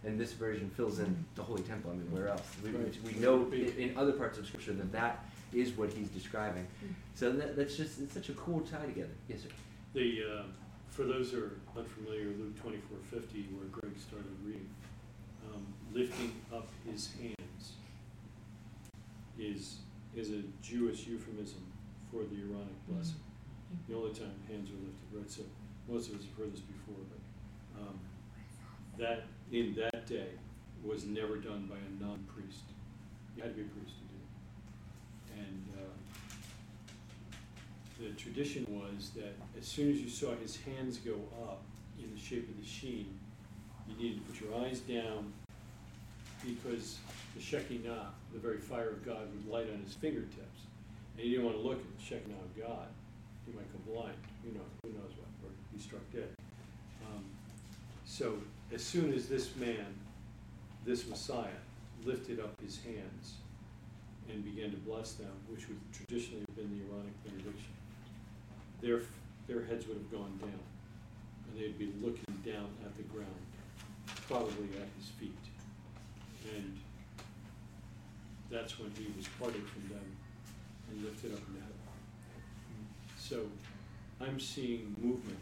and 0.04 0.20
this 0.20 0.34
version 0.34 0.70
fills 0.72 1.00
in 1.00 1.26
the 1.36 1.44
holy 1.44 1.62
temple 1.64 1.92
i 1.92 1.94
mean 1.94 2.12
where 2.12 2.28
else? 2.30 2.42
We, 2.64 2.72
we- 2.72 2.78
Right. 2.84 2.98
we 3.06 3.14
know 3.20 3.46
in, 3.52 3.68
in 3.78 3.98
other 3.98 4.14
parts 4.14 4.38
of 4.40 4.46
scripture 4.48 4.74
that 4.74 4.92
that 4.92 5.26
is 5.54 5.72
what 5.74 5.92
he's 5.92 6.08
describing. 6.10 6.66
So 7.14 7.32
that, 7.34 7.56
that's 7.58 7.76
just 7.76 8.00
it's 8.00 8.14
such 8.14 8.30
a 8.30 8.34
cool 8.34 8.62
tie 8.62 8.86
together. 8.86 9.12
Yes 9.28 9.42
sir. 9.42 9.50
The, 9.94 10.24
uh, 10.24 10.44
for 10.90 11.04
those 11.04 11.32
who 11.32 11.44
are 11.44 11.52
unfamiliar, 11.78 12.28
Luke 12.40 12.58
twenty-four 12.62 12.98
fifty, 13.10 13.48
where 13.54 13.66
Greg 13.68 13.92
started 14.00 14.32
reading, 14.46 14.70
um, 15.54 15.66
lifting 15.94 16.32
up 16.54 16.68
his 16.90 17.10
hands 17.22 17.74
is, 19.38 19.80
is 20.16 20.32
a 20.32 20.42
Jewish 20.62 21.06
euphemism 21.08 21.64
for 22.12 22.24
the 22.24 22.42
Aaronic 22.42 22.88
blessing. 22.88 23.16
The 23.90 23.96
only 23.96 24.14
time 24.14 24.34
hands 24.48 24.70
are 24.70 24.80
lifted, 24.86 25.10
right? 25.14 25.30
So 25.32 25.42
most 25.88 26.10
of 26.10 26.16
us 26.20 26.26
have 26.26 26.38
heard 26.38 26.54
this 26.54 26.62
before, 26.62 26.96
but 27.10 27.82
um, 27.82 28.00
that 28.98 29.24
in 29.52 29.76
that 29.76 29.91
day 30.08 30.28
was 30.84 31.06
never 31.06 31.38
done 31.38 31.70
by 31.70 31.76
a 31.76 32.04
non-priest. 32.04 32.64
You 33.36 33.44
had 33.44 33.56
to 33.56 33.62
be 33.62 33.68
a 33.68 33.72
priest 33.72 33.96
to 33.98 34.04
do 34.10 34.18
it. 34.18 35.40
And 35.40 35.64
uh, 35.78 35.94
the 38.00 38.10
tradition 38.20 38.66
was 38.70 39.12
that 39.16 39.36
as 39.58 39.66
soon 39.66 39.92
as 39.92 40.00
you 40.00 40.10
saw 40.10 40.36
his 40.36 40.58
hands 40.58 40.98
go 40.98 41.16
up 41.44 41.62
in 42.00 42.14
the 42.14 42.20
shape 42.20 42.50
of 42.50 42.60
the 42.60 42.68
shin, 42.68 43.06
you 43.88 43.96
needed 43.98 44.26
to 44.26 44.32
put 44.32 44.42
your 44.42 44.66
eyes 44.66 44.80
down 44.80 45.32
because 46.46 46.98
the 47.36 47.42
Shekinah, 47.42 48.10
the 48.34 48.40
very 48.40 48.58
fire 48.58 48.90
of 48.90 49.06
God, 49.06 49.22
would 49.32 49.48
light 49.48 49.68
on 49.72 49.82
his 49.84 49.94
fingertips. 49.94 50.62
And 51.18 51.26
you 51.26 51.38
didn't 51.38 51.46
want 51.46 51.58
to 51.58 51.64
look 51.64 51.78
at 51.78 52.00
the 52.00 52.04
Shekinah 52.04 52.34
of 52.34 52.58
God. 52.58 52.88
You 53.48 53.54
might 53.54 53.72
go 53.72 53.94
blind, 53.94 54.18
you 54.44 54.54
know, 54.54 54.66
who 54.84 54.90
knows 54.90 55.12
what, 55.18 55.28
or 55.44 55.52
be 55.74 55.80
struck 55.80 56.02
dead. 56.12 56.30
Um, 57.06 57.24
So 58.06 58.38
as 58.74 58.84
soon 58.84 59.14
as 59.14 59.28
this 59.28 59.56
man, 59.56 59.94
this 60.86 61.08
Messiah, 61.08 61.60
lifted 62.04 62.40
up 62.40 62.60
his 62.62 62.80
hands 62.84 63.36
and 64.32 64.44
began 64.44 64.72
to 64.72 64.78
bless 64.78 65.14
them, 65.14 65.32
which 65.50 65.68
would 65.68 65.80
traditionally 65.94 66.44
have 66.48 66.56
been 66.56 66.72
the 66.72 66.86
Aaronic 66.86 67.24
benediction, 67.24 67.74
their, 68.82 69.02
their 69.48 69.66
heads 69.66 69.88
would 69.88 69.98
have 69.98 70.12
gone 70.12 70.38
down, 70.40 70.64
and 71.48 71.60
they'd 71.60 71.78
be 71.78 71.94
looking 72.02 72.24
down 72.46 72.70
at 72.86 72.96
the 72.98 73.04
ground, 73.04 73.28
probably 74.28 74.70
at 74.80 74.88
his 74.98 75.10
feet. 75.20 75.36
And 76.56 76.78
that's 78.50 78.80
when 78.80 78.92
he 78.98 79.08
was 79.18 79.28
parted 79.40 79.64
from 79.68 79.90
them 79.90 80.18
and 80.90 81.04
lifted 81.04 81.34
up 81.34 81.40
into 81.48 81.60
heaven. 81.60 81.76
So 83.20 83.46
I'm 84.20 84.40
seeing 84.40 84.96
movement. 85.00 85.38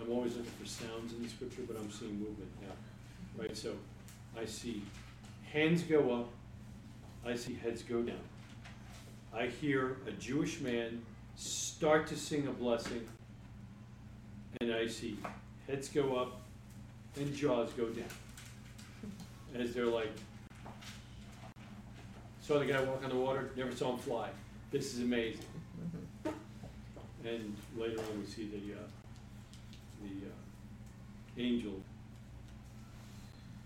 I'm 0.00 0.10
always 0.12 0.36
looking 0.36 0.50
for 0.52 0.66
sounds 0.66 1.12
in 1.12 1.22
the 1.22 1.28
scripture, 1.28 1.62
but 1.66 1.76
I'm 1.76 1.90
seeing 1.90 2.18
movement 2.18 2.50
now. 2.62 3.42
Right? 3.42 3.56
So 3.56 3.74
I 4.40 4.44
see 4.44 4.82
hands 5.52 5.82
go 5.82 6.12
up, 6.12 6.28
I 7.26 7.34
see 7.34 7.54
heads 7.54 7.82
go 7.82 8.02
down. 8.02 8.20
I 9.34 9.46
hear 9.46 9.96
a 10.06 10.12
Jewish 10.12 10.60
man 10.60 11.02
start 11.36 12.06
to 12.08 12.16
sing 12.16 12.46
a 12.46 12.50
blessing, 12.50 13.06
and 14.60 14.72
I 14.72 14.86
see 14.86 15.18
heads 15.66 15.88
go 15.88 16.16
up 16.16 16.40
and 17.16 17.34
jaws 17.34 17.72
go 17.72 17.86
down. 17.86 18.04
As 19.54 19.74
they're 19.74 19.86
like, 19.86 20.12
saw 22.40 22.58
the 22.58 22.66
guy 22.66 22.80
walk 22.82 23.02
on 23.02 23.10
the 23.10 23.16
water, 23.16 23.50
never 23.56 23.74
saw 23.74 23.92
him 23.92 23.98
fly. 23.98 24.28
This 24.70 24.94
is 24.94 25.00
amazing. 25.00 25.44
And 27.24 27.56
later 27.76 27.98
on, 27.98 28.20
we 28.20 28.26
see 28.26 28.48
the, 28.48 28.74
uh, 28.74 28.86
the 30.02 30.26
uh, 30.26 30.32
angel 31.36 31.80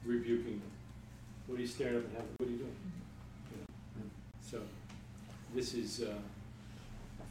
rebuking 0.04 0.60
them. 0.60 0.72
What 1.46 1.59
are 1.59 1.62
you 1.62 1.66
staring 1.66 1.96
up 1.96 2.04
at 2.04 2.10
heaven? 2.12 2.28
What 2.38 2.48
are 2.48 2.52
you 2.52 2.59
doing? 2.59 2.76
You 3.50 3.59
know? 4.02 4.10
So, 4.40 4.60
this 5.54 5.74
is 5.74 6.02
uh, 6.02 6.14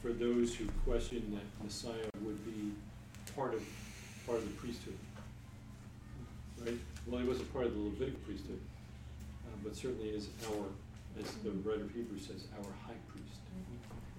for 0.01 0.13
those 0.13 0.55
who 0.55 0.65
question 0.85 1.31
that 1.35 1.63
Messiah 1.63 2.09
would 2.21 2.43
be 2.45 2.71
part 3.35 3.53
of 3.53 3.63
part 4.25 4.39
of 4.39 4.45
the 4.45 4.53
priesthood, 4.55 4.97
right? 6.63 6.77
Well, 7.07 7.21
he 7.21 7.27
wasn't 7.27 7.51
part 7.53 7.65
of 7.65 7.73
the 7.73 7.79
Levitical 7.79 8.19
priesthood, 8.25 8.59
uh, 9.45 9.57
but 9.63 9.75
certainly 9.75 10.09
is 10.09 10.27
our, 10.47 10.65
as 11.19 11.31
the 11.43 11.51
writer 11.67 11.81
of 11.81 11.91
Hebrews 11.91 12.27
says, 12.27 12.45
our 12.57 12.71
high 12.85 12.99
priest. 13.09 13.41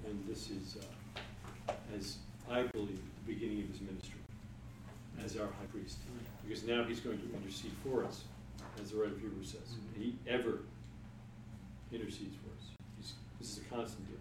And 0.04 0.24
this 0.28 0.50
is, 0.50 0.76
uh, 0.76 1.72
as 1.96 2.16
I 2.50 2.62
believe, 2.62 2.98
the 3.24 3.32
beginning 3.32 3.62
of 3.62 3.68
his 3.70 3.80
ministry 3.80 4.01
as 5.24 5.36
our 5.36 5.46
high 5.46 5.70
priest, 5.70 5.98
because 6.46 6.64
now 6.64 6.84
he's 6.84 7.00
going 7.00 7.18
to 7.18 7.34
intercede 7.34 7.72
for 7.84 8.04
us, 8.04 8.24
as 8.82 8.90
the 8.90 8.96
writer 8.96 9.12
of 9.12 9.20
Hebrews 9.20 9.50
says. 9.50 9.76
He 9.96 10.16
ever 10.26 10.60
intercedes 11.92 12.36
for 12.36 12.50
us. 12.56 12.70
He's, 12.96 13.12
this 13.40 13.52
is 13.52 13.58
a 13.58 13.74
constant 13.74 14.06
deal. 14.08 14.18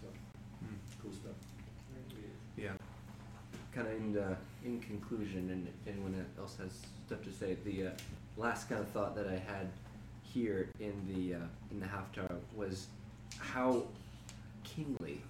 So, 0.00 0.06
cool 1.02 1.12
stuff. 1.12 1.36
Yeah. 2.56 2.72
Kind 3.72 3.86
of 3.86 3.94
in 3.94 4.18
uh, 4.18 4.34
in 4.64 4.80
conclusion, 4.80 5.50
and 5.50 5.68
if 5.68 5.92
anyone 5.92 6.24
else 6.38 6.56
has 6.60 6.72
stuff 7.06 7.22
to 7.22 7.32
say, 7.32 7.56
the 7.64 7.88
uh, 7.88 7.90
last 8.36 8.68
kind 8.68 8.80
of 8.80 8.88
thought 8.88 9.14
that 9.14 9.28
I 9.28 9.36
had 9.36 9.68
here 10.22 10.68
in 10.80 10.94
the 11.06 11.36
uh, 11.36 11.38
in 11.70 11.78
the 11.78 11.86
Haftarah 11.86 12.38
was 12.56 12.86
how 13.38 13.84
kingly 14.64 15.20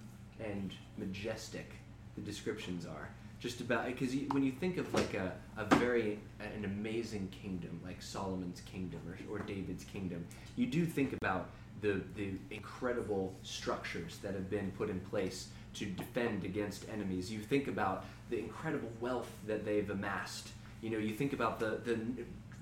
and 0.43 0.73
majestic 0.97 1.73
the 2.15 2.21
descriptions 2.21 2.85
are. 2.85 3.09
Just 3.39 3.61
about 3.61 3.85
because 3.85 4.13
when 4.31 4.43
you 4.43 4.51
think 4.51 4.77
of 4.77 4.93
like 4.93 5.13
a, 5.13 5.31
a 5.57 5.63
very 5.77 6.19
an 6.39 6.65
amazing 6.65 7.29
kingdom 7.29 7.79
like 7.83 8.01
Solomon's 8.01 8.61
kingdom 8.61 8.99
or, 9.07 9.17
or 9.33 9.39
David's 9.39 9.85
kingdom, 9.85 10.25
you 10.57 10.65
do 10.65 10.85
think 10.85 11.13
about 11.13 11.49
the 11.81 12.01
the 12.15 12.33
incredible 12.51 13.33
structures 13.43 14.17
that 14.17 14.33
have 14.33 14.49
been 14.49 14.71
put 14.71 14.89
in 14.89 14.99
place 14.99 15.47
to 15.75 15.85
defend 15.85 16.43
against 16.43 16.89
enemies. 16.89 17.31
You 17.31 17.39
think 17.39 17.67
about 17.67 18.05
the 18.29 18.39
incredible 18.39 18.91
wealth 18.99 19.31
that 19.47 19.63
they've 19.63 19.89
amassed. 19.89 20.49
You 20.81 20.89
know, 20.89 20.97
you 20.97 21.13
think 21.13 21.31
about 21.31 21.59
the 21.59 21.79
the 21.85 21.97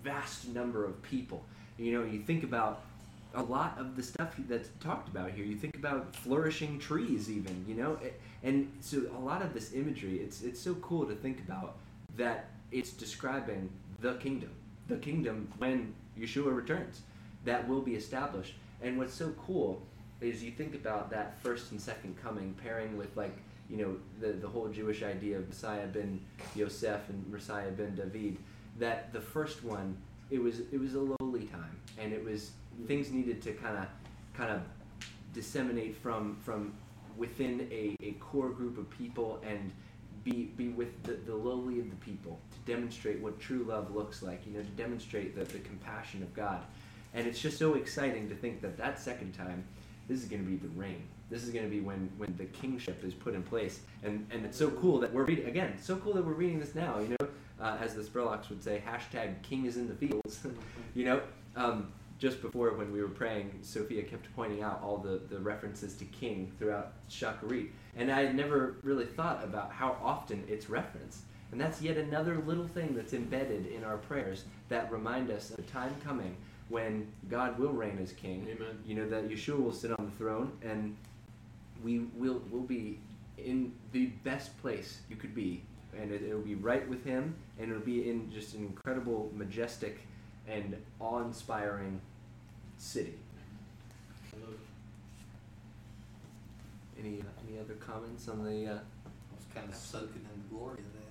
vast 0.04 0.48
number 0.50 0.86
of 0.86 1.02
people. 1.02 1.44
You 1.78 1.94
know, 1.94 2.06
you 2.06 2.20
think 2.20 2.44
about 2.44 2.84
a 3.38 3.44
lot 3.44 3.78
of 3.78 3.96
the 3.96 4.04
stuff 4.04 4.34
that's 4.50 4.70
talked 4.80 5.08
about 5.08 5.30
here. 5.32 5.46
You 5.46 5.56
think 5.56 5.76
about 5.76 6.16
flourishing 6.16 6.80
trees, 6.80 7.30
even. 7.30 7.64
You 7.68 7.76
know, 7.76 8.00
and 8.44 8.70
so 8.82 9.04
a 9.16 9.20
lot 9.20 9.42
of 9.42 9.54
this 9.54 9.74
imagery, 9.74 10.18
it's 10.18 10.42
it's 10.42 10.60
so 10.60 10.76
cool 10.76 11.06
to 11.06 11.16
think 11.16 11.40
about 11.40 11.78
that 12.18 12.50
it's 12.72 12.92
describing 12.92 13.70
the 14.02 14.16
kingdom, 14.16 14.50
the 14.88 14.98
kingdom 14.98 15.48
when 15.60 15.94
Yeshua 16.20 16.54
returns, 16.54 17.02
that 17.46 17.68
will 17.68 17.82
be 17.82 17.96
established. 17.96 18.56
And 18.82 18.98
what's 18.98 19.14
so 19.14 19.34
cool 19.46 19.82
is 20.20 20.44
you 20.44 20.52
think 20.52 20.74
about 20.74 21.12
that 21.12 21.40
first 21.40 21.72
and 21.72 21.80
second 21.80 22.18
coming 22.22 22.56
pairing 22.64 22.98
with 22.98 23.16
like 23.16 23.38
you 23.70 23.78
know 23.78 23.96
the 24.20 24.34
the 24.34 24.48
whole 24.48 24.68
Jewish 24.68 25.04
idea 25.04 25.38
of 25.38 25.48
Messiah 25.48 25.86
ben 25.86 26.20
Yosef 26.56 27.08
and 27.10 27.26
Messiah 27.32 27.70
ben 27.70 27.96
David. 27.96 28.38
That 28.80 29.14
the 29.14 29.22
first 29.22 29.64
one, 29.64 29.96
it 30.32 30.42
was 30.42 30.62
it 30.72 30.80
was 30.80 30.96
a 30.96 31.16
lowly 31.20 31.46
time, 31.46 31.80
and 32.00 32.14
it 32.14 32.24
was 32.24 32.52
things 32.86 33.12
needed 33.12 33.42
to 33.42 33.54
kind 33.54 33.78
of 33.78 33.86
kind 34.34 34.52
of 34.52 34.62
disseminate 35.34 35.96
from 35.98 36.38
from 36.44 36.74
within 37.18 37.68
a, 37.72 37.96
a 38.02 38.12
core 38.14 38.50
group 38.50 38.78
of 38.78 38.90
people 38.92 39.42
and 39.46 39.72
be 40.24 40.52
be 40.58 40.70
with 40.70 41.02
the, 41.04 41.14
the 41.14 41.36
lowly 41.36 41.80
of 41.80 41.90
the 41.90 41.96
people 41.98 42.40
to 42.52 42.72
demonstrate 42.72 43.20
what 43.20 43.40
true 43.40 43.64
love 43.64 43.96
looks 43.96 44.22
like 44.22 44.46
you 44.46 44.54
know 44.54 44.62
to 44.62 44.70
demonstrate 44.72 45.36
the, 45.36 45.44
the 45.46 45.60
compassion 45.60 46.22
of 46.22 46.34
god. 46.34 46.62
And 47.14 47.26
it's 47.26 47.40
just 47.40 47.58
so 47.58 47.74
exciting 47.74 48.30
to 48.30 48.36
think 48.36 48.62
that 48.62 48.78
that 48.78 49.00
second 49.00 49.34
time 49.34 49.64
this 50.08 50.22
is 50.22 50.26
going 50.30 50.44
to 50.44 50.50
be 50.50 50.56
the 50.56 50.70
reign. 50.80 51.04
This 51.30 51.44
is 51.44 51.50
going 51.50 51.66
to 51.66 51.72
be 51.72 51.82
when 51.82 52.10
when 52.18 52.36
the 52.38 52.46
kingship 52.46 53.04
is 53.04 53.14
put 53.14 53.34
in 53.34 53.44
place. 53.44 53.80
And 54.04 54.28
and 54.32 54.46
it's 54.46 54.58
so 54.58 54.70
cool 54.72 55.00
that 55.00 55.14
we're 55.14 55.26
reading 55.26 55.48
again 55.48 55.78
so 55.82 55.96
cool 55.98 56.14
that 56.14 56.26
we're 56.26 56.34
reading 56.34 56.60
this 56.60 56.76
now 56.76 57.00
you 57.00 57.10
know? 57.20 57.28
Uh, 57.60 57.76
as 57.82 57.96
the 57.96 58.04
Spurlocks 58.04 58.50
would 58.50 58.64
say 58.64 58.84
hashtag 58.86 59.42
king 59.42 59.66
is 59.66 59.78
in 59.78 59.88
the 59.88 59.96
fields 59.96 60.46
you 60.96 61.06
know? 61.06 61.22
Um, 61.56 61.92
just 62.20 62.42
before 62.42 62.74
when 62.74 62.92
we 62.92 63.02
were 63.02 63.10
praying, 63.10 63.60
Sophia 63.62 64.02
kept 64.04 64.28
pointing 64.36 64.64
out 64.64 64.82
all 64.84 64.98
the, 64.98 65.22
the 65.30 65.40
references 65.40 65.94
to 65.96 66.06
king 66.06 66.52
throughout 66.58 66.94
Shacharit. 67.10 67.70
And 67.96 68.12
I 68.12 68.24
had 68.24 68.36
never 68.36 68.78
really 68.84 69.06
thought 69.06 69.44
about 69.44 69.72
how 69.72 69.98
often 70.04 70.44
it's 70.48 70.70
referenced. 70.70 71.22
And 71.52 71.62
that's 71.62 71.82
yet 71.82 71.98
another 71.98 72.38
little 72.46 72.68
thing 72.68 72.96
that's 72.96 73.14
embedded 73.14 73.68
in 73.68 73.84
our 73.84 73.98
prayers 73.98 74.46
that 74.70 74.92
remind 74.92 75.32
us 75.32 75.52
of 75.52 75.60
a 75.60 75.62
time 75.64 75.96
coming 76.04 76.36
when 76.70 77.08
God 77.30 77.58
will 77.58 77.72
reign 77.72 78.00
as 78.02 78.12
king. 78.12 78.48
Amen. 78.50 78.78
You 78.86 78.96
know, 78.96 79.10
that 79.10 79.30
Yeshua 79.30 79.62
will 79.62 79.74
sit 79.74 79.92
on 79.92 80.06
the 80.06 80.12
throne 80.18 80.52
and 80.62 80.98
we 81.84 82.00
will 82.16 82.42
will 82.52 82.62
be 82.62 83.00
in 83.38 83.72
the 83.92 84.08
best 84.24 84.60
place 84.62 85.00
you 85.10 85.16
could 85.16 85.36
be. 85.36 85.64
And 85.98 86.12
it, 86.12 86.24
it'll 86.24 86.42
be 86.42 86.56
right 86.56 86.88
with 86.90 87.06
him 87.06 87.36
and 87.60 87.70
it'll 87.70 87.84
be 87.84 88.10
in 88.10 88.32
just 88.32 88.56
an 88.56 88.66
incredible, 88.66 89.32
majestic, 89.34 90.00
and 90.48 90.76
awe-inspiring 91.00 92.02
city. 92.78 93.14
I 94.34 94.40
love 94.46 94.54
it. 94.54 94.60
Any 97.00 97.24
any 97.48 97.60
other 97.60 97.76
comments 97.76 98.28
on 98.28 98.44
the? 98.44 98.68
Uh, 98.68 98.74
I 98.74 99.36
was 99.36 99.46
kind 99.54 99.70
of 99.70 99.76
soaking 99.76 100.26
in 100.34 100.42
the 100.42 100.56
glory 100.56 100.80
of 100.80 100.94
that. 100.94 101.08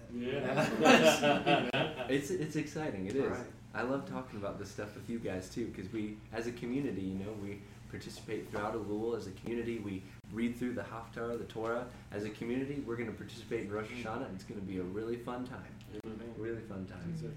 Yeah. 1.72 2.06
it's 2.08 2.30
it's 2.30 2.56
exciting. 2.56 3.06
It 3.06 3.16
is. 3.16 3.30
Right. 3.30 3.40
I 3.74 3.82
love 3.82 4.08
talking 4.08 4.38
about 4.38 4.58
this 4.58 4.70
stuff 4.70 4.94
with 4.94 5.10
you 5.10 5.18
guys 5.18 5.50
too, 5.50 5.66
because 5.66 5.92
we, 5.92 6.16
as 6.32 6.46
a 6.46 6.52
community, 6.52 7.02
you 7.02 7.18
know, 7.18 7.32
we 7.42 7.58
participate 7.90 8.50
throughout 8.50 8.74
Elul 8.74 9.18
as 9.18 9.26
a 9.26 9.32
community. 9.32 9.78
We 9.78 10.02
read 10.32 10.56
through 10.56 10.72
the 10.72 10.82
Haftarah, 10.82 11.36
the 11.36 11.44
Torah. 11.44 11.84
As 12.10 12.24
a 12.24 12.30
community, 12.30 12.82
we're 12.86 12.96
going 12.96 13.10
to 13.10 13.14
participate 13.14 13.66
in 13.66 13.70
Rosh 13.70 13.88
Hashanah, 13.88 14.26
and 14.26 14.34
it's 14.34 14.44
going 14.44 14.58
to 14.58 14.66
be 14.66 14.78
a 14.78 14.82
really 14.82 15.16
fun 15.16 15.46
time. 15.46 15.60
Amen. 16.04 16.34
Really 16.38 16.62
fun 16.62 16.86
time. 16.86 17.04
Exactly. 17.10 17.36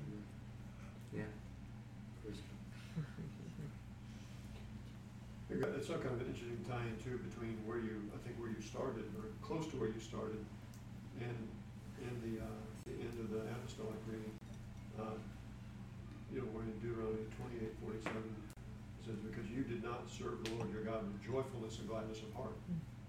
Yeah. 1.13 1.23
Praise 2.23 2.37
You 5.59 5.65
got- 5.65 5.75
It's 5.75 5.87
some 5.87 5.99
kind 5.99 6.15
of 6.15 6.21
an 6.21 6.27
interesting 6.31 6.63
tie-in 6.63 6.95
too 7.03 7.19
between 7.19 7.59
where 7.67 7.79
you, 7.83 8.07
I 8.15 8.17
think 8.23 8.39
where 8.39 8.47
you 8.47 8.61
started, 8.63 9.03
or 9.19 9.27
close 9.43 9.67
to 9.71 9.75
where 9.75 9.89
you 9.91 9.99
started, 9.99 10.39
and, 11.19 11.35
and 11.99 12.15
the, 12.23 12.39
uh, 12.39 12.47
the 12.87 12.95
end 12.95 13.19
of 13.19 13.27
the 13.29 13.43
apostolic 13.43 13.99
reading. 14.07 14.31
Uh, 14.97 15.19
You 16.31 16.39
know, 16.41 16.47
where 16.53 16.63
in 16.63 16.71
Deuteronomy 16.79 17.25
twenty-eight 17.41 17.73
forty-seven, 17.83 18.21
it 18.21 19.01
says, 19.03 19.17
because 19.19 19.49
you 19.49 19.63
did 19.65 19.81
not 19.83 20.05
serve 20.07 20.43
the 20.45 20.51
Lord 20.55 20.71
your 20.71 20.83
God 20.85 21.01
with 21.03 21.19
joyfulness 21.25 21.79
and 21.79 21.89
gladness 21.89 22.21
of 22.21 22.31
heart. 22.37 22.53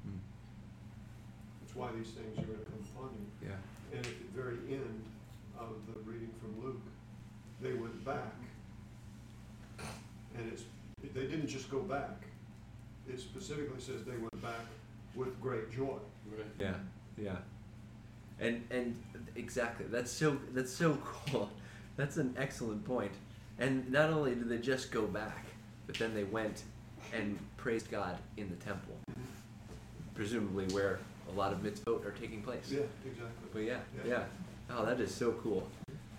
Mm. 0.08 0.18
That's 1.60 1.76
why 1.76 1.92
these 1.92 2.16
things 2.16 2.32
are 2.38 2.48
gonna 2.48 2.64
come 2.64 2.80
upon 2.96 3.12
you. 3.14 3.52
Yeah. 3.52 3.60
And 3.94 4.00
at 4.06 4.16
the 4.24 4.32
very 4.34 4.56
end 4.72 5.04
of 5.58 5.76
the 5.86 6.00
reading 6.08 6.32
from 6.40 6.64
Luke, 6.64 6.80
they 7.60 7.74
went 7.74 8.02
back 8.04 8.32
And 10.34 10.50
it's, 10.50 10.64
they 11.14 11.26
didn't 11.28 11.48
just 11.48 11.70
go 11.70 11.80
back. 11.80 12.24
It 13.08 13.20
specifically 13.20 13.80
says 13.80 14.04
they 14.04 14.16
went 14.16 14.42
back 14.42 14.66
with 15.14 15.40
great 15.40 15.70
joy. 15.70 15.96
Right. 16.30 16.46
Yeah, 16.58 16.74
yeah. 17.16 17.36
And 18.38 18.64
and 18.70 19.02
exactly, 19.36 19.86
that's 19.90 20.10
so 20.10 20.38
that's 20.52 20.72
so 20.72 20.98
cool. 21.04 21.50
That's 21.96 22.16
an 22.16 22.34
excellent 22.38 22.82
point. 22.86 23.12
And 23.58 23.90
not 23.92 24.08
only 24.08 24.34
did 24.34 24.48
they 24.48 24.56
just 24.56 24.90
go 24.90 25.06
back, 25.06 25.44
but 25.86 25.96
then 25.96 26.14
they 26.14 26.24
went 26.24 26.62
and 27.12 27.38
praised 27.58 27.90
God 27.90 28.16
in 28.38 28.48
the 28.48 28.56
temple, 28.56 28.94
mm-hmm. 29.10 29.20
presumably 30.14 30.64
where 30.68 30.98
a 31.30 31.36
lot 31.36 31.52
of 31.52 31.58
mitzvot 31.58 32.06
are 32.06 32.12
taking 32.12 32.40
place. 32.42 32.70
Yeah, 32.70 32.80
exactly. 33.04 33.48
But 33.52 33.62
yeah, 33.64 33.78
Yeah. 34.02 34.10
yeah. 34.10 34.24
Oh, 34.70 34.86
that 34.86 34.98
is 35.00 35.14
so 35.14 35.32
cool. 35.32 35.68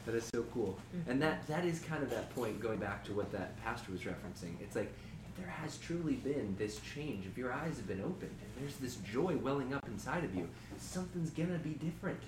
That 0.06 0.14
is 0.14 0.28
so 0.34 0.44
cool. 0.54 0.78
Mm-hmm. 0.96 1.12
And 1.12 1.22
that 1.22 1.48
that 1.48 1.66
is 1.66 1.80
kind 1.80 2.04
of 2.04 2.10
that 2.12 2.34
point 2.36 2.60
going 2.60 2.80
back 2.80 3.04
to 3.06 3.14
what 3.14 3.32
that 3.32 3.60
pastor 3.64 3.92
was 3.92 4.02
referencing. 4.02 4.60
It's 4.62 4.76
like 4.76 4.92
if 4.92 5.11
there 5.42 5.50
has 5.50 5.78
truly 5.78 6.14
been 6.14 6.56
this 6.58 6.80
change, 6.94 7.26
if 7.26 7.38
your 7.38 7.52
eyes 7.52 7.78
have 7.78 7.88
been 7.88 8.02
opened 8.02 8.36
and 8.42 8.52
there's 8.60 8.76
this 8.76 8.96
joy 8.98 9.36
welling 9.38 9.74
up 9.74 9.88
inside 9.88 10.24
of 10.24 10.36
you, 10.36 10.48
something's 10.78 11.32
gonna 11.32 11.58
be 11.58 11.72
different. 11.72 12.20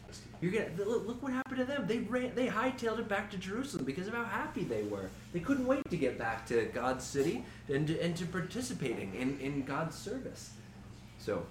You're 0.42 0.52
gonna 0.52 0.90
look, 0.90 1.22
what 1.22 1.32
happened 1.32 1.58
to 1.58 1.66
them. 1.66 1.86
They 1.86 2.00
ran, 2.00 2.34
they 2.34 2.48
hightailed 2.48 3.00
it 3.00 3.08
back 3.08 3.30
to 3.32 3.38
Jerusalem 3.38 3.86
because 3.86 4.08
of 4.08 4.14
how 4.14 4.24
happy 4.24 4.64
they 4.64 4.84
were. 4.84 5.10
They 5.32 5.40
couldn't 5.40 5.68
wait 5.68 5.88
to 5.90 5.98
get 5.98 6.18
back 6.18 6.46
to 6.48 6.66
God's 6.74 7.04
city 7.04 7.46
and 7.68 7.88
to, 7.88 8.00
and 8.02 8.16
to 8.18 8.26
participating 8.26 9.14
in, 9.14 9.40
in 9.40 9.64
God's 9.64 9.96
service. 9.96 10.52
So 11.20 11.46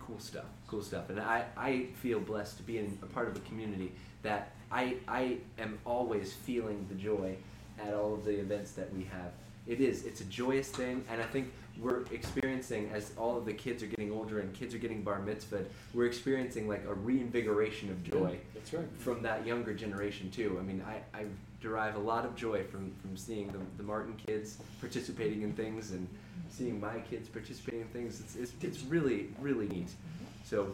cool 0.00 0.20
stuff 0.20 0.44
cool 0.68 0.82
stuff 0.82 1.10
and 1.10 1.18
i 1.18 1.44
i 1.56 1.86
feel 2.00 2.20
blessed 2.20 2.58
to 2.58 2.62
be 2.62 2.78
in 2.78 2.96
a 3.02 3.06
part 3.06 3.26
of 3.26 3.34
a 3.34 3.40
community 3.40 3.90
that 4.22 4.52
i 4.70 4.94
i 5.08 5.36
am 5.58 5.76
always 5.84 6.32
feeling 6.32 6.86
the 6.88 6.94
joy 6.94 7.34
at 7.84 7.92
all 7.92 8.14
of 8.14 8.24
the 8.24 8.38
events 8.38 8.70
that 8.70 8.92
we 8.94 9.02
have 9.02 9.32
it 9.66 9.80
is 9.80 10.04
it's 10.04 10.20
a 10.20 10.24
joyous 10.24 10.68
thing 10.68 11.04
and 11.10 11.20
i 11.20 11.24
think 11.24 11.52
we're 11.78 12.04
experiencing 12.10 12.90
as 12.94 13.12
all 13.18 13.36
of 13.36 13.44
the 13.44 13.52
kids 13.52 13.82
are 13.82 13.86
getting 13.86 14.10
older 14.10 14.40
and 14.40 14.54
kids 14.54 14.74
are 14.74 14.78
getting 14.78 15.02
bar 15.02 15.18
mitzvah 15.20 15.62
we're 15.92 16.06
experiencing 16.06 16.68
like 16.68 16.84
a 16.86 16.94
reinvigoration 16.94 17.90
of 17.90 18.02
joy 18.02 18.38
That's 18.54 18.72
right. 18.72 18.86
from 18.98 19.22
that 19.22 19.46
younger 19.46 19.74
generation 19.74 20.30
too. 20.30 20.56
I 20.58 20.62
mean, 20.62 20.84
I, 20.86 21.18
I 21.18 21.24
derive 21.60 21.96
a 21.96 22.00
lot 22.00 22.24
of 22.24 22.34
joy 22.34 22.64
from, 22.64 22.92
from 23.00 23.16
seeing 23.16 23.48
the, 23.48 23.58
the 23.76 23.82
Martin 23.82 24.14
kids 24.26 24.58
participating 24.80 25.42
in 25.42 25.52
things 25.52 25.92
and 25.92 26.06
seeing 26.50 26.80
my 26.80 26.98
kids 26.98 27.28
participating 27.28 27.82
in 27.82 27.88
things. 27.88 28.20
It's, 28.20 28.36
it's, 28.36 28.52
it's 28.60 28.82
really, 28.84 29.28
really 29.40 29.68
neat. 29.68 29.90
So 30.44 30.72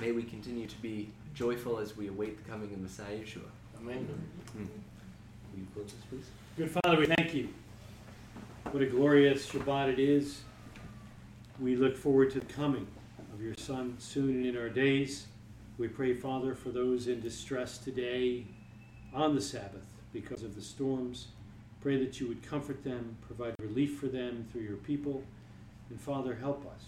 may 0.00 0.12
we 0.12 0.22
continue 0.22 0.66
to 0.66 0.82
be 0.82 1.10
joyful 1.34 1.78
as 1.78 1.96
we 1.96 2.08
await 2.08 2.42
the 2.42 2.50
coming 2.50 2.72
of 2.72 2.80
Messiah 2.80 3.18
Yeshua. 3.18 3.48
Amen. 3.78 4.06
Hmm. 4.52 4.64
Will 4.64 5.60
you 5.60 5.66
close 5.74 5.86
this, 5.86 6.04
please? 6.10 6.26
Good 6.56 6.70
Father, 6.70 6.98
we 6.98 7.06
thank 7.06 7.34
you. 7.34 7.48
What 8.72 8.82
a 8.82 8.86
glorious 8.86 9.48
Shabbat 9.48 9.92
it 9.92 9.98
is. 10.00 10.40
We 11.60 11.76
look 11.76 11.96
forward 11.96 12.32
to 12.32 12.40
the 12.40 12.52
coming 12.52 12.86
of 13.32 13.40
your 13.40 13.54
Son 13.56 13.94
soon 13.98 14.30
and 14.30 14.44
in 14.46 14.56
our 14.56 14.68
days. 14.68 15.28
We 15.78 15.88
pray, 15.88 16.14
Father, 16.14 16.54
for 16.54 16.70
those 16.70 17.06
in 17.06 17.20
distress 17.20 17.78
today 17.78 18.44
on 19.14 19.34
the 19.34 19.40
Sabbath 19.40 19.86
because 20.12 20.42
of 20.42 20.56
the 20.56 20.60
storms. 20.60 21.28
Pray 21.80 21.96
that 21.96 22.20
you 22.20 22.26
would 22.26 22.42
comfort 22.42 22.82
them, 22.82 23.16
provide 23.22 23.54
relief 23.60 23.98
for 23.98 24.08
them 24.08 24.46
through 24.50 24.62
your 24.62 24.78
people. 24.78 25.22
And 25.88 26.00
Father, 26.00 26.34
help 26.34 26.66
us. 26.66 26.84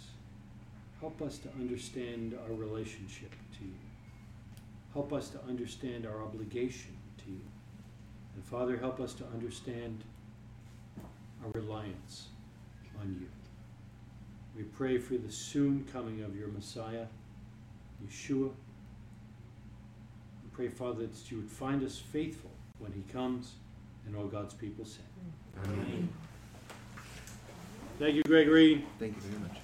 Help 1.00 1.22
us 1.22 1.38
to 1.38 1.48
understand 1.60 2.36
our 2.44 2.54
relationship 2.54 3.30
to 3.56 3.64
you. 3.64 3.78
Help 4.92 5.12
us 5.12 5.30
to 5.30 5.40
understand 5.48 6.06
our 6.06 6.22
obligation 6.22 6.96
to 7.24 7.30
you. 7.30 7.40
And 8.34 8.44
Father, 8.44 8.76
help 8.76 9.00
us 9.00 9.14
to 9.14 9.24
understand 9.32 10.02
our 11.44 11.50
reliance 11.60 12.28
on 13.00 13.16
you. 13.20 13.28
We 14.56 14.64
pray 14.64 14.98
for 14.98 15.14
the 15.14 15.30
soon 15.30 15.86
coming 15.92 16.22
of 16.22 16.36
your 16.36 16.48
Messiah, 16.48 17.06
Yeshua. 18.04 18.50
We 20.42 20.50
pray, 20.52 20.68
Father, 20.68 21.06
that 21.06 21.30
you 21.30 21.36
would 21.38 21.50
find 21.50 21.82
us 21.84 21.98
faithful 21.98 22.50
when 22.78 22.92
he 22.92 23.02
comes, 23.12 23.52
and 24.06 24.16
all 24.16 24.26
God's 24.26 24.54
people 24.54 24.84
say. 24.84 25.02
Amen. 25.64 26.08
Thank 27.98 28.14
you, 28.14 28.22
Gregory. 28.22 28.84
Thank 28.98 29.16
you 29.16 29.22
very 29.22 29.42
much. 29.42 29.58